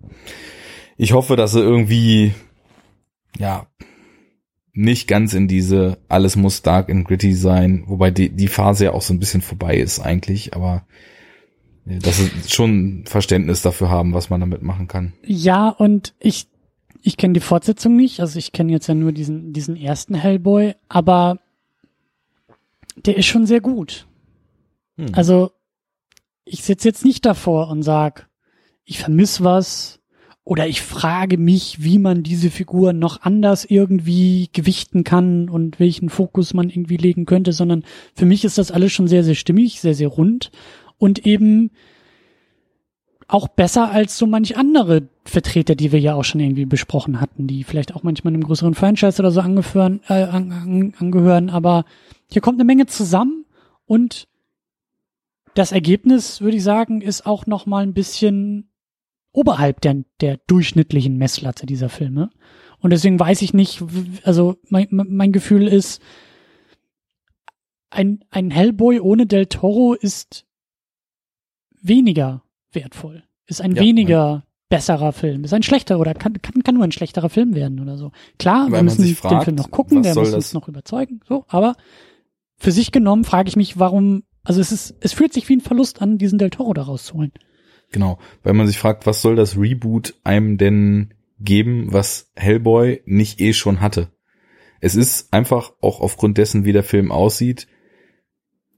Ich 0.97 1.13
hoffe, 1.13 1.35
dass 1.35 1.55
er 1.55 1.61
irgendwie, 1.61 2.33
ja, 3.37 3.67
nicht 4.73 5.07
ganz 5.07 5.33
in 5.33 5.47
diese 5.47 5.97
alles 6.09 6.35
muss 6.35 6.61
dark 6.61 6.89
and 6.89 7.07
gritty 7.07 7.33
sein, 7.33 7.83
wobei 7.87 8.11
die, 8.11 8.29
die 8.29 8.47
Phase 8.47 8.85
ja 8.85 8.91
auch 8.91 9.01
so 9.01 9.13
ein 9.13 9.19
bisschen 9.19 9.41
vorbei 9.41 9.77
ist 9.77 9.99
eigentlich, 9.99 10.53
aber 10.53 10.85
dass 11.85 12.17
sie 12.17 12.29
schon 12.47 13.03
Verständnis 13.05 13.61
dafür 13.61 13.89
haben, 13.89 14.13
was 14.13 14.29
man 14.29 14.41
damit 14.41 14.61
machen 14.61 14.87
kann. 14.87 15.13
Ja, 15.23 15.69
und 15.69 16.13
ich, 16.19 16.47
ich 17.01 17.15
kenne 17.15 17.33
die 17.33 17.39
Fortsetzung 17.39 17.95
nicht, 17.95 18.19
also 18.19 18.37
ich 18.37 18.51
kenne 18.51 18.71
jetzt 18.71 18.87
ja 18.87 18.95
nur 18.95 19.11
diesen, 19.11 19.53
diesen 19.53 19.77
ersten 19.77 20.15
Hellboy, 20.15 20.73
aber 20.89 21.39
der 23.05 23.17
ist 23.17 23.27
schon 23.27 23.45
sehr 23.45 23.61
gut. 23.61 24.07
Hm. 24.97 25.07
Also 25.13 25.51
ich 26.45 26.63
sitze 26.63 26.87
jetzt 26.87 27.05
nicht 27.05 27.25
davor 27.25 27.69
und 27.69 27.83
sag, 27.83 28.29
ich 28.83 28.99
vermiss 28.99 29.43
was 29.43 29.99
oder 30.43 30.67
ich 30.67 30.81
frage 30.81 31.39
mich, 31.39 31.83
wie 31.83 31.97
man 31.97 32.21
diese 32.21 32.51
Figur 32.51 32.93
noch 32.93 33.23
anders 33.23 33.65
irgendwie 33.65 34.49
gewichten 34.53 35.03
kann 35.03 35.49
und 35.49 35.79
welchen 35.79 36.09
Fokus 36.09 36.53
man 36.53 36.69
irgendwie 36.69 36.97
legen 36.97 37.25
könnte, 37.25 37.51
sondern 37.51 37.83
für 38.13 38.25
mich 38.25 38.45
ist 38.45 38.59
das 38.59 38.71
alles 38.71 38.93
schon 38.93 39.07
sehr, 39.07 39.23
sehr 39.23 39.33
stimmig, 39.33 39.81
sehr, 39.81 39.95
sehr 39.95 40.07
rund 40.07 40.51
und 40.99 41.25
eben 41.25 41.71
auch 43.27 43.47
besser 43.47 43.89
als 43.89 44.19
so 44.19 44.27
manch 44.27 44.55
andere 44.55 45.09
Vertreter, 45.23 45.73
die 45.73 45.91
wir 45.91 45.99
ja 45.99 46.13
auch 46.13 46.23
schon 46.23 46.41
irgendwie 46.41 46.65
besprochen 46.65 47.19
hatten, 47.19 47.47
die 47.47 47.63
vielleicht 47.63 47.95
auch 47.95 48.03
manchmal 48.03 48.33
einem 48.33 48.43
größeren 48.43 48.75
Franchise 48.75 49.19
oder 49.19 49.31
so 49.31 49.41
angehören, 49.41 50.01
äh, 50.07 50.25
an, 50.25 50.51
an, 50.51 50.93
angehören, 50.99 51.49
aber 51.49 51.85
hier 52.29 52.43
kommt 52.43 52.57
eine 52.57 52.65
Menge 52.65 52.85
zusammen 52.85 53.45
und 53.87 54.27
das 55.55 55.71
Ergebnis, 55.71 56.41
würde 56.41 56.57
ich 56.57 56.63
sagen, 56.63 57.01
ist 57.01 57.25
auch 57.25 57.47
noch 57.47 57.65
mal 57.65 57.83
ein 57.83 57.93
bisschen 57.93 58.69
oberhalb 59.31 59.81
der, 59.81 60.03
der 60.21 60.37
durchschnittlichen 60.47 61.17
Messlatte 61.17 61.65
dieser 61.65 61.89
Filme. 61.89 62.29
Und 62.79 62.91
deswegen 62.91 63.19
weiß 63.19 63.41
ich 63.41 63.53
nicht, 63.53 63.83
also 64.23 64.57
mein, 64.69 64.87
mein 64.91 65.31
Gefühl 65.31 65.67
ist, 65.67 66.01
ein, 67.89 68.23
ein 68.29 68.51
Hellboy 68.51 68.99
ohne 68.99 69.25
Del 69.25 69.47
Toro 69.47 69.93
ist 69.93 70.45
weniger 71.81 72.43
wertvoll. 72.71 73.23
Ist 73.47 73.61
ein 73.61 73.75
Ja, 73.75 73.81
weniger 73.81 74.45
besserer 74.69 75.13
Film. 75.13 75.43
Ist 75.43 75.53
ein 75.53 75.63
schlechter 75.63 75.99
oder 75.99 76.13
kann, 76.13 76.41
kann, 76.41 76.63
kann 76.63 76.75
nur 76.75 76.83
ein 76.83 76.91
schlechterer 76.91 77.29
Film 77.29 77.55
werden 77.55 77.79
oder 77.79 77.97
so. 77.97 78.11
Klar, 78.39 78.71
wir 78.71 78.83
müssen 78.83 79.03
den 79.03 79.15
fragt, 79.15 79.45
Film 79.45 79.55
noch 79.55 79.71
gucken, 79.71 80.03
der 80.03 80.15
muss 80.15 80.33
uns 80.33 80.53
noch 80.53 80.67
überzeugen, 80.67 81.21
so, 81.27 81.45
aber 81.47 81.75
für 82.57 82.71
sich 82.71 82.91
genommen 82.91 83.23
frage 83.23 83.49
ich 83.49 83.55
mich, 83.55 83.79
warum, 83.79 84.23
also 84.45 84.61
es 84.61 84.71
ist, 84.71 84.95
es 85.01 85.13
fühlt 85.13 85.33
sich 85.33 85.49
wie 85.49 85.57
ein 85.57 85.61
Verlust 85.61 86.01
an, 86.01 86.17
diesen 86.17 86.39
Del 86.39 86.49
Toro 86.49 86.73
da 86.73 86.83
rauszuholen. 86.83 87.33
Genau, 87.91 88.19
weil 88.43 88.53
man 88.53 88.67
sich 88.67 88.79
fragt, 88.79 89.05
was 89.05 89.21
soll 89.21 89.35
das 89.35 89.57
Reboot 89.57 90.15
einem 90.23 90.57
denn 90.57 91.13
geben, 91.39 91.91
was 91.91 92.31
Hellboy 92.35 93.01
nicht 93.05 93.41
eh 93.41 93.53
schon 93.53 93.81
hatte? 93.81 94.11
Es 94.79 94.95
ist 94.95 95.33
einfach 95.33 95.73
auch 95.81 95.99
aufgrund 95.99 96.37
dessen, 96.37 96.63
wie 96.63 96.73
der 96.73 96.83
Film 96.83 97.11
aussieht, 97.11 97.67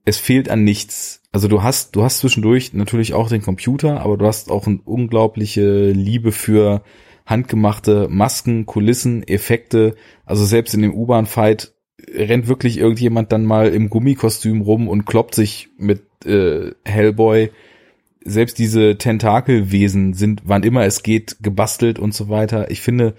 es 0.05 0.18
fehlt 0.18 0.49
an 0.49 0.63
nichts. 0.63 1.22
Also 1.34 1.49
du 1.49 1.63
hast, 1.63 1.97
du 1.97 2.03
hast 2.03 2.20
zwischendurch 2.20 2.72
natürlich 2.74 3.13
auch 3.13 3.28
den 3.28 3.41
Computer, 3.41 3.99
aber 3.99 4.18
du 4.18 4.26
hast 4.26 4.49
auch 4.49 4.65
eine 4.65 4.80
unglaubliche 4.86 5.91
Liebe 5.91 6.32
für 6.32 6.82
handgemachte 7.26 8.07
Masken, 8.09 8.65
Kulissen, 8.65 9.28
Effekte. 9.28 9.95
Also 10.26 10.45
selbst 10.45 10.74
in 10.74 10.82
dem 10.82 10.93
U-Bahn-Fight 10.93 11.74
rennt 12.06 12.48
wirklich 12.48 12.78
irgendjemand 12.78 13.32
dann 13.32 13.45
mal 13.45 13.70
im 13.70 13.89
Gummikostüm 13.89 14.62
rum 14.62 14.88
und 14.88 15.06
kloppt 15.06 15.36
sich 15.36 15.70
mit 15.78 16.04
äh, 16.26 16.72
Hellboy 16.86 17.50
selbst 18.28 18.60
diese 18.60 18.98
Tentakelwesen 18.98 20.14
sind, 20.14 20.41
wann 20.45 20.64
immer 20.64 20.84
es 20.84 21.02
geht, 21.02 21.38
gebastelt 21.41 21.98
und 21.98 22.14
so 22.14 22.28
weiter. 22.28 22.70
Ich 22.70 22.82
finde, 22.82 23.16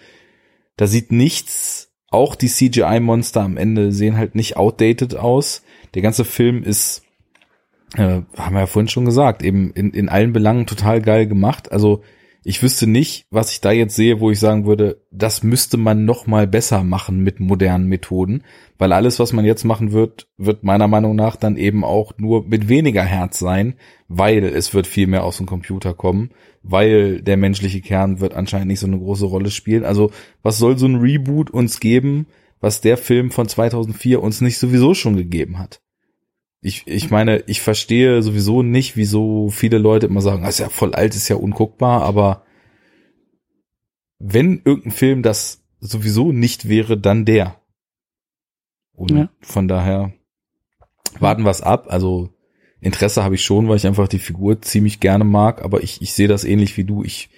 da 0.77 0.87
sieht 0.87 1.13
nichts, 1.13 1.91
auch 2.11 2.35
die 2.35 2.49
CGI-Monster 2.49 3.41
am 3.41 3.57
Ende 3.57 3.93
sehen 3.93 4.17
halt 4.17 4.35
nicht 4.35 4.57
outdated 4.57 5.17
aus. 5.17 5.63
Der 5.95 6.03
ganze 6.03 6.25
Film 6.25 6.63
ist, 6.63 7.03
äh, 7.97 8.21
haben 8.37 8.55
wir 8.55 8.61
ja 8.61 8.67
vorhin 8.67 8.89
schon 8.89 9.07
gesagt, 9.07 9.43
eben 9.43 9.73
in, 9.73 9.93
in 9.93 10.09
allen 10.11 10.33
Belangen 10.33 10.67
total 10.67 11.01
geil 11.01 11.27
gemacht. 11.27 11.73
Also 11.73 12.03
ich 12.45 12.63
wüsste 12.63 12.87
nicht, 12.87 13.27
was 13.31 13.53
ich 13.53 13.61
da 13.61 13.73
jetzt 13.73 13.97
sehe, 13.97 14.21
wo 14.21 14.31
ich 14.31 14.39
sagen 14.39 14.65
würde, 14.65 15.03
das 15.11 15.43
müsste 15.43 15.77
man 15.77 16.05
noch 16.05 16.27
mal 16.27 16.47
besser 16.47 16.85
machen 16.85 17.21
mit 17.23 17.41
modernen 17.41 17.89
Methoden, 17.89 18.45
weil 18.79 18.93
alles, 18.93 19.19
was 19.19 19.33
man 19.33 19.45
jetzt 19.45 19.65
machen 19.65 19.93
wird, 19.93 20.29
wird 20.37 20.63
meiner 20.63 20.89
Meinung 20.89 21.17
nach 21.17 21.37
dann 21.37 21.57
eben 21.57 21.85
auch 21.85 22.13
nur 22.17 22.47
mit 22.47 22.69
weniger 22.69 23.03
Herz 23.03 23.39
sein, 23.39 23.75
weil 24.07 24.45
es 24.45 24.73
wird 24.73 24.87
viel 24.87 25.07
mehr 25.07 25.25
aus 25.25 25.39
dem 25.39 25.47
Computer 25.47 25.95
kommen, 25.95 26.31
weil 26.63 27.23
der 27.23 27.37
menschliche 27.37 27.81
Kern 27.81 28.21
wird 28.21 28.35
anscheinend 28.35 28.69
nicht 28.69 28.81
so 28.81 28.87
eine 28.87 28.99
große 28.99 29.27
Rolle 29.27 29.51
spielen. 29.51 29.85
Also 29.85 30.11
was 30.43 30.59
soll 30.59 30.79
so 30.79 30.87
ein 30.87 30.97
Reboot 30.97 31.51
uns 31.51 31.81
geben, 31.81 32.27
was 32.61 32.81
der 32.81 32.97
Film 32.97 33.31
von 33.31 33.49
2004 33.49 34.23
uns 34.23 34.41
nicht 34.41 34.59
sowieso 34.59 34.95
schon 34.95 35.17
gegeben 35.17 35.59
hat? 35.59 35.81
Ich, 36.61 36.87
ich 36.87 37.11
meine, 37.11 37.45
ich 37.47 37.61
verstehe 37.61 38.23
sowieso 38.23 38.63
nicht, 38.63 38.97
wieso 38.97 39.49
viele 39.51 39.79
Leute 39.79 40.07
immer 40.07 40.21
sagen, 40.21 40.43
das 40.43 40.55
ist 40.55 40.61
ja 40.61 40.69
voll 40.69 40.95
alt, 40.95 41.15
ist 41.15 41.29
ja 41.29 41.37
unguckbar, 41.37 42.03
aber 42.03 42.45
wenn 44.19 44.63
irgendein 44.65 44.91
Film 44.91 45.23
das 45.23 45.65
sowieso 45.79 46.33
nicht 46.33 46.69
wäre, 46.69 46.99
dann 46.99 47.25
der. 47.25 47.61
Und 48.93 49.13
Ja. 49.13 49.31
von 49.41 49.69
daher 49.69 50.13
warten 51.21 51.45
wir 51.45 51.51
es 51.51 51.63
ab. 51.63 51.87
Also 51.89 52.31
Interesse 52.81 53.23
habe 53.23 53.37
ich 53.37 53.43
schon, 53.43 53.69
weil 53.69 53.77
ich 53.77 53.87
einfach 53.87 54.09
die 54.09 54.19
Figur 54.19 54.61
ziemlich 54.61 54.99
gerne 54.99 55.25
mag, 55.25 55.63
aber 55.63 55.83
ich, 55.85 56.03
ich 56.03 56.13
sehe 56.13 56.29
das 56.29 56.43
ähnlich 56.45 56.77
wie 56.77 56.85
du. 56.85 57.05
Ich 57.05 57.31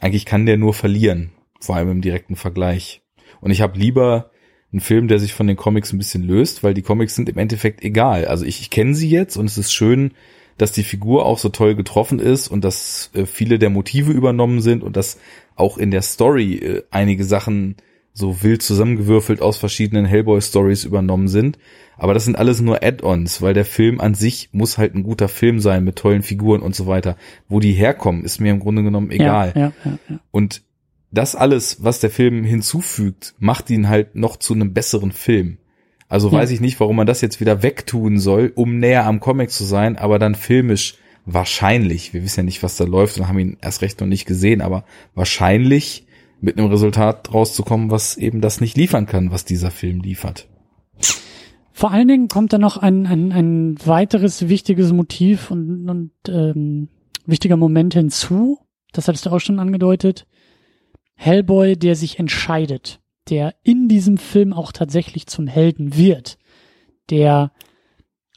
eigentlich 0.00 0.24
kann 0.24 0.46
der 0.46 0.56
nur 0.56 0.74
verlieren, 0.74 1.32
vor 1.60 1.74
allem 1.74 1.90
im 1.90 2.00
direkten 2.00 2.36
Vergleich. 2.36 3.02
Und 3.40 3.50
ich 3.50 3.60
habe 3.60 3.76
lieber 3.76 4.30
einen 4.72 4.80
Film, 4.80 5.08
der 5.08 5.18
sich 5.18 5.32
von 5.32 5.46
den 5.46 5.56
Comics 5.56 5.92
ein 5.92 5.98
bisschen 5.98 6.22
löst, 6.22 6.62
weil 6.62 6.74
die 6.74 6.82
Comics 6.82 7.14
sind 7.14 7.28
im 7.28 7.38
Endeffekt 7.38 7.82
egal. 7.82 8.26
Also 8.26 8.44
ich, 8.44 8.60
ich 8.60 8.70
kenne 8.70 8.94
sie 8.94 9.08
jetzt 9.08 9.36
und 9.36 9.46
es 9.46 9.56
ist 9.56 9.72
schön, 9.72 10.12
dass 10.58 10.72
die 10.72 10.82
Figur 10.82 11.24
auch 11.24 11.38
so 11.38 11.48
toll 11.48 11.74
getroffen 11.74 12.18
ist 12.18 12.48
und 12.48 12.64
dass 12.64 13.10
äh, 13.14 13.24
viele 13.24 13.58
der 13.58 13.70
Motive 13.70 14.12
übernommen 14.12 14.60
sind 14.60 14.82
und 14.82 14.96
dass 14.96 15.18
auch 15.56 15.78
in 15.78 15.90
der 15.90 16.02
Story 16.02 16.54
äh, 16.56 16.82
einige 16.90 17.24
Sachen 17.24 17.76
so 18.12 18.42
wild 18.42 18.62
zusammengewürfelt 18.62 19.40
aus 19.40 19.56
verschiedenen 19.56 20.04
Hellboy-Stories 20.04 20.84
übernommen 20.84 21.28
sind. 21.28 21.58
Aber 21.96 22.14
das 22.14 22.24
sind 22.24 22.36
alles 22.36 22.60
nur 22.60 22.82
Add-ons, 22.82 23.40
weil 23.42 23.54
der 23.54 23.64
Film 23.64 24.00
an 24.00 24.14
sich 24.14 24.50
muss 24.52 24.76
halt 24.76 24.94
ein 24.94 25.04
guter 25.04 25.28
Film 25.28 25.60
sein 25.60 25.84
mit 25.84 25.96
tollen 25.96 26.22
Figuren 26.22 26.60
und 26.60 26.74
so 26.74 26.86
weiter. 26.86 27.16
Wo 27.48 27.60
die 27.60 27.72
herkommen, 27.72 28.24
ist 28.24 28.40
mir 28.40 28.50
im 28.50 28.60
Grunde 28.60 28.82
genommen 28.82 29.10
egal. 29.10 29.52
Ja, 29.54 29.72
ja, 29.84 29.98
ja. 30.08 30.20
Und 30.32 30.62
das 31.10 31.34
alles, 31.34 31.82
was 31.82 32.00
der 32.00 32.10
Film 32.10 32.44
hinzufügt, 32.44 33.34
macht 33.38 33.70
ihn 33.70 33.88
halt 33.88 34.14
noch 34.14 34.36
zu 34.36 34.54
einem 34.54 34.72
besseren 34.72 35.12
Film. 35.12 35.58
Also 36.08 36.32
weiß 36.32 36.50
ich 36.50 36.60
nicht, 36.60 36.80
warum 36.80 36.96
man 36.96 37.06
das 37.06 37.20
jetzt 37.20 37.38
wieder 37.40 37.62
wegtun 37.62 38.18
soll, 38.18 38.52
um 38.54 38.78
näher 38.78 39.06
am 39.06 39.20
Comic 39.20 39.50
zu 39.50 39.64
sein, 39.64 39.96
aber 39.96 40.18
dann 40.18 40.34
filmisch 40.34 40.94
wahrscheinlich, 41.26 42.14
wir 42.14 42.22
wissen 42.22 42.40
ja 42.40 42.44
nicht, 42.44 42.62
was 42.62 42.76
da 42.76 42.84
läuft 42.84 43.18
und 43.18 43.28
haben 43.28 43.38
ihn 43.38 43.58
erst 43.60 43.82
recht 43.82 44.00
noch 44.00 44.06
nicht 44.06 44.24
gesehen, 44.24 44.62
aber 44.62 44.84
wahrscheinlich 45.14 46.06
mit 46.40 46.56
einem 46.56 46.68
Resultat 46.68 47.32
rauszukommen, 47.34 47.90
was 47.90 48.16
eben 48.16 48.40
das 48.40 48.60
nicht 48.62 48.76
liefern 48.76 49.04
kann, 49.04 49.30
was 49.30 49.44
dieser 49.44 49.70
Film 49.70 50.00
liefert. 50.00 50.48
Vor 51.72 51.90
allen 51.90 52.08
Dingen 52.08 52.28
kommt 52.28 52.52
da 52.52 52.58
noch 52.58 52.78
ein, 52.78 53.06
ein, 53.06 53.32
ein 53.32 53.76
weiteres 53.84 54.48
wichtiges 54.48 54.92
Motiv 54.92 55.50
und, 55.50 55.88
und 55.88 56.10
ähm, 56.28 56.88
wichtiger 57.26 57.56
Moment 57.56 57.94
hinzu. 57.94 58.58
Das 58.92 59.06
hattest 59.06 59.26
du 59.26 59.30
auch 59.30 59.40
schon 59.40 59.58
angedeutet. 59.58 60.26
Hellboy, 61.20 61.76
der 61.76 61.96
sich 61.96 62.20
entscheidet, 62.20 63.00
der 63.28 63.56
in 63.64 63.88
diesem 63.88 64.18
Film 64.18 64.52
auch 64.52 64.70
tatsächlich 64.70 65.26
zum 65.26 65.48
Helden 65.48 65.96
wird, 65.96 66.38
der 67.10 67.50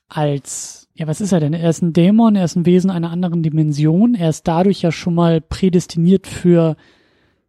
als, 0.10 0.90
ja, 0.96 1.06
was 1.06 1.22
ist 1.22 1.32
er 1.32 1.40
denn? 1.40 1.54
Er 1.54 1.70
ist 1.70 1.84
ein 1.84 1.94
Dämon, 1.94 2.36
er 2.36 2.44
ist 2.44 2.56
ein 2.56 2.66
Wesen 2.66 2.90
einer 2.90 3.12
anderen 3.12 3.44
Dimension, 3.44 4.16
er 4.16 4.30
ist 4.30 4.48
dadurch 4.48 4.82
ja 4.82 4.92
schon 4.92 5.14
mal 5.14 5.42
prädestiniert 5.42 6.26
für, 6.26 6.76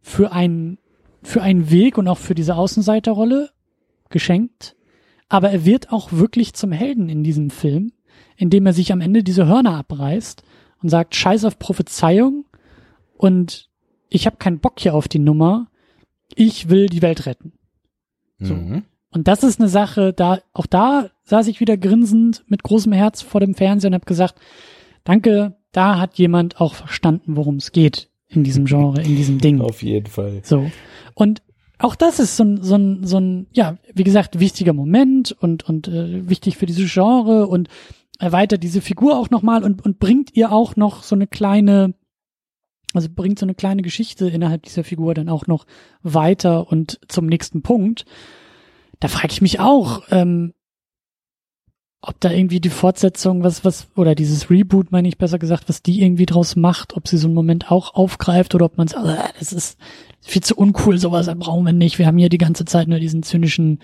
für 0.01 0.31
einen, 0.31 0.77
für 1.23 1.41
einen 1.41 1.71
Weg 1.71 1.97
und 1.97 2.07
auch 2.07 2.19
für 2.19 2.35
diese 2.35 2.55
Außenseiterrolle 2.55 3.49
geschenkt. 4.09 4.75
Aber 5.29 5.49
er 5.49 5.65
wird 5.65 5.91
auch 5.91 6.11
wirklich 6.11 6.53
zum 6.53 6.71
Helden 6.71 7.09
in 7.09 7.23
diesem 7.23 7.49
Film, 7.49 7.91
indem 8.37 8.67
er 8.67 8.73
sich 8.73 8.93
am 8.93 9.01
Ende 9.01 9.23
diese 9.23 9.47
Hörner 9.47 9.77
abreißt 9.77 10.43
und 10.83 10.89
sagt, 10.89 11.15
scheiß 11.15 11.43
auf 11.45 11.57
Prophezeiung 11.57 12.45
und 13.17 13.72
ich 14.13 14.25
habe 14.25 14.37
keinen 14.37 14.59
Bock 14.59 14.79
hier 14.79 14.93
auf 14.93 15.07
die 15.07 15.19
Nummer, 15.19 15.67
ich 16.35 16.69
will 16.69 16.87
die 16.87 17.01
Welt 17.01 17.25
retten. 17.25 17.53
So. 18.39 18.53
Mhm. 18.53 18.83
Und 19.09 19.27
das 19.27 19.43
ist 19.43 19.59
eine 19.59 19.69
Sache, 19.69 20.13
da 20.13 20.39
auch 20.53 20.65
da 20.65 21.09
saß 21.25 21.47
ich 21.47 21.59
wieder 21.59 21.77
grinsend 21.77 22.43
mit 22.47 22.63
großem 22.63 22.91
Herz 22.91 23.21
vor 23.21 23.41
dem 23.41 23.55
Fernseher 23.55 23.89
und 23.89 23.95
habe 23.95 24.05
gesagt, 24.05 24.35
danke, 25.03 25.55
da 25.71 25.99
hat 25.99 26.17
jemand 26.17 26.59
auch 26.59 26.73
verstanden, 26.75 27.35
worum 27.35 27.57
es 27.57 27.71
geht 27.71 28.09
in 28.27 28.43
diesem 28.43 28.65
Genre, 28.65 29.01
in 29.01 29.15
diesem 29.15 29.39
Ding. 29.39 29.61
Auf 29.61 29.83
jeden 29.83 30.07
Fall. 30.07 30.41
So. 30.43 30.71
Und 31.13 31.41
auch 31.79 31.95
das 31.95 32.19
ist 32.19 32.37
so 32.37 32.43
ein, 32.43 32.63
so 32.63 32.75
ein, 32.75 33.05
so 33.05 33.19
ein, 33.19 33.47
ja, 33.51 33.77
wie 33.93 34.03
gesagt, 34.03 34.39
wichtiger 34.39 34.73
Moment 34.73 35.31
und, 35.31 35.67
und 35.67 35.87
äh, 35.87 36.29
wichtig 36.29 36.57
für 36.57 36.65
dieses 36.65 36.91
Genre 36.91 37.47
und 37.47 37.67
erweitert 38.19 38.63
diese 38.63 38.81
Figur 38.81 39.17
auch 39.17 39.29
nochmal 39.29 39.63
und, 39.63 39.83
und 39.83 39.99
bringt 39.99 40.35
ihr 40.35 40.51
auch 40.51 40.75
noch 40.75 41.03
so 41.03 41.15
eine 41.15 41.27
kleine, 41.27 41.93
also 42.93 43.09
bringt 43.13 43.39
so 43.39 43.45
eine 43.45 43.55
kleine 43.55 43.81
Geschichte 43.81 44.29
innerhalb 44.29 44.63
dieser 44.63 44.83
Figur 44.83 45.13
dann 45.13 45.29
auch 45.29 45.47
noch 45.47 45.65
weiter 46.01 46.71
und 46.71 46.99
zum 47.07 47.25
nächsten 47.25 47.61
Punkt. 47.61 48.05
Da 48.99 49.07
frage 49.07 49.33
ich 49.33 49.41
mich 49.41 49.59
auch, 49.59 50.03
ähm, 50.11 50.53
ob 52.05 52.19
da 52.19 52.31
irgendwie 52.31 52.59
die 52.59 52.69
Fortsetzung, 52.69 53.43
was, 53.43 53.63
was, 53.63 53.87
oder 53.95 54.13
dieses 54.13 54.49
Reboot, 54.49 54.91
meine 54.91 55.07
ich 55.07 55.17
besser 55.17 55.39
gesagt, 55.39 55.69
was 55.69 55.81
die 55.81 56.01
irgendwie 56.01 56.25
draus 56.25 56.57
macht, 56.57 56.97
ob 56.97 57.07
sie 57.07 57.17
so 57.17 57.27
einen 57.27 57.33
Moment 57.33 57.71
auch 57.71 57.95
aufgreift 57.95 58.53
oder 58.55 58.65
ob 58.65 58.77
man 58.77 58.89
sagt, 58.89 59.07
äh, 59.07 59.39
das 59.39 59.53
ist 59.53 59.79
viel 60.19 60.43
zu 60.43 60.55
uncool, 60.55 60.97
sowas 60.97 61.29
brauchen 61.39 61.65
wir 61.65 61.71
nicht. 61.71 61.99
Wir 61.99 62.07
haben 62.07 62.17
hier 62.17 62.27
die 62.27 62.37
ganze 62.37 62.65
Zeit 62.65 62.89
nur 62.89 62.99
diesen 62.99 63.23
zynischen 63.23 63.79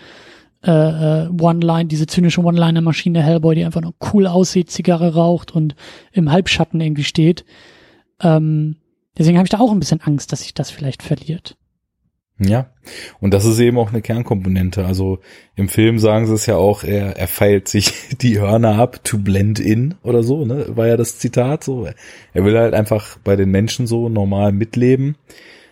äh, 0.66 0.72
äh, 0.72 1.30
One-Line, 1.30 1.86
diese 1.86 2.08
zynische 2.08 2.42
One-Liner-Maschine 2.42 3.24
Hellboy, 3.24 3.56
die 3.56 3.64
einfach 3.64 3.82
nur 3.82 3.96
cool 4.12 4.28
aussieht, 4.28 4.70
Zigarre 4.70 5.14
raucht 5.14 5.54
und 5.54 5.76
im 6.12 6.30
Halbschatten 6.30 6.82
irgendwie 6.82 7.06
steht. 7.06 7.46
Ähm, 8.20 8.76
deswegen 9.20 9.38
habe 9.38 9.46
ich 9.46 9.52
da 9.52 9.60
auch 9.60 9.72
ein 9.72 9.80
bisschen 9.80 10.02
Angst, 10.02 10.32
dass 10.32 10.42
sich 10.42 10.54
das 10.54 10.72
vielleicht 10.72 11.04
verliert. 11.04 11.58
Ja, 12.42 12.72
und 13.20 13.34
das 13.34 13.44
ist 13.44 13.60
eben 13.60 13.78
auch 13.78 13.90
eine 13.90 14.02
Kernkomponente. 14.02 14.86
Also 14.86 15.20
im 15.56 15.68
Film 15.68 16.00
sagen 16.00 16.26
sie 16.26 16.34
es 16.34 16.46
ja 16.46 16.56
auch, 16.56 16.86
er, 16.86 17.18
er 17.18 17.28
feilt 17.28 17.68
sich 17.68 17.94
die 18.22 18.40
Hörner 18.40 18.80
ab 18.80 19.04
to 19.04 19.18
blend 19.18 19.60
in 19.60 19.96
oder 20.04 20.24
so, 20.24 20.46
ne? 20.46 20.66
War 20.70 20.88
ja 20.88 20.96
das 20.96 21.20
Zitat 21.20 21.66
so. 21.66 21.88
Er 22.34 22.46
will 22.46 22.58
halt 22.58 22.74
einfach 22.74 23.18
bei 23.24 23.36
den 23.36 23.52
Menschen 23.52 23.88
so 23.88 24.08
normal 24.08 24.54
mitleben. 24.54 25.18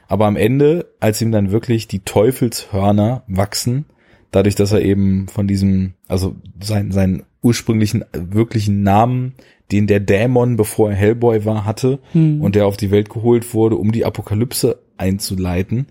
Aber 0.10 0.26
am 0.26 0.36
Ende, 0.36 0.88
als 1.00 1.22
ihm 1.22 1.32
dann 1.32 1.52
wirklich 1.52 1.88
die 1.88 2.00
Teufelshörner 2.00 3.24
wachsen, 3.28 3.86
dadurch, 4.32 4.56
dass 4.56 4.74
er 4.74 4.82
eben 4.82 5.28
von 5.28 5.48
diesem, 5.48 5.94
also 6.08 6.36
sein, 6.62 6.92
seinen 6.92 7.24
ursprünglichen, 7.42 8.04
wirklichen 8.14 8.84
Namen, 8.84 9.36
den 9.72 9.88
der 9.88 10.00
Dämon, 10.00 10.56
bevor 10.56 10.90
er 10.92 10.96
Hellboy 10.96 11.46
war, 11.46 11.66
hatte, 11.66 12.00
Hm. 12.14 12.42
und 12.42 12.56
der 12.56 12.68
auf 12.68 12.78
die 12.78 12.92
Welt 12.92 13.10
geholt 13.10 13.54
wurde, 13.54 13.76
um 13.76 13.92
die 13.92 14.06
Apokalypse 14.06 14.80
einzuleiten, 14.98 15.88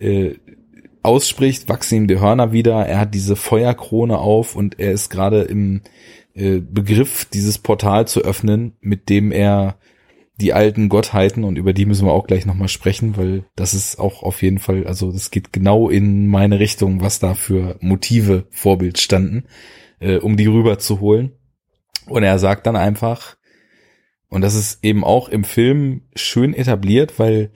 äh, 0.00 0.34
ausspricht, 1.02 1.68
wachsen 1.68 1.96
ihm 1.96 2.08
die 2.08 2.20
Hörner 2.20 2.52
wieder. 2.52 2.86
Er 2.86 3.00
hat 3.00 3.14
diese 3.14 3.36
Feuerkrone 3.36 4.18
auf 4.18 4.54
und 4.56 4.78
er 4.78 4.92
ist 4.92 5.08
gerade 5.10 5.42
im 5.42 5.82
äh, 6.34 6.60
Begriff, 6.60 7.24
dieses 7.24 7.58
Portal 7.58 8.06
zu 8.06 8.20
öffnen, 8.22 8.72
mit 8.80 9.08
dem 9.08 9.32
er 9.32 9.76
die 10.40 10.52
alten 10.52 10.88
Gottheiten 10.88 11.44
und 11.44 11.56
über 11.56 11.72
die 11.72 11.86
müssen 11.86 12.06
wir 12.06 12.12
auch 12.12 12.26
gleich 12.26 12.46
nochmal 12.46 12.68
sprechen, 12.68 13.16
weil 13.16 13.44
das 13.54 13.74
ist 13.74 13.98
auch 13.98 14.22
auf 14.22 14.42
jeden 14.42 14.58
Fall, 14.58 14.86
also 14.86 15.12
das 15.12 15.30
geht 15.30 15.52
genau 15.52 15.88
in 15.88 16.26
meine 16.26 16.58
Richtung, 16.58 17.00
was 17.00 17.18
da 17.18 17.34
für 17.34 17.76
Motive 17.80 18.46
Vorbild 18.50 18.98
standen, 18.98 19.44
äh, 20.00 20.16
um 20.16 20.36
die 20.36 20.46
rüber 20.46 20.78
zu 20.78 21.00
holen. 21.00 21.32
Und 22.06 22.22
er 22.22 22.38
sagt 22.38 22.66
dann 22.66 22.76
einfach, 22.76 23.36
und 24.28 24.40
das 24.40 24.54
ist 24.54 24.82
eben 24.82 25.04
auch 25.04 25.28
im 25.28 25.44
Film 25.44 26.02
schön 26.14 26.54
etabliert, 26.54 27.18
weil 27.18 27.50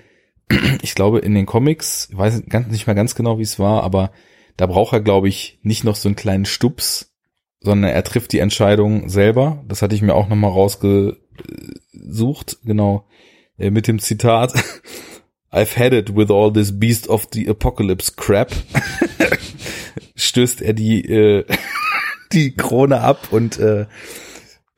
ich 0.83 0.95
glaube 0.95 1.21
in 1.21 1.35
den 1.35 1.47
Comics, 1.47 2.09
ich 2.11 2.19
weiß 2.19 2.43
nicht 2.69 2.87
mehr 2.87 2.97
ganz 2.97 3.15
genau, 3.15 3.39
wie 3.39 3.43
es 3.43 3.59
war, 3.59 3.83
aber 3.83 4.13
da 4.57 4.67
braucht 4.67 4.93
er, 4.93 5.01
glaube 5.01 5.29
ich, 5.29 5.59
nicht 5.63 5.85
noch 5.85 5.97
so 5.97 6.09
einen 6.09 6.17
kleinen 6.17 6.45
Stups, 6.45 7.15
sondern 7.61 7.91
er 7.91 8.05
trifft 8.05 8.33
die 8.33 8.39
Entscheidung 8.39 9.09
selber. 9.09 9.65
Das 9.69 9.83
hatte 9.83 9.95
ich 9.95 10.03
mir 10.03 10.15
auch 10.15 10.29
nochmal 10.29 10.51
rausgesucht, 10.51 11.19
genau, 12.65 13.07
äh, 13.59 13.71
mit 13.71 13.89
dem 13.89 13.99
Zitat. 13.99 14.55
I've 15.53 15.77
had 15.77 15.93
it 15.93 16.15
with 16.15 16.31
all 16.31 16.53
this 16.53 16.79
beast 16.79 17.09
of 17.09 17.29
the 17.33 17.49
apocalypse 17.49 18.13
crap. 18.17 18.53
Stößt 20.17 20.61
er 20.61 20.75
die, 20.75 21.05
äh, 21.05 21.45
die 22.33 22.55
Krone 22.55 23.01
ab 23.01 23.29
und 23.31 23.59
äh, 23.59 23.87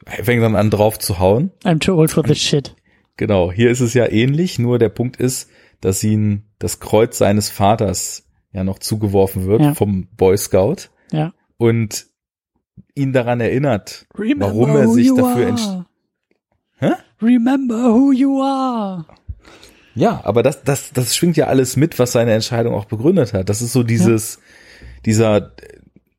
fängt 0.09 0.43
dann 0.43 0.56
an 0.56 0.70
drauf 0.70 0.98
zu 0.98 1.18
hauen. 1.18 1.51
I'm 1.64 1.78
too 1.80 1.94
old 1.94 2.10
for 2.10 2.24
this 2.24 2.39
shit. 2.39 2.74
Genau, 3.16 3.51
hier 3.52 3.70
ist 3.70 3.80
es 3.80 3.94
ja 3.94 4.06
ähnlich, 4.10 4.59
nur 4.59 4.78
der 4.78 4.89
Punkt 4.90 5.16
ist, 5.16 5.51
dass 5.80 6.02
ihn 6.05 6.44
das 6.59 6.80
Kreuz 6.80 7.18
seines 7.18 7.51
Vaters 7.51 8.24
ja 8.52 8.64
noch 8.64 8.78
zugeworfen 8.78 9.47
wird 9.47 9.60
Ja. 9.62 9.74
vom 9.74 10.09
Boy 10.16 10.36
Scout 10.39 10.89
Ja. 11.12 11.32
und 11.56 12.06
ihn 12.94 13.12
daran 13.12 13.40
erinnert, 13.40 14.06
Remember 14.16 14.47
warum 14.47 14.70
er 14.76 14.89
sich 14.89 15.09
dafür 15.09 15.24
are. 15.26 15.47
entsch 15.47 15.62
Hä? 16.80 16.93
Remember 17.20 17.93
who 17.93 18.12
you 18.12 18.40
are. 18.40 19.05
Ja, 19.94 20.20
aber 20.24 20.44
das, 20.44 20.62
das, 20.62 20.93
das 20.93 21.16
schwingt 21.16 21.36
ja 21.36 21.47
alles 21.48 21.76
mit, 21.76 21.98
was 21.98 22.12
seine 22.12 22.32
Entscheidung 22.32 22.74
auch 22.74 22.85
begründet 22.85 23.32
hat. 23.32 23.48
Das 23.48 23.62
ist 23.62 23.72
so 23.72 23.82
dieses, 23.82 24.39
dieser, 25.05 25.52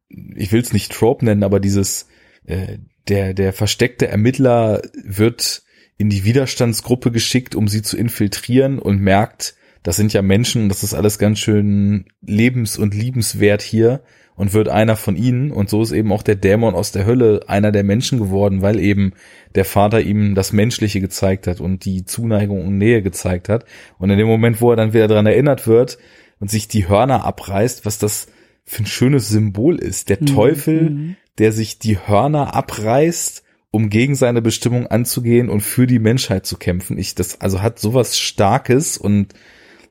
ich 0.10 0.52
will 0.52 0.60
es 0.62 0.74
nicht 0.74 0.92
Trope 0.92 1.24
nennen, 1.24 1.44
aber 1.44 1.62
dieses, 1.62 2.08
äh, 2.46 2.80
der, 3.10 3.34
der 3.34 3.54
versteckte 3.54 4.08
Ermittler 4.08 4.82
wird 5.04 5.64
in 5.98 6.10
die 6.10 6.24
Widerstandsgruppe 6.24 7.12
geschickt, 7.12 7.56
um 7.56 7.68
sie 7.68 7.82
zu 7.82 7.98
infiltrieren 7.98 8.80
und 8.80 9.02
merkt, 9.02 9.56
das 9.84 9.96
sind 9.96 10.14
ja 10.14 10.22
Menschen, 10.22 10.70
das 10.70 10.84
ist 10.84 10.94
alles 10.94 11.20
ganz 11.20 11.40
schön 11.40 12.06
lebens- 12.22 12.78
und 12.78 12.94
liebenswert 12.94 13.62
hier 13.62 14.02
und 14.36 14.54
wird 14.54 14.70
einer 14.70 14.96
von 14.96 15.16
ihnen. 15.16 15.52
Und 15.52 15.70
so 15.70 15.82
ist 15.82 15.92
eben 15.92 16.12
auch 16.12 16.24
der 16.24 16.36
Dämon 16.36 16.76
aus 16.76 16.92
der 16.92 17.06
Hölle 17.06 17.42
einer 17.48 17.72
der 17.72 17.84
Menschen 17.84 18.20
geworden, 18.20 18.62
weil 18.62 18.80
eben 18.80 19.14
der 19.56 19.66
Vater 19.66 20.02
ihm 20.02 20.36
das 20.36 20.54
Menschliche 20.54 21.02
gezeigt 21.02 21.48
hat 21.48 21.60
und 21.60 21.86
die 21.86 22.06
Zuneigung 22.06 22.66
und 22.66 22.78
Nähe 22.78 23.02
gezeigt 23.02 23.50
hat. 23.50 23.66
Und 23.98 24.10
in 24.10 24.18
dem 24.18 24.28
Moment, 24.28 24.62
wo 24.62 24.70
er 24.70 24.78
dann 24.78 24.94
wieder 24.94 25.08
daran 25.08 25.26
erinnert 25.26 25.68
wird 25.68 25.98
und 26.40 26.50
sich 26.50 26.68
die 26.68 26.88
Hörner 26.88 27.26
abreißt, 27.26 27.86
was 27.86 28.00
das 28.00 28.28
für 28.70 28.84
ein 28.84 28.88
schönes 28.88 29.30
Symbol 29.30 29.78
ist. 29.78 30.10
Der 30.10 30.20
Teufel, 30.20 30.90
Mhm. 30.92 31.16
der 31.40 31.52
sich 31.54 31.80
die 31.80 31.98
Hörner 31.98 32.54
abreißt, 32.56 33.44
um 33.72 33.90
gegen 33.90 34.16
seine 34.16 34.42
Bestimmung 34.42 34.88
anzugehen 34.88 35.50
und 35.50 35.62
für 35.62 35.88
die 35.88 36.00
Menschheit 36.00 36.46
zu 36.46 36.58
kämpfen. 36.58 36.98
Ich, 36.98 37.16
das 37.16 37.42
also 37.42 37.62
hat 37.62 37.80
sowas 37.80 38.18
Starkes 38.18 38.98
und 38.98 39.34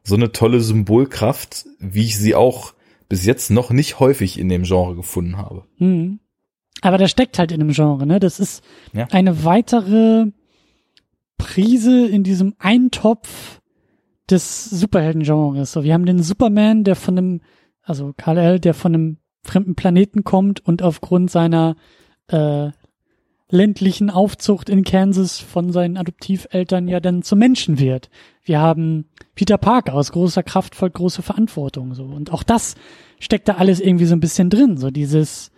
so 0.05 0.15
eine 0.15 0.31
tolle 0.33 0.61
Symbolkraft, 0.61 1.67
wie 1.81 2.05
ich 2.05 2.17
sie 2.19 2.35
auch 2.35 2.75
bis 3.09 3.25
jetzt 3.25 3.51
noch 3.51 3.71
nicht 3.71 3.99
häufig 4.01 4.39
in 4.39 4.49
dem 4.49 4.63
Genre 4.63 4.95
gefunden 4.95 5.37
habe. 5.39 5.65
Mhm. 5.79 6.21
Aber 6.81 6.99
das 6.99 7.11
steckt 7.11 7.39
halt 7.39 7.51
in 7.51 7.59
dem 7.59 7.73
Genre, 7.73 8.07
ne? 8.07 8.21
Das 8.21 8.39
ist 8.39 8.63
Ja. 8.93 9.09
eine 9.11 9.45
weitere 9.45 10.27
Prise 11.37 12.07
in 12.07 12.23
diesem 12.23 12.55
Eintopf 12.59 13.61
des 14.31 14.71
Superhelden-Genres. 14.71 15.73
So, 15.73 15.83
wir 15.85 15.95
haben 15.95 16.07
den 16.07 16.23
Superman, 16.23 16.85
der 16.85 16.97
von 16.97 17.17
einem, 17.19 17.41
also 17.89 18.12
Karl 18.16 18.39
L., 18.39 18.60
der 18.60 18.74
von 18.74 18.94
einem 18.94 19.16
fremden 19.43 19.74
Planeten 19.74 20.24
kommt 20.24 20.65
und 20.65 20.82
aufgrund 20.82 21.31
seiner 21.31 21.77
äh, 22.28 22.70
ländlichen 23.51 24.10
Aufzucht 24.10 24.69
in 24.69 24.85
Kansas 24.85 25.39
von 25.39 25.73
seinen 25.73 25.97
Adoptiveltern 25.97 26.86
ja 26.86 27.01
dann 27.01 27.23
zum 27.23 27.39
Menschen 27.39 27.78
wird. 27.78 28.10
Wir 28.43 28.60
haben 28.60 29.06
Peter 29.35 29.56
Parker 29.56 29.94
aus 29.94 30.12
großer 30.12 30.43
Kraft 30.43 30.74
folgt 30.74 30.97
große 30.97 31.23
Verantwortung 31.23 31.94
so 31.94 32.05
und 32.05 32.31
auch 32.32 32.43
das 32.43 32.74
steckt 33.19 33.48
da 33.48 33.55
alles 33.55 33.81
irgendwie 33.81 34.05
so 34.05 34.15
ein 34.15 34.20
bisschen 34.20 34.51
drin, 34.51 34.77
so 34.77 34.90
dieses 34.90 35.51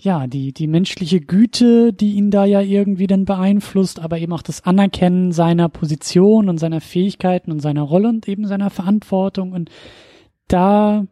ja, 0.00 0.28
die 0.28 0.52
die 0.52 0.68
menschliche 0.68 1.20
Güte, 1.20 1.92
die 1.92 2.12
ihn 2.12 2.30
da 2.30 2.44
ja 2.44 2.60
irgendwie 2.60 3.08
dann 3.08 3.24
beeinflusst, 3.24 4.00
aber 4.00 4.18
eben 4.18 4.32
auch 4.32 4.42
das 4.42 4.64
Anerkennen 4.64 5.32
seiner 5.32 5.68
Position 5.68 6.48
und 6.48 6.58
seiner 6.58 6.80
Fähigkeiten 6.80 7.50
und 7.50 7.60
seiner 7.60 7.82
Rolle 7.82 8.08
und 8.08 8.28
eben 8.28 8.46
seiner 8.46 8.70
Verantwortung 8.70 9.52
und 9.52 9.70
da 10.48 11.06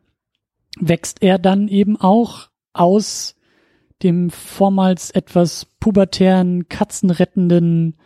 wächst 0.79 1.23
er 1.23 1.39
dann 1.39 1.69
eben 1.69 1.97
auch 1.99 2.49
aus 2.73 3.35
dem 4.03 4.31
vormals 4.31 5.11
etwas 5.11 5.67
pubertären, 5.81 6.69
katzenrettenden 6.69 7.97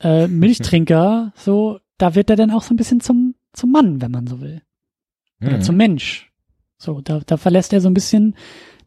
äh, 0.00 0.26
Milchtrinker, 0.28 1.32
so, 1.36 1.80
da 1.98 2.14
wird 2.14 2.30
er 2.30 2.36
dann 2.36 2.50
auch 2.50 2.62
so 2.62 2.74
ein 2.74 2.76
bisschen 2.76 3.00
zum, 3.00 3.34
zum 3.52 3.70
Mann, 3.72 4.00
wenn 4.00 4.10
man 4.12 4.26
so 4.26 4.40
will. 4.40 4.62
Oder 5.40 5.56
Mhm. 5.58 5.62
zum 5.62 5.76
Mensch. 5.76 6.30
So, 6.76 7.00
da, 7.00 7.20
da 7.26 7.36
verlässt 7.36 7.72
er 7.72 7.80
so 7.80 7.88
ein 7.88 7.94
bisschen 7.94 8.36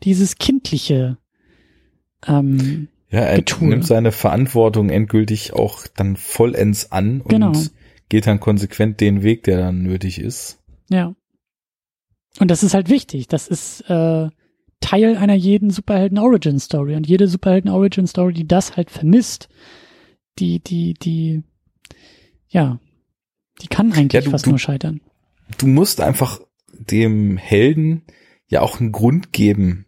dieses 0.03 0.37
kindliche. 0.37 1.17
Ähm, 2.25 2.87
Ja, 3.09 3.19
er 3.21 3.37
Getue. 3.37 3.67
nimmt 3.69 3.85
seine 3.85 4.11
Verantwortung 4.11 4.89
endgültig 4.89 5.53
auch 5.53 5.87
dann 5.95 6.15
vollends 6.15 6.91
an 6.91 7.21
und 7.21 7.29
Genau. 7.29 7.53
geht 8.09 8.27
dann 8.27 8.39
konsequent 8.39 8.99
den 8.99 9.23
Weg, 9.23 9.43
der 9.43 9.57
dann 9.57 9.81
nötig 9.83 10.19
ist. 10.19 10.59
ja. 10.89 11.13
Und 12.39 12.49
das 12.51 12.63
ist 12.63 12.73
halt 12.73 12.89
wichtig. 12.89 13.27
Das 13.27 13.47
ist 13.47 13.81
äh, 13.89 14.29
Teil 14.79 15.17
einer 15.17 15.33
jeden 15.33 15.69
Superhelden-Origin-Story. 15.71 16.95
Und 16.95 17.07
jede 17.07 17.27
Superhelden-Origin-Story, 17.27 18.33
die 18.33 18.47
das 18.47 18.77
halt 18.77 18.91
vermisst, 18.91 19.49
die, 20.39 20.59
die, 20.59 20.93
die, 20.93 21.43
ja, 22.47 22.79
die 23.61 23.67
kann 23.67 23.91
eigentlich 23.93 24.13
Ja, 24.13 24.21
du- 24.21 24.29
fast 24.31 24.45
du- 24.45 24.51
nur 24.51 24.59
scheitern. 24.59 25.01
Du 25.57 25.65
musst 25.67 26.01
einfach 26.01 26.41
dem 26.73 27.37
Helden 27.37 28.03
ja 28.47 28.61
auch 28.61 28.79
einen 28.79 28.91
Grund 28.91 29.31
geben 29.33 29.85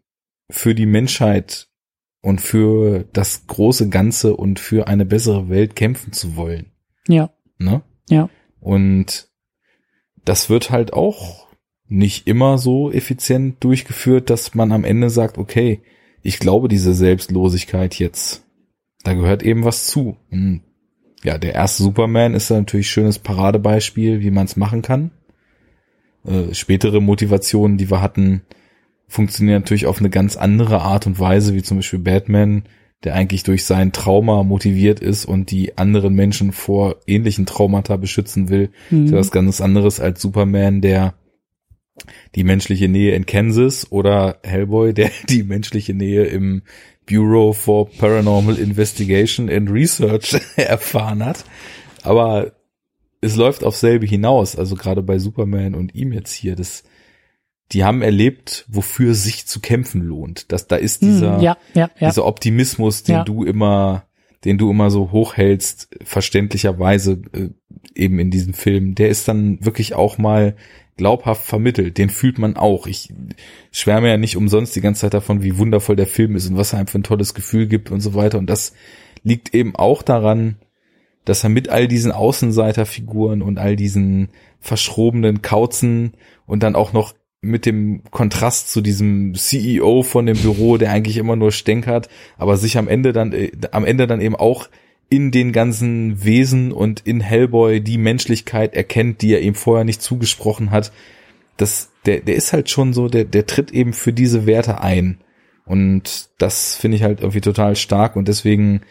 für 0.49 0.73
die 0.73 0.85
Menschheit 0.87 1.67
und 2.21 2.41
für 2.41 3.05
das 3.13 3.45
große 3.47 3.89
Ganze 3.89 4.35
und 4.35 4.59
für 4.59 4.87
eine 4.87 5.05
bessere 5.05 5.49
Welt 5.49 5.75
kämpfen 5.75 6.13
zu 6.13 6.35
wollen. 6.35 6.71
Ja, 7.07 7.29
Ne? 7.59 7.81
ja. 8.09 8.29
Und 8.61 9.29
das 10.25 10.49
wird 10.49 10.69
halt 10.71 10.93
auch 10.93 11.47
nicht 11.89 12.27
immer 12.27 12.57
so 12.57 12.91
effizient 12.91 13.63
durchgeführt, 13.63 14.29
dass 14.29 14.53
man 14.53 14.71
am 14.71 14.85
Ende 14.85 15.09
sagt, 15.09 15.37
okay, 15.37 15.81
ich 16.21 16.39
glaube 16.39 16.67
diese 16.67 16.93
Selbstlosigkeit 16.93 17.95
jetzt, 17.95 18.45
da 19.03 19.13
gehört 19.13 19.43
eben 19.43 19.65
was 19.65 19.87
zu. 19.87 20.17
Und 20.31 20.61
ja, 21.23 21.37
der 21.37 21.55
erste 21.55 21.83
Superman 21.83 22.35
ist 22.35 22.49
natürlich 22.49 22.89
schönes 22.89 23.19
Paradebeispiel, 23.19 24.21
wie 24.21 24.31
man 24.31 24.45
es 24.45 24.55
machen 24.55 24.81
kann. 24.81 25.11
Äh, 26.25 26.53
spätere 26.53 27.01
Motivationen, 27.01 27.77
die 27.77 27.89
wir 27.89 28.01
hatten, 28.01 28.43
funktionieren 29.07 29.61
natürlich 29.61 29.87
auf 29.87 29.99
eine 29.99 30.09
ganz 30.09 30.37
andere 30.37 30.81
Art 30.81 31.07
und 31.07 31.19
Weise, 31.19 31.55
wie 31.55 31.63
zum 31.63 31.77
Beispiel 31.77 31.99
Batman, 31.99 32.63
der 33.03 33.15
eigentlich 33.15 33.43
durch 33.43 33.65
sein 33.65 33.91
Trauma 33.91 34.43
motiviert 34.43 34.99
ist 34.99 35.25
und 35.25 35.51
die 35.51 35.77
anderen 35.77 36.13
Menschen 36.13 36.51
vor 36.51 36.97
ähnlichen 37.07 37.45
Traumata 37.45 37.97
beschützen 37.97 38.49
will. 38.49 38.69
Mhm. 38.89 39.05
ist 39.05 39.11
ja 39.11 39.17
was 39.17 39.31
ganz 39.31 39.61
anderes 39.61 39.99
als 39.99 40.21
Superman, 40.21 40.81
der 40.81 41.15
die 42.35 42.43
menschliche 42.43 42.87
Nähe 42.87 43.15
in 43.15 43.25
Kansas 43.25 43.91
oder 43.91 44.39
Hellboy, 44.43 44.93
der 44.93 45.11
die 45.29 45.43
menschliche 45.43 45.93
Nähe 45.93 46.25
im 46.25 46.63
Bureau 47.05 47.53
for 47.53 47.89
Paranormal 47.89 48.57
Investigation 48.57 49.49
and 49.49 49.69
Research 49.69 50.39
erfahren 50.55 51.25
hat. 51.25 51.43
Aber 52.03 52.51
es 53.21 53.35
läuft 53.35 53.63
auf 53.63 53.75
selbe 53.75 54.05
hinaus, 54.05 54.55
also 54.55 54.75
gerade 54.75 55.01
bei 55.01 55.19
Superman 55.19 55.75
und 55.75 55.95
ihm 55.95 56.13
jetzt 56.13 56.33
hier, 56.33 56.55
das, 56.55 56.83
die 57.71 57.83
haben 57.83 58.01
erlebt, 58.01 58.65
wofür 58.69 59.13
sich 59.13 59.45
zu 59.45 59.59
kämpfen 59.59 60.01
lohnt. 60.01 60.51
Das, 60.51 60.67
da 60.67 60.75
ist 60.75 61.01
dieser, 61.01 61.37
Hm, 61.37 61.43
ja, 61.43 61.57
ja, 61.73 61.89
ja. 61.99 62.09
dieser 62.09 62.25
Optimismus, 62.25 63.03
den 63.03 63.25
du 63.25 63.43
immer, 63.43 64.05
den 64.45 64.57
du 64.57 64.71
immer 64.71 64.89
so 64.89 65.11
hochhältst, 65.11 65.89
verständlicherweise 66.03 67.21
äh, 67.33 67.49
eben 67.95 68.19
in 68.19 68.31
diesem 68.31 68.53
Film, 68.53 68.95
der 68.95 69.09
ist 69.09 69.27
dann 69.27 69.63
wirklich 69.65 69.93
auch 69.95 70.17
mal 70.17 70.55
glaubhaft 70.97 71.45
vermittelt. 71.45 71.97
Den 71.97 72.09
fühlt 72.09 72.39
man 72.39 72.55
auch. 72.57 72.85
Ich 72.87 73.13
schwärme 73.71 74.09
ja 74.09 74.17
nicht 74.17 74.35
umsonst 74.35 74.75
die 74.75 74.81
ganze 74.81 75.01
Zeit 75.01 75.13
davon, 75.13 75.43
wie 75.43 75.57
wundervoll 75.57 75.95
der 75.95 76.07
Film 76.07 76.35
ist 76.35 76.49
und 76.49 76.57
was 76.57 76.73
er 76.73 76.79
einem 76.79 76.87
für 76.87 76.99
ein 76.99 77.03
tolles 77.03 77.33
Gefühl 77.33 77.67
gibt 77.67 77.91
und 77.91 78.01
so 78.01 78.13
weiter. 78.13 78.37
Und 78.37 78.49
das 78.49 78.73
liegt 79.23 79.53
eben 79.53 79.75
auch 79.75 80.03
daran, 80.03 80.57
dass 81.25 81.43
er 81.43 81.49
mit 81.49 81.69
all 81.69 81.87
diesen 81.87 82.11
Außenseiterfiguren 82.11 83.41
und 83.41 83.59
all 83.59 83.75
diesen 83.75 84.29
verschrobenen 84.59 85.41
Kauzen 85.41 86.13
und 86.45 86.63
dann 86.63 86.75
auch 86.75 86.91
noch 86.91 87.13
mit 87.41 87.65
dem 87.65 88.03
Kontrast 88.11 88.71
zu 88.71 88.81
diesem 88.81 89.33
CEO 89.33 90.03
von 90.03 90.25
dem 90.25 90.37
Büro, 90.37 90.77
der 90.77 90.91
eigentlich 90.91 91.17
immer 91.17 91.35
nur 91.35 91.51
stänkert, 91.51 92.09
aber 92.37 92.57
sich 92.57 92.77
am 92.77 92.87
Ende 92.87 93.13
dann, 93.13 93.31
äh, 93.31 93.51
am 93.71 93.85
Ende 93.85 94.07
dann 94.07 94.21
eben 94.21 94.35
auch 94.35 94.69
in 95.09 95.31
den 95.31 95.51
ganzen 95.51 96.23
Wesen 96.23 96.71
und 96.71 97.01
in 97.01 97.21
Hellboy 97.21 97.81
die 97.81 97.97
Menschlichkeit 97.97 98.75
erkennt, 98.75 99.21
die 99.21 99.33
er 99.33 99.41
ihm 99.41 99.55
vorher 99.55 99.85
nicht 99.85 100.01
zugesprochen 100.01 100.71
hat. 100.71 100.91
Das, 101.57 101.91
der, 102.05 102.19
der 102.19 102.35
ist 102.35 102.53
halt 102.53 102.69
schon 102.69 102.93
so, 102.93 103.07
der, 103.07 103.25
der 103.25 103.45
tritt 103.45 103.71
eben 103.71 103.93
für 103.93 104.13
diese 104.13 104.45
Werte 104.45 104.81
ein. 104.81 105.19
Und 105.65 106.29
das 106.37 106.75
finde 106.75 106.97
ich 106.97 107.03
halt 107.03 107.21
irgendwie 107.21 107.41
total 107.41 107.75
stark 107.75 108.15
und 108.15 108.27
deswegen 108.27 108.81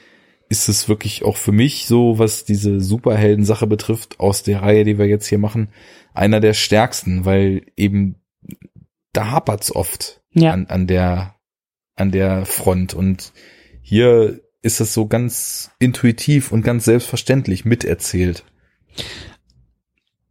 ist 0.49 0.69
es 0.69 0.89
wirklich 0.89 1.25
auch 1.25 1.37
für 1.37 1.53
mich 1.53 1.87
so, 1.87 2.19
was 2.19 2.45
diese 2.45 2.81
Superhelden-Sache 2.81 3.66
betrifft, 3.66 4.19
aus 4.19 4.43
der 4.43 4.62
Reihe, 4.62 4.85
die 4.85 4.99
wir 4.99 5.07
jetzt 5.07 5.27
hier 5.27 5.39
machen, 5.39 5.69
einer 6.15 6.41
der 6.41 6.55
stärksten, 6.55 7.25
weil 7.25 7.62
eben 7.77 8.16
da 9.19 9.31
hapert's 9.31 9.74
oft 9.74 10.20
Ja. 10.32 10.53
an, 10.53 10.66
an 10.66 10.86
der, 10.86 11.35
an 11.97 12.11
der 12.12 12.45
Front 12.47 12.95
und 12.95 13.32
hier 13.82 14.40
ist 14.62 14.81
das 14.81 14.93
so 14.95 15.07
ganz 15.07 15.70
intuitiv 15.78 16.53
und 16.53 16.62
ganz 16.62 16.85
selbstverständlich 16.85 17.65
miterzählt. 17.65 18.45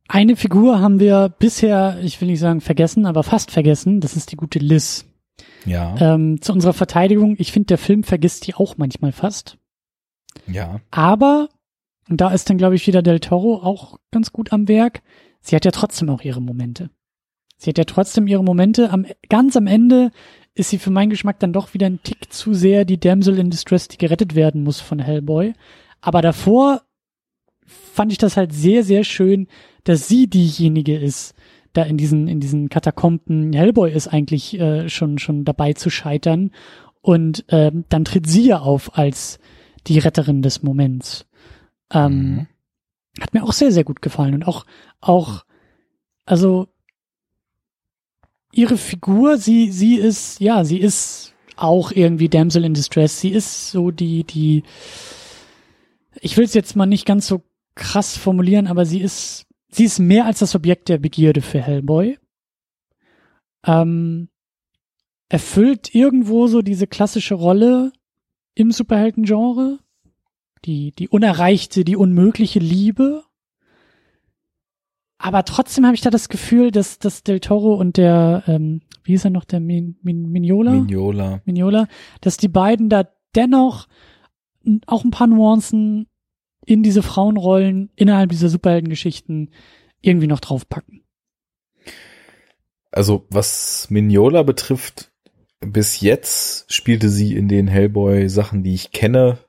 Eine 0.07 0.35
Figur 0.35 0.79
haben 0.79 0.99
wir 0.99 1.29
bisher, 1.29 1.99
ich 2.01 2.19
will 2.21 2.29
nicht 2.29 2.39
sagen 2.39 2.61
vergessen, 2.61 3.05
aber 3.05 3.23
fast 3.23 3.51
vergessen. 3.51 3.99
Das 3.99 4.15
ist 4.15 4.31
die 4.31 4.37
gute 4.37 4.59
Liz. 4.59 5.05
Ja, 5.65 5.95
Ähm, 5.99 6.41
zu 6.41 6.53
unserer 6.53 6.73
Verteidigung, 6.73 7.35
ich 7.39 7.51
finde, 7.51 7.67
der 7.67 7.77
Film 7.77 8.03
vergisst 8.03 8.47
die 8.47 8.55
auch 8.55 8.77
manchmal 8.77 9.11
fast. 9.11 9.57
ja, 10.47 10.79
Aber, 10.91 11.49
und 12.09 12.21
da 12.21 12.29
ist 12.31 12.49
dann, 12.49 12.57
glaube 12.57 12.75
ich, 12.75 12.87
wieder 12.87 13.01
Del 13.01 13.19
Toro 13.19 13.61
auch 13.61 13.99
ganz 14.11 14.31
gut 14.31 14.53
am 14.53 14.67
Werk, 14.69 15.01
sie 15.41 15.55
hat 15.55 15.65
ja 15.65 15.71
trotzdem 15.71 16.09
auch 16.09 16.21
ihre 16.21 16.41
Momente. 16.41 16.89
Sie 17.57 17.69
hat 17.69 17.77
ja 17.77 17.83
trotzdem 17.83 18.27
ihre 18.27 18.43
Momente. 18.43 18.91
Am, 18.91 19.05
ganz 19.29 19.55
am 19.57 19.67
Ende 19.67 20.11
ist 20.53 20.69
sie 20.69 20.77
für 20.77 20.91
meinen 20.91 21.09
Geschmack 21.09 21.39
dann 21.39 21.53
doch 21.53 21.73
wieder 21.73 21.87
ein 21.87 22.01
Tick 22.03 22.31
zu 22.31 22.53
sehr 22.53 22.85
die 22.85 22.99
Damsel 22.99 23.39
in 23.39 23.49
Distress, 23.49 23.87
die 23.87 23.97
gerettet 23.97 24.35
werden 24.35 24.63
muss 24.63 24.79
von 24.79 24.99
Hellboy. 24.99 25.53
Aber 26.01 26.21
davor 26.21 26.81
fand 27.65 28.11
ich 28.11 28.17
das 28.17 28.37
halt 28.37 28.53
sehr, 28.53 28.83
sehr 28.83 29.03
schön, 29.03 29.47
dass 29.83 30.07
sie 30.07 30.27
diejenige 30.27 30.97
ist, 30.97 31.35
da 31.73 31.83
in 31.83 31.97
diesen, 31.97 32.27
in 32.27 32.39
diesen 32.39 32.69
Katakomben. 32.69 33.53
Hellboy 33.53 33.91
ist 33.91 34.07
eigentlich 34.07 34.59
äh, 34.59 34.89
schon, 34.89 35.17
schon 35.19 35.45
dabei 35.45 35.73
zu 35.73 35.89
scheitern. 35.89 36.51
Und 37.01 37.45
ähm, 37.49 37.85
dann 37.89 38.05
tritt 38.05 38.27
sie 38.27 38.47
ja 38.47 38.59
auf 38.59 38.97
als 38.97 39.39
die 39.85 39.99
Retterin 39.99 40.41
des 40.41 40.63
Moments. 40.63 41.25
Ähm, 41.91 42.11
Mhm. 42.11 42.47
Hat 43.19 43.33
mir 43.33 43.43
auch 43.43 43.53
sehr, 43.53 43.71
sehr 43.71 43.83
gut 43.83 44.01
gefallen. 44.01 44.35
Und 44.35 44.47
auch, 44.47 44.65
auch, 45.01 45.43
also 46.25 46.67
ihre 48.51 48.77
Figur, 48.77 49.37
sie, 49.37 49.71
sie 49.71 49.95
ist, 49.95 50.39
ja, 50.39 50.63
sie 50.63 50.79
ist 50.79 51.33
auch 51.55 51.91
irgendwie 51.91 52.29
Damsel 52.29 52.65
in 52.65 52.73
Distress. 52.73 53.19
Sie 53.19 53.29
ist 53.29 53.71
so 53.71 53.91
die, 53.91 54.23
die, 54.23 54.63
ich 56.21 56.37
will 56.37 56.45
es 56.45 56.53
jetzt 56.53 56.75
mal 56.75 56.85
nicht 56.85 57.05
ganz 57.05 57.27
so 57.27 57.43
krass 57.75 58.17
formulieren, 58.17 58.67
aber 58.67 58.85
sie 58.85 59.01
ist, 59.01 59.45
sie 59.69 59.85
ist 59.85 59.99
mehr 59.99 60.25
als 60.25 60.39
das 60.39 60.55
Objekt 60.55 60.89
der 60.89 60.97
Begierde 60.97 61.41
für 61.41 61.61
Hellboy. 61.61 62.17
Ähm, 63.65 64.29
erfüllt 65.29 65.93
irgendwo 65.93 66.47
so 66.47 66.61
diese 66.61 66.87
klassische 66.87 67.35
Rolle 67.35 67.91
im 68.55 68.71
Superhelden-Genre. 68.71 69.79
Die, 70.65 70.91
die 70.91 71.07
unerreichte, 71.07 71.83
die 71.85 71.95
unmögliche 71.95 72.59
Liebe. 72.59 73.23
Aber 75.19 75.43
trotzdem 75.45 75.85
habe 75.85 75.95
ich 75.95 76.01
da 76.01 76.09
das 76.09 76.29
Gefühl, 76.29 76.71
dass, 76.71 76.99
dass 76.99 77.23
Del 77.23 77.39
Toro 77.39 77.75
und 77.75 77.97
der, 77.97 78.43
ähm, 78.47 78.81
wie 79.03 79.13
ist 79.13 79.25
er 79.25 79.31
noch, 79.31 79.45
der 79.45 79.59
Min, 79.59 79.97
Min, 80.03 80.29
Mignola? 80.29 80.71
Mignola. 80.71 81.41
Mignola, 81.45 81.87
dass 82.21 82.37
die 82.37 82.49
beiden 82.49 82.89
da 82.89 83.07
dennoch 83.35 83.87
auch 84.85 85.03
ein 85.03 85.11
paar 85.11 85.27
Nuancen 85.27 86.07
in 86.65 86.83
diese 86.83 87.01
Frauenrollen 87.01 87.89
innerhalb 87.95 88.29
dieser 88.29 88.49
Superheldengeschichten 88.49 89.51
irgendwie 90.01 90.27
noch 90.27 90.39
draufpacken. 90.39 91.03
Also 92.91 93.25
was 93.29 93.87
Mignola 93.89 94.43
betrifft, 94.43 95.11
bis 95.61 96.01
jetzt 96.01 96.71
spielte 96.71 97.09
sie 97.09 97.35
in 97.35 97.47
den 97.47 97.67
Hellboy-Sachen, 97.67 98.63
die 98.63 98.73
ich 98.73 98.91
kenne, 98.91 99.39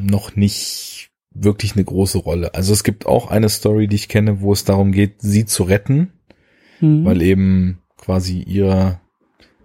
noch 0.00 0.36
nicht 0.36 1.09
wirklich 1.42 1.74
eine 1.74 1.84
große 1.84 2.18
Rolle. 2.18 2.54
Also 2.54 2.72
es 2.72 2.84
gibt 2.84 3.06
auch 3.06 3.30
eine 3.30 3.48
Story, 3.48 3.88
die 3.88 3.96
ich 3.96 4.08
kenne, 4.08 4.40
wo 4.40 4.52
es 4.52 4.64
darum 4.64 4.92
geht, 4.92 5.20
sie 5.20 5.44
zu 5.44 5.62
retten, 5.64 6.12
Mhm. 6.80 7.04
weil 7.04 7.22
eben 7.22 7.78
quasi 7.98 8.40
ihre 8.40 9.00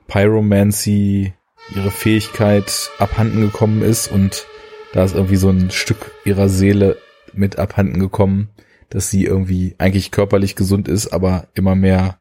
Pyromancy, 0.08 1.34
ihre 1.76 1.92
Fähigkeit 1.92 2.90
abhanden 3.00 3.42
gekommen 3.42 3.82
ist 3.82 4.12
und 4.12 4.46
da 4.94 5.04
ist 5.04 5.16
irgendwie 5.16 5.36
so 5.36 5.50
ein 5.50 5.72
Stück 5.72 6.12
ihrer 6.26 6.48
Seele 6.50 6.98
mit 7.34 7.58
abhanden 7.60 8.00
gekommen, 8.00 8.50
dass 8.90 9.10
sie 9.10 9.26
irgendwie 9.26 9.76
eigentlich 9.78 10.12
körperlich 10.12 10.56
gesund 10.56 10.88
ist, 10.88 11.08
aber 11.08 11.48
immer 11.54 11.76
mehr 11.76 12.20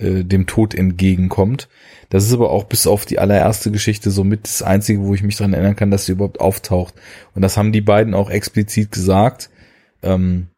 äh, 0.00 0.24
dem 0.24 0.46
Tod 0.46 0.74
entgegenkommt. 0.74 1.68
Das 2.08 2.24
ist 2.26 2.32
aber 2.32 2.50
auch 2.50 2.64
bis 2.64 2.86
auf 2.86 3.06
die 3.06 3.18
allererste 3.18 3.70
Geschichte 3.70 4.10
somit 4.10 4.44
das 4.44 4.62
einzige, 4.62 5.02
wo 5.02 5.14
ich 5.14 5.22
mich 5.22 5.36
dran 5.36 5.52
erinnern 5.52 5.76
kann, 5.76 5.90
dass 5.90 6.06
sie 6.06 6.12
überhaupt 6.12 6.40
auftaucht. 6.40 6.94
Und 7.34 7.42
das 7.42 7.56
haben 7.56 7.72
die 7.72 7.80
beiden 7.80 8.14
auch 8.14 8.30
explizit 8.30 8.90
gesagt. 8.90 9.50
Ähm, 10.02 10.48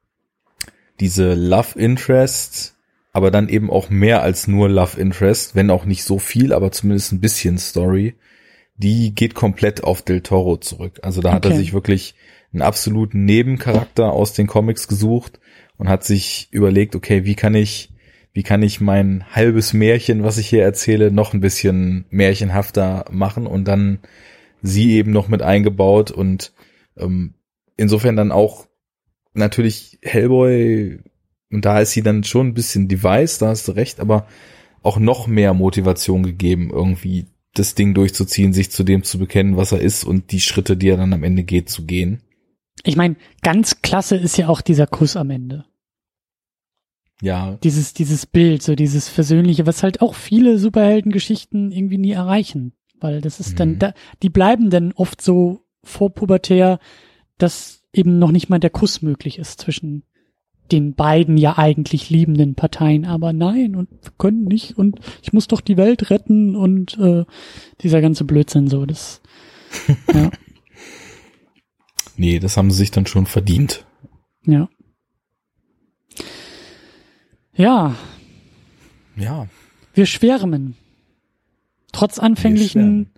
diese 1.00 1.34
Love 1.34 1.78
Interest, 1.78 2.74
aber 3.12 3.30
dann 3.30 3.48
eben 3.48 3.70
auch 3.70 3.90
mehr 3.90 4.22
als 4.22 4.46
nur 4.48 4.68
Love 4.68 4.98
Interest, 5.00 5.54
wenn 5.54 5.70
auch 5.70 5.84
nicht 5.84 6.04
so 6.04 6.18
viel, 6.18 6.52
aber 6.52 6.72
zumindest 6.72 7.12
ein 7.12 7.20
bisschen 7.20 7.58
Story, 7.58 8.14
die 8.76 9.14
geht 9.14 9.34
komplett 9.34 9.84
auf 9.84 10.02
Del 10.02 10.22
Toro 10.22 10.56
zurück. 10.56 11.00
Also 11.02 11.20
da 11.20 11.32
hat 11.32 11.44
er 11.44 11.50
Okay. 11.50 11.58
sich 11.58 11.72
wirklich 11.72 12.14
einen 12.52 12.62
absoluten 12.62 13.24
Nebencharakter 13.24 14.12
aus 14.12 14.32
den 14.32 14.46
Comics 14.46 14.88
gesucht 14.88 15.40
und 15.76 15.88
hat 15.88 16.04
sich 16.04 16.48
überlegt, 16.50 16.94
okay, 16.94 17.24
wie 17.24 17.34
kann 17.34 17.54
ich, 17.54 17.91
wie 18.32 18.42
kann 18.42 18.62
ich 18.62 18.80
mein 18.80 19.24
halbes 19.30 19.72
Märchen, 19.72 20.22
was 20.22 20.38
ich 20.38 20.48
hier 20.48 20.62
erzähle, 20.62 21.10
noch 21.10 21.34
ein 21.34 21.40
bisschen 21.40 22.06
märchenhafter 22.10 23.04
machen 23.10 23.46
und 23.46 23.66
dann 23.68 23.98
sie 24.62 24.92
eben 24.92 25.12
noch 25.12 25.28
mit 25.28 25.42
eingebaut 25.42 26.10
und 26.10 26.52
ähm, 26.96 27.34
insofern 27.76 28.16
dann 28.16 28.32
auch 28.32 28.66
natürlich 29.34 29.98
Hellboy 30.02 31.00
und 31.50 31.64
da 31.64 31.80
ist 31.80 31.92
sie 31.92 32.02
dann 32.02 32.24
schon 32.24 32.48
ein 32.48 32.54
bisschen 32.54 32.88
Device, 32.88 33.38
da 33.38 33.48
hast 33.48 33.68
du 33.68 33.72
recht, 33.72 34.00
aber 34.00 34.26
auch 34.82 34.98
noch 34.98 35.26
mehr 35.26 35.52
Motivation 35.52 36.22
gegeben, 36.22 36.70
irgendwie 36.72 37.26
das 37.54 37.74
Ding 37.74 37.92
durchzuziehen, 37.92 38.52
sich 38.52 38.70
zu 38.70 38.82
dem 38.82 39.02
zu 39.02 39.18
bekennen, 39.18 39.56
was 39.56 39.72
er 39.72 39.80
ist 39.80 40.04
und 40.04 40.32
die 40.32 40.40
Schritte, 40.40 40.76
die 40.76 40.88
er 40.88 40.96
dann 40.96 41.12
am 41.12 41.22
Ende 41.22 41.44
geht, 41.44 41.68
zu 41.68 41.84
gehen. 41.84 42.22
Ich 42.82 42.96
meine, 42.96 43.16
ganz 43.42 43.82
klasse 43.82 44.16
ist 44.16 44.38
ja 44.38 44.48
auch 44.48 44.62
dieser 44.62 44.86
Kuss 44.86 45.16
am 45.16 45.30
Ende. 45.30 45.66
Ja, 47.22 47.56
Dieses, 47.62 47.94
dieses 47.94 48.26
Bild, 48.26 48.62
so 48.62 48.74
dieses 48.74 49.08
Versöhnliche, 49.08 49.64
was 49.64 49.82
halt 49.84 50.00
auch 50.02 50.14
viele 50.14 50.58
Superheldengeschichten 50.58 51.70
irgendwie 51.72 51.96
nie 51.98 52.10
erreichen. 52.12 52.72
Weil 53.00 53.20
das 53.20 53.38
ist 53.40 53.58
dann, 53.60 53.70
Mhm. 53.74 53.78
da, 53.78 53.94
die 54.22 54.28
bleiben 54.28 54.68
dann 54.70 54.92
oft 54.92 55.22
so 55.22 55.60
vorpubertär, 55.84 56.78
dass 57.38 57.82
eben 57.92 58.18
noch 58.18 58.32
nicht 58.32 58.48
mal 58.48 58.58
der 58.58 58.70
Kuss 58.70 59.02
möglich 59.02 59.38
ist 59.38 59.60
zwischen 59.60 60.02
den 60.72 60.94
beiden 60.94 61.36
ja 61.36 61.58
eigentlich 61.58 62.10
liebenden 62.10 62.54
Parteien. 62.56 63.04
Aber 63.04 63.32
nein, 63.32 63.76
und 63.76 63.88
wir 64.02 64.12
können 64.18 64.44
nicht 64.44 64.76
und 64.76 64.98
ich 65.22 65.32
muss 65.32 65.46
doch 65.46 65.60
die 65.60 65.76
Welt 65.76 66.10
retten 66.10 66.56
und 66.56 66.98
äh, 66.98 67.24
dieser 67.82 68.00
ganze 68.00 68.24
Blödsinn 68.24 68.66
so. 68.68 68.84
Das, 68.86 69.20
ja, 70.14 70.30
nee, 72.16 72.38
das 72.38 72.56
haben 72.56 72.70
sie 72.70 72.78
sich 72.78 72.90
dann 72.90 73.06
schon 73.06 73.26
verdient. 73.26 73.86
ja. 74.44 74.68
Ja, 77.54 77.96
Ja, 79.16 79.46
Wir 79.94 80.06
schwärmen. 80.06 80.74
Trotz 81.92 82.18
anfänglichen 82.18 83.10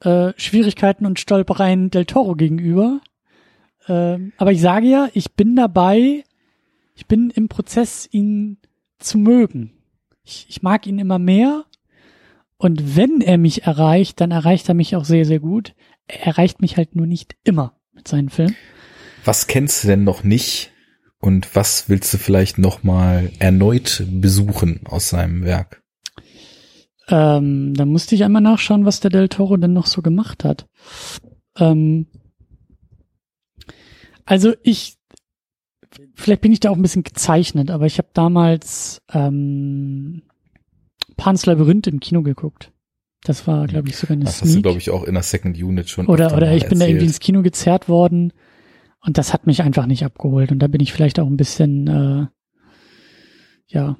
äh, 0.00 0.32
Schwierigkeiten 0.36 1.06
und 1.06 1.20
Stolpereien 1.20 1.90
Del 1.90 2.04
Toro 2.04 2.34
gegenüber. 2.34 3.00
Ähm, 3.86 4.32
aber 4.36 4.50
ich 4.50 4.60
sage 4.60 4.86
ja, 4.88 5.08
ich 5.14 5.32
bin 5.34 5.54
dabei, 5.54 6.24
ich 6.96 7.06
bin 7.06 7.30
im 7.30 7.48
Prozess, 7.48 8.08
ihn 8.10 8.58
zu 8.98 9.18
mögen. 9.18 9.72
Ich, 10.24 10.46
ich 10.48 10.62
mag 10.62 10.86
ihn 10.86 10.98
immer 10.98 11.18
mehr. 11.20 11.64
Und 12.56 12.96
wenn 12.96 13.20
er 13.20 13.38
mich 13.38 13.62
erreicht, 13.62 14.20
dann 14.20 14.32
erreicht 14.32 14.68
er 14.68 14.74
mich 14.74 14.96
auch 14.96 15.04
sehr, 15.04 15.24
sehr 15.24 15.40
gut. 15.40 15.74
Er 16.08 16.26
erreicht 16.26 16.60
mich 16.60 16.76
halt 16.76 16.96
nur 16.96 17.06
nicht 17.06 17.36
immer 17.44 17.78
mit 17.92 18.08
seinen 18.08 18.28
Filmen. 18.30 18.56
was 19.24 19.46
kennst 19.46 19.84
du 19.84 19.88
denn 19.88 20.02
noch 20.04 20.24
nicht 20.24 20.72
und 21.20 21.54
was 21.54 21.88
willst 21.88 22.12
du 22.14 22.18
vielleicht 22.18 22.58
noch 22.58 22.82
mal 22.82 23.30
erneut 23.38 24.04
besuchen 24.10 24.80
aus 24.86 25.10
seinem 25.10 25.44
Werk? 25.44 25.82
Ähm, 27.08 27.74
da 27.74 27.84
musste 27.86 28.14
ich 28.14 28.24
einmal 28.24 28.42
nachschauen, 28.42 28.84
was 28.84 29.00
der 29.00 29.10
Del 29.10 29.28
Toro 29.28 29.56
denn 29.56 29.72
noch 29.72 29.86
so 29.86 30.00
gemacht 30.02 30.44
hat. 30.44 30.66
Ähm, 31.58 32.06
Also 34.24 34.54
ich, 34.62 34.96
vielleicht 36.14 36.40
bin 36.40 36.52
ich 36.52 36.60
da 36.60 36.70
auch 36.70 36.76
ein 36.76 36.82
bisschen 36.82 37.02
gezeichnet, 37.02 37.68
aber 37.72 37.86
ich 37.86 37.98
habe 37.98 38.08
damals 38.14 39.02
ähm, 39.12 40.22
Pans 41.16 41.46
Labyrinth 41.46 41.88
im 41.88 41.98
Kino 41.98 42.22
geguckt. 42.22 42.70
Das 43.24 43.48
war, 43.48 43.66
glaube 43.66 43.88
ich, 43.88 43.96
sogar 43.96 44.14
eine 44.14 44.26
Das 44.26 44.38
Sneak. 44.38 44.48
hast 44.48 44.56
du, 44.56 44.62
glaube 44.62 44.78
ich, 44.78 44.90
auch 44.90 45.02
in 45.02 45.14
der 45.14 45.24
Second 45.24 45.60
Unit 45.60 45.90
schon 45.90 46.06
oder 46.06 46.36
oder 46.36 46.54
ich 46.54 46.68
bin 46.68 46.78
da 46.78 46.86
irgendwie 46.86 47.06
ins 47.06 47.18
Kino 47.18 47.42
gezerrt 47.42 47.88
worden 47.88 48.32
und 49.02 49.18
das 49.18 49.32
hat 49.32 49.46
mich 49.46 49.62
einfach 49.62 49.86
nicht 49.86 50.04
abgeholt. 50.04 50.52
Und 50.52 50.58
da 50.58 50.66
bin 50.66 50.80
ich 50.80 50.92
vielleicht 50.92 51.18
auch 51.18 51.26
ein 51.26 51.36
bisschen, 51.36 51.86
äh, 51.86 52.26
ja, 53.68 53.96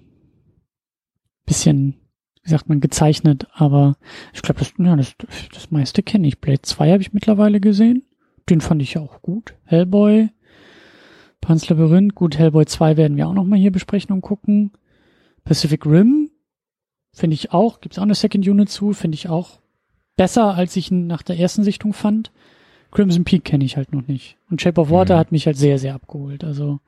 bisschen, 1.47 1.95
wie 2.43 2.51
sagt 2.51 2.69
man, 2.69 2.81
gezeichnet. 2.81 3.49
Aber 3.53 3.97
ich 4.35 4.43
glaube, 4.43 4.61
das, 4.61 4.73
ja, 4.79 4.97
das, 4.97 5.15
das 5.53 5.71
meiste 5.71 6.03
kenne 6.03 6.29
ich. 6.29 6.41
Blade 6.41 6.63
2 6.63 6.93
habe 6.93 7.03
ich 7.03 7.13
mittlerweile 7.13 7.61
gesehen. 7.61 8.05
Den 8.49 8.61
fand 8.61 8.83
ich 8.83 8.99
auch 8.99 9.23
gut. 9.23 9.55
Hellboy, 9.65 10.29
Pan's 11.41 11.69
Labyrinth. 11.69 12.15
Gut, 12.15 12.39
Hellboy 12.39 12.67
2 12.67 12.97
werden 12.97 13.17
wir 13.17 13.27
auch 13.29 13.35
noch 13.35 13.45
mal 13.45 13.59
hier 13.59 13.73
besprechen 13.73 14.13
und 14.13 14.21
gucken. 14.21 14.73
Pacific 15.45 15.87
Rim 15.87 16.31
finde 17.13 17.35
ich 17.35 17.53
auch. 17.53 17.81
Gibt 17.81 17.95
es 17.95 17.99
auch 17.99 18.05
eine 18.05 18.15
Second 18.15 18.47
Unit 18.47 18.69
zu. 18.69 18.93
Finde 18.93 19.15
ich 19.15 19.29
auch 19.29 19.61
besser, 20.17 20.55
als 20.55 20.77
ich 20.77 20.91
ihn 20.91 21.07
nach 21.07 21.23
der 21.23 21.39
ersten 21.39 21.65
Sichtung 21.65 21.95
fand. 21.95 22.33
Crimson 22.93 23.25
Peak 23.25 23.45
kenne 23.45 23.65
ich 23.65 23.77
halt 23.77 23.93
noch 23.93 24.07
nicht. 24.07 24.37
Und 24.51 24.61
Shape 24.61 24.81
of 24.81 24.91
Water 24.91 25.15
Mhm. 25.15 25.19
hat 25.21 25.33
mich 25.33 25.47
halt 25.47 25.57
sehr, 25.57 25.79
sehr 25.79 25.95
abgeholt. 25.95 26.43
Also 26.45 26.81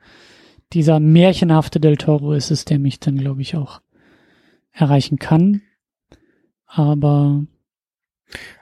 dieser 0.73 0.99
märchenhafte 0.99 1.79
Del 1.79 1.97
Toro 1.97 2.33
ist 2.33 2.51
es, 2.51 2.65
der 2.65 2.79
mich 2.79 2.99
dann, 2.99 3.17
glaube 3.17 3.41
ich, 3.41 3.55
auch 3.55 3.81
erreichen 4.71 5.17
kann. 5.19 5.61
Aber 6.65 7.43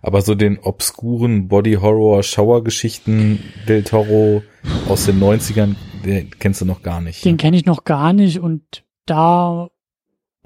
Aber 0.01 0.21
so 0.21 0.35
den 0.35 0.59
obskuren 0.59 1.47
Body-Horror-Schauergeschichten 1.47 3.39
Del 3.67 3.83
Toro 3.83 4.43
aus 4.89 5.05
den 5.05 5.19
90ern, 5.19 5.75
den 6.05 6.29
kennst 6.39 6.59
du 6.61 6.65
noch 6.65 6.81
gar 6.83 6.99
nicht. 7.01 7.23
den 7.23 7.37
kenne 7.37 7.55
ich 7.57 7.65
noch 7.65 7.83
gar 7.85 8.11
nicht 8.13 8.39
und 8.39 8.83
da 9.05 9.69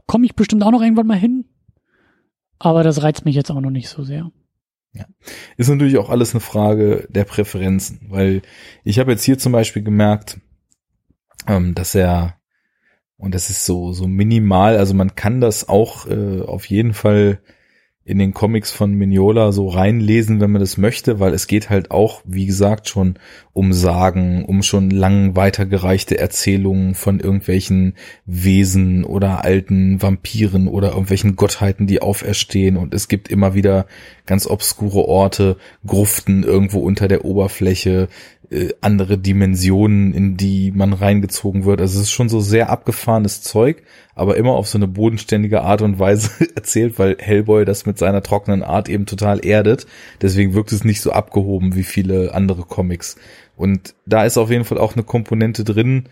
komme 0.06 0.26
ich 0.26 0.36
bestimmt 0.36 0.64
auch 0.64 0.72
noch 0.72 0.82
irgendwann 0.82 1.08
mal 1.08 1.18
hin. 1.18 1.46
Aber 2.60 2.84
das 2.84 3.02
reizt 3.04 3.26
mich 3.26 3.36
jetzt 3.36 3.50
auch 3.52 3.60
noch 3.62 3.72
nicht 3.72 3.90
so 3.90 4.04
sehr. 4.04 4.32
Ist 5.58 5.70
natürlich 5.70 5.98
auch 5.98 6.10
alles 6.10 6.34
eine 6.34 6.42
Frage 6.42 7.08
der 7.10 7.26
Präferenzen, 7.26 8.08
weil 8.10 8.42
ich 8.84 9.00
habe 9.00 9.12
jetzt 9.12 9.24
hier 9.24 9.38
zum 9.38 9.52
Beispiel 9.52 9.84
gemerkt, 9.84 10.40
ähm, 11.48 11.76
dass 11.76 11.96
er, 11.96 12.38
und 13.18 13.36
das 13.36 13.50
ist 13.50 13.66
so, 13.66 13.94
so 13.94 14.08
minimal, 14.08 14.78
also 14.78 14.94
man 14.94 15.16
kann 15.16 15.42
das 15.42 15.70
auch 15.70 16.08
äh, 16.08 16.42
auf 16.42 16.66
jeden 16.66 16.94
Fall 16.94 17.40
in 18.04 18.20
den 18.20 18.34
Comics 18.34 18.72
von 18.72 18.94
Mignola 18.94 19.52
so 19.52 19.68
reinlesen, 19.68 20.40
wenn 20.40 20.52
man 20.52 20.60
das 20.62 20.78
möchte, 20.78 21.20
weil 21.20 21.34
es 21.34 21.48
geht 21.48 21.72
halt 21.72 21.90
auch, 21.90 22.22
wie 22.24 22.46
gesagt, 22.46 22.88
schon 22.88 23.18
um 23.56 23.72
Sagen, 23.72 24.44
um 24.44 24.64
schon 24.64 24.90
lang 24.90 25.38
weitergereichte 25.38 26.18
Erzählungen 26.18 26.94
von 26.94 27.22
irgendwelchen 27.22 27.94
Wesen 28.26 29.06
oder 29.06 29.46
alten 29.46 30.02
Vampiren 30.02 30.68
oder 30.68 30.90
irgendwelchen 30.90 31.38
Gottheiten, 31.38 31.88
die 31.88 32.02
auferstehen 32.02 32.76
und 32.76 32.94
es 32.94 33.08
gibt 33.08 33.30
immer 33.30 33.54
wieder 33.54 33.86
ganz 34.26 34.46
obskure 34.46 35.06
Orte, 35.06 35.56
Gruften 35.88 36.44
irgendwo 36.44 36.80
unter 36.80 37.08
der 37.08 37.24
Oberfläche, 37.24 38.10
äh, 38.52 38.74
andere 38.82 39.18
Dimensionen, 39.18 40.14
in 40.14 40.38
die 40.38 40.72
man 40.72 40.94
reingezogen 40.94 41.66
wird. 41.66 41.82
Also 41.82 41.98
es 41.98 42.08
ist 42.08 42.12
schon 42.12 42.30
so 42.30 42.42
sehr 42.42 42.70
abgefahrenes 42.70 43.42
Zeug, 43.42 43.84
aber 44.16 44.38
immer 44.38 44.52
auf 44.52 44.68
so 44.68 44.78
eine 44.78 44.88
bodenständige 44.88 45.62
Art 45.62 45.82
und 45.82 45.98
Weise 45.98 46.30
erzählt, 46.56 47.00
weil 47.00 47.18
Hellboy 47.20 47.66
das 47.66 47.86
mit 47.86 47.98
seiner 47.98 48.22
trockenen 48.22 48.64
Art 48.64 48.90
eben 48.90 49.06
total 49.06 49.44
erdet. 49.44 49.88
Deswegen 50.22 50.54
wirkt 50.54 50.72
es 50.74 50.84
nicht 50.84 51.02
so 51.02 51.12
abgehoben 51.12 51.76
wie 51.76 51.84
viele 51.84 52.34
andere 52.34 52.64
Comics. 52.64 53.16
Und 53.56 53.96
da 54.06 54.26
ist 54.26 54.38
auf 54.38 54.50
jeden 54.50 54.66
Fall 54.66 54.78
auch 54.78 54.94
eine 54.94 55.04
Komponente 55.04 55.64
drin, 55.64 56.10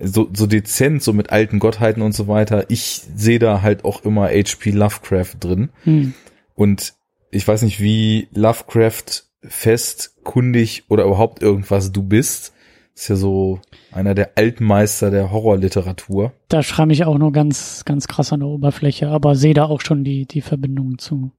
so, 0.00 0.28
so 0.32 0.46
dezent, 0.46 1.02
so 1.02 1.12
mit 1.12 1.30
alten 1.30 1.58
Gottheiten 1.58 2.02
und 2.02 2.12
so 2.12 2.26
weiter. 2.26 2.64
Ich 2.68 3.02
sehe 3.14 3.38
da 3.38 3.62
halt 3.62 3.84
auch 3.84 4.04
immer 4.04 4.28
H.P. 4.28 4.70
Lovecraft 4.70 5.36
drin. 5.38 5.70
Hm. 5.84 6.14
Und 6.54 6.94
ich 7.30 7.46
weiß 7.46 7.62
nicht, 7.62 7.80
wie 7.80 8.28
Lovecraft 8.32 9.24
fest, 9.42 10.16
kundig 10.24 10.84
oder 10.88 11.04
überhaupt 11.04 11.42
irgendwas 11.42 11.92
du 11.92 12.02
bist. 12.02 12.52
Ist 12.94 13.08
ja 13.08 13.16
so 13.16 13.60
einer 13.92 14.14
der 14.14 14.32
Altmeister 14.36 15.10
der 15.10 15.30
Horrorliteratur. 15.30 16.32
Da 16.48 16.62
schreibe 16.62 16.92
ich 16.92 17.04
auch 17.04 17.18
nur 17.18 17.32
ganz, 17.32 17.84
ganz 17.84 18.08
krass 18.08 18.32
an 18.32 18.40
der 18.40 18.48
Oberfläche, 18.48 19.08
aber 19.08 19.36
sehe 19.36 19.54
da 19.54 19.64
auch 19.64 19.80
schon 19.80 20.04
die, 20.04 20.26
die 20.26 20.42
Verbindung 20.42 20.98
zu 20.98 21.30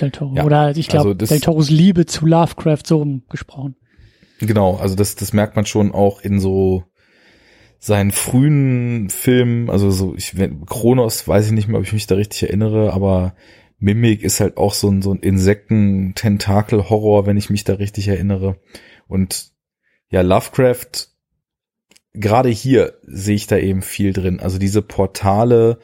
Del 0.00 0.10
Toro. 0.10 0.34
Ja, 0.36 0.44
Oder 0.44 0.76
ich 0.76 0.88
glaube, 0.88 1.10
also 1.10 1.26
Del 1.26 1.40
Toros 1.40 1.70
Liebe 1.70 2.06
zu 2.06 2.26
Lovecraft 2.26 2.82
so 2.86 3.04
gesprochen. 3.28 3.76
Genau, 4.40 4.76
also 4.76 4.94
das, 4.94 5.14
das 5.14 5.32
merkt 5.32 5.56
man 5.56 5.66
schon 5.66 5.92
auch 5.92 6.20
in 6.20 6.40
so 6.40 6.84
seinen 7.78 8.12
frühen 8.12 9.10
Filmen, 9.10 9.68
also 9.68 9.90
so, 9.90 10.14
ich, 10.14 10.34
Kronos, 10.66 11.26
weiß 11.26 11.46
ich 11.46 11.52
nicht 11.52 11.68
mehr, 11.68 11.78
ob 11.78 11.84
ich 11.84 11.92
mich 11.92 12.06
da 12.06 12.14
richtig 12.14 12.44
erinnere, 12.44 12.92
aber 12.92 13.34
Mimik 13.78 14.22
ist 14.22 14.38
halt 14.38 14.56
auch 14.56 14.74
so 14.74 14.88
ein, 14.88 15.02
so 15.02 15.12
ein 15.12 15.18
Insekten-Tentakel-Horror, 15.18 17.26
wenn 17.26 17.36
ich 17.36 17.50
mich 17.50 17.64
da 17.64 17.74
richtig 17.74 18.06
erinnere. 18.06 18.60
Und 19.08 19.50
ja, 20.10 20.20
Lovecraft, 20.20 21.08
gerade 22.14 22.48
hier 22.48 22.94
sehe 23.02 23.34
ich 23.34 23.48
da 23.48 23.58
eben 23.58 23.82
viel 23.82 24.12
drin. 24.12 24.38
Also 24.38 24.58
diese 24.58 24.82
Portale 24.82 25.80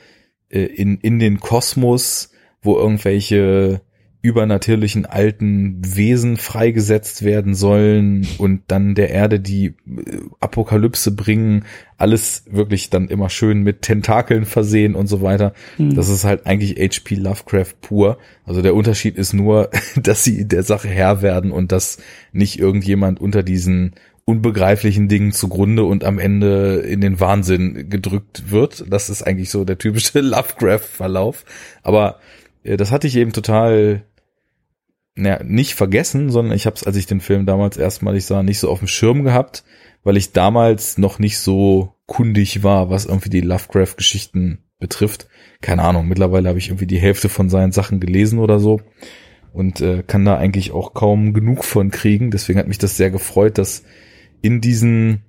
äh, 0.49 0.61
in, 0.61 0.99
in 0.99 1.19
den 1.19 1.41
Kosmos, 1.41 2.31
wo 2.63 2.77
irgendwelche 2.77 3.81
übernatürlichen 4.21 5.07
alten 5.07 5.81
Wesen 5.85 6.37
freigesetzt 6.37 7.25
werden 7.25 7.55
sollen 7.55 8.27
und 8.39 8.63
dann 8.67 8.97
der 8.97 9.11
Erde 9.11 9.39
die 9.39 9.67
äh, 9.67 9.75
Apokalypse 10.41 11.13
bringen, 11.13 11.65
alles 11.99 12.45
wirklich 12.51 12.91
dann 12.91 13.09
immer 13.09 13.31
schön 13.31 13.63
mit 13.63 13.83
Tentakeln 13.83 14.45
versehen 14.45 14.97
und 14.97 15.07
so 15.07 15.23
weiter. 15.23 15.53
Hm. 15.77 15.95
Das 15.95 16.09
ist 16.09 16.25
halt 16.25 16.47
eigentlich 16.47 16.77
HP 16.79 17.15
Lovecraft 17.15 17.75
pur. 17.81 18.19
Also 18.45 18.61
der 18.61 18.75
Unterschied 18.75 19.17
ist 19.17 19.35
nur, 19.35 19.71
dass 19.97 20.25
sie 20.25 20.49
der 20.49 20.65
Sache 20.65 20.89
Herr 20.89 21.23
werden 21.23 21.53
und 21.53 21.71
dass 21.71 21.99
nicht 22.33 22.59
irgendjemand 22.59 23.21
unter 23.21 23.45
diesen 23.45 23.95
unbegreiflichen 24.25 25.09
Dingen 25.09 25.33
zugrunde 25.33 25.85
und 25.85 26.05
am 26.05 26.19
Ende 26.19 26.81
in 26.81 27.01
den 27.01 27.19
Wahnsinn 27.19 27.89
gedrückt 27.89 28.51
wird. 28.51 28.85
Das 28.91 29.09
ist 29.09 29.23
eigentlich 29.23 29.49
so 29.49 29.65
der 29.65 29.79
typische 29.79 30.21
Lovecraft-Verlauf. 30.21 31.45
Aber 31.83 32.19
das 32.77 32.91
hatte 32.91 33.07
ich 33.07 33.17
eben 33.17 33.33
total 33.33 34.05
naja, 35.19 35.43
nicht 35.43 35.75
vergessen, 35.75 36.31
sondern 36.31 36.57
ich 36.57 36.67
habe 36.67 36.77
es, 36.77 36.85
als 36.85 36.97
ich 36.97 37.07
den 37.07 37.21
Film 37.21 37.45
damals 37.45 37.77
erstmalig 37.77 38.25
sah, 38.25 38.43
nicht 38.43 38.61
so 38.61 38.71
auf 38.71 38.79
dem 38.79 38.89
Schirm 38.89 39.25
gehabt, 39.25 39.65
weil 40.05 40.17
ich 40.17 40.33
damals 40.33 40.97
noch 40.97 41.19
nicht 41.19 41.39
so 41.39 41.95
kundig 42.07 42.63
war, 42.63 42.89
was 42.89 43.07
irgendwie 43.07 43.31
die 43.31 43.41
Lovecraft-Geschichten 43.41 44.65
betrifft. 44.79 45.29
Keine 45.61 45.83
Ahnung, 45.83 46.07
mittlerweile 46.07 46.49
habe 46.49 46.59
ich 46.59 46.69
irgendwie 46.69 46.87
die 46.87 47.01
Hälfte 47.01 47.29
von 47.29 47.49
seinen 47.49 47.73
Sachen 47.73 47.99
gelesen 47.99 48.39
oder 48.39 48.61
so 48.61 48.81
und 49.53 49.81
äh, 49.81 50.05
kann 50.07 50.25
da 50.25 50.37
eigentlich 50.37 50.71
auch 50.71 50.95
kaum 50.95 51.35
genug 51.35 51.65
von 51.65 51.91
kriegen. 51.91 52.31
Deswegen 52.31 52.61
hat 52.61 52.69
mich 52.69 52.79
das 52.79 52.97
sehr 52.97 53.11
gefreut, 53.11 53.59
dass 53.59 53.83
in 54.41 54.61
diesen 54.61 55.25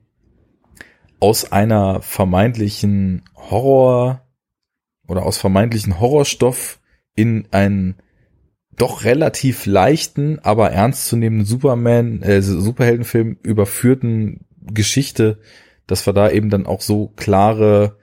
aus 1.19 1.51
einer 1.51 2.01
vermeintlichen 2.01 3.23
Horror 3.35 4.21
oder 5.07 5.25
aus 5.25 5.37
vermeintlichen 5.37 5.99
Horrorstoff 5.99 6.78
in 7.19 7.49
einen 7.51 7.95
doch 8.77 9.03
relativ 9.03 9.65
leichten, 9.65 10.39
aber 10.39 10.71
ernstzunehmenden 10.71 11.45
Superman, 11.45 12.21
äh, 12.21 12.41
Superheldenfilm 12.41 13.37
überführten 13.43 14.45
Geschichte, 14.61 15.39
dass 15.85 16.07
wir 16.07 16.13
da 16.13 16.29
eben 16.29 16.49
dann 16.49 16.65
auch 16.65 16.79
so 16.79 17.11
klare 17.17 17.97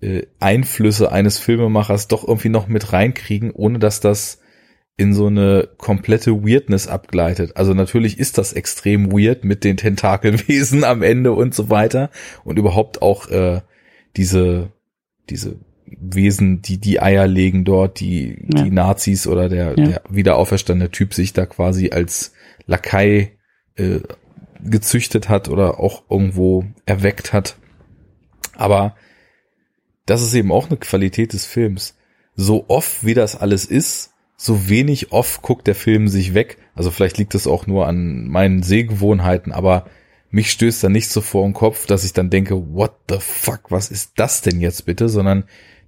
äh, 0.00 0.22
Einflüsse 0.40 1.12
eines 1.12 1.38
Filmemachers 1.38 2.08
doch 2.08 2.26
irgendwie 2.26 2.48
noch 2.48 2.66
mit 2.66 2.94
reinkriegen, 2.94 3.50
ohne 3.50 3.78
dass 3.78 4.00
das 4.00 4.40
in 4.96 5.12
so 5.12 5.26
eine 5.26 5.68
komplette 5.76 6.42
Weirdness 6.42 6.88
abgleitet. 6.88 7.58
Also 7.58 7.74
natürlich 7.74 8.18
ist 8.18 8.38
das 8.38 8.54
extrem 8.54 9.12
weird 9.12 9.44
mit 9.44 9.62
den 9.62 9.76
Tentakelwesen 9.76 10.84
am 10.84 11.02
Ende 11.02 11.32
und 11.32 11.54
so 11.54 11.68
weiter 11.68 12.10
und 12.44 12.58
überhaupt 12.58 13.02
auch 13.02 13.28
äh, 13.28 13.60
diese 14.16 14.72
diese 15.28 15.56
Wesen, 15.86 16.62
die 16.62 16.78
die 16.78 17.00
Eier 17.00 17.26
legen 17.26 17.64
dort, 17.64 18.00
die 18.00 18.38
Ja. 18.54 18.62
die 18.62 18.70
Nazis 18.70 19.26
oder 19.26 19.48
der, 19.48 19.74
Ja. 19.78 19.86
der 19.86 20.02
wiederauferstandene 20.08 20.90
Typ 20.90 21.14
sich 21.14 21.32
da 21.32 21.46
quasi 21.46 21.90
als 21.90 22.32
Lakai 22.66 23.32
äh, 23.76 24.00
gezüchtet 24.62 25.28
hat 25.28 25.48
oder 25.48 25.80
auch 25.80 26.04
irgendwo 26.08 26.64
erweckt 26.86 27.32
hat. 27.32 27.56
Aber 28.56 28.94
das 30.06 30.22
ist 30.22 30.34
eben 30.34 30.52
auch 30.52 30.68
eine 30.68 30.76
Qualität 30.78 31.32
des 31.32 31.44
Films. 31.46 31.96
So 32.36 32.64
oft 32.68 33.04
wie 33.04 33.14
das 33.14 33.36
alles 33.36 33.64
ist, 33.64 34.12
so 34.36 34.68
wenig 34.68 35.12
oft 35.12 35.42
guckt 35.42 35.66
der 35.66 35.74
Film 35.74 36.08
sich 36.08 36.34
weg. 36.34 36.58
Also 36.74 36.90
vielleicht 36.90 37.18
liegt 37.18 37.34
es 37.34 37.46
auch 37.46 37.66
nur 37.66 37.86
an 37.86 38.26
meinen 38.28 38.62
Sehgewohnheiten, 38.62 39.52
aber 39.52 39.86
mich 40.30 40.50
stößt 40.50 40.82
da 40.82 40.88
nicht 40.88 41.08
so 41.08 41.20
vor 41.20 41.44
den 41.44 41.52
Kopf, 41.52 41.86
dass 41.86 42.04
ich 42.04 42.12
dann 42.12 42.30
denke, 42.30 42.74
what 42.74 42.92
the 43.08 43.18
fuck, 43.20 43.70
was 43.70 43.90
ist 43.90 44.12
das 44.16 44.40
denn 44.42 44.60
jetzt 44.60 44.84
bitte? 44.84 45.08
Sondern 45.08 45.44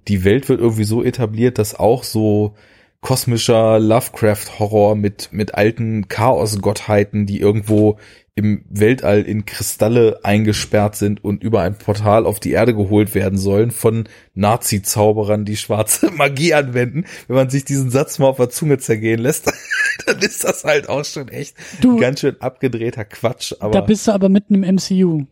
die 0.07 0.23
Welt 0.23 0.47
wird 0.49 0.59
irgendwie 0.61 0.83
so 0.83 1.03
etabliert, 1.03 1.57
dass 1.57 1.75
auch 1.75 2.03
so 2.03 2.55
kosmischer 3.01 3.79
Lovecraft-Horror 3.79 4.95
mit, 4.95 5.29
mit 5.31 5.55
alten 5.55 6.07
Chaos-Gottheiten, 6.07 7.25
die 7.25 7.39
irgendwo 7.39 7.97
im 8.35 8.63
Weltall 8.69 9.21
in 9.23 9.45
Kristalle 9.45 10.19
eingesperrt 10.23 10.95
sind 10.95 11.23
und 11.23 11.43
über 11.43 11.61
ein 11.61 11.77
Portal 11.77 12.25
auf 12.25 12.39
die 12.39 12.51
Erde 12.51 12.75
geholt 12.75 13.15
werden 13.15 13.37
sollen 13.39 13.71
von 13.71 14.07
Nazi-Zauberern, 14.35 15.45
die 15.45 15.57
schwarze 15.57 16.11
Magie 16.15 16.53
anwenden. 16.53 17.05
Wenn 17.27 17.35
man 17.35 17.49
sich 17.49 17.65
diesen 17.65 17.89
Satz 17.89 18.19
mal 18.19 18.27
auf 18.27 18.37
der 18.37 18.49
Zunge 18.49 18.77
zergehen 18.77 19.19
lässt, 19.19 19.51
dann 20.05 20.19
ist 20.19 20.43
das 20.43 20.63
halt 20.63 20.89
auch 20.89 21.05
schon 21.05 21.29
echt 21.29 21.55
Du- 21.81 21.97
ganz 21.97 22.19
schön 22.19 22.39
abgedrehter 22.39 23.05
Quatsch. 23.05 23.53
Aber 23.59 23.71
da 23.71 23.81
bist 23.81 24.07
du 24.07 24.11
aber 24.11 24.29
mitten 24.29 24.53
im 24.63 24.75
MCU. 24.75 25.25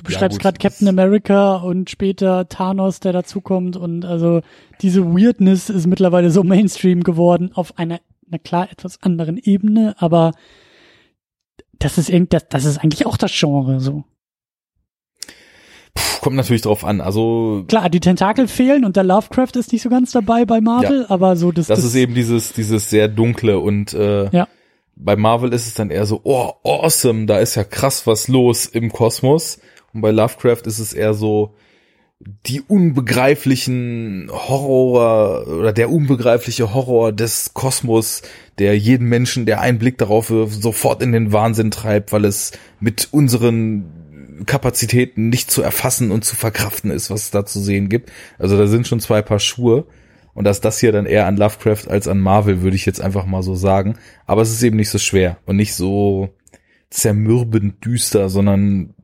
Du 0.00 0.04
beschreibst 0.06 0.38
gut, 0.38 0.42
gerade 0.42 0.58
Captain 0.58 0.86
das- 0.86 0.92
America 0.92 1.56
und 1.56 1.90
später 1.90 2.48
Thanos, 2.48 3.00
der 3.00 3.12
dazukommt 3.12 3.76
und 3.76 4.04
also 4.04 4.40
diese 4.80 5.04
Weirdness 5.14 5.68
ist 5.70 5.86
mittlerweile 5.86 6.30
so 6.30 6.42
Mainstream 6.42 7.02
geworden 7.02 7.50
auf 7.54 7.78
einer, 7.78 8.00
na 8.28 8.38
klar, 8.38 8.68
etwas 8.70 9.02
anderen 9.02 9.36
Ebene, 9.36 9.94
aber 9.98 10.32
das 11.78 11.98
ist 11.98 12.08
irgend, 12.10 12.32
das, 12.32 12.48
das 12.48 12.64
ist 12.64 12.78
eigentlich 12.78 13.06
auch 13.06 13.16
das 13.16 13.32
Genre, 13.32 13.80
so. 13.80 14.04
Puh, 15.94 16.20
kommt 16.22 16.36
natürlich 16.36 16.62
drauf 16.62 16.84
an. 16.84 17.00
Also 17.00 17.64
Klar, 17.68 17.90
die 17.90 18.00
Tentakel 18.00 18.48
fehlen 18.48 18.84
und 18.84 18.96
der 18.96 19.04
Lovecraft 19.04 19.52
ist 19.56 19.72
nicht 19.72 19.82
so 19.82 19.88
ganz 19.90 20.12
dabei 20.12 20.44
bei 20.44 20.60
Marvel, 20.60 21.06
aber 21.08 21.36
so 21.36 21.52
das, 21.52 21.66
das 21.66 21.84
ist 21.84 21.94
eben 21.94 22.14
dieses, 22.14 22.52
dieses 22.52 22.90
sehr 22.90 23.08
dunkle 23.08 23.58
und 23.58 23.92
äh, 23.94 24.28
Ja. 24.30 24.46
bei 24.96 25.16
Marvel 25.16 25.52
ist 25.52 25.66
es 25.66 25.74
dann 25.74 25.90
eher 25.90 26.06
so, 26.06 26.20
oh, 26.24 26.52
awesome, 26.64 27.26
da 27.26 27.38
ist 27.38 27.54
ja 27.54 27.64
krass 27.64 28.06
was 28.06 28.28
los 28.28 28.66
im 28.66 28.92
Kosmos. 28.92 29.58
Und 29.92 30.00
bei 30.00 30.10
Lovecraft 30.10 30.62
ist 30.66 30.78
es 30.78 30.92
eher 30.92 31.14
so, 31.14 31.54
die 32.46 32.60
unbegreiflichen 32.60 34.28
Horror 34.30 35.46
oder 35.48 35.72
der 35.72 35.90
unbegreifliche 35.90 36.74
Horror 36.74 37.12
des 37.12 37.54
Kosmos, 37.54 38.22
der 38.58 38.76
jeden 38.78 39.08
Menschen, 39.08 39.46
der 39.46 39.60
einen 39.60 39.78
Blick 39.78 39.96
darauf 39.96 40.28
wirft, 40.30 40.62
sofort 40.62 41.02
in 41.02 41.12
den 41.12 41.32
Wahnsinn 41.32 41.70
treibt, 41.70 42.12
weil 42.12 42.26
es 42.26 42.52
mit 42.78 43.08
unseren 43.10 44.44
Kapazitäten 44.44 45.30
nicht 45.30 45.50
zu 45.50 45.62
erfassen 45.62 46.10
und 46.10 46.24
zu 46.24 46.36
verkraften 46.36 46.90
ist, 46.90 47.10
was 47.10 47.24
es 47.24 47.30
da 47.30 47.46
zu 47.46 47.58
sehen 47.58 47.88
gibt. 47.88 48.12
Also 48.38 48.58
da 48.58 48.66
sind 48.66 48.86
schon 48.86 49.00
zwei 49.00 49.22
Paar 49.22 49.38
Schuhe. 49.38 49.86
Und 50.32 50.44
dass 50.44 50.60
das 50.60 50.78
hier 50.78 50.92
dann 50.92 51.06
eher 51.06 51.26
an 51.26 51.36
Lovecraft 51.36 51.88
als 51.88 52.06
an 52.06 52.20
Marvel, 52.20 52.62
würde 52.62 52.76
ich 52.76 52.86
jetzt 52.86 53.00
einfach 53.00 53.26
mal 53.26 53.42
so 53.42 53.54
sagen. 53.56 53.96
Aber 54.26 54.42
es 54.42 54.50
ist 54.50 54.62
eben 54.62 54.76
nicht 54.76 54.90
so 54.90 54.98
schwer 54.98 55.38
und 55.44 55.56
nicht 55.56 55.74
so 55.74 56.30
zermürbend 56.88 57.84
düster, 57.84 58.28
sondern 58.28 58.94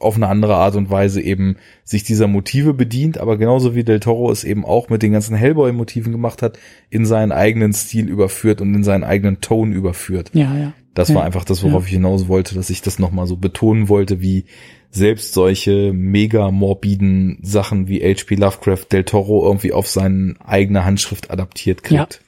auf 0.00 0.16
eine 0.16 0.28
andere 0.28 0.56
Art 0.56 0.76
und 0.76 0.90
Weise 0.90 1.20
eben 1.22 1.56
sich 1.84 2.04
dieser 2.04 2.26
Motive 2.26 2.74
bedient, 2.74 3.18
aber 3.18 3.36
genauso 3.38 3.74
wie 3.74 3.84
Del 3.84 4.00
Toro 4.00 4.30
es 4.30 4.44
eben 4.44 4.64
auch 4.64 4.88
mit 4.90 5.02
den 5.02 5.12
ganzen 5.12 5.34
Hellboy-Motiven 5.36 6.12
gemacht 6.12 6.42
hat, 6.42 6.58
in 6.90 7.06
seinen 7.06 7.32
eigenen 7.32 7.72
Stil 7.72 8.08
überführt 8.08 8.60
und 8.60 8.74
in 8.74 8.84
seinen 8.84 9.04
eigenen 9.04 9.40
Ton 9.40 9.72
überführt. 9.72 10.30
ja, 10.34 10.54
ja. 10.56 10.72
Das 10.94 11.10
Ja. 11.10 11.16
war 11.16 11.24
einfach 11.24 11.44
das, 11.44 11.62
worauf 11.62 11.84
ich 11.84 11.92
hinaus 11.92 12.26
wollte, 12.26 12.54
dass 12.54 12.70
ich 12.70 12.80
das 12.80 12.98
nochmal 12.98 13.26
so 13.26 13.36
betonen 13.36 13.90
wollte, 13.90 14.22
wie 14.22 14.46
selbst 14.90 15.34
solche 15.34 15.92
mega 15.92 16.50
morbiden 16.50 17.38
Sachen 17.42 17.86
wie 17.86 18.00
H.P. 18.00 18.36
Lovecraft 18.36 18.86
Del 18.92 19.04
Toro 19.04 19.44
irgendwie 19.46 19.74
auf 19.74 19.88
seine 19.88 20.36
eigene 20.42 20.86
Handschrift 20.86 21.30
adaptiert 21.30 21.82
kriegt. 21.82 22.14
Ja, 22.14 22.25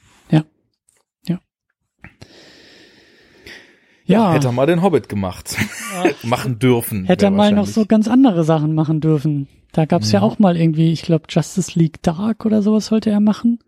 Hätte 4.33 4.47
er 4.47 4.51
mal 4.51 4.65
den 4.65 4.81
Hobbit 4.81 5.07
gemacht. 5.09 5.55
Machen 6.23 6.59
dürfen. 6.59 7.05
Hätte 7.05 7.25
er 7.25 7.31
mal 7.31 7.51
noch 7.51 7.67
so 7.67 7.85
ganz 7.85 8.07
andere 8.07 8.43
Sachen 8.43 8.73
machen 8.73 9.01
dürfen. 9.01 9.47
Da 9.71 9.85
gab's 9.85 10.11
ja 10.11 10.19
Ja. 10.19 10.25
auch 10.25 10.39
mal 10.39 10.57
irgendwie, 10.57 10.91
ich 10.91 11.03
glaube, 11.03 11.25
Justice 11.29 11.77
League 11.77 12.01
Dark 12.01 12.45
oder 12.45 12.61
sowas 12.61 12.87
sollte 12.87 13.11
er 13.11 13.19
machen. 13.19 13.59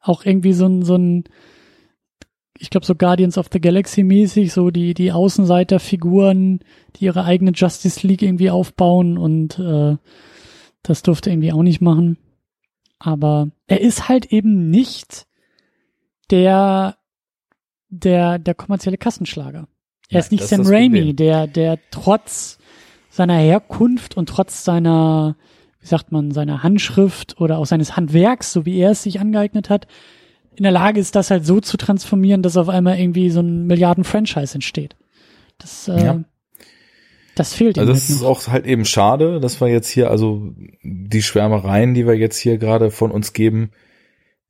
Auch 0.00 0.24
irgendwie 0.24 0.52
so 0.52 0.66
ein, 0.66 0.82
so 0.82 0.96
ein, 0.96 1.24
ich 2.58 2.70
glaube, 2.70 2.84
so 2.86 2.94
Guardians 2.94 3.38
of 3.38 3.46
the 3.52 3.60
Galaxy 3.60 4.02
mäßig, 4.02 4.52
so 4.52 4.70
die, 4.70 4.92
die 4.94 5.10
Außenseiterfiguren, 5.12 6.60
die 6.96 7.04
ihre 7.06 7.24
eigene 7.24 7.52
Justice 7.52 8.06
League 8.06 8.22
irgendwie 8.22 8.50
aufbauen 8.50 9.16
und 9.16 9.58
äh, 9.58 9.96
das 10.82 11.02
durfte 11.02 11.30
er 11.30 11.34
irgendwie 11.34 11.52
auch 11.52 11.62
nicht 11.62 11.80
machen. 11.80 12.18
Aber 12.98 13.48
er 13.68 13.80
ist 13.80 14.08
halt 14.08 14.32
eben 14.32 14.70
nicht 14.70 15.26
der, 16.30 16.96
der, 17.88 18.38
der 18.38 18.54
kommerzielle 18.54 18.98
Kassenschlager. 18.98 19.66
Er 20.08 20.14
Ja, 20.14 20.20
ist 20.20 20.32
nicht 20.32 20.42
ist 20.42 20.50
Sam 20.50 20.62
Raimi, 20.66 21.14
der, 21.14 21.46
der 21.46 21.78
trotz 21.90 22.58
seiner 23.10 23.36
Herkunft 23.36 24.16
und 24.16 24.28
trotz 24.28 24.64
seiner, 24.64 25.36
wie 25.80 25.86
sagt 25.86 26.12
man, 26.12 26.30
seiner 26.30 26.62
Handschrift 26.62 27.40
oder 27.40 27.58
auch 27.58 27.66
seines 27.66 27.96
Handwerks, 27.96 28.52
so 28.52 28.64
wie 28.64 28.78
er 28.78 28.92
es 28.92 29.02
sich 29.02 29.20
angeeignet 29.20 29.70
hat, 29.70 29.86
in 30.56 30.62
der 30.62 30.72
Lage 30.72 30.98
ist, 31.00 31.14
das 31.14 31.30
halt 31.30 31.44
so 31.46 31.60
zu 31.60 31.76
transformieren, 31.76 32.42
dass 32.42 32.56
auf 32.56 32.68
einmal 32.68 32.98
irgendwie 32.98 33.30
so 33.30 33.40
ein 33.40 33.66
Milliarden-Franchise 33.66 34.54
entsteht. 34.54 34.96
Das, 35.58 35.88
äh, 35.88 36.04
Ja. 36.04 36.24
das 37.34 37.54
fehlt 37.54 37.76
ihm 37.76 37.80
Also 37.80 37.92
halt 37.92 38.02
das 38.02 38.10
ist 38.10 38.22
noch. 38.22 38.28
auch 38.28 38.48
halt 38.48 38.66
eben 38.66 38.84
schade, 38.84 39.40
dass 39.40 39.60
wir 39.60 39.68
jetzt 39.68 39.88
hier, 39.88 40.10
also 40.10 40.52
die 40.82 41.22
Schwärmereien, 41.22 41.94
die 41.94 42.06
wir 42.06 42.14
jetzt 42.16 42.38
hier 42.38 42.58
gerade 42.58 42.90
von 42.90 43.10
uns 43.12 43.32
geben, 43.32 43.70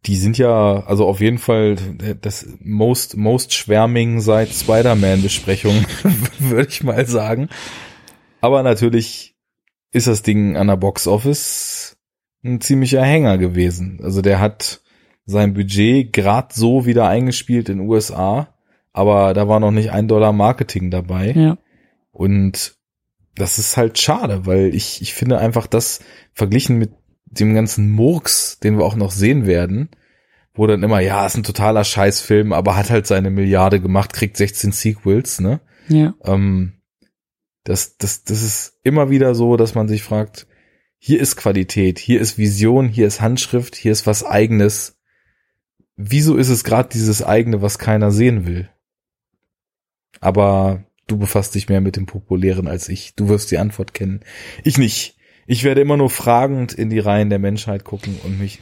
die 0.06 0.16
sind 0.16 0.38
ja, 0.38 0.84
also 0.86 1.06
auf 1.06 1.20
jeden 1.20 1.38
Fall 1.38 1.76
das 2.20 2.46
most, 2.60 3.16
most 3.16 3.52
schwärming 3.52 4.20
seit 4.20 4.50
Spider-Man-Besprechung, 4.50 5.84
würde 6.38 6.68
ich 6.68 6.84
mal 6.84 7.06
sagen. 7.06 7.48
Aber 8.40 8.62
natürlich 8.62 9.34
ist 9.90 10.06
das 10.06 10.22
Ding 10.22 10.56
an 10.56 10.68
der 10.68 10.76
Box 10.76 11.06
Office 11.06 11.96
ein 12.44 12.60
ziemlicher 12.60 13.02
Hänger 13.02 13.38
gewesen. 13.38 14.00
Also 14.02 14.22
der 14.22 14.38
hat 14.38 14.80
sein 15.26 15.54
Budget 15.54 16.12
grad 16.12 16.52
so 16.52 16.86
wieder 16.86 17.08
eingespielt 17.08 17.68
in 17.68 17.80
USA, 17.80 18.54
aber 18.92 19.34
da 19.34 19.48
war 19.48 19.60
noch 19.60 19.72
nicht 19.72 19.90
ein 19.90 20.08
Dollar 20.08 20.32
Marketing 20.32 20.90
dabei. 20.90 21.32
Ja. 21.32 21.58
Und 22.12 22.76
das 23.34 23.58
ist 23.58 23.76
halt 23.76 23.98
schade, 23.98 24.46
weil 24.46 24.74
ich, 24.74 25.02
ich 25.02 25.14
finde 25.14 25.38
einfach 25.38 25.66
das 25.66 26.00
verglichen 26.32 26.78
mit 26.78 26.92
dem 27.30 27.54
ganzen 27.54 27.90
Murks, 27.90 28.58
den 28.58 28.78
wir 28.78 28.84
auch 28.84 28.96
noch 28.96 29.10
sehen 29.10 29.46
werden, 29.46 29.90
wo 30.54 30.66
dann 30.66 30.82
immer, 30.82 31.00
ja, 31.00 31.26
ist 31.26 31.36
ein 31.36 31.44
totaler 31.44 31.84
Scheißfilm, 31.84 32.52
aber 32.52 32.76
hat 32.76 32.90
halt 32.90 33.06
seine 33.06 33.30
Milliarde 33.30 33.80
gemacht, 33.80 34.12
kriegt 34.12 34.36
16 34.36 34.72
Sequels, 34.72 35.40
ne? 35.40 35.60
Ja. 35.88 36.14
Ähm, 36.24 36.74
das, 37.64 37.96
das, 37.98 38.24
das 38.24 38.42
ist 38.42 38.80
immer 38.82 39.10
wieder 39.10 39.34
so, 39.34 39.56
dass 39.56 39.74
man 39.74 39.88
sich 39.88 40.02
fragt, 40.02 40.46
hier 40.98 41.20
ist 41.20 41.36
Qualität, 41.36 41.98
hier 41.98 42.20
ist 42.20 42.38
Vision, 42.38 42.88
hier 42.88 43.06
ist 43.06 43.20
Handschrift, 43.20 43.76
hier 43.76 43.92
ist 43.92 44.06
was 44.06 44.24
eigenes. 44.24 44.98
Wieso 45.96 46.36
ist 46.36 46.48
es 46.48 46.64
gerade 46.64 46.88
dieses 46.88 47.22
eigene, 47.22 47.62
was 47.62 47.78
keiner 47.78 48.10
sehen 48.10 48.46
will? 48.46 48.68
Aber 50.20 50.84
du 51.06 51.18
befasst 51.18 51.54
dich 51.54 51.68
mehr 51.68 51.80
mit 51.80 51.96
dem 51.96 52.06
Populären 52.06 52.66
als 52.66 52.88
ich. 52.88 53.14
Du 53.14 53.28
wirst 53.28 53.50
die 53.50 53.58
Antwort 53.58 53.94
kennen. 53.94 54.20
Ich 54.64 54.78
nicht. 54.78 55.17
Ich 55.50 55.64
werde 55.64 55.80
immer 55.80 55.96
nur 55.96 56.10
fragend 56.10 56.74
in 56.74 56.90
die 56.90 56.98
Reihen 56.98 57.30
der 57.30 57.38
Menschheit 57.38 57.82
gucken 57.82 58.20
und 58.22 58.38
mich 58.38 58.60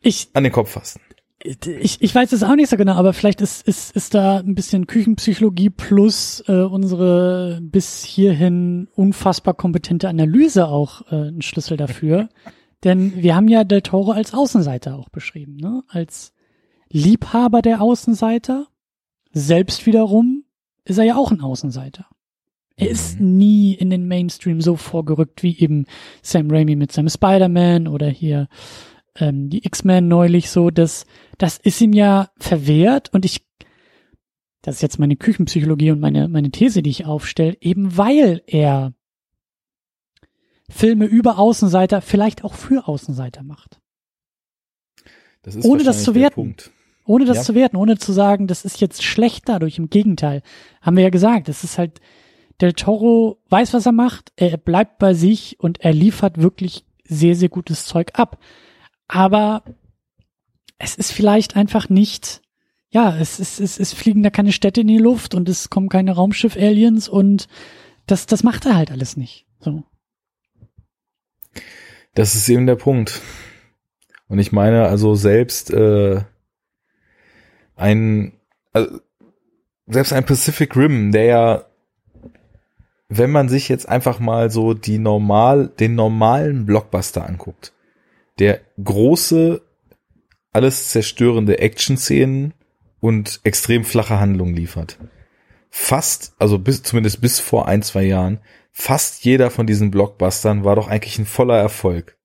Ich, 0.00 0.30
an 0.32 0.44
den 0.44 0.52
Kopf 0.52 0.70
fassen. 0.70 1.02
ich, 1.44 2.00
ich 2.00 2.14
weiß 2.14 2.32
es 2.32 2.42
auch 2.42 2.54
nicht 2.54 2.70
so 2.70 2.78
genau, 2.78 2.94
aber 2.94 3.12
vielleicht 3.12 3.42
ist, 3.42 3.68
ist, 3.68 3.94
ist 3.94 4.14
da 4.14 4.38
ein 4.38 4.54
bisschen 4.54 4.86
Küchenpsychologie 4.86 5.68
plus 5.68 6.42
äh, 6.48 6.62
unsere 6.62 7.60
bis 7.60 8.02
hierhin 8.02 8.88
unfassbar 8.94 9.52
kompetente 9.52 10.08
Analyse 10.08 10.68
auch 10.68 11.02
äh, 11.12 11.28
ein 11.28 11.42
Schlüssel 11.42 11.76
dafür. 11.76 12.30
Denn 12.82 13.22
wir 13.22 13.36
haben 13.36 13.48
ja 13.48 13.64
Del 13.64 13.82
Toro 13.82 14.12
als 14.12 14.32
Außenseiter 14.32 14.96
auch 14.96 15.10
beschrieben, 15.10 15.56
ne? 15.56 15.82
Als 15.88 16.32
Liebhaber 16.88 17.60
der 17.60 17.82
Außenseiter. 17.82 18.68
Selbst 19.32 19.84
wiederum 19.84 20.44
ist 20.84 20.96
er 20.96 21.04
ja 21.04 21.16
auch 21.16 21.30
ein 21.30 21.42
Außenseiter. 21.42 22.06
Er 22.76 22.90
ist 22.90 23.20
nie 23.20 23.72
in 23.74 23.88
den 23.88 24.06
Mainstream 24.06 24.60
so 24.60 24.76
vorgerückt 24.76 25.42
wie 25.42 25.58
eben 25.58 25.86
Sam 26.22 26.50
Raimi 26.50 26.76
mit 26.76 26.92
seinem 26.92 27.08
Spider-Man 27.08 27.88
oder 27.88 28.08
hier 28.08 28.48
ähm, 29.14 29.48
die 29.48 29.64
X-Men 29.64 30.08
neulich 30.08 30.50
so, 30.50 30.70
das, 30.70 31.06
das 31.38 31.56
ist 31.56 31.80
ihm 31.80 31.94
ja 31.94 32.30
verwehrt 32.36 33.12
und 33.14 33.24
ich, 33.24 33.46
das 34.60 34.76
ist 34.76 34.82
jetzt 34.82 34.98
meine 34.98 35.16
Küchenpsychologie 35.16 35.90
und 35.90 36.00
meine, 36.00 36.28
meine 36.28 36.50
These, 36.50 36.82
die 36.82 36.90
ich 36.90 37.06
aufstelle, 37.06 37.56
eben 37.60 37.96
weil 37.96 38.42
er 38.46 38.92
Filme 40.68 41.06
über 41.06 41.38
Außenseiter 41.38 42.02
vielleicht 42.02 42.44
auch 42.44 42.54
für 42.54 42.88
Außenseiter 42.88 43.42
macht. 43.42 43.80
Das 45.42 45.54
ist 45.54 45.64
Ohne 45.64 45.84
das 45.84 46.02
zu 46.02 46.14
werten. 46.14 46.34
Punkt. 46.34 46.72
Ohne 47.06 47.24
das 47.24 47.36
Ja. 47.38 47.42
zu 47.44 47.54
werten, 47.54 47.76
ohne 47.76 47.96
zu 47.98 48.12
sagen, 48.12 48.48
das 48.48 48.64
ist 48.64 48.80
jetzt 48.80 49.04
schlecht 49.04 49.48
dadurch. 49.48 49.78
Im 49.78 49.88
Gegenteil. 49.90 50.42
Haben 50.82 50.96
wir 50.96 51.04
ja 51.04 51.10
gesagt, 51.10 51.48
es 51.48 51.62
ist 51.62 51.78
halt, 51.78 52.00
Del 52.60 52.72
Toro 52.72 53.38
weiß, 53.48 53.74
was 53.74 53.86
er 53.86 53.92
macht, 53.92 54.32
er 54.36 54.56
bleibt 54.56 54.98
bei 54.98 55.14
sich 55.14 55.60
und 55.60 55.80
er 55.80 55.92
liefert 55.92 56.38
wirklich 56.38 56.84
sehr, 57.04 57.36
sehr 57.36 57.48
gutes 57.48 57.86
Zeug 57.86 58.12
ab. 58.14 58.38
Aber 59.08 59.62
es 60.78 60.94
ist 60.94 61.12
vielleicht 61.12 61.56
einfach 61.56 61.88
nicht, 61.88 62.42
ja, 62.90 63.16
es, 63.18 63.40
ist, 63.40 63.60
es, 63.60 63.78
es 63.78 63.92
fliegen 63.92 64.22
da 64.22 64.30
keine 64.30 64.52
Städte 64.52 64.80
in 64.80 64.88
die 64.88 64.98
Luft 64.98 65.34
und 65.34 65.48
es 65.48 65.70
kommen 65.70 65.88
keine 65.88 66.12
Raumschiff-Aliens 66.12 67.08
und 67.08 67.48
das, 68.06 68.26
das 68.26 68.42
macht 68.42 68.66
er 68.66 68.76
halt 68.76 68.90
alles 68.90 69.16
nicht. 69.16 69.46
So. 69.60 69.84
Das 72.14 72.34
ist 72.34 72.48
eben 72.48 72.66
der 72.66 72.76
Punkt. 72.76 73.20
Und 74.28 74.38
ich 74.38 74.50
meine, 74.52 74.86
also 74.86 75.14
selbst 75.14 75.70
äh, 75.70 76.22
ein, 77.76 78.32
also 78.72 79.00
selbst 79.86 80.12
ein 80.12 80.24
Pacific 80.24 80.74
Rim, 80.76 81.12
der 81.12 81.24
ja 81.24 81.65
wenn 83.08 83.30
man 83.30 83.48
sich 83.48 83.68
jetzt 83.68 83.88
einfach 83.88 84.18
mal 84.18 84.50
so 84.50 84.74
die 84.74 84.98
normal, 84.98 85.68
den 85.78 85.94
normalen 85.94 86.66
Blockbuster 86.66 87.26
anguckt, 87.26 87.72
der 88.38 88.60
große, 88.82 89.62
alles 90.52 90.90
zerstörende 90.90 91.58
Action-Szenen 91.58 92.54
und 93.00 93.40
extrem 93.44 93.84
flache 93.84 94.18
Handlung 94.18 94.54
liefert. 94.54 94.98
Fast, 95.70 96.34
also 96.38 96.58
bis, 96.58 96.82
zumindest 96.82 97.20
bis 97.20 97.38
vor 97.38 97.68
ein, 97.68 97.82
zwei 97.82 98.04
Jahren, 98.04 98.40
fast 98.72 99.24
jeder 99.24 99.50
von 99.50 99.66
diesen 99.66 99.90
Blockbustern 99.90 100.64
war 100.64 100.76
doch 100.76 100.88
eigentlich 100.88 101.18
ein 101.18 101.26
voller 101.26 101.58
Erfolg. 101.58 102.16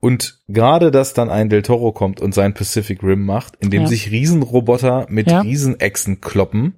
Und 0.00 0.40
gerade, 0.48 0.90
dass 0.90 1.14
dann 1.14 1.30
ein 1.30 1.48
Del 1.48 1.62
Toro 1.62 1.92
kommt 1.92 2.20
und 2.20 2.34
sein 2.34 2.54
Pacific 2.54 3.02
Rim 3.02 3.24
macht, 3.24 3.56
in 3.60 3.70
dem 3.70 3.82
Ja. 3.82 3.88
sich 3.88 4.10
Riesenroboter 4.10 5.06
mit 5.08 5.30
Ja. 5.30 5.40
Riesenechsen 5.40 6.20
kloppen 6.20 6.74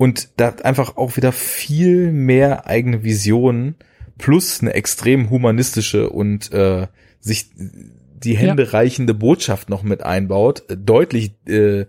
und 0.00 0.30
da 0.38 0.48
einfach 0.64 0.96
auch 0.96 1.18
wieder 1.18 1.30
viel 1.30 2.10
mehr 2.10 2.66
eigene 2.66 3.04
Visionen 3.04 3.74
plus 4.16 4.62
eine 4.62 4.72
extrem 4.72 5.28
humanistische 5.28 6.08
und 6.08 6.50
äh, 6.54 6.86
sich 7.20 7.50
die 7.58 8.34
Hände 8.34 8.72
reichende 8.72 9.12
Botschaft 9.12 9.68
noch 9.68 9.82
mit 9.82 10.02
einbaut, 10.02 10.64
deutlich 10.74 11.34
äh, 11.46 11.84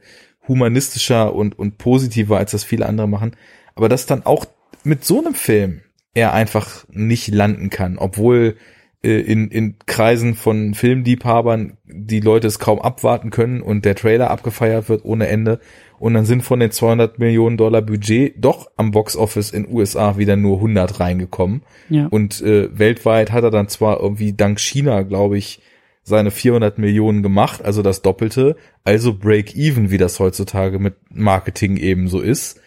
humanistischer 0.46 1.34
und, 1.34 1.58
und 1.58 1.78
positiver, 1.78 2.38
als 2.38 2.52
das 2.52 2.66
viele 2.66 2.86
andere 2.86 3.08
machen, 3.08 3.38
aber 3.76 3.88
dass 3.88 4.08
dann 4.08 4.26
auch 4.26 4.44
mit 4.84 5.06
so 5.06 5.20
einem 5.20 5.34
Film 5.34 5.80
er 6.14 6.34
einfach 6.34 6.86
nicht 6.90 7.30
landen 7.30 7.70
kann, 7.70 7.98
obwohl 7.98 8.58
äh, 9.04 9.22
in, 9.22 9.48
in 9.48 9.78
Kreisen 9.86 10.36
von 10.36 10.74
Filmliebhabern 10.74 11.78
die 11.86 12.20
Leute 12.20 12.48
es 12.48 12.60
kaum 12.60 12.82
abwarten 12.82 13.30
können 13.30 13.62
und 13.62 13.86
der 13.86 13.96
Trailer 13.96 14.32
abgefeiert 14.32 14.90
wird 14.90 15.06
ohne 15.06 15.30
Ende 15.30 15.62
und 16.02 16.14
dann 16.16 16.26
sind 16.26 16.42
von 16.44 16.60
den 16.60 16.72
200 16.72 17.20
Millionen 17.20 17.58
Dollar 17.58 17.82
Budget 17.82 18.34
doch 18.44 18.72
am 18.76 18.92
Boxoffice 18.92 19.52
in 19.52 19.72
USA 19.72 20.18
wieder 20.18 20.36
nur 20.36 20.58
100 20.58 21.00
reingekommen 21.00 21.62
Ja. 21.90 22.08
und 22.08 22.42
äh, 22.42 22.78
weltweit 22.78 23.32
hat 23.32 23.44
er 23.44 23.52
dann 23.52 23.68
zwar 23.70 24.00
irgendwie 24.02 24.34
dank 24.34 24.60
China, 24.60 25.04
glaube 25.04 25.38
ich, 25.38 25.62
seine 26.04 26.32
400 26.32 26.80
Millionen 26.80 27.22
gemacht, 27.22 27.64
also 27.64 27.84
das 27.84 28.02
Doppelte, 28.02 28.56
also 28.84 29.14
Break-Even, 29.14 29.92
wie 29.92 30.00
das 30.00 30.20
heutzutage 30.20 30.80
mit 30.80 30.96
Marketing 31.14 31.78
eben 31.78 32.08
so 32.08 32.20
ist. 32.20 32.60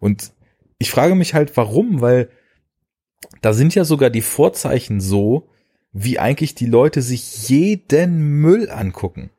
Und 0.00 0.32
ich 0.78 0.90
frage 0.90 1.14
mich 1.14 1.32
halt, 1.34 1.56
warum, 1.56 2.00
weil 2.00 2.28
da 3.42 3.52
sind 3.52 3.76
ja 3.76 3.84
sogar 3.84 4.10
die 4.10 4.22
Vorzeichen 4.22 5.00
so, 5.00 5.48
wie 5.92 6.18
eigentlich 6.18 6.56
die 6.56 6.66
Leute 6.66 7.00
sich 7.02 7.48
jeden 7.48 8.40
Müll 8.40 8.68
angucken. 8.70 9.30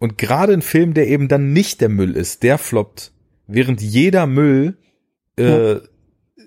Und 0.00 0.18
gerade 0.18 0.52
ein 0.52 0.62
Film, 0.62 0.94
der 0.94 1.06
eben 1.06 1.28
dann 1.28 1.52
nicht 1.52 1.80
der 1.80 1.88
Müll 1.90 2.16
ist, 2.16 2.42
der 2.42 2.58
floppt, 2.58 3.12
während 3.46 3.80
jeder 3.80 4.26
Müll 4.26 4.76
äh, 5.38 5.74
Ja. 5.74 5.80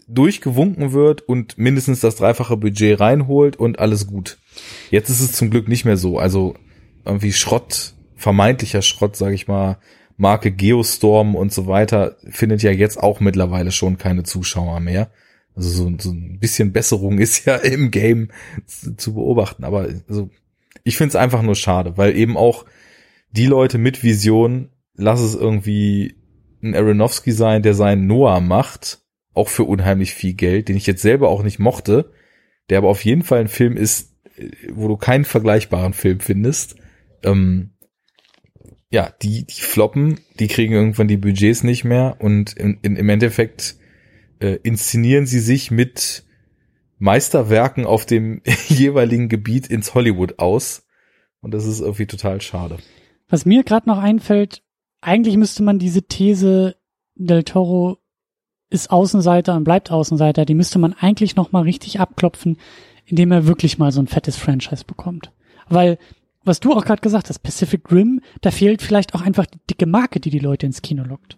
durchgewunken 0.08 0.92
wird 0.92 1.22
und 1.22 1.58
mindestens 1.58 2.00
das 2.02 2.16
dreifache 2.18 2.58
Budget 2.58 3.00
reinholt 3.00 3.56
und 3.56 3.80
alles 3.80 4.08
gut. 4.08 4.38
Jetzt 4.90 5.10
ist 5.10 5.22
es 5.22 5.32
zum 5.34 5.50
Glück 5.50 5.68
nicht 5.68 5.86
mehr 5.86 5.98
so. 5.98 6.18
Also 6.20 6.56
irgendwie 7.06 7.32
Schrott, 7.34 7.94
vermeintlicher 8.16 8.82
Schrott, 8.82 9.16
sage 9.16 9.36
ich 9.36 9.48
mal, 9.48 9.78
Marke 10.18 10.52
Geostorm 10.52 11.36
und 11.36 11.52
so 11.54 11.68
weiter, 11.68 12.18
findet 12.30 12.62
ja 12.64 12.72
jetzt 12.72 13.02
auch 13.02 13.20
mittlerweile 13.20 13.72
schon 13.72 13.98
keine 13.98 14.24
Zuschauer 14.24 14.80
mehr. 14.80 15.10
Also 15.56 15.70
so, 15.70 15.92
so 16.00 16.12
ein 16.12 16.40
bisschen 16.40 16.72
Besserung 16.74 17.20
ist 17.20 17.46
ja 17.46 17.56
im 17.56 17.92
Game 17.92 18.30
zu, 18.66 18.96
zu 18.96 19.14
beobachten. 19.14 19.64
Aber 19.64 19.88
also, 20.08 20.30
ich 20.84 20.98
finde 20.98 21.10
es 21.10 21.16
einfach 21.16 21.42
nur 21.44 21.56
schade, 21.56 21.98
weil 21.98 22.16
eben 22.18 22.36
auch 22.38 22.66
die 23.34 23.47
Leute 23.47 23.77
mit 23.77 24.03
Vision, 24.03 24.69
lass 24.95 25.19
es 25.19 25.35
irgendwie 25.35 26.15
ein 26.61 26.76
Aronofsky 26.76 27.31
sein, 27.31 27.61
der 27.61 27.73
seinen 27.73 28.07
Noah 28.07 28.39
macht, 28.39 29.01
auch 29.34 29.49
für 29.49 29.64
unheimlich 29.64 30.14
viel 30.14 30.34
Geld, 30.34 30.69
den 30.69 30.77
ich 30.77 30.88
jetzt 30.88 31.01
selber 31.01 31.30
auch 31.30 31.43
nicht 31.43 31.60
mochte, 31.60 32.11
der 32.69 32.77
aber 32.77 32.89
auf 32.89 33.03
jeden 33.03 33.23
Fall 33.23 33.41
ein 33.41 33.47
Film 33.47 33.76
ist, 33.76 34.15
äh, 34.38 34.49
wo 34.72 34.88
du 34.88 34.95
keinen 34.95 35.26
vergleichbaren 35.26 35.93
Film 35.93 36.19
findest. 36.19 36.76
Ähm, 37.23 37.72
ja, 38.89 39.11
die, 39.22 39.45
die 39.45 39.61
floppen, 39.61 40.19
die 40.39 40.47
kriegen 40.47 40.73
irgendwann 40.73 41.07
die 41.07 41.18
Budgets 41.18 41.64
nicht 41.64 41.84
mehr 41.84 42.18
und 42.19 42.53
in, 42.53 42.77
im 42.81 43.10
Endeffekt 43.10 43.76
äh, 44.39 44.60
inszenieren 44.61 45.26
sie 45.26 45.39
sich 45.39 45.72
mit 45.72 46.23
Meisterwerken 46.99 47.85
auf 47.88 48.05
dem 48.05 48.41
jeweiligen 48.68 49.30
Gebiet 49.30 49.68
ins 49.68 49.95
Hollywood 49.95 50.38
aus. 50.38 50.85
Und 51.41 51.53
das 51.53 51.65
ist 51.65 51.81
irgendwie 51.81 52.05
total 52.05 52.39
schade. 52.39 52.77
Was 53.30 53.45
mir 53.45 53.64
gerade 53.64 53.90
noch 53.90 53.98
einfällt, 53.98 54.62
eigentlich 55.02 55.38
müsste 55.38 55.64
man 55.64 55.80
diese 55.80 56.04
These 56.04 56.76
Del 57.16 57.44
Toro 57.44 58.00
ist 58.70 58.90
Außenseiter 58.90 59.56
und 59.56 59.64
bleibt 59.64 59.91
Außenseiter, 59.91 60.45
die 60.45 60.56
müsste 60.56 60.80
man 60.80 60.94
eigentlich 60.94 61.36
noch 61.36 61.52
mal 61.52 61.62
richtig 61.62 62.00
abklopfen, 62.00 62.58
indem 63.06 63.32
er 63.32 63.45
wirklich 63.45 63.78
mal 63.78 63.91
so 63.91 64.02
ein 64.02 64.08
fettes 64.08 64.36
Franchise 64.36 64.84
bekommt. 64.86 65.32
Weil, 65.70 66.00
was 66.44 66.60
du 66.60 66.74
auch 66.74 66.84
gerade 66.84 67.02
gesagt 67.02 67.30
hast, 67.30 67.40
Pacific 67.40 67.91
Rim, 67.91 68.22
da 68.41 68.50
fehlt 68.50 68.82
vielleicht 68.82 69.14
auch 69.14 69.22
einfach 69.22 69.45
die 69.45 69.60
dicke 69.70 69.86
Marke, 69.86 70.20
die 70.20 70.32
die 70.32 70.40
Leute 70.40 70.66
ins 70.66 70.82
Kino 70.82 71.04
lockt. 71.04 71.38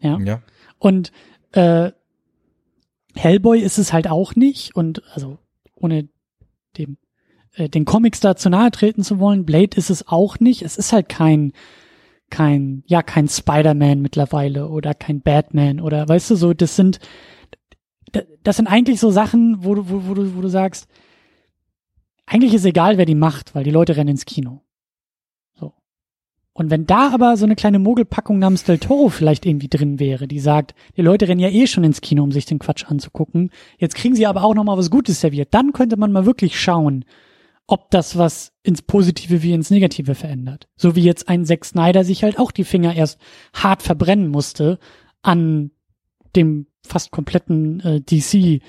Ja. 0.00 0.18
Ja. 0.20 0.42
Und 0.78 1.12
äh, 1.52 1.92
Hellboy 3.14 3.60
ist 3.60 3.78
es 3.78 3.92
halt 3.92 4.08
auch 4.08 4.34
nicht 4.34 4.74
und 4.74 5.02
also 5.12 5.38
ohne 5.74 6.08
dem 6.78 6.96
äh, 7.54 7.68
den 7.68 7.84
Comics 7.84 8.20
da 8.20 8.36
zu 8.36 8.50
nahe 8.50 8.70
treten 8.70 9.02
zu 9.02 9.18
wollen, 9.18 9.44
Blade 9.44 9.76
ist 9.76 9.90
es 9.90 10.08
auch 10.08 10.38
nicht. 10.40 10.62
Es 10.62 10.76
ist 10.76 10.92
halt 10.92 11.08
kein 11.08 11.52
kein 12.30 12.82
ja 12.86 13.02
kein 13.02 13.28
Spider-Man 13.28 14.00
mittlerweile 14.00 14.68
oder 14.68 14.94
kein 14.94 15.22
Batman 15.22 15.80
oder 15.80 16.08
weißt 16.08 16.30
du 16.30 16.36
so, 16.36 16.52
das 16.52 16.76
sind 16.76 16.98
das 18.42 18.56
sind 18.56 18.66
eigentlich 18.66 19.00
so 19.00 19.10
Sachen, 19.10 19.64
wo 19.64 19.74
du 19.74 19.88
wo, 19.88 20.08
wo 20.08 20.14
du 20.14 20.36
wo 20.36 20.40
du 20.40 20.48
sagst, 20.48 20.88
eigentlich 22.26 22.54
ist 22.54 22.64
egal, 22.64 22.98
wer 22.98 23.06
die 23.06 23.14
macht, 23.14 23.54
weil 23.54 23.64
die 23.64 23.70
Leute 23.70 23.96
rennen 23.96 24.10
ins 24.10 24.26
Kino. 24.26 24.62
So. 25.54 25.72
Und 26.52 26.70
wenn 26.70 26.86
da 26.86 27.10
aber 27.12 27.36
so 27.36 27.46
eine 27.46 27.56
kleine 27.56 27.78
Mogelpackung 27.78 28.38
namens 28.38 28.64
Del 28.64 28.78
Toro 28.78 29.08
vielleicht 29.08 29.46
irgendwie 29.46 29.68
drin 29.68 29.98
wäre, 29.98 30.28
die 30.28 30.40
sagt, 30.40 30.74
die 30.96 31.02
Leute 31.02 31.28
rennen 31.28 31.40
ja 31.40 31.48
eh 31.48 31.66
schon 31.66 31.84
ins 31.84 32.02
Kino, 32.02 32.22
um 32.22 32.32
sich 32.32 32.44
den 32.44 32.58
Quatsch 32.58 32.84
anzugucken, 32.86 33.50
jetzt 33.78 33.94
kriegen 33.94 34.14
sie 34.14 34.26
aber 34.26 34.44
auch 34.44 34.54
noch 34.54 34.64
mal 34.64 34.76
was 34.76 34.90
Gutes 34.90 35.20
serviert, 35.20 35.54
dann 35.54 35.72
könnte 35.72 35.96
man 35.96 36.12
mal 36.12 36.26
wirklich 36.26 36.60
schauen, 36.60 37.04
ob 37.68 37.90
das 37.90 38.16
was 38.16 38.52
ins 38.62 38.82
Positive 38.82 39.42
wie 39.42 39.52
ins 39.52 39.70
Negative 39.70 40.14
verändert. 40.14 40.68
So 40.76 40.96
wie 40.96 41.04
jetzt 41.04 41.28
ein 41.28 41.44
Zack 41.44 41.66
Snyder 41.66 42.02
sich 42.02 42.24
halt 42.24 42.38
auch 42.38 42.50
die 42.50 42.64
Finger 42.64 42.96
erst 42.96 43.20
hart 43.52 43.82
verbrennen 43.82 44.28
musste 44.28 44.78
an 45.22 45.70
dem 46.34 46.66
fast 46.82 47.10
kompletten 47.10 47.80
äh, 47.80 48.00
DC 48.00 48.62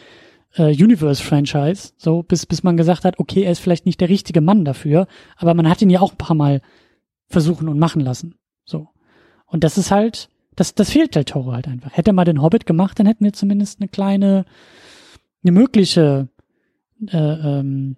äh, 0.56 0.84
Universe 0.84 1.24
Franchise, 1.24 1.94
so 1.96 2.24
bis 2.24 2.46
bis 2.46 2.62
man 2.62 2.76
gesagt 2.76 3.06
hat, 3.06 3.20
okay, 3.20 3.44
er 3.44 3.54
ist 3.54 3.60
vielleicht 3.60 3.86
nicht 3.86 4.02
der 4.02 4.10
richtige 4.10 4.42
Mann 4.42 4.66
dafür, 4.66 5.08
aber 5.38 5.54
man 5.54 5.70
hat 5.70 5.82
ihn 5.82 5.90
ja 5.90 6.02
auch 6.02 6.12
ein 6.12 6.18
paar 6.18 6.36
Mal 6.36 6.62
versuchen 7.28 7.70
und 7.70 7.80
machen 7.80 8.02
lassen, 8.02 8.36
so. 8.66 8.90
Und 9.46 9.64
das 9.64 9.78
ist 9.78 9.92
halt, 9.92 10.30
das 10.56 10.76
das 10.76 10.92
fehlt 10.92 11.16
Del 11.16 11.24
Toro 11.24 11.54
halt 11.54 11.68
einfach. 11.70 11.96
Hätte 11.96 12.12
er 12.12 12.14
mal 12.14 12.26
den 12.26 12.42
Hobbit 12.42 12.66
gemacht, 12.66 13.00
dann 13.00 13.08
hätten 13.08 13.24
wir 13.24 13.34
zumindest 13.34 13.80
eine 13.80 13.88
kleine, 13.88 14.46
eine 15.44 15.52
mögliche, 15.54 16.28
äh, 17.08 17.18
ähm, 17.18 17.96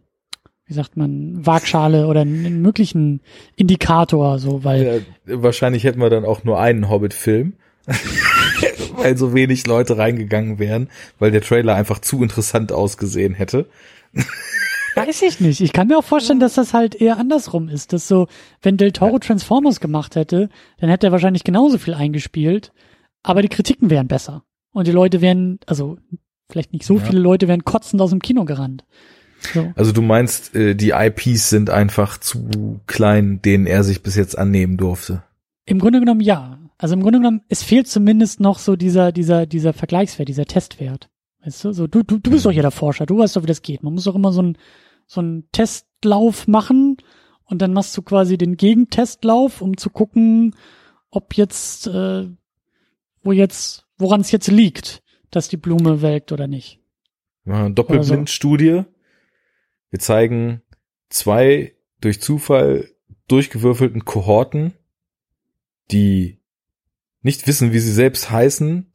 wie 0.72 0.76
sagt 0.76 0.96
man, 0.96 1.46
Waagschale 1.46 2.08
oder 2.08 2.22
einen 2.22 2.62
möglichen 2.62 3.20
Indikator, 3.58 4.40
so, 4.40 4.64
weil 4.64 5.04
Ja, 5.28 5.44
wahrscheinlich 5.44 5.84
hätten 5.84 6.00
wir 6.00 6.10
dann 6.10 6.24
auch 6.24 6.46
nur 6.46 6.62
einen 6.62 6.90
Hobbit-Film, 6.90 7.52
weil 8.96 9.18
so 9.18 9.34
wenig 9.34 9.68
Leute 9.68 9.98
reingegangen 9.98 10.60
wären, 10.60 10.88
weil 11.20 11.32
der 11.32 11.42
Trailer 11.42 11.76
einfach 11.76 12.00
zu 12.00 12.24
interessant 12.24 12.72
ausgesehen 12.72 13.34
hätte. 13.34 13.66
Weiß 14.96 15.22
ich 15.24 15.42
nicht. 15.42 15.60
Ich 15.60 15.74
kann 15.74 15.88
mir 15.88 15.98
auch 15.98 16.06
vorstellen, 16.06 16.40
dass 16.40 16.54
das 16.54 16.74
halt 16.74 16.96
eher 16.96 17.18
andersrum 17.18 17.68
ist. 17.68 17.92
Dass 17.92 18.08
so, 18.08 18.28
wenn 18.62 18.78
Del 18.78 18.94
Toro 18.94 19.20
Transformers 19.20 19.82
gemacht 19.82 20.16
hätte, 20.16 20.48
dann 20.80 20.90
hätte 20.90 21.08
er 21.08 21.12
wahrscheinlich 21.12 21.44
genauso 21.44 21.78
viel 21.80 21.94
eingespielt, 21.94 22.72
aber 23.24 23.42
die 23.42 23.50
Kritiken 23.50 23.90
wären 23.90 24.08
besser. 24.08 24.44
Und 24.72 24.88
die 24.88 24.92
Leute 24.94 25.20
wären, 25.20 25.60
also 25.66 25.98
vielleicht 26.50 26.72
nicht 26.72 26.86
so 26.86 26.96
Ja. 26.98 27.04
viele 27.04 27.20
Leute 27.20 27.50
wären 27.50 27.66
kotzend 27.66 28.02
aus 28.02 28.12
dem 28.12 28.22
Kino 28.22 28.46
gerannt. 28.46 28.86
So. 29.54 29.72
Also 29.76 29.92
du 29.92 30.02
meinst, 30.02 30.56
äh, 30.56 30.76
die 30.76 30.92
IPs 30.92 31.50
sind 31.50 31.70
einfach 31.70 32.18
zu 32.18 32.80
klein, 32.88 33.42
denen 33.42 33.66
er 33.66 33.84
sich 33.84 34.04
bis 34.04 34.16
jetzt 34.16 34.38
annehmen 34.38 34.78
durfte. 34.78 35.24
Im 35.66 35.80
Grunde 35.80 36.00
genommen 36.00 36.22
ja. 36.22 36.60
Also 36.78 36.96
im 36.96 37.02
Grunde 37.02 37.20
genommen, 37.20 37.42
es 37.48 37.64
fehlt 37.64 37.88
zumindest 37.88 38.40
noch 38.40 38.58
so 38.58 38.76
dieser, 38.76 39.12
dieser, 39.12 39.46
dieser 39.46 39.74
Vergleichswert, 39.74 40.28
dieser 40.28 40.46
Testwert. 40.46 41.10
Weißt 41.44 41.64
du, 41.64 41.74
so, 41.74 41.88
du, 41.88 42.04
du, 42.04 42.18
du 42.20 42.32
bist 42.32 42.46
doch 42.46 42.52
hier 42.52 42.62
der 42.62 42.72
Forscher, 42.72 43.06
du 43.06 43.18
weißt 43.18 43.36
doch, 43.36 43.44
wie 43.44 43.48
das 43.48 43.62
geht. 43.62 43.84
Man 43.84 43.94
muss 43.94 44.06
doch 44.06 44.16
immer 44.16 44.32
so 44.32 44.42
ein, 44.42 44.58
so 45.08 45.22
einen 45.22 45.50
Testlauf 45.52 46.48
machen 46.48 46.98
und 47.46 47.62
dann 47.62 47.74
machst 47.74 47.96
du 47.98 48.02
quasi 48.02 48.38
den 48.38 48.58
Gegentestlauf, 48.58 49.62
um 49.62 49.78
zu 49.78 49.90
gucken, 49.90 50.56
ob 51.10 51.36
jetzt, 51.36 51.88
äh, 51.88 52.28
wo 53.24 53.32
jetzt, 53.32 53.86
woran 53.98 54.22
es 54.22 54.32
jetzt 54.32 54.48
liegt, 54.48 55.04
dass 55.30 55.50
die 55.50 55.58
Blume 55.58 56.02
welkt 56.02 56.32
oder 56.32 56.48
nicht. 56.48 56.80
Eine 57.46 57.72
Doppelblindstudie. 57.72 58.86
Wir 59.92 60.00
zeigen 60.00 60.62
zwei 61.10 61.76
durch 62.00 62.22
Zufall 62.22 62.90
durchgewürfelten 63.28 64.04
Kohorten, 64.06 64.74
die 65.92 66.42
nicht 67.22 67.46
wissen, 67.48 67.72
wie 67.74 67.80
sie 67.80 67.92
selbst 67.94 68.32
heißen, 68.32 68.92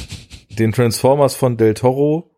den 0.50 0.72
Transformers 0.72 1.34
von 1.34 1.56
Del 1.56 1.74
Toro 1.74 2.34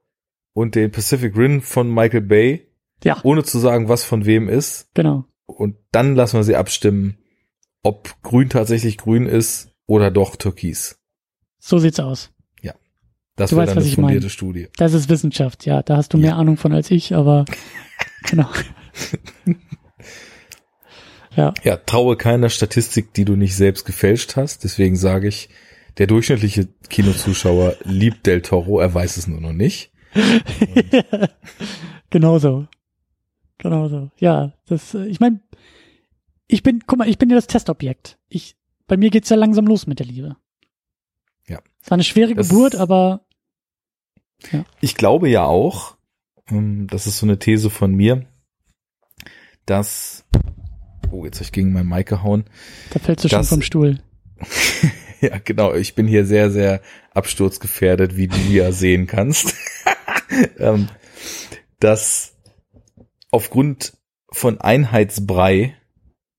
und 0.53 0.75
den 0.75 0.91
Pacific 0.91 1.37
Rim 1.37 1.63
von 1.63 1.89
Michael 1.93 2.23
Bay, 2.23 2.73
Ja, 3.05 3.21
ohne 3.23 3.45
zu 3.45 3.59
sagen, 3.59 3.89
was 3.89 4.05
von 4.05 4.25
wem 4.27 4.49
ist. 4.49 4.89
genau. 4.95 5.25
Und 5.47 5.77
dann 5.93 6.15
lassen 6.15 6.37
wir 6.37 6.45
sie 6.45 6.57
abstimmen, 6.57 7.17
ob 7.83 8.21
grün 8.23 8.51
tatsächlich 8.51 8.99
grün 8.99 9.25
ist 9.27 9.73
oder 9.87 10.11
doch 10.11 10.37
türkis. 10.37 10.99
So 11.59 11.79
sieht's 11.79 12.01
aus. 12.01 12.35
Das 13.39 13.51
Du 13.51 13.57
weißt, 13.57 13.71
dann 13.71 13.77
was 13.79 13.87
ich 13.87 13.97
meine. 13.97 14.09
fundierte 14.09 14.29
Studie. 14.31 14.69
Das 14.77 14.93
ist 14.93 15.09
Wissenschaft, 15.09 15.65
ja. 15.65 15.83
Da 15.83 15.97
hast 15.97 16.13
du 16.13 16.19
mehr 16.19 16.31
Ja. 16.31 16.37
Ahnung 16.37 16.57
von 16.59 16.73
als 16.73 16.91
ich, 16.91 17.15
aber 17.15 17.45
genau. 18.31 18.49
ja, 21.37 21.55
Ja, 21.63 21.77
traue 21.77 22.17
keiner 22.17 22.49
Statistik, 22.51 23.15
die 23.15 23.25
du 23.25 23.37
nicht 23.37 23.55
selbst 23.57 23.85
gefälscht 23.85 24.37
hast. 24.37 24.65
Deswegen 24.65 24.97
sage 24.97 25.29
ich, 25.29 25.49
der 25.99 26.07
durchschnittliche 26.07 26.69
Kinozuschauer 26.89 27.77
liebt 27.85 28.27
Del 28.27 28.43
Toro, 28.43 28.81
er 28.81 28.93
weiß 28.93 29.17
es 29.17 29.27
nur 29.27 29.41
noch 29.41 29.53
nicht. 29.53 29.91
genauso. 32.11 32.67
Genauso. 33.59 34.11
Ja, 34.19 34.53
das, 34.67 34.95
äh, 34.95 35.07
ich 35.07 35.21
meine, 35.21 35.41
ich 36.47 36.63
bin, 36.63 36.83
guck 36.87 36.99
mal, 36.99 37.09
ich 37.09 37.19
bin 37.19 37.29
ja 37.31 37.37
das 37.37 37.47
Testobjekt. 37.49 38.19
Ich, 38.29 38.57
bei 38.87 38.97
mir 38.97 39.11
geht's 39.11 39.29
ja 39.29 39.37
langsam 39.37 39.67
los 39.67 39.87
mit 39.87 39.99
der 39.99 40.07
Liebe. 40.07 40.37
Ja. 41.49 41.59
Es 41.83 41.91
war 41.91 41.97
eine 41.97 42.05
schwere 42.05 42.35
Das- 42.35 42.49
Geburt, 42.49 42.77
aber 42.77 43.27
Ich 44.81 44.95
glaube 44.95 45.29
ja 45.29 45.45
auch, 45.45 45.97
ähm, 46.51 46.87
das 46.89 47.07
ist 47.07 47.19
so 47.19 47.27
eine 47.27 47.39
These 47.39 47.71
von 47.71 47.93
mir, 47.95 48.27
dass, 49.67 50.25
oh, 51.11 51.25
jetzt 51.25 51.37
habe 51.37 51.45
ich 51.45 51.53
gegen 51.53 51.73
mein 51.73 51.87
Mic 51.89 52.05
gehauen. 52.09 52.45
da 52.91 52.99
fällst 53.01 53.25
du 53.25 53.29
schon 53.29 53.39
Das- 53.41 53.49
vom 53.49 53.63
Stuhl. 53.63 54.01
Ja, 55.21 55.37
genau, 55.39 55.75
ich 55.75 55.97
bin 55.97 56.07
hier 56.07 56.25
sehr, 56.25 56.49
sehr 56.53 56.81
absturzgefährdet, 57.13 58.17
wie 58.17 58.29
du 58.29 58.37
ja 58.37 58.71
sehen 58.71 59.09
kannst. 59.09 59.53
ähm, 60.61 60.87
dass 61.81 62.37
aufgrund 63.33 63.95
von 64.31 64.61
Einheitsbrei 64.61 65.75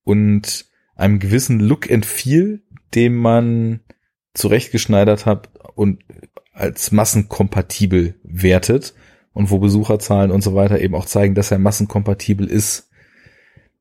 und 0.02 0.64
einem 0.94 1.18
gewissen 1.18 1.60
Look 1.60 1.90
and 1.90 2.06
Feel, 2.06 2.62
den 2.94 3.16
man 3.16 3.80
zurechtgeschneidert 4.32 5.26
hat 5.26 5.50
und 5.74 6.02
als 6.52 6.92
massenkompatibel 6.92 8.14
wertet 8.22 8.94
und 9.32 9.50
wo 9.50 9.58
Besucherzahlen 9.58 10.30
und 10.30 10.42
so 10.42 10.54
weiter 10.54 10.80
eben 10.80 10.94
auch 10.94 11.06
zeigen, 11.06 11.34
dass 11.34 11.50
er 11.50 11.58
massenkompatibel 11.58 12.46
ist, 12.46 12.90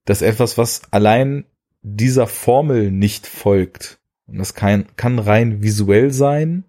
dass 0.05 0.21
etwas, 0.21 0.57
was 0.57 0.81
allein 0.91 1.45
dieser 1.81 2.27
Formel 2.27 2.91
nicht 2.91 3.27
folgt, 3.27 3.99
und 4.27 4.37
das 4.37 4.53
kann, 4.53 4.85
kann 4.95 5.17
rein 5.17 5.63
visuell 5.63 6.11
sein, 6.11 6.65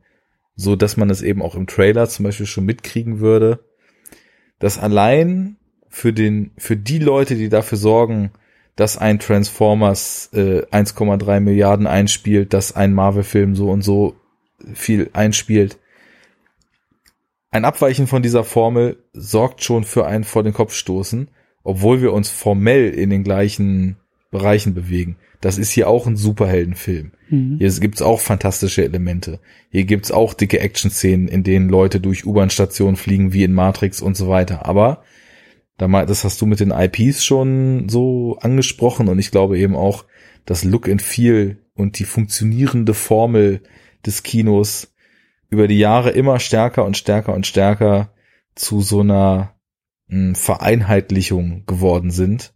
so 0.56 0.76
dass 0.76 0.96
man 0.96 1.10
es 1.10 1.22
eben 1.22 1.42
auch 1.42 1.54
im 1.54 1.66
Trailer 1.66 2.08
zum 2.08 2.24
Beispiel 2.24 2.46
schon 2.46 2.64
mitkriegen 2.64 3.20
würde, 3.20 3.64
dass 4.58 4.78
allein 4.78 5.56
für 5.88 6.12
den, 6.12 6.52
für 6.56 6.76
die 6.76 6.98
Leute, 6.98 7.34
die 7.34 7.48
dafür 7.48 7.78
sorgen, 7.78 8.30
dass 8.76 8.96
ein 8.96 9.18
Transformers 9.18 10.30
äh, 10.32 10.62
1,3 10.70 11.40
Milliarden 11.40 11.86
einspielt, 11.86 12.54
dass 12.54 12.76
ein 12.76 12.94
Marvel-Film 12.94 13.54
so 13.54 13.70
und 13.70 13.82
so 13.82 14.16
viel 14.72 15.10
einspielt, 15.12 15.78
ein 17.50 17.64
Abweichen 17.64 18.06
von 18.06 18.22
dieser 18.22 18.44
Formel 18.44 19.02
sorgt 19.12 19.64
schon 19.64 19.84
für 19.84 20.06
einen 20.06 20.24
vor 20.24 20.42
den 20.42 20.52
Kopf 20.52 20.74
stoßen, 20.74 21.28
obwohl 21.64 22.00
wir 22.00 22.12
uns 22.12 22.30
formell 22.30 22.90
in 22.90 23.10
den 23.10 23.24
gleichen 23.24 23.96
Bereichen 24.30 24.74
bewegen. 24.74 25.16
Das 25.40 25.58
ist 25.58 25.70
hier 25.70 25.88
auch 25.88 26.06
ein 26.06 26.16
Superheldenfilm. 26.16 27.12
Mhm. 27.28 27.56
Hier 27.58 27.70
gibt's 27.80 28.02
auch 28.02 28.20
fantastische 28.20 28.84
Elemente. 28.84 29.40
Hier 29.70 29.84
gibt's 29.84 30.12
auch 30.12 30.34
dicke 30.34 30.60
Action-Szenen, 30.60 31.28
in 31.28 31.42
denen 31.42 31.68
Leute 31.68 32.00
durch 32.00 32.26
U-Bahn-Stationen 32.26 32.96
fliegen, 32.96 33.32
wie 33.32 33.42
in 33.42 33.52
Matrix 33.52 34.00
und 34.00 34.16
so 34.16 34.28
weiter. 34.28 34.66
Aber 34.66 35.02
das 35.76 36.24
hast 36.24 36.40
du 36.40 36.46
mit 36.46 36.60
den 36.60 36.72
IPs 36.72 37.24
schon 37.24 37.88
so 37.88 38.36
angesprochen 38.40 39.08
und 39.08 39.18
ich 39.18 39.30
glaube 39.30 39.58
eben 39.58 39.74
auch, 39.74 40.04
das 40.44 40.64
Look 40.64 40.88
and 40.88 41.02
Feel 41.02 41.58
und 41.74 41.98
die 41.98 42.04
funktionierende 42.04 42.94
Formel 42.94 43.62
des 44.04 44.22
Kinos 44.22 44.92
über 45.50 45.68
die 45.68 45.78
Jahre 45.78 46.10
immer 46.10 46.38
stärker 46.38 46.84
und 46.84 46.96
stärker 46.96 47.34
und 47.34 47.46
stärker 47.46 48.12
zu 48.54 48.80
so 48.80 49.00
einer 49.00 49.54
mh, 50.08 50.34
Vereinheitlichung 50.36 51.64
geworden 51.66 52.10
sind, 52.10 52.54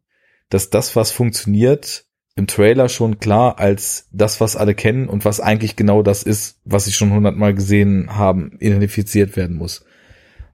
dass 0.48 0.70
das, 0.70 0.96
was 0.96 1.10
funktioniert, 1.10 2.06
im 2.36 2.46
Trailer 2.46 2.88
schon 2.88 3.20
klar 3.20 3.58
als 3.60 4.08
das, 4.12 4.40
was 4.40 4.56
alle 4.56 4.74
kennen 4.74 5.08
und 5.08 5.24
was 5.24 5.40
eigentlich 5.40 5.76
genau 5.76 6.02
das 6.02 6.22
ist, 6.22 6.60
was 6.64 6.84
sie 6.84 6.92
schon 6.92 7.12
hundertmal 7.12 7.54
gesehen 7.54 8.16
haben, 8.16 8.56
identifiziert 8.58 9.36
werden 9.36 9.56
muss. 9.56 9.84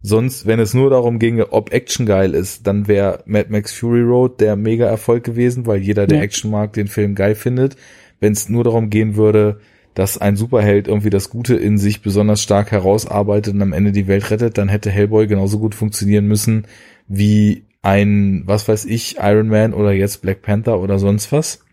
Sonst, 0.02 0.46
wenn 0.46 0.60
es 0.60 0.72
nur 0.72 0.88
darum 0.88 1.18
ginge, 1.18 1.52
ob 1.52 1.72
Action 1.72 2.06
geil 2.06 2.34
ist, 2.34 2.66
dann 2.66 2.88
wäre 2.88 3.22
Mad 3.26 3.50
Max 3.50 3.72
Fury 3.72 4.00
Road 4.00 4.40
der 4.40 4.56
Mega-Erfolg 4.56 5.24
gewesen, 5.24 5.66
weil 5.66 5.80
jeder, 5.80 6.06
der 6.06 6.18
Ja. 6.18 6.24
Action 6.24 6.50
mag, 6.50 6.72
den 6.72 6.88
Film 6.88 7.14
geil 7.14 7.34
findet. 7.34 7.76
Wenn 8.18 8.32
es 8.32 8.48
nur 8.48 8.64
darum 8.64 8.88
gehen 8.88 9.16
würde, 9.16 9.60
dass 10.01 10.16
ein 10.16 10.35
Superheld 10.35 10.89
irgendwie 10.89 11.10
das 11.10 11.28
Gute 11.28 11.56
in 11.56 11.77
sich 11.77 12.01
besonders 12.01 12.43
stark 12.43 12.70
herausarbeitet 12.70 13.52
und 13.52 13.60
am 13.60 13.74
Ende 13.74 13.93
die 13.93 14.06
Welt 14.06 14.31
rettet, 14.31 14.56
dann 14.56 14.70
hätte 14.70 14.90
Hellboy 14.90 15.27
genauso 15.27 15.59
gut 15.59 15.74
funktionieren 15.74 16.24
müssen 16.24 16.66
wie 17.06 17.66
ein, 17.82 18.44
was 18.47 18.66
weiß 18.66 18.86
ich, 18.86 19.18
Iron 19.18 19.48
Man 19.48 19.74
oder 19.74 19.93
jetzt 19.93 20.22
Black 20.22 20.40
Panther 20.40 20.81
oder 20.81 20.98
sonst 20.98 21.32
was. 21.32 21.66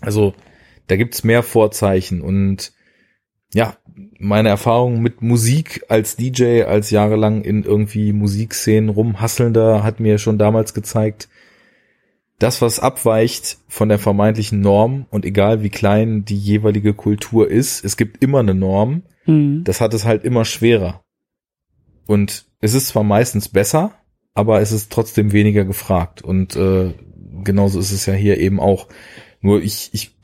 Also 0.00 0.32
da 0.86 0.96
gibt's 0.96 1.24
mehr 1.24 1.42
Vorzeichen 1.42 2.22
und 2.22 2.72
ja, 3.52 3.76
meine 4.18 4.48
Erfahrung 4.48 5.02
mit 5.02 5.20
Musik 5.20 5.84
als 5.90 6.16
DJ, 6.16 6.62
als 6.62 6.88
jahrelang 6.90 7.42
in 7.42 7.64
irgendwie 7.64 8.14
Musikszenen 8.14 8.88
rumhasselnder, 8.88 9.84
hat 9.84 10.00
mir 10.00 10.16
schon 10.16 10.38
damals 10.38 10.72
gezeigt, 10.72 11.28
das, 12.38 12.62
was 12.62 12.78
abweicht 12.78 13.58
von 13.68 13.88
der 13.88 13.98
vermeintlichen 13.98 14.60
Norm 14.60 15.06
und 15.10 15.24
egal 15.24 15.62
wie 15.62 15.70
klein 15.70 16.24
die 16.24 16.38
jeweilige 16.38 16.94
Kultur 16.94 17.50
ist, 17.50 17.84
es 17.84 17.96
gibt 17.96 18.22
immer 18.22 18.40
eine 18.40 18.54
Norm, 18.54 19.02
Mhm. 19.28 19.62
das 19.64 19.80
hat 19.80 19.92
es 19.94 20.04
halt 20.04 20.24
immer 20.24 20.44
schwerer. 20.44 21.04
Und 22.06 22.46
es 22.60 22.74
ist 22.74 22.88
zwar 22.88 23.04
meistens 23.04 23.48
besser, 23.48 23.92
aber 24.34 24.60
es 24.60 24.72
ist 24.72 24.90
trotzdem 24.90 25.32
weniger 25.32 25.64
gefragt. 25.64 26.22
Und 26.22 26.56
äh, 26.56 26.94
genauso 27.44 27.78
ist 27.78 27.92
es 27.92 28.06
ja 28.06 28.14
hier 28.14 28.38
eben 28.38 28.58
auch. 28.58 28.88
Nur 29.40 29.62
ich, 29.62 29.90
ich, 29.92 30.16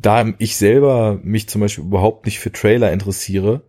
da 0.00 0.32
ich 0.38 0.56
selber 0.56 1.18
mich 1.24 1.48
zum 1.48 1.60
Beispiel 1.60 1.84
überhaupt 1.84 2.26
nicht 2.26 2.38
für 2.38 2.52
Trailer 2.52 2.92
interessiere, 2.92 3.64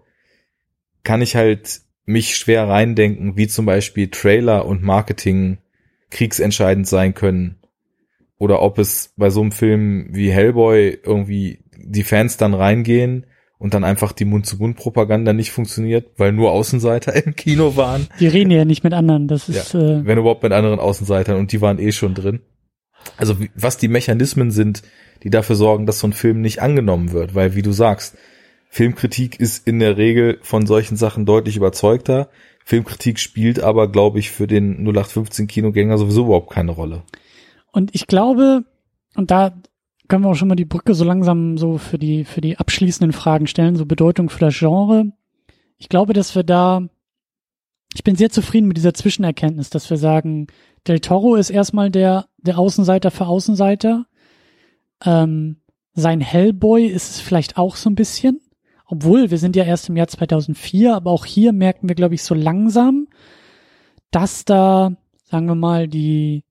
kann 1.03 1.21
ich 1.21 1.35
halt 1.35 1.81
mich 2.05 2.37
schwer 2.37 2.67
reindenken, 2.67 3.35
wie 3.35 3.47
zum 3.47 3.65
Beispiel 3.65 4.09
Trailer 4.09 4.65
und 4.65 4.83
Marketing 4.83 5.57
kriegsentscheidend 6.11 6.87
sein 6.87 7.15
können. 7.15 7.57
Oder 8.37 8.61
ob 8.61 8.79
es 8.79 9.13
bei 9.15 9.29
so 9.29 9.41
einem 9.41 9.51
Film 9.51 10.07
wie 10.11 10.31
Hellboy 10.31 10.99
irgendwie 11.03 11.59
die 11.77 12.03
Fans 12.03 12.37
dann 12.37 12.53
reingehen 12.53 13.25
und 13.57 13.73
dann 13.73 13.83
einfach 13.83 14.11
die 14.11 14.25
Mund-zu-Mund-Propaganda 14.25 15.33
nicht 15.33 15.51
funktioniert, 15.51 16.11
weil 16.17 16.31
nur 16.31 16.51
Außenseiter 16.51 17.13
im 17.25 17.35
Kino 17.35 17.75
waren. 17.75 18.07
Die 18.19 18.27
reden 18.27 18.51
ja 18.51 18.65
nicht 18.65 18.83
mit 18.83 18.93
anderen. 18.93 19.27
Das 19.27 19.49
ist, 19.49 19.73
äh, 19.73 20.05
Wenn 20.05 20.17
überhaupt 20.17 20.43
mit 20.43 20.51
anderen 20.51 20.79
Außenseitern 20.79 21.37
und 21.37 21.51
die 21.51 21.61
waren 21.61 21.79
eh 21.79 21.91
schon 21.91 22.13
drin. 22.13 22.41
Also 23.17 23.37
was 23.55 23.77
die 23.77 23.87
Mechanismen 23.87 24.51
sind, 24.51 24.81
die 25.23 25.29
dafür 25.29 25.55
sorgen, 25.55 25.85
dass 25.85 25.99
so 25.99 26.07
ein 26.07 26.13
Film 26.13 26.41
nicht 26.41 26.61
angenommen 26.61 27.11
wird, 27.11 27.35
weil 27.35 27.55
wie 27.55 27.61
du 27.61 27.71
sagst, 27.71 28.17
Filmkritik 28.69 29.39
ist 29.39 29.67
in 29.67 29.79
der 29.79 29.97
Regel 29.97 30.39
von 30.41 30.65
solchen 30.65 30.97
Sachen 30.97 31.25
deutlich 31.25 31.55
überzeugter. 31.55 32.29
Filmkritik 32.65 33.19
spielt 33.19 33.61
aber, 33.61 33.89
glaube 33.89 34.19
ich, 34.19 34.31
für 34.31 34.47
den 34.47 34.79
0815 34.79 35.47
Kinogänger 35.47 35.97
sowieso 35.97 36.25
überhaupt 36.25 36.51
keine 36.51 36.71
Rolle. 36.71 37.03
Und 37.75 37.93
ich 37.93 38.07
glaube, 38.07 38.63
und 39.15 39.31
da 39.31 39.53
können 40.07 40.23
wir 40.23 40.29
auch 40.29 40.35
schon 40.35 40.47
mal 40.47 40.55
die 40.55 40.63
Brücke 40.63 40.93
so 40.93 41.03
langsam 41.03 41.57
so 41.57 41.77
für 41.77 41.97
die, 41.97 42.23
für 42.23 42.39
die 42.39 42.57
abschließenden 42.57 43.11
Fragen 43.11 43.47
stellen, 43.47 43.75
so 43.75 43.85
Bedeutung 43.85 44.29
für 44.29 44.39
das 44.39 44.57
Genre. 44.57 45.11
Ich 45.77 45.89
glaube, 45.89 46.13
dass 46.13 46.35
wir 46.35 46.43
da, 46.43 46.87
ich 47.93 48.05
bin 48.05 48.15
sehr 48.15 48.29
zufrieden 48.29 48.69
mit 48.69 48.77
dieser 48.77 48.93
Zwischenerkenntnis, 48.93 49.71
dass 49.71 49.89
wir 49.89 49.97
sagen, 49.97 50.47
Del 50.87 51.01
Toro 51.01 51.35
ist 51.35 51.49
erstmal 51.49 51.91
der, 51.91 52.27
der 52.37 52.57
Außenseiter 52.57 53.11
für 53.11 53.27
Außenseiter. 53.27 54.05
Ähm, 55.03 55.57
sein 55.95 56.21
Hellboy 56.21 56.85
ist 56.85 57.09
es 57.09 57.19
vielleicht 57.19 57.57
auch 57.57 57.75
so 57.75 57.89
ein 57.89 57.95
bisschen. 57.95 58.39
Obwohl, 58.85 59.31
wir 59.31 59.37
sind 59.37 59.57
ja 59.57 59.65
erst 59.65 59.89
im 59.89 59.97
Jahr 59.97 60.07
2004, 60.07 60.95
aber 60.95 61.11
auch 61.11 61.25
hier 61.25 61.51
merken 61.51 61.89
wir, 61.89 61.95
glaube 61.95 62.15
ich, 62.15 62.23
so 62.23 62.35
langsam, 62.35 63.09
dass 64.11 64.45
da, 64.45 64.95
sagen 65.25 65.47
wir 65.47 65.55
mal, 65.55 65.89
die 65.89 66.45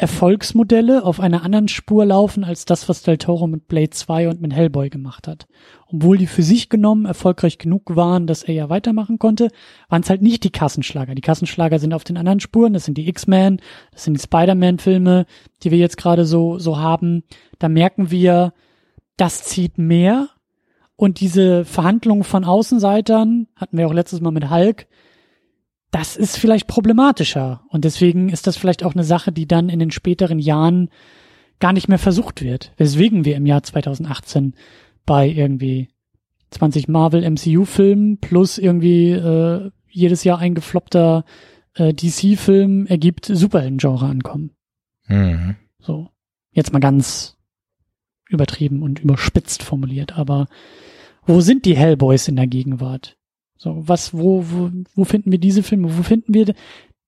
Erfolgsmodelle 0.00 1.04
auf 1.04 1.20
einer 1.20 1.42
anderen 1.42 1.68
Spur 1.68 2.06
laufen 2.06 2.42
als 2.42 2.64
das, 2.64 2.88
was 2.88 3.02
Del 3.02 3.18
Toro 3.18 3.46
mit 3.46 3.68
Blade 3.68 3.90
2 3.90 4.30
und 4.30 4.40
mit 4.40 4.54
Hellboy 4.54 4.88
gemacht 4.88 5.28
hat. 5.28 5.46
Obwohl 5.88 6.16
die 6.16 6.26
für 6.26 6.42
sich 6.42 6.70
genommen 6.70 7.04
erfolgreich 7.04 7.58
genug 7.58 7.94
waren, 7.96 8.26
dass 8.26 8.42
er 8.42 8.54
ja 8.54 8.70
weitermachen 8.70 9.18
konnte, 9.18 9.48
waren 9.90 10.00
es 10.00 10.08
halt 10.08 10.22
nicht 10.22 10.42
die 10.42 10.50
Kassenschlager. 10.50 11.14
Die 11.14 11.20
Kassenschlager 11.20 11.78
sind 11.78 11.92
auf 11.92 12.04
den 12.04 12.16
anderen 12.16 12.40
Spuren, 12.40 12.72
das 12.72 12.86
sind 12.86 12.96
die 12.96 13.10
X-Men, 13.10 13.60
das 13.92 14.04
sind 14.04 14.14
die 14.14 14.22
Spider-Man-Filme, 14.22 15.26
die 15.62 15.70
wir 15.70 15.78
jetzt 15.78 15.98
gerade 15.98 16.24
so, 16.24 16.58
so 16.58 16.78
haben. 16.78 17.22
Da 17.58 17.68
merken 17.68 18.10
wir, 18.10 18.54
das 19.18 19.42
zieht 19.42 19.76
mehr 19.76 20.30
Und 20.96 21.20
diese 21.20 21.66
Verhandlungen 21.66 22.24
von 22.24 22.44
Außenseitern, 22.44 23.48
hatten 23.54 23.76
wir 23.76 23.86
auch 23.86 23.92
letztes 23.92 24.22
Mal 24.22 24.30
mit 24.30 24.48
Hulk, 24.48 24.86
das 25.90 26.16
ist 26.16 26.36
vielleicht 26.36 26.66
problematischer. 26.66 27.62
Und 27.68 27.84
deswegen 27.84 28.28
ist 28.28 28.46
das 28.46 28.56
vielleicht 28.56 28.84
auch 28.84 28.94
eine 28.94 29.04
Sache, 29.04 29.32
die 29.32 29.46
dann 29.46 29.68
in 29.68 29.78
den 29.78 29.90
späteren 29.90 30.38
Jahren 30.38 30.88
gar 31.58 31.72
nicht 31.72 31.88
mehr 31.88 31.98
versucht 31.98 32.42
wird. 32.42 32.72
Weswegen 32.76 33.24
wir 33.24 33.36
im 33.36 33.46
Jahr 33.46 33.62
2018 33.62 34.54
bei 35.04 35.28
irgendwie 35.28 35.88
20 36.50 36.88
Marvel 36.88 37.28
MCU-Filmen 37.28 38.18
plus 38.18 38.58
irgendwie 38.58 39.10
äh, 39.10 39.70
jedes 39.88 40.24
Jahr 40.24 40.38
ein 40.38 40.54
gefloppter 40.54 41.24
äh, 41.74 41.92
DC-Film 41.92 42.86
ergibt 42.86 43.26
Superhelden-Genre 43.26 44.06
ankommen. 44.06 44.50
Mhm. 45.06 45.56
So. 45.80 46.08
Jetzt 46.52 46.72
mal 46.72 46.80
ganz 46.80 47.36
übertrieben 48.28 48.82
und 48.82 49.00
überspitzt 49.00 49.62
formuliert, 49.62 50.16
aber 50.16 50.46
wo 51.26 51.40
sind 51.40 51.64
die 51.64 51.76
Hellboys 51.76 52.28
in 52.28 52.36
der 52.36 52.46
Gegenwart? 52.46 53.16
So, 53.62 53.86
was, 53.86 54.14
wo, 54.14 54.42
wo, 54.48 54.70
wo 54.94 55.04
finden 55.04 55.30
wir 55.30 55.38
diese 55.38 55.62
Filme? 55.62 55.98
Wo 55.98 56.02
finden 56.02 56.32
wir, 56.32 56.54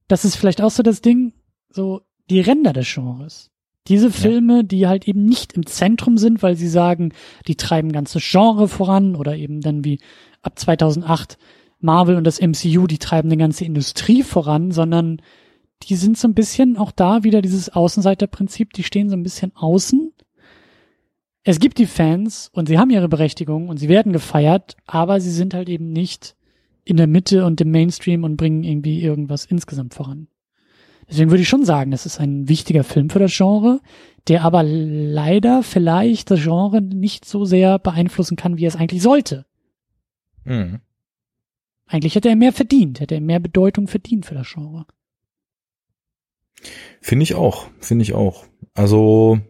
das 0.07 0.27
ist 0.27 0.37
vielleicht 0.37 0.61
auch 0.61 0.71
so 0.71 0.83
das 0.83 1.01
Ding, 1.01 1.33
so 1.71 2.03
die 2.29 2.41
Ränder 2.41 2.75
des 2.75 2.93
Genres. 2.93 3.51
Diese 3.89 4.11
Filme, 4.11 4.57
ja. 4.57 4.63
die 4.63 4.87
halt 4.87 5.09
eben 5.09 5.25
nicht 5.25 5.55
im 5.55 5.65
Zentrum 5.65 6.19
sind, 6.19 6.43
weil 6.43 6.55
sie 6.55 6.69
sagen, 6.69 7.15
die 7.49 7.57
treiben 7.57 7.91
ganze 7.91 8.19
Genre 8.21 8.69
voran 8.69 9.17
oder 9.17 9.35
eben 9.35 9.63
dann 9.63 9.83
wie 9.83 9.99
ab 10.43 10.59
2008 10.59 11.39
Marvel 11.81 12.17
und 12.17 12.25
das 12.25 12.39
MCU, 12.39 12.87
die 12.87 12.99
treiben 12.99 13.31
eine 13.31 13.39
ganze 13.39 13.65
Industrie 13.65 14.23
voran, 14.23 14.73
sondern 14.73 15.23
die 15.85 15.97
sind 15.97 16.19
so 16.19 16.29
ein 16.29 16.35
bisschen 16.35 16.77
auch 16.77 16.93
da 16.93 17.25
wieder 17.25 17.41
dieses 17.41 17.71
Außenseiterprinzip, 17.71 18.75
die 18.75 18.85
stehen 18.85 19.09
so 19.09 19.17
ein 19.17 19.23
bisschen 19.23 19.57
außen. 19.57 20.13
Es 21.45 21.61
gibt 21.61 21.79
die 21.79 21.87
Fans 21.87 22.51
und 22.53 22.69
sie 22.69 22.79
haben 22.79 22.91
ihre 22.91 23.09
Berechtigung 23.09 23.71
und 23.71 23.79
sie 23.79 23.89
werden 23.89 24.13
gefeiert, 24.13 24.77
aber 24.85 25.19
sie 25.19 25.31
sind 25.31 25.55
halt 25.55 25.71
eben 25.71 25.89
nicht 25.89 26.37
in 26.85 26.97
der 26.97 27.07
Mitte 27.07 27.45
und 27.45 27.61
im 27.61 27.71
Mainstream 27.71 28.25
und 28.25 28.37
bringen 28.37 28.65
irgendwie 28.65 29.03
irgendwas 29.03 29.45
insgesamt 29.45 29.95
voran. 29.95 30.29
Deswegen 31.09 31.31
würde 31.31 31.43
ich 31.43 31.49
schon 31.49 31.65
sagen, 31.65 31.91
das 31.91 32.07
ist 32.07 32.21
ein 32.21 32.49
wichtiger 32.49 32.85
Film 32.85 33.11
für 33.11 33.19
das 33.19 33.37
Genre, 33.37 33.81
der 34.29 34.43
aber 34.45 34.63
leider 34.63 35.63
vielleicht 35.63 36.31
das 36.31 36.43
Genre 36.43 36.81
nicht 36.81 37.25
so 37.25 37.45
sehr 37.45 37.79
beeinflussen 37.79 38.37
kann, 38.37 38.57
wie 38.57 38.65
er 38.65 38.69
es 38.69 38.77
eigentlich 38.77 39.03
sollte. 39.03 39.47
Mhm. 40.45 40.81
Eigentlich 41.87 42.15
hätte 42.15 42.29
er 42.29 42.37
mehr 42.37 42.53
verdient, 42.53 43.01
hätte 43.01 43.17
er 43.17 43.21
mehr 43.21 43.41
Bedeutung 43.41 43.89
verdient 43.89 44.25
für 44.25 44.35
das 44.35 44.51
Genre. 44.51 44.87
Finde 47.01 47.25
ich 47.25 47.35
auch, 47.35 47.67
finde 47.81 48.03
ich 48.03 48.15
auch. 48.15 48.47
Also 48.75 49.41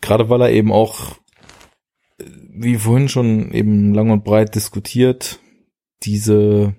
gerade 0.00 0.28
weil 0.30 0.40
er 0.40 0.50
eben 0.50 0.72
auch, 0.72 1.16
wie 2.18 2.76
vorhin 2.76 3.08
schon 3.08 3.52
eben 3.52 3.92
lang 3.92 4.10
und 4.10 4.24
breit 4.24 4.54
diskutiert, 4.54 5.40
diese 6.04 6.74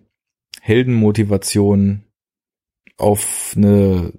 Heldenmotivation 0.61 2.03
auf 2.97 3.53
eine 3.57 4.13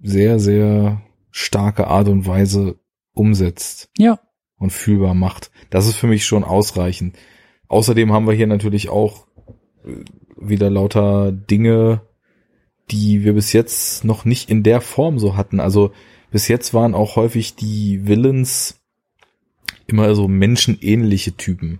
sehr, 0.00 0.38
sehr 0.38 1.02
starke 1.30 1.88
Art 1.88 2.08
und 2.08 2.26
Weise 2.26 2.78
umsetzt. 3.12 3.90
Ja. 3.98 4.20
Und 4.56 4.70
fühlbar 4.70 5.14
macht. 5.14 5.50
Das 5.70 5.86
ist 5.86 5.96
für 5.96 6.06
mich 6.06 6.24
schon 6.24 6.44
ausreichend. 6.44 7.16
Außerdem 7.68 8.12
haben 8.12 8.26
wir 8.26 8.34
hier 8.34 8.46
natürlich 8.46 8.88
auch 8.88 9.26
äh, 9.84 10.04
wieder 10.36 10.70
lauter 10.70 11.32
Dinge, 11.32 12.02
die 12.90 13.24
wir 13.24 13.32
bis 13.32 13.52
jetzt 13.52 14.04
noch 14.04 14.24
nicht 14.24 14.50
in 14.50 14.62
der 14.62 14.80
Form 14.80 15.18
so 15.18 15.36
hatten. 15.36 15.60
Also 15.60 15.92
bis 16.30 16.48
jetzt 16.48 16.74
waren 16.74 16.94
auch 16.94 17.16
häufig 17.16 17.56
die 17.56 18.06
Villains 18.06 18.80
immer 19.86 20.14
so 20.14 20.28
menschenähnliche 20.28 21.36
Typen. 21.36 21.78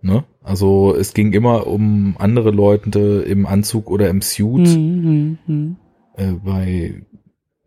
Ne? 0.00 0.24
Also 0.42 0.94
es 0.96 1.14
ging 1.14 1.32
immer 1.32 1.66
um 1.66 2.16
andere 2.18 2.50
Leute 2.50 3.24
im 3.26 3.46
Anzug 3.46 3.90
oder 3.90 4.08
im 4.08 4.22
Suit. 4.22 4.68
Mhm, 4.68 5.38
mh. 5.46 5.76
Äh, 6.16 6.32
bei 6.44 7.02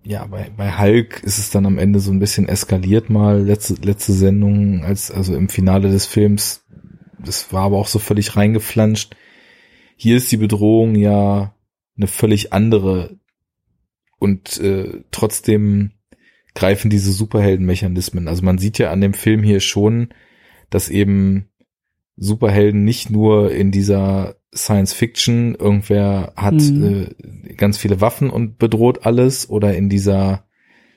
ja, 0.03 0.25
bei, 0.25 0.51
bei 0.55 0.77
Hulk 0.77 1.23
ist 1.23 1.39
es 1.39 1.49
dann 1.49 1.65
am 1.65 1.79
Ende 1.79 1.99
so 1.99 2.11
ein 2.11 2.19
bisschen 2.19 2.47
eskaliert 2.47 3.09
mal, 3.09 3.41
letzte, 3.41 3.73
letzte 3.73 4.13
Sendung, 4.13 4.83
als, 4.83 5.09
also 5.09 5.35
im 5.35 5.49
Finale 5.49 5.89
des 5.89 6.05
Films, 6.05 6.63
das 7.17 7.51
war 7.51 7.63
aber 7.63 7.77
auch 7.77 7.87
so 7.87 7.97
völlig 7.97 8.35
reingeflanscht. 8.35 9.15
Hier 9.95 10.17
ist 10.17 10.31
die 10.31 10.37
Bedrohung 10.37 10.93
ja 10.93 11.55
eine 11.97 12.07
völlig 12.07 12.53
andere 12.53 13.17
und 14.19 14.59
äh, 14.59 15.03
trotzdem 15.09 15.91
greifen 16.53 16.89
diese 16.89 17.11
Superheldenmechanismen. 17.11 18.27
Also 18.27 18.43
man 18.43 18.59
sieht 18.59 18.77
ja 18.77 18.91
an 18.91 19.01
dem 19.01 19.13
Film 19.13 19.41
hier 19.41 19.59
schon, 19.59 20.09
dass 20.69 20.89
eben 20.89 21.49
Superhelden 22.17 22.83
nicht 22.83 23.09
nur 23.09 23.51
in 23.51 23.71
dieser 23.71 24.35
Science 24.53 24.93
Fiction, 24.93 25.55
irgendwer 25.55 26.33
hat 26.35 26.55
mhm. 26.55 27.07
äh, 27.47 27.53
ganz 27.55 27.77
viele 27.77 27.99
Waffen 27.99 28.29
und 28.29 28.57
bedroht 28.57 29.05
alles 29.05 29.49
oder 29.49 29.75
in 29.75 29.89
dieser 29.89 30.45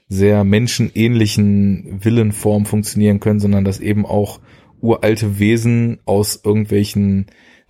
sehr 0.08 0.44
menschenähnlichen 0.44 1.98
Villenform 2.02 2.66
funktionieren 2.66 3.20
können, 3.20 3.40
sondern 3.40 3.64
dass 3.64 3.80
eben 3.80 4.06
auch 4.06 4.40
uralte 4.80 5.38
Wesen 5.38 5.98
aus 6.04 6.40
irgendwelchen 6.42 7.26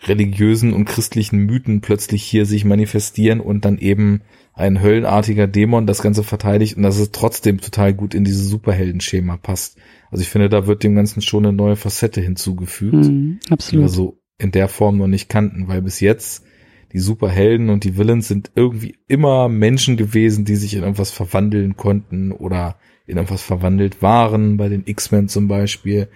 religiösen 0.06 0.72
und 0.72 0.84
christlichen 0.84 1.38
Mythen 1.38 1.80
plötzlich 1.80 2.22
hier 2.22 2.46
sich 2.46 2.64
manifestieren 2.64 3.40
und 3.40 3.64
dann 3.64 3.78
eben 3.78 4.22
ein 4.58 4.82
höllenartiger 4.82 5.46
Dämon 5.46 5.86
das 5.86 6.02
Ganze 6.02 6.24
verteidigt 6.24 6.76
und 6.76 6.82
dass 6.82 6.98
es 6.98 7.12
trotzdem 7.12 7.60
total 7.60 7.94
gut 7.94 8.12
in 8.12 8.24
dieses 8.24 8.48
Superheldenschema 8.48 9.36
passt. 9.36 9.78
Also 10.10 10.22
ich 10.22 10.28
finde, 10.28 10.48
da 10.48 10.66
wird 10.66 10.82
dem 10.82 10.96
Ganzen 10.96 11.22
schon 11.22 11.46
eine 11.46 11.56
neue 11.56 11.76
Facette 11.76 12.20
hinzugefügt, 12.20 12.94
mhm, 12.94 13.38
absolut. 13.50 13.72
die 13.72 13.84
wir 13.84 13.88
so 13.88 14.18
in 14.36 14.50
der 14.50 14.66
Form 14.68 14.98
noch 14.98 15.06
nicht 15.06 15.28
kannten, 15.28 15.68
weil 15.68 15.80
bis 15.80 16.00
jetzt 16.00 16.44
die 16.92 16.98
Superhelden 16.98 17.70
und 17.70 17.84
die 17.84 17.96
Villains 17.96 18.26
sind 18.26 18.50
irgendwie 18.56 18.96
immer 19.06 19.48
Menschen 19.48 19.96
gewesen, 19.96 20.44
die 20.44 20.56
sich 20.56 20.74
in 20.74 20.82
irgendwas 20.82 21.12
verwandeln 21.12 21.76
konnten 21.76 22.32
oder 22.32 22.76
in 23.06 23.16
irgendwas 23.16 23.42
verwandelt 23.42 24.02
waren, 24.02 24.56
bei 24.56 24.68
den 24.68 24.82
X-Men 24.86 25.28
zum 25.28 25.46
Beispiel. 25.46 26.08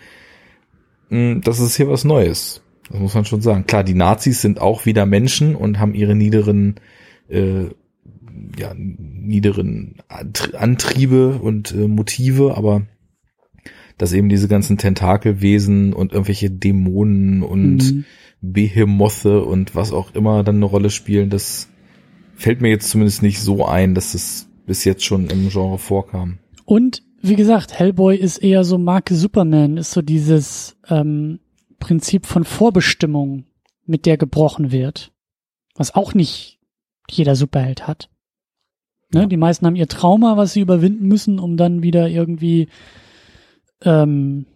Hm, 1.10 1.42
das 1.44 1.60
ist 1.60 1.76
hier 1.76 1.88
was 1.88 2.02
Neues. 2.02 2.62
Das 2.90 2.98
muss 2.98 3.14
man 3.14 3.24
schon 3.24 3.40
sagen. 3.40 3.66
Klar, 3.66 3.84
die 3.84 3.94
Nazis 3.94 4.42
sind 4.42 4.60
auch 4.60 4.84
wieder 4.84 5.06
Menschen 5.06 5.54
und 5.54 5.78
haben 5.78 5.94
ihre 5.94 6.16
niederen, 6.16 6.76
äh, 7.28 7.66
ja, 8.58 8.72
niederen 8.76 9.96
Antriebe 10.08 11.38
und 11.38 11.72
äh, 11.72 11.88
Motive, 11.88 12.56
aber 12.56 12.82
dass 13.98 14.12
eben 14.12 14.28
diese 14.28 14.48
ganzen 14.48 14.78
Tentakelwesen 14.78 15.92
und 15.92 16.12
irgendwelche 16.12 16.50
Dämonen 16.50 17.42
und 17.42 17.92
mhm. 17.92 18.04
Behemothe 18.40 19.44
und 19.44 19.74
was 19.74 19.92
auch 19.92 20.14
immer 20.14 20.42
dann 20.42 20.56
eine 20.56 20.64
Rolle 20.64 20.90
spielen, 20.90 21.30
das 21.30 21.68
fällt 22.34 22.60
mir 22.60 22.70
jetzt 22.70 22.90
zumindest 22.90 23.22
nicht 23.22 23.40
so 23.40 23.64
ein, 23.64 23.94
dass 23.94 24.14
es 24.14 24.48
bis 24.66 24.84
jetzt 24.84 25.04
schon 25.04 25.28
im 25.28 25.48
Genre 25.50 25.78
vorkam. 25.78 26.38
Und 26.64 27.02
wie 27.20 27.36
gesagt, 27.36 27.78
Hellboy 27.78 28.16
ist 28.16 28.38
eher 28.38 28.64
so 28.64 28.78
Marke 28.78 29.14
Superman, 29.14 29.76
ist 29.76 29.92
so 29.92 30.02
dieses 30.02 30.76
ähm, 30.88 31.38
Prinzip 31.78 32.26
von 32.26 32.44
Vorbestimmung, 32.44 33.44
mit 33.86 34.06
der 34.06 34.16
gebrochen 34.16 34.72
wird. 34.72 35.12
Was 35.74 35.94
auch 35.94 36.14
nicht 36.14 36.58
jeder 37.10 37.36
Superheld 37.36 37.86
hat. 37.86 38.10
Ne? 39.14 39.22
Ja. 39.22 39.26
Die 39.26 39.36
meisten 39.36 39.66
haben 39.66 39.76
ihr 39.76 39.88
Trauma, 39.88 40.36
was 40.36 40.52
sie 40.52 40.60
überwinden 40.60 41.06
müssen, 41.06 41.38
um 41.38 41.56
dann 41.56 41.82
wieder 41.82 42.08
irgendwie 42.08 42.68
ähm, 43.82 44.46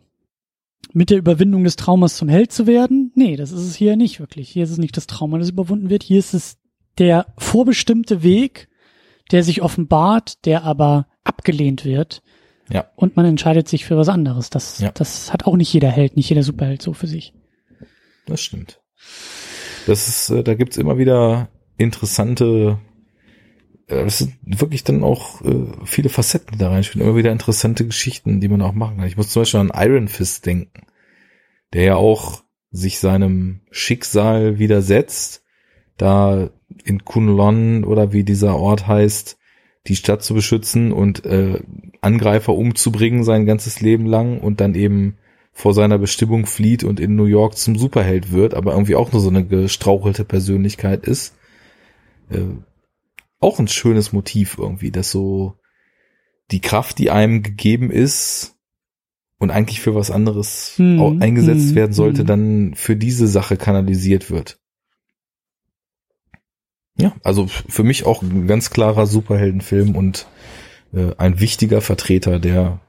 mit 0.92 1.10
der 1.10 1.18
Überwindung 1.18 1.64
des 1.64 1.76
Traumas 1.76 2.16
zum 2.16 2.28
Held 2.28 2.52
zu 2.52 2.66
werden. 2.66 3.12
Nee, 3.14 3.36
das 3.36 3.52
ist 3.52 3.62
es 3.62 3.76
hier 3.76 3.96
nicht 3.96 4.20
wirklich. 4.20 4.48
Hier 4.48 4.64
ist 4.64 4.70
es 4.70 4.78
nicht 4.78 4.96
das 4.96 5.06
Trauma, 5.06 5.38
das 5.38 5.50
überwunden 5.50 5.90
wird. 5.90 6.02
Hier 6.02 6.18
ist 6.18 6.34
es 6.34 6.56
der 6.98 7.26
vorbestimmte 7.36 8.22
Weg, 8.22 8.68
der 9.30 9.42
sich 9.42 9.62
offenbart, 9.62 10.44
der 10.46 10.64
aber 10.64 11.06
abgelehnt 11.24 11.84
wird. 11.84 12.22
Ja. 12.70 12.86
Und 12.96 13.16
man 13.16 13.26
entscheidet 13.26 13.68
sich 13.68 13.84
für 13.84 13.96
was 13.96 14.08
anderes. 14.08 14.50
Das, 14.50 14.80
ja. 14.80 14.90
das 14.92 15.32
hat 15.32 15.44
auch 15.44 15.56
nicht 15.56 15.72
jeder 15.72 15.90
Held, 15.90 16.16
nicht 16.16 16.28
jeder 16.28 16.42
Superheld 16.42 16.82
so 16.82 16.92
für 16.92 17.06
sich. 17.06 17.32
Das 18.26 18.40
stimmt. 18.40 18.80
Das 19.86 20.08
ist, 20.08 20.30
äh, 20.30 20.42
da 20.42 20.54
gibt's 20.54 20.76
immer 20.76 20.98
wieder 20.98 21.48
interessante 21.76 22.78
es 23.88 24.18
sind 24.18 24.34
wirklich 24.44 24.84
dann 24.84 25.04
auch 25.04 25.42
äh, 25.42 25.66
viele 25.84 26.08
Facetten, 26.08 26.52
die 26.52 26.58
da 26.58 26.70
reinspielen. 26.70 27.06
Immer 27.06 27.16
wieder 27.16 27.32
interessante 27.32 27.86
Geschichten, 27.86 28.40
die 28.40 28.48
man 28.48 28.62
auch 28.62 28.72
machen 28.72 28.98
kann. 28.98 29.06
Ich 29.06 29.16
muss 29.16 29.30
zum 29.30 29.42
Beispiel 29.42 29.60
an 29.60 29.72
Iron 29.74 30.08
Fist 30.08 30.44
denken, 30.46 30.86
der 31.72 31.84
ja 31.84 31.96
auch 31.96 32.42
sich 32.72 32.98
seinem 32.98 33.60
Schicksal 33.70 34.58
widersetzt, 34.58 35.44
da 35.96 36.50
in 36.84 37.04
Kunlon 37.04 37.84
oder 37.84 38.12
wie 38.12 38.24
dieser 38.24 38.56
Ort 38.56 38.86
heißt, 38.86 39.38
die 39.86 39.96
Stadt 39.96 40.22
zu 40.22 40.34
beschützen 40.34 40.92
und 40.92 41.24
äh, 41.24 41.60
Angreifer 42.00 42.54
umzubringen 42.54 43.22
sein 43.22 43.46
ganzes 43.46 43.80
Leben 43.80 44.06
lang 44.06 44.40
und 44.40 44.60
dann 44.60 44.74
eben 44.74 45.16
vor 45.52 45.74
seiner 45.74 45.96
Bestimmung 45.96 46.44
flieht 46.44 46.84
und 46.84 47.00
in 47.00 47.14
New 47.14 47.24
York 47.24 47.56
zum 47.56 47.76
Superheld 47.78 48.32
wird, 48.32 48.52
aber 48.54 48.72
irgendwie 48.72 48.96
auch 48.96 49.12
nur 49.12 49.22
so 49.22 49.30
eine 49.30 49.46
gestrauchelte 49.46 50.24
Persönlichkeit 50.24 51.06
ist. 51.06 51.34
Äh, 52.30 52.40
auch 53.40 53.58
ein 53.58 53.68
schönes 53.68 54.12
Motiv 54.12 54.56
irgendwie, 54.58 54.90
dass 54.90 55.10
so 55.10 55.58
die 56.50 56.60
Kraft, 56.60 56.98
die 56.98 57.10
einem 57.10 57.42
gegeben 57.42 57.90
ist, 57.90 58.56
und 59.38 59.50
eigentlich 59.50 59.80
für 59.80 59.94
was 59.94 60.10
anderes 60.10 60.74
Hm, 60.76 61.20
eingesetzt 61.20 61.70
hm, 61.70 61.74
werden 61.74 61.92
sollte, 61.92 62.20
hm. 62.20 62.26
dann 62.26 62.74
für 62.74 62.96
diese 62.96 63.26
Sache 63.28 63.56
kanalisiert 63.56 64.30
wird. 64.30 64.58
Ja, 66.98 67.12
also 67.22 67.46
für 67.46 67.82
mich 67.82 68.06
auch 68.06 68.22
ein 68.22 68.46
ganz 68.46 68.70
klarer 68.70 69.06
Superheldenfilm 69.06 69.94
und 69.94 70.26
äh, 70.94 71.12
ein 71.18 71.40
wichtiger 71.40 71.82
Vertreter, 71.82 72.38
der 72.38 72.80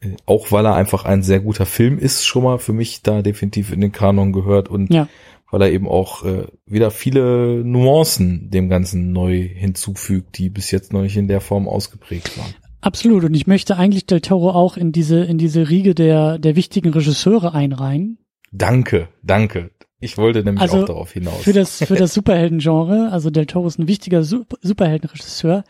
äh, 0.00 0.16
auch 0.24 0.50
weil 0.50 0.64
er 0.64 0.74
einfach 0.74 1.04
ein 1.04 1.22
sehr 1.22 1.40
guter 1.40 1.66
Film 1.66 1.98
ist, 1.98 2.24
schon 2.24 2.44
mal 2.44 2.58
für 2.58 2.72
mich 2.72 3.02
da 3.02 3.20
definitiv 3.20 3.70
in 3.70 3.82
den 3.82 3.92
Kanon 3.92 4.32
gehört 4.32 4.70
und 4.70 4.92
Ja. 4.92 5.08
Weil 5.52 5.62
er 5.62 5.70
eben 5.70 5.86
auch 5.86 6.24
äh, 6.24 6.46
wieder 6.66 6.90
viele 6.90 7.62
Nuancen 7.62 8.50
dem 8.50 8.68
Ganzen 8.68 9.12
neu 9.12 9.38
hinzufügt, 9.40 10.38
die 10.38 10.48
bis 10.48 10.72
jetzt 10.72 10.92
noch 10.92 11.02
nicht 11.02 11.16
in 11.16 11.28
der 11.28 11.40
Form 11.40 11.68
ausgeprägt 11.68 12.36
waren. 12.38 12.52
Absolut. 12.80 13.22
Und 13.22 13.34
ich 13.34 13.46
möchte 13.46 13.76
eigentlich 13.76 14.06
Del 14.06 14.22
Toro 14.22 14.50
auch 14.50 14.76
in 14.76 14.90
diese, 14.90 15.22
in 15.22 15.38
diese 15.38 15.68
Riege 15.70 15.94
der, 15.94 16.38
der 16.38 16.56
wichtigen 16.56 16.88
Regisseure 16.90 17.54
einreihen. 17.54 18.18
Danke, 18.50 19.08
danke. 19.22 19.70
Ich 20.00 20.18
wollte 20.18 20.42
nämlich 20.42 20.62
Also 20.62 20.80
auch 20.82 20.86
darauf 20.86 21.12
hinaus. 21.12 21.42
Für 21.42 21.52
das, 21.52 21.84
für 21.84 21.94
das 21.94 22.12
Superhelden-Genre. 22.14 23.10
Also 23.12 23.30
Del 23.30 23.46
Toro 23.46 23.68
ist 23.68 23.78
ein 23.78 23.86
wichtiger 23.86 24.24
Sup- 24.24 24.58
Superheldenregisseur. 24.62 25.62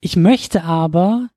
Ich 0.00 0.16
möchte 0.16 0.64
aber, 0.64 1.28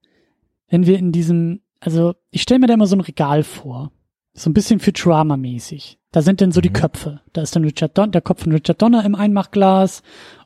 wenn 0.67 0.85
wir 0.85 0.97
in 0.97 1.11
diesem, 1.13 1.61
also 1.79 2.15
ich 2.31 2.41
stelle 2.41 2.59
mir 2.59 2.67
da 2.67 2.73
immer 2.73 2.87
so 2.87 2.97
ein 2.97 3.01
Regal 3.01 3.43
vor. 3.43 3.91
So 4.33 4.49
ein 4.49 4.53
bisschen 4.53 4.79
Futurama-mäßig. 4.79 5.99
Da 6.13 6.21
sind 6.21 6.39
dann 6.39 6.53
so 6.53 6.61
die 6.61 6.69
Mhm. 6.69 6.73
Köpfe. 6.73 7.21
Da 7.33 7.41
ist 7.41 7.55
dann 7.55 7.65
Richard 7.65 7.97
Don 7.97 8.11
der 8.11 8.21
Kopf 8.21 8.43
von 8.43 8.53
Richard 8.53 8.81
Donner 8.81 9.03
im 9.03 9.15
Einmachglas 9.15 10.03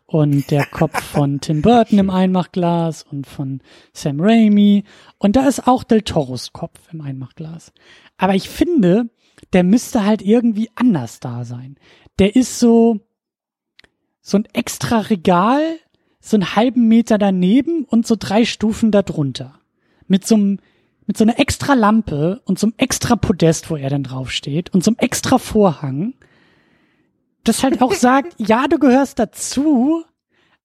und 0.07 0.49
der 0.49 0.65
Kopf 0.71 0.99
von 1.03 1.41
Tim 1.41 1.61
Burton 1.61 1.99
im 1.99 2.09
Einmachglas 2.09 3.03
und 3.03 3.27
von 3.27 3.61
Sam 3.93 4.19
Raimi. 4.19 4.85
Und 5.19 5.35
da 5.35 5.45
ist 5.45 5.67
auch 5.67 5.83
Del 5.83 6.01
Toros 6.01 6.53
Kopf 6.53 6.79
im 6.91 7.01
Einmachglas. 7.01 7.73
Aber 8.17 8.33
ich 8.33 8.49
finde, 8.49 9.09
der 9.53 9.63
müsste 9.63 10.05
halt 10.05 10.21
irgendwie 10.21 10.69
anders 10.73 11.19
da 11.19 11.43
sein. 11.43 11.75
Der 12.17 12.35
ist 12.35 12.59
so, 12.59 13.01
so 14.21 14.37
ein 14.37 14.47
extra 14.53 14.99
Regal, 15.01 15.61
so 16.21 16.37
einen 16.37 16.55
halben 16.55 16.87
Meter 16.87 17.17
daneben 17.17 17.83
und 17.83 18.07
so 18.07 18.15
drei 18.17 18.45
Stufen 18.45 18.91
darunter. 18.91 19.59
Mit 20.07 20.25
so 20.25 20.35
einem, 20.35 20.59
mit 21.07 21.17
so 21.17 21.23
einer 21.23 21.39
extra 21.39 21.73
Lampe 21.73 22.41
und 22.45 22.59
so 22.59 22.67
einem 22.67 22.75
extra 22.77 23.15
Podest, 23.15 23.69
wo 23.69 23.77
er 23.77 23.89
dann 23.89 24.03
draufsteht 24.03 24.73
und 24.73 24.83
so 24.83 24.91
einem 24.91 24.99
extra 24.99 25.37
Vorhang. 25.39 26.13
Das 27.43 27.63
halt 27.63 27.81
auch 27.81 27.93
sagt, 27.93 28.35
ja, 28.37 28.67
du 28.67 28.77
gehörst 28.77 29.17
dazu, 29.17 30.03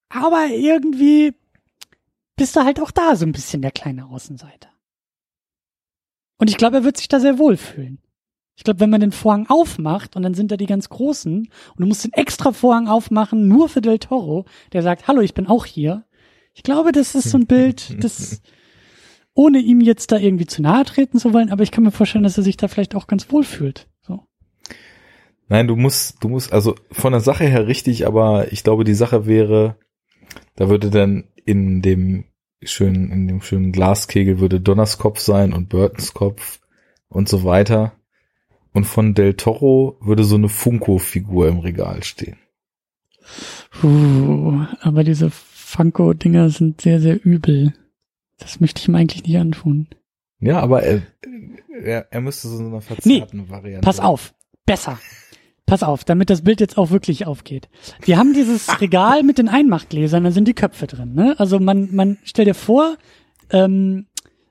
aber 0.09 0.49
irgendwie 0.49 1.35
bist 2.37 2.57
du 2.57 2.65
halt 2.65 2.81
auch 2.81 2.91
da 2.91 3.15
so 3.15 3.25
ein 3.25 3.33
bisschen 3.33 3.63
der 3.63 3.71
kleine 3.71 4.07
Außenseiter. 4.07 4.69
Und 6.39 6.51
ich 6.51 6.57
glaube, 6.57 6.79
er 6.79 6.85
wird 6.85 6.97
sich 6.97 7.07
da 7.07 7.21
sehr 7.21 7.39
wohl 7.39 7.57
fühlen. 7.57 8.03
Ich 8.57 8.65
glaube, 8.65 8.81
wenn 8.81 8.91
man 8.91 9.01
den 9.01 9.13
Vorhang 9.13 9.47
aufmacht 9.49 10.17
und 10.17 10.23
dann 10.23 10.35
sind 10.35 10.51
da 10.51 10.57
die 10.57 10.67
ganz 10.67 10.89
großen 10.89 11.39
und 11.39 11.81
du 11.81 11.87
musst 11.87 12.05
den 12.05 12.13
extra 12.13 12.53
Vorhang 12.53 12.89
aufmachen, 12.89 13.47
nur 13.47 13.69
für 13.69 13.81
Del 13.81 13.99
Toro, 13.99 14.45
der 14.73 14.83
sagt, 14.83 15.07
hallo, 15.07 15.21
ich 15.21 15.35
bin 15.35 15.47
auch 15.47 15.67
hier. 15.67 16.05
Ich 16.53 16.63
glaube, 16.65 16.93
das 16.93 17.15
ist 17.15 17.31
so 17.31 17.39
ein 17.39 17.47
Bild, 17.47 18.03
das, 18.03 18.43
ohne 19.35 19.59
ihm 19.59 19.81
jetzt 19.81 20.13
da 20.13 20.19
irgendwie 20.19 20.47
zu 20.47 20.63
nahe 20.63 20.85
treten 20.85 21.19
zu 21.19 21.33
wollen, 21.33 21.51
aber 21.51 21.63
ich 21.63 21.71
kann 21.71 21.85
mir 21.85 21.91
vorstellen, 21.91 22.25
dass 22.25 22.37
er 22.37 22.45
sich 22.45 22.57
da 22.57 22.69
vielleicht 22.69 22.95
auch 22.95 23.07
ganz 23.07 23.31
wohl 23.33 23.45
fühlt. 23.45 23.89
So. 24.03 24.27
Nein, 25.49 25.67
du 25.69 25.77
musst, 25.77 26.23
du 26.23 26.29
musst, 26.29 26.53
also 26.53 26.75
von 26.91 27.13
der 27.13 27.21
Sache 27.21 27.45
her 27.45 27.67
richtig, 27.67 28.07
aber 28.07 28.53
ich 28.53 28.63
glaube, 28.65 28.85
die 28.85 28.95
Sache 28.95 29.27
wäre, 29.27 29.77
da 30.57 30.69
würde 30.69 30.91
dann 30.91 31.25
in 31.45 31.83
dem 31.83 32.25
schönen, 32.63 33.11
in 33.11 33.29
dem 33.29 33.43
schönen 33.43 33.73
Glaskegel 33.73 34.39
würde 34.39 34.61
Donners 34.61 34.99
Kopf 34.99 35.19
sein 35.19 35.53
und 35.53 35.69
Burtons 35.69 36.15
Kopf 36.15 36.61
und 37.09 37.29
so 37.29 37.45
weiter. 37.45 37.93
Und 38.73 38.85
von 38.85 39.15
Del 39.15 39.35
Toro 39.35 39.99
würde 40.01 40.25
so 40.25 40.37
eine 40.37 40.49
Funko-Figur 40.49 41.49
im 41.49 41.59
Regal 41.59 42.03
stehen. 42.03 42.39
Puh, 43.71 44.65
aber 44.81 45.05
diese 45.05 45.31
Funko-Dinger 45.31 46.49
sind 46.51 46.81
sehr, 46.81 47.01
sehr 47.01 47.23
übel. 47.25 47.75
Das 48.43 48.61
möchte 48.61 48.81
ich 48.81 48.89
ihm 48.89 48.95
eigentlich 48.95 49.25
nicht 49.25 49.39
antun. 49.39 49.89
Ja, 50.41 50.59
aber 50.61 50.83
er, 50.83 51.03
er, 51.73 52.07
er 52.11 52.21
müsste 52.21 52.49
so 52.49 52.59
eine 52.59 52.81
verzerrten 52.81 53.49
Variante. 53.49 53.85
Pass 53.85 54.01
auf, 54.01 54.35
besser. 54.67 54.99
Pass 55.65 55.85
auf, 55.85 56.05
damit 56.05 56.29
das 56.29 56.43
Bild 56.43 56.61
jetzt 56.61 56.77
auch 56.77 56.91
wirklich 56.91 57.27
aufgeht. 57.27 57.69
Wir 58.05 58.19
haben 58.19 58.35
dieses 58.35 58.81
Regal 58.81 59.23
mit 59.23 59.39
den 59.39 59.49
Einmachgläsern, 59.49 60.25
da 60.25 60.33
sind 60.33 60.49
die 60.49 60.55
Köpfe 60.55 60.89
drin. 60.89 61.15
Ne? 61.15 61.37
Also 61.39 61.61
man, 61.61 61.95
man 61.95 62.19
stell 62.25 62.45
dir 62.45 62.55
vor, 62.55 62.97
ähm, 63.51 64.07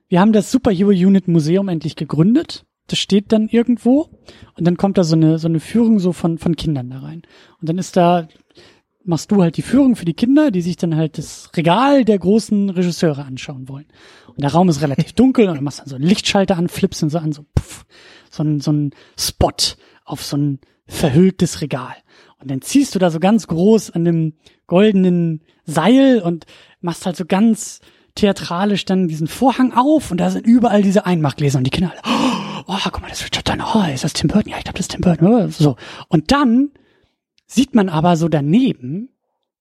wir 0.08 0.22
haben 0.22 0.32
das 0.32 0.52
Superhero 0.52 0.90
Unit 0.90 1.28
Museum 1.28 1.68
endlich 1.68 1.96
gegründet. 1.96 2.66
Das 2.88 3.00
steht 3.00 3.32
dann 3.32 3.48
irgendwo 3.48 4.10
und 4.58 4.66
dann 4.66 4.78
kommt 4.78 4.98
da 4.98 5.04
so 5.04 5.16
eine 5.16 5.38
so 5.38 5.48
eine 5.48 5.60
Führung 5.60 6.00
so 6.00 6.12
von 6.12 6.38
von 6.38 6.56
Kindern 6.56 6.90
da 6.90 7.00
rein. 7.00 7.22
Und 7.60 7.70
dann 7.70 7.78
ist 7.78 7.96
da 7.96 8.28
machst 9.04 9.32
du 9.32 9.42
halt 9.42 9.58
die 9.58 9.62
Führung 9.62 9.96
für 9.96 10.06
die 10.06 10.14
Kinder, 10.14 10.52
die 10.52 10.62
sich 10.62 10.78
dann 10.78 10.96
halt 10.96 11.18
das 11.18 11.50
Regal 11.56 12.06
der 12.06 12.20
großen 12.20 12.70
Regisseure 12.70 13.26
anschauen 13.26 13.68
wollen. 13.68 13.88
Und 14.28 14.42
der 14.42 14.52
Raum 14.52 14.70
ist 14.70 14.82
relativ 14.82 15.14
dunkel 15.14 15.50
und 15.50 15.58
du 15.58 15.62
machst 15.62 15.80
dann 15.80 15.88
so 15.88 15.96
einen 15.96 16.06
Lichtschalter 16.06 16.58
an, 16.58 16.68
flippst 16.68 17.02
ihn 17.02 17.10
so 17.10 17.18
an, 17.18 17.32
so 17.32 17.46
puff, 17.56 17.86
so 18.30 18.44
ein, 18.44 18.60
so 18.60 18.72
ein 18.72 18.92
Spot 19.18 19.52
auf 20.06 20.24
so 20.24 20.38
ein 20.38 20.60
verhülltes 20.86 21.62
Regal. 21.62 21.96
Und 22.40 22.52
dann 22.52 22.62
ziehst 22.62 22.96
du 22.96 23.00
da 23.00 23.12
so 23.12 23.20
ganz 23.20 23.48
groß 23.48 23.92
an 23.92 24.04
dem 24.04 24.34
goldenen 24.68 25.42
Seil 25.66 26.22
und 26.22 26.46
machst 26.80 27.06
halt 27.06 27.16
so 27.16 27.26
ganz 27.26 27.80
theatralisch 28.16 28.86
dann 28.86 29.08
diesen 29.08 29.28
Vorhang 29.28 29.74
auf 29.74 30.12
und 30.12 30.18
da 30.18 30.30
sind 30.30 30.46
überall 30.46 30.82
diese 30.82 31.06
Einmachgläser 31.06 31.58
und 31.58 31.64
die 31.64 31.72
Kinder 31.72 31.92
alle, 31.92 32.02
oh, 32.68 32.78
guck 32.84 33.02
mal, 33.02 33.10
das 33.10 33.20
ist 33.20 33.26
Richard 33.28 33.48
Donner, 33.48 33.72
oh, 33.76 33.94
ist 33.94 34.04
das 34.04 34.14
Tim 34.14 34.28
Burton? 34.28 34.52
Ja, 34.52 34.58
ich 34.58 34.64
glaube, 34.64 34.78
das 34.78 34.86
ist 34.86 34.92
Tim 34.92 35.02
Burton. 35.02 35.28
Oh, 35.28 35.48
so. 35.50 35.76
Und 36.10 36.32
dann 36.32 36.72
sieht 37.52 37.76
man 37.76 37.90
aber 37.90 38.16
so 38.16 38.30
daneben 38.30 39.10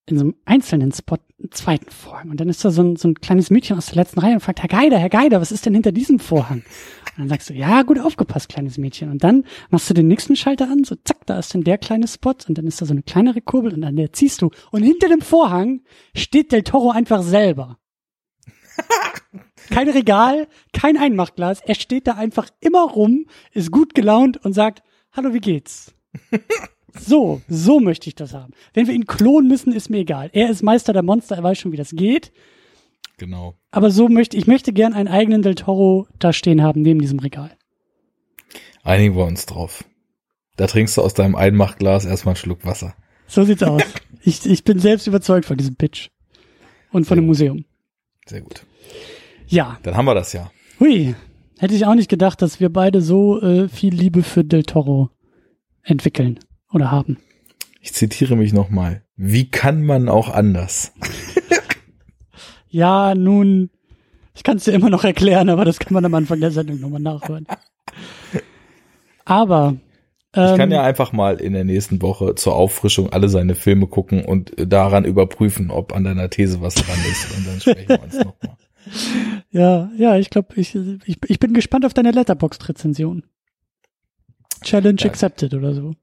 in 0.07 0.17
so 0.17 0.25
einem 0.25 0.35
einzelnen 0.45 0.93
Spot 0.93 1.19
einen 1.39 1.51
zweiten 1.53 1.91
Vorhang. 1.91 2.31
Und 2.31 2.41
dann 2.41 2.49
ist 2.49 2.65
da 2.65 2.71
so 2.71 2.83
ein, 2.83 2.97
so 2.97 3.09
ein 3.09 3.15
kleines 3.15 3.51
Mädchen 3.51 3.77
aus 3.77 3.87
der 3.87 3.97
letzten 3.97 4.21
Reihe 4.21 4.35
und 4.35 4.41
fragt, 4.41 4.61
Herr 4.61 4.69
Geider, 4.69 4.99
Herr 4.99 5.09
Geider, 5.09 5.41
was 5.41 5.53
ist 5.53 5.67
denn 5.67 5.75
hinter 5.75 5.93
diesem 5.93 6.19
Vorhang? 6.19 6.59
Und 6.59 7.19
dann 7.19 7.29
sagst 7.29 7.51
du, 7.51 7.55
ja, 7.55 7.83
gut 7.83 7.99
aufgepasst, 7.99 8.49
kleines 8.49 8.79
Mädchen. 8.79 9.11
Und 9.11 9.25
dann 9.25 9.45
machst 9.71 9.91
du 9.91 9.95
den 9.95 10.09
nächsten 10.09 10.37
Schalter 10.37 10.69
an, 10.71 10.85
so 10.85 10.95
zack, 11.05 11.27
da 11.27 11.39
ist 11.39 11.55
dann 11.55 11.65
der 11.65 11.79
kleine 11.79 12.07
Spot 12.07 12.35
und 12.49 12.59
dann 12.59 12.67
ist 12.67 12.81
da 12.81 12.87
so 12.87 12.93
eine 12.93 13.03
kleinere 13.03 13.41
Kurbel 13.41 13.75
und 13.75 13.85
an 13.85 13.97
der 13.97 14.13
ziehst 14.13 14.43
du. 14.43 14.51
Und 14.71 14.83
hinter 14.83 15.09
dem 15.09 15.21
Vorhang 15.21 15.83
steht 16.15 16.53
Del 16.53 16.63
Toro 16.63 16.91
einfach 16.91 17.23
selber. 17.23 17.79
Kein 19.69 19.89
Regal, 19.89 20.49
kein 20.73 20.97
Einmachglas. 20.97 21.61
Er 21.61 21.75
steht 21.75 22.07
da 22.07 22.13
einfach 22.15 22.49
immer 22.61 22.83
rum, 22.83 23.27
ist 23.53 23.71
gut 23.71 23.95
gelaunt 23.95 24.45
und 24.45 24.53
sagt, 24.53 24.83
hallo, 25.13 25.35
wie 25.35 25.41
geht's? 25.41 25.95
So, 26.99 27.41
so 27.49 27.81
möchte 27.81 28.09
ich 28.09 28.15
das 28.15 28.35
haben. 28.35 28.53
Wenn 28.75 28.87
wir 28.87 28.95
ihn 28.95 29.07
klonen 29.07 29.49
müssen, 29.49 29.73
ist 29.73 29.91
mir 29.91 29.99
egal. 29.99 30.31
Er 30.33 30.51
ist 30.51 30.63
Meister 30.63 30.93
der 30.93 31.03
Monster, 31.03 31.37
er 31.37 31.43
weiß 31.43 31.59
schon, 31.59 31.73
wie 31.73 31.77
das 31.77 31.91
geht. 31.91 32.33
Genau. 33.19 33.55
Aber 33.71 33.91
so 33.91 34.09
möchte 34.09 34.37
ich 34.37 34.47
möchte 34.47 34.73
gern 34.73 34.95
einen 34.95 35.09
eigenen 35.09 35.43
Del 35.43 35.55
Toro 35.55 36.07
da 36.19 36.33
stehen 36.33 36.63
haben 36.63 36.83
neben 36.83 37.01
diesem 37.01 37.19
Regal. 37.19 37.51
Einigen 38.83 39.15
wir 39.15 39.27
uns 39.27 39.47
drauf. 39.47 39.85
Da 40.57 40.67
trinkst 40.67 40.97
du 40.97 41.03
aus 41.03 41.15
deinem 41.15 41.37
Einmachglas 41.37 42.07
erstmal 42.07 42.33
einen 42.33 42.41
Schluck 42.41 42.65
Wasser. 42.65 42.95
So 43.27 43.45
sieht's 43.45 43.63
aus. 43.63 43.83
Ich, 44.23 44.45
ich 44.45 44.65
bin 44.65 44.79
selbst 44.79 45.07
überzeugt 45.07 45.47
von 45.47 45.57
diesem 45.57 45.77
Pitch 45.77 46.11
und 46.93 47.07
von 47.07 47.17
dem 47.17 47.25
Museum. 47.25 47.65
Sehr 48.27 48.43
gut. 48.43 48.67
Ja, 49.47 49.79
Dann 49.83 49.97
haben 49.97 50.05
wir 50.05 50.15
das 50.15 50.35
ja. 50.35 50.51
hui, 50.79 51.15
hätte 51.59 51.75
ich 51.75 51.87
auch 51.87 51.95
nicht 51.95 52.11
gedacht, 52.11 52.43
dass 52.43 52.61
wir 52.61 52.69
beide 52.69 53.01
so 53.01 53.41
äh, 53.41 53.71
viel 53.71 53.95
Liebe 53.95 54.23
für 54.23 54.45
Del 54.45 54.65
Toro 54.65 55.09
entwickeln 55.83 56.39
oder 56.73 56.91
haben. 56.91 57.19
Ich 57.81 57.95
zitiere 57.95 58.37
mich 58.37 58.53
nochmal. 58.53 59.03
Wie 59.17 59.51
kann 59.51 59.83
man 59.83 60.09
auch 60.09 60.29
anders? 60.29 60.93
Ja, 62.69 63.15
nun, 63.15 63.71
ich 64.35 64.43
kann 64.43 64.57
es 64.59 64.65
dir 64.65 64.73
immer 64.73 64.91
noch 64.91 65.05
erklären, 65.05 65.49
aber 65.49 65.65
das 65.65 65.79
kann 65.79 65.93
man 65.95 66.05
am 66.05 66.15
Anfang 66.15 66.41
der 66.41 66.51
Sendung 66.53 66.79
nochmal 66.81 67.01
nachhören. 67.01 67.47
Aber 69.25 69.77
ähm, 70.35 70.51
Ich 70.53 70.57
kann 70.57 70.71
ja 70.71 70.83
einfach 70.83 71.13
mal 71.13 71.41
in 71.41 71.53
der 71.53 71.65
nächsten 71.65 72.01
Woche 72.03 72.35
zur 72.35 72.55
Auffrischung 72.55 73.13
alle 73.13 73.29
seine 73.29 73.55
Filme 73.55 73.87
gucken 73.87 74.25
und 74.25 74.53
daran 74.57 75.05
überprüfen, 75.05 75.71
ob 75.71 75.93
an 75.95 76.05
deiner 76.05 76.31
These 76.31 76.61
was 76.61 76.75
dran 76.75 76.99
ist. 77.11 77.37
Und 77.37 77.47
dann 77.47 77.61
sprechen 77.61 77.89
wir 77.89 78.03
uns 78.03 78.15
nochmal. 78.19 78.57
ja, 79.51 79.91
ja, 79.97 80.17
ich 80.17 80.31
glaube, 80.31 80.55
ich, 80.57 80.75
ich, 81.05 81.19
ich 81.27 81.39
bin 81.41 81.53
gespannt 81.55 81.85
auf 81.85 81.95
deine 81.95 82.13
Letterboxd-Rezension. 82.13 83.25
Challenge 84.63 85.01
Ja. 85.01 85.07
accepted 85.11 85.55
oder 85.55 85.75
so. 85.75 85.95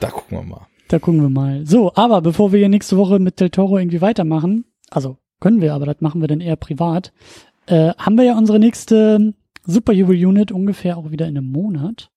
Da 0.00 0.10
gucken 0.10 0.38
wir 0.38 0.44
mal. 0.44 0.66
Da 0.88 0.98
gucken 0.98 1.20
wir 1.20 1.28
mal. 1.28 1.66
So, 1.66 1.92
aber 1.94 2.22
bevor 2.22 2.52
wir 2.52 2.58
hier 2.58 2.68
nächste 2.68 2.96
Woche 2.96 3.18
mit 3.18 3.40
Del 3.40 3.50
Toro 3.50 3.78
irgendwie 3.78 4.00
weitermachen, 4.00 4.64
also 4.90 5.18
können 5.40 5.60
wir, 5.60 5.74
aber 5.74 5.86
das 5.86 6.00
machen 6.00 6.20
wir 6.20 6.28
dann 6.28 6.40
eher 6.40 6.56
privat, 6.56 7.12
äh, 7.66 7.92
haben 7.98 8.16
wir 8.16 8.24
ja 8.24 8.38
unsere 8.38 8.58
nächste 8.58 9.34
Superhero 9.64 10.12
Unit 10.12 10.50
ungefähr 10.50 10.96
auch 10.96 11.10
wieder 11.10 11.26
in 11.26 11.36
einem 11.36 11.50
Monat. 11.52 12.10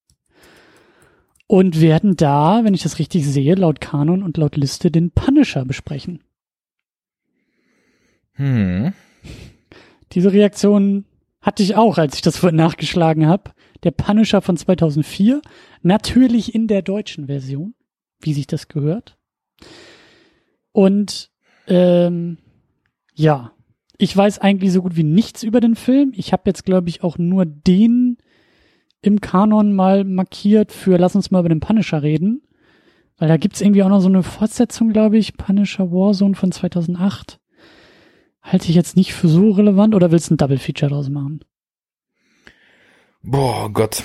Und 1.47 1.81
werden 1.81 2.15
da, 2.15 2.61
wenn 2.63 2.73
ich 2.73 2.83
das 2.83 2.97
richtig 2.97 3.27
sehe, 3.27 3.55
laut 3.55 3.81
Kanon 3.81 4.23
und 4.23 4.37
laut 4.37 4.55
Liste 4.55 4.89
den 4.89 5.11
Punisher 5.11 5.65
besprechen. 5.65 6.23
Hm. 8.35 8.93
Diese 10.13 10.31
Reaktion 10.31 11.03
hatte 11.41 11.61
ich 11.63 11.75
auch, 11.75 11.97
als 11.97 12.15
ich 12.15 12.21
das 12.21 12.37
vorhin 12.37 12.55
nachgeschlagen 12.55 13.27
habe. 13.27 13.51
Der 13.83 13.91
Punisher 13.91 14.41
von 14.41 14.57
2004. 14.57 15.41
Natürlich 15.81 16.53
in 16.53 16.67
der 16.67 16.81
deutschen 16.81 17.27
Version, 17.27 17.73
wie 18.19 18.33
sich 18.33 18.47
das 18.47 18.67
gehört. 18.67 19.17
Und 20.71 21.31
ähm, 21.67 22.37
ja, 23.13 23.53
ich 23.97 24.15
weiß 24.15 24.39
eigentlich 24.39 24.71
so 24.71 24.81
gut 24.81 24.95
wie 24.95 25.03
nichts 25.03 25.43
über 25.43 25.59
den 25.59 25.75
Film. 25.75 26.11
Ich 26.15 26.33
habe 26.33 26.43
jetzt, 26.45 26.65
glaube 26.65 26.89
ich, 26.89 27.03
auch 27.03 27.17
nur 27.17 27.45
den 27.45 28.17
im 29.01 29.21
Kanon 29.21 29.73
mal 29.73 30.03
markiert 30.03 30.71
für 30.71 30.97
Lass 30.97 31.15
uns 31.15 31.31
mal 31.31 31.39
über 31.39 31.49
den 31.49 31.59
Punisher 31.59 32.03
reden. 32.03 32.41
Weil 33.17 33.27
da 33.27 33.37
gibt's 33.37 33.61
irgendwie 33.61 33.83
auch 33.83 33.89
noch 33.89 33.99
so 33.99 34.07
eine 34.07 34.23
Fortsetzung, 34.23 34.91
glaube 34.91 35.17
ich, 35.17 35.37
Punisher 35.37 35.91
Warzone 35.91 36.33
von 36.33 36.51
2008. 36.51 37.39
Halte 38.41 38.69
ich 38.69 38.75
jetzt 38.75 38.95
nicht 38.95 39.13
für 39.13 39.27
so 39.27 39.51
relevant 39.51 39.93
oder 39.93 40.11
willst 40.11 40.29
du 40.29 40.33
ein 40.33 40.37
Double 40.37 40.57
Feature 40.57 40.89
draus 40.89 41.09
machen? 41.09 41.41
Boah, 43.23 43.69
Gott. 43.71 44.03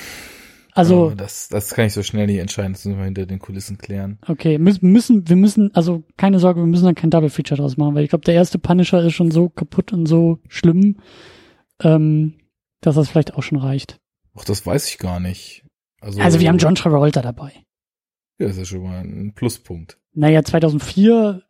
Also, 0.73 1.07
Oh, 1.07 1.15
das, 1.15 1.49
das 1.49 1.71
kann 1.73 1.87
ich 1.87 1.95
so 1.95 2.03
schnell 2.03 2.27
nicht 2.27 2.39
entscheiden, 2.39 2.75
das 2.75 2.85
müssen 2.85 2.99
wir 2.99 3.07
hinter 3.07 3.25
den 3.25 3.39
Kulissen 3.39 3.79
klären. 3.79 4.19
okay, 4.29 4.59
müssen, 4.59 4.93
müssen, 4.93 5.27
wir 5.27 5.37
müssen, 5.37 5.75
also 5.75 6.05
keine 6.19 6.39
Sorge, 6.39 6.61
wir 6.61 6.67
müssen 6.67 6.85
dann 6.85 6.95
kein 6.95 7.09
Double 7.11 7.31
Feature 7.31 7.59
draus 7.61 7.79
machen, 7.79 7.95
weil 7.95 8.05
ich 8.05 8.11
glaube, 8.11 8.25
der 8.27 8.35
erste 8.35 8.59
Punisher 8.59 9.03
ist 9.03 9.15
schon 9.15 9.31
so 9.31 9.49
kaputt 9.49 9.95
und 9.95 10.05
so 10.05 10.39
schlimm, 10.49 10.99
ähm, 11.83 12.35
dass 12.83 12.97
das 12.97 13.09
vielleicht 13.09 13.35
auch 13.35 13.43
schon 13.43 13.57
reicht. 13.59 13.99
Ach, 14.37 14.45
das 14.45 14.67
weiß 14.67 14.89
ich 14.91 14.99
gar 14.99 15.19
nicht. 15.19 15.65
Also, 16.03 16.21
Also 16.21 16.41
wir 16.41 16.49
haben 16.51 16.59
John 16.59 16.75
Travolta 16.75 17.23
dabei. 17.23 17.53
Ja, 18.39 18.49
das 18.49 18.53
ist 18.53 18.59
ja 18.59 18.65
schon 18.67 18.83
mal 18.83 19.01
ein 19.01 19.33
Pluspunkt. 19.35 19.99
Naja, 20.13 20.43
2004 20.43 21.43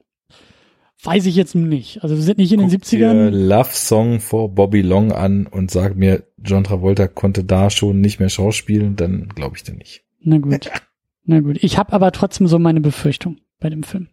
weiß 1.02 1.27
ich 1.27 1.36
jetzt 1.36 1.55
nicht. 1.55 2.02
Also 2.02 2.16
wir 2.16 2.23
sind 2.23 2.39
nicht 2.39 2.52
in 2.52 2.60
den 2.60 2.70
Guck 2.70 2.81
70ern. 2.82 3.31
dir 3.31 3.31
Love 3.31 3.70
Song 3.73 4.20
for 4.20 4.55
Bobby 4.55 4.82
Long 4.82 5.12
an 5.12 5.47
und 5.47 5.70
sag 5.70 5.97
mir, 5.97 6.24
John 6.39 6.64
Travolta 6.64 7.09
konnte 7.09 7.44
da 7.44 7.70
schon 7.70 8.01
nicht 8.01 8.18
mehr 8.18 8.28
schauspielen, 8.28 8.97
dann 8.97 9.28
glaube 9.28 9.56
ich 9.56 9.62
dir 9.62 9.74
nicht. 9.74 10.05
Na 10.20 10.39
gut. 10.39 10.70
Na 11.24 11.40
gut. 11.40 11.59
Ich 11.62 11.78
habe 11.78 11.93
aber 11.93 12.12
trotzdem 12.12 12.47
so 12.47 12.59
meine 12.59 12.81
Befürchtung 12.81 13.39
bei 13.59 13.68
dem 13.68 13.82
Film. 13.82 14.09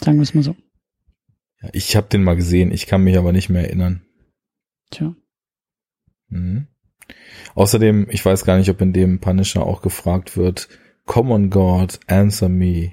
Sagen 0.00 0.18
wir 0.18 0.22
es 0.22 0.34
mal 0.34 0.42
so. 0.42 0.56
Ja, 1.62 1.70
ich 1.72 1.96
habe 1.96 2.08
den 2.08 2.22
mal 2.22 2.36
gesehen, 2.36 2.72
ich 2.72 2.86
kann 2.86 3.02
mich 3.02 3.16
aber 3.16 3.32
nicht 3.32 3.48
mehr 3.48 3.64
erinnern. 3.64 4.02
Tja. 4.90 5.14
Mhm. 6.28 6.66
Außerdem, 7.54 8.08
ich 8.10 8.24
weiß 8.24 8.44
gar 8.44 8.58
nicht, 8.58 8.68
ob 8.70 8.80
in 8.80 8.92
dem 8.92 9.20
Punisher 9.20 9.64
auch 9.64 9.82
gefragt 9.82 10.36
wird, 10.36 10.68
Common 11.06 11.50
God, 11.50 12.00
answer 12.08 12.48
me. 12.48 12.92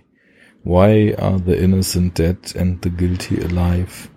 Why 0.64 1.14
are 1.18 1.40
the 1.46 1.56
innocent 1.56 2.18
dead 2.18 2.38
and 2.58 2.82
the 2.82 2.90
guilty 2.90 3.38
alive? 3.42 4.10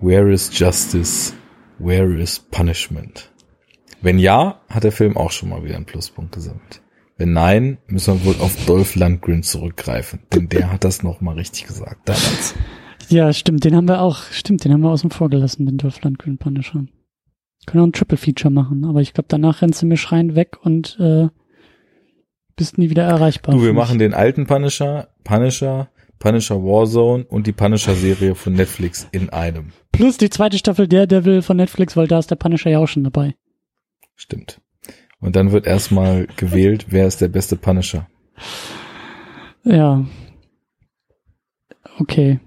Where 0.00 0.28
is 0.32 0.50
justice? 0.50 1.32
Where 1.78 2.18
is 2.18 2.40
punishment? 2.50 3.30
Wenn 4.02 4.18
ja, 4.18 4.60
hat 4.68 4.82
der 4.82 4.92
Film 4.92 5.16
auch 5.16 5.30
schon 5.30 5.50
mal 5.50 5.62
wieder 5.62 5.76
einen 5.76 5.84
Pluspunkt 5.84 6.32
gesammelt. 6.32 6.82
Wenn 7.16 7.32
nein, 7.32 7.78
müssen 7.86 8.14
wir 8.14 8.24
wohl 8.26 8.42
auf 8.42 8.56
Dolph 8.66 8.96
Lundgren 8.96 9.42
zurückgreifen, 9.42 10.20
denn 10.32 10.48
der 10.48 10.72
hat 10.72 10.84
das 10.84 11.02
noch 11.02 11.20
mal 11.20 11.34
richtig 11.34 11.66
gesagt 11.66 12.08
damals. 12.08 12.54
Ja, 13.08 13.32
stimmt. 13.32 13.64
Den 13.64 13.74
haben 13.74 13.88
wir 13.88 14.00
auch, 14.00 14.22
stimmt, 14.30 14.64
den 14.64 14.72
haben 14.72 14.82
wir 14.82 14.90
außen 14.90 15.10
vor 15.10 15.30
gelassen, 15.30 15.66
den 15.66 15.78
Dolph 15.78 16.02
Lundgren 16.02 16.38
Punisher. 16.38 16.84
Können 17.66 17.82
auch 17.82 17.86
ein 17.86 17.92
Triple 17.92 18.18
Feature 18.18 18.52
machen, 18.52 18.84
aber 18.84 19.00
ich 19.00 19.14
glaube, 19.14 19.28
danach 19.28 19.62
rennst 19.62 19.82
du 19.82 19.86
mir 19.86 19.96
schreiend 19.96 20.34
weg 20.34 20.58
und 20.62 20.98
äh, 21.00 21.28
bist 22.58 22.76
nie 22.76 22.90
wieder 22.90 23.04
erreichbar. 23.04 23.54
Du, 23.54 23.62
wir 23.62 23.72
machen 23.72 23.98
den 23.98 24.12
alten 24.12 24.46
Punisher, 24.46 25.08
Punisher, 25.24 25.88
Punisher 26.18 26.56
Warzone 26.56 27.24
und 27.24 27.46
die 27.46 27.52
Punisher-Serie 27.52 28.34
von 28.34 28.52
Netflix 28.52 29.08
in 29.12 29.30
einem. 29.30 29.72
Plus 29.92 30.18
die 30.18 30.28
zweite 30.28 30.58
Staffel 30.58 30.86
Daredevil 30.86 31.40
von 31.40 31.56
Netflix, 31.56 31.96
weil 31.96 32.08
da 32.08 32.18
ist 32.18 32.30
der 32.30 32.36
Punisher 32.36 32.70
ja 32.70 32.80
auch 32.80 32.88
schon 32.88 33.04
dabei. 33.04 33.34
Stimmt. 34.14 34.60
Und 35.20 35.36
dann 35.36 35.52
wird 35.52 35.66
erstmal 35.66 36.26
gewählt, 36.36 36.86
wer 36.90 37.06
ist 37.06 37.20
der 37.20 37.28
beste 37.28 37.56
Punisher. 37.56 38.06
Ja. 39.64 40.04
Okay. 41.98 42.40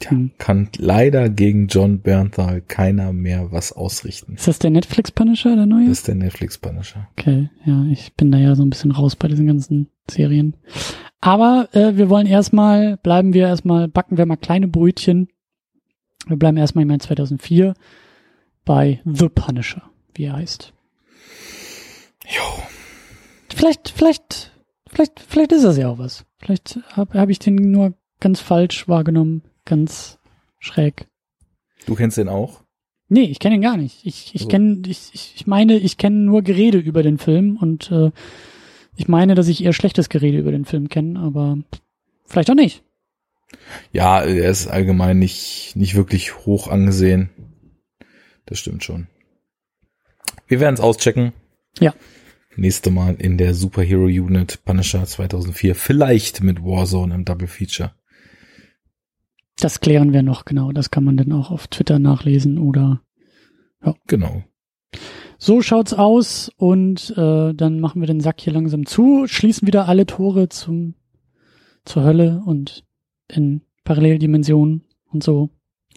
Tja, 0.00 0.10
Hm. 0.10 0.32
kann 0.38 0.68
leider 0.76 1.28
gegen 1.28 1.68
John 1.68 2.00
Bernthal 2.00 2.60
keiner 2.60 3.12
mehr 3.12 3.52
was 3.52 3.72
ausrichten. 3.72 4.34
Ist 4.34 4.48
das 4.48 4.58
der 4.58 4.70
Netflix 4.70 5.12
Punisher, 5.12 5.54
der 5.54 5.66
neue? 5.66 5.88
Das 5.88 5.98
ist 5.98 6.08
der 6.08 6.16
Netflix 6.16 6.58
Punisher. 6.58 7.08
Okay, 7.16 7.48
ja, 7.64 7.84
ich 7.84 8.14
bin 8.14 8.32
da 8.32 8.38
ja 8.38 8.54
so 8.56 8.64
ein 8.64 8.70
bisschen 8.70 8.90
raus 8.90 9.14
bei 9.14 9.28
diesen 9.28 9.46
ganzen 9.46 9.88
Serien. 10.10 10.56
Aber 11.20 11.68
äh, 11.72 11.96
wir 11.96 12.10
wollen 12.10 12.26
erstmal, 12.26 12.96
bleiben 12.98 13.32
wir 13.34 13.46
erstmal, 13.46 13.88
backen 13.88 14.18
wir 14.18 14.26
mal 14.26 14.36
kleine 14.36 14.68
Brötchen. 14.68 15.28
Wir 16.26 16.36
bleiben 16.36 16.56
erstmal 16.56 16.82
im 16.82 16.90
Jahr 16.90 16.98
2004 16.98 17.74
bei 18.64 19.00
The 19.04 19.28
Punisher, 19.28 19.82
wie 20.14 20.24
er 20.24 20.34
heißt. 20.36 20.72
Jo. 22.26 22.62
Vielleicht, 23.54 23.90
vielleicht, 23.90 24.52
vielleicht, 24.88 25.20
vielleicht 25.20 25.52
ist 25.52 25.64
das 25.64 25.76
ja 25.78 25.88
auch 25.88 25.98
was. 25.98 26.24
Vielleicht 26.38 26.80
habe 26.92 27.18
hab 27.18 27.28
ich 27.28 27.38
den 27.38 27.54
nur 27.70 27.94
ganz 28.20 28.40
falsch 28.40 28.88
wahrgenommen, 28.88 29.42
ganz 29.64 30.18
schräg. 30.58 31.06
Du 31.86 31.94
kennst 31.94 32.16
den 32.16 32.28
auch? 32.28 32.62
Nee, 33.08 33.24
ich 33.24 33.38
kenne 33.38 33.56
ihn 33.56 33.60
gar 33.62 33.76
nicht. 33.76 34.04
Ich, 34.06 34.34
ich 34.34 34.42
Also- 34.42 34.48
kenne, 34.48 34.82
ich, 34.86 35.10
ich 35.12 35.32
ich 35.36 35.46
meine, 35.46 35.76
ich 35.76 35.98
kenne 35.98 36.16
nur 36.16 36.42
Gerede 36.42 36.78
über 36.78 37.02
den 37.02 37.18
Film 37.18 37.56
und 37.58 37.90
äh, 37.90 38.10
ich 38.96 39.08
meine, 39.08 39.34
dass 39.34 39.48
ich 39.48 39.62
eher 39.64 39.72
schlechtes 39.72 40.08
Gerede 40.08 40.38
über 40.38 40.52
den 40.52 40.64
Film 40.64 40.88
kenne, 40.88 41.18
aber 41.20 41.58
vielleicht 42.24 42.50
auch 42.50 42.54
nicht. 42.54 42.82
Ja, 43.92 44.22
er 44.22 44.50
ist 44.50 44.66
allgemein 44.68 45.18
nicht, 45.18 45.72
nicht 45.76 45.94
wirklich 45.94 46.44
hoch 46.46 46.68
angesehen. 46.68 47.30
Das 48.46 48.58
stimmt 48.58 48.82
schon. 48.84 49.06
Wir 50.46 50.60
werden 50.60 50.74
es 50.74 50.80
auschecken. 50.80 51.32
Ja. 51.78 51.94
Nächste 52.56 52.90
Mal 52.90 53.16
in 53.16 53.36
der 53.38 53.54
Superhero 53.54 54.04
Unit 54.04 54.64
Punisher 54.64 55.04
2004. 55.04 55.74
Vielleicht 55.74 56.42
mit 56.42 56.62
Warzone 56.62 57.14
im 57.14 57.24
Double 57.24 57.48
Feature. 57.48 57.94
Das 59.64 59.80
klären 59.80 60.12
wir 60.12 60.22
noch 60.22 60.44
genau. 60.44 60.72
Das 60.72 60.90
kann 60.90 61.04
man 61.04 61.16
dann 61.16 61.32
auch 61.32 61.50
auf 61.50 61.68
Twitter 61.68 61.98
nachlesen 61.98 62.58
oder 62.58 63.00
Genau. 64.06 64.44
so 65.38 65.62
schaut's 65.62 65.94
aus 65.94 66.50
und 66.58 67.16
äh, 67.16 67.54
dann 67.54 67.80
machen 67.80 68.02
wir 68.02 68.06
den 68.06 68.20
Sack 68.20 68.42
hier 68.42 68.52
langsam 68.52 68.84
zu, 68.84 69.26
schließen 69.26 69.66
wieder 69.66 69.88
alle 69.88 70.04
Tore 70.04 70.50
zum 70.50 70.96
zur 71.86 72.04
Hölle 72.04 72.42
und 72.44 72.84
in 73.26 73.62
Paralleldimensionen 73.84 74.84
und 75.10 75.24
so 75.24 75.48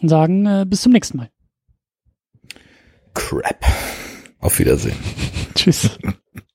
und 0.02 0.08
sagen 0.08 0.46
äh, 0.46 0.66
bis 0.66 0.84
zum 0.84 0.94
nächsten 0.94 1.18
Mal. 1.18 1.30
Crap. 3.16 3.66
Auf 4.40 4.60
Wiedersehen. 4.60 4.96
Tschüss. 5.56 6.00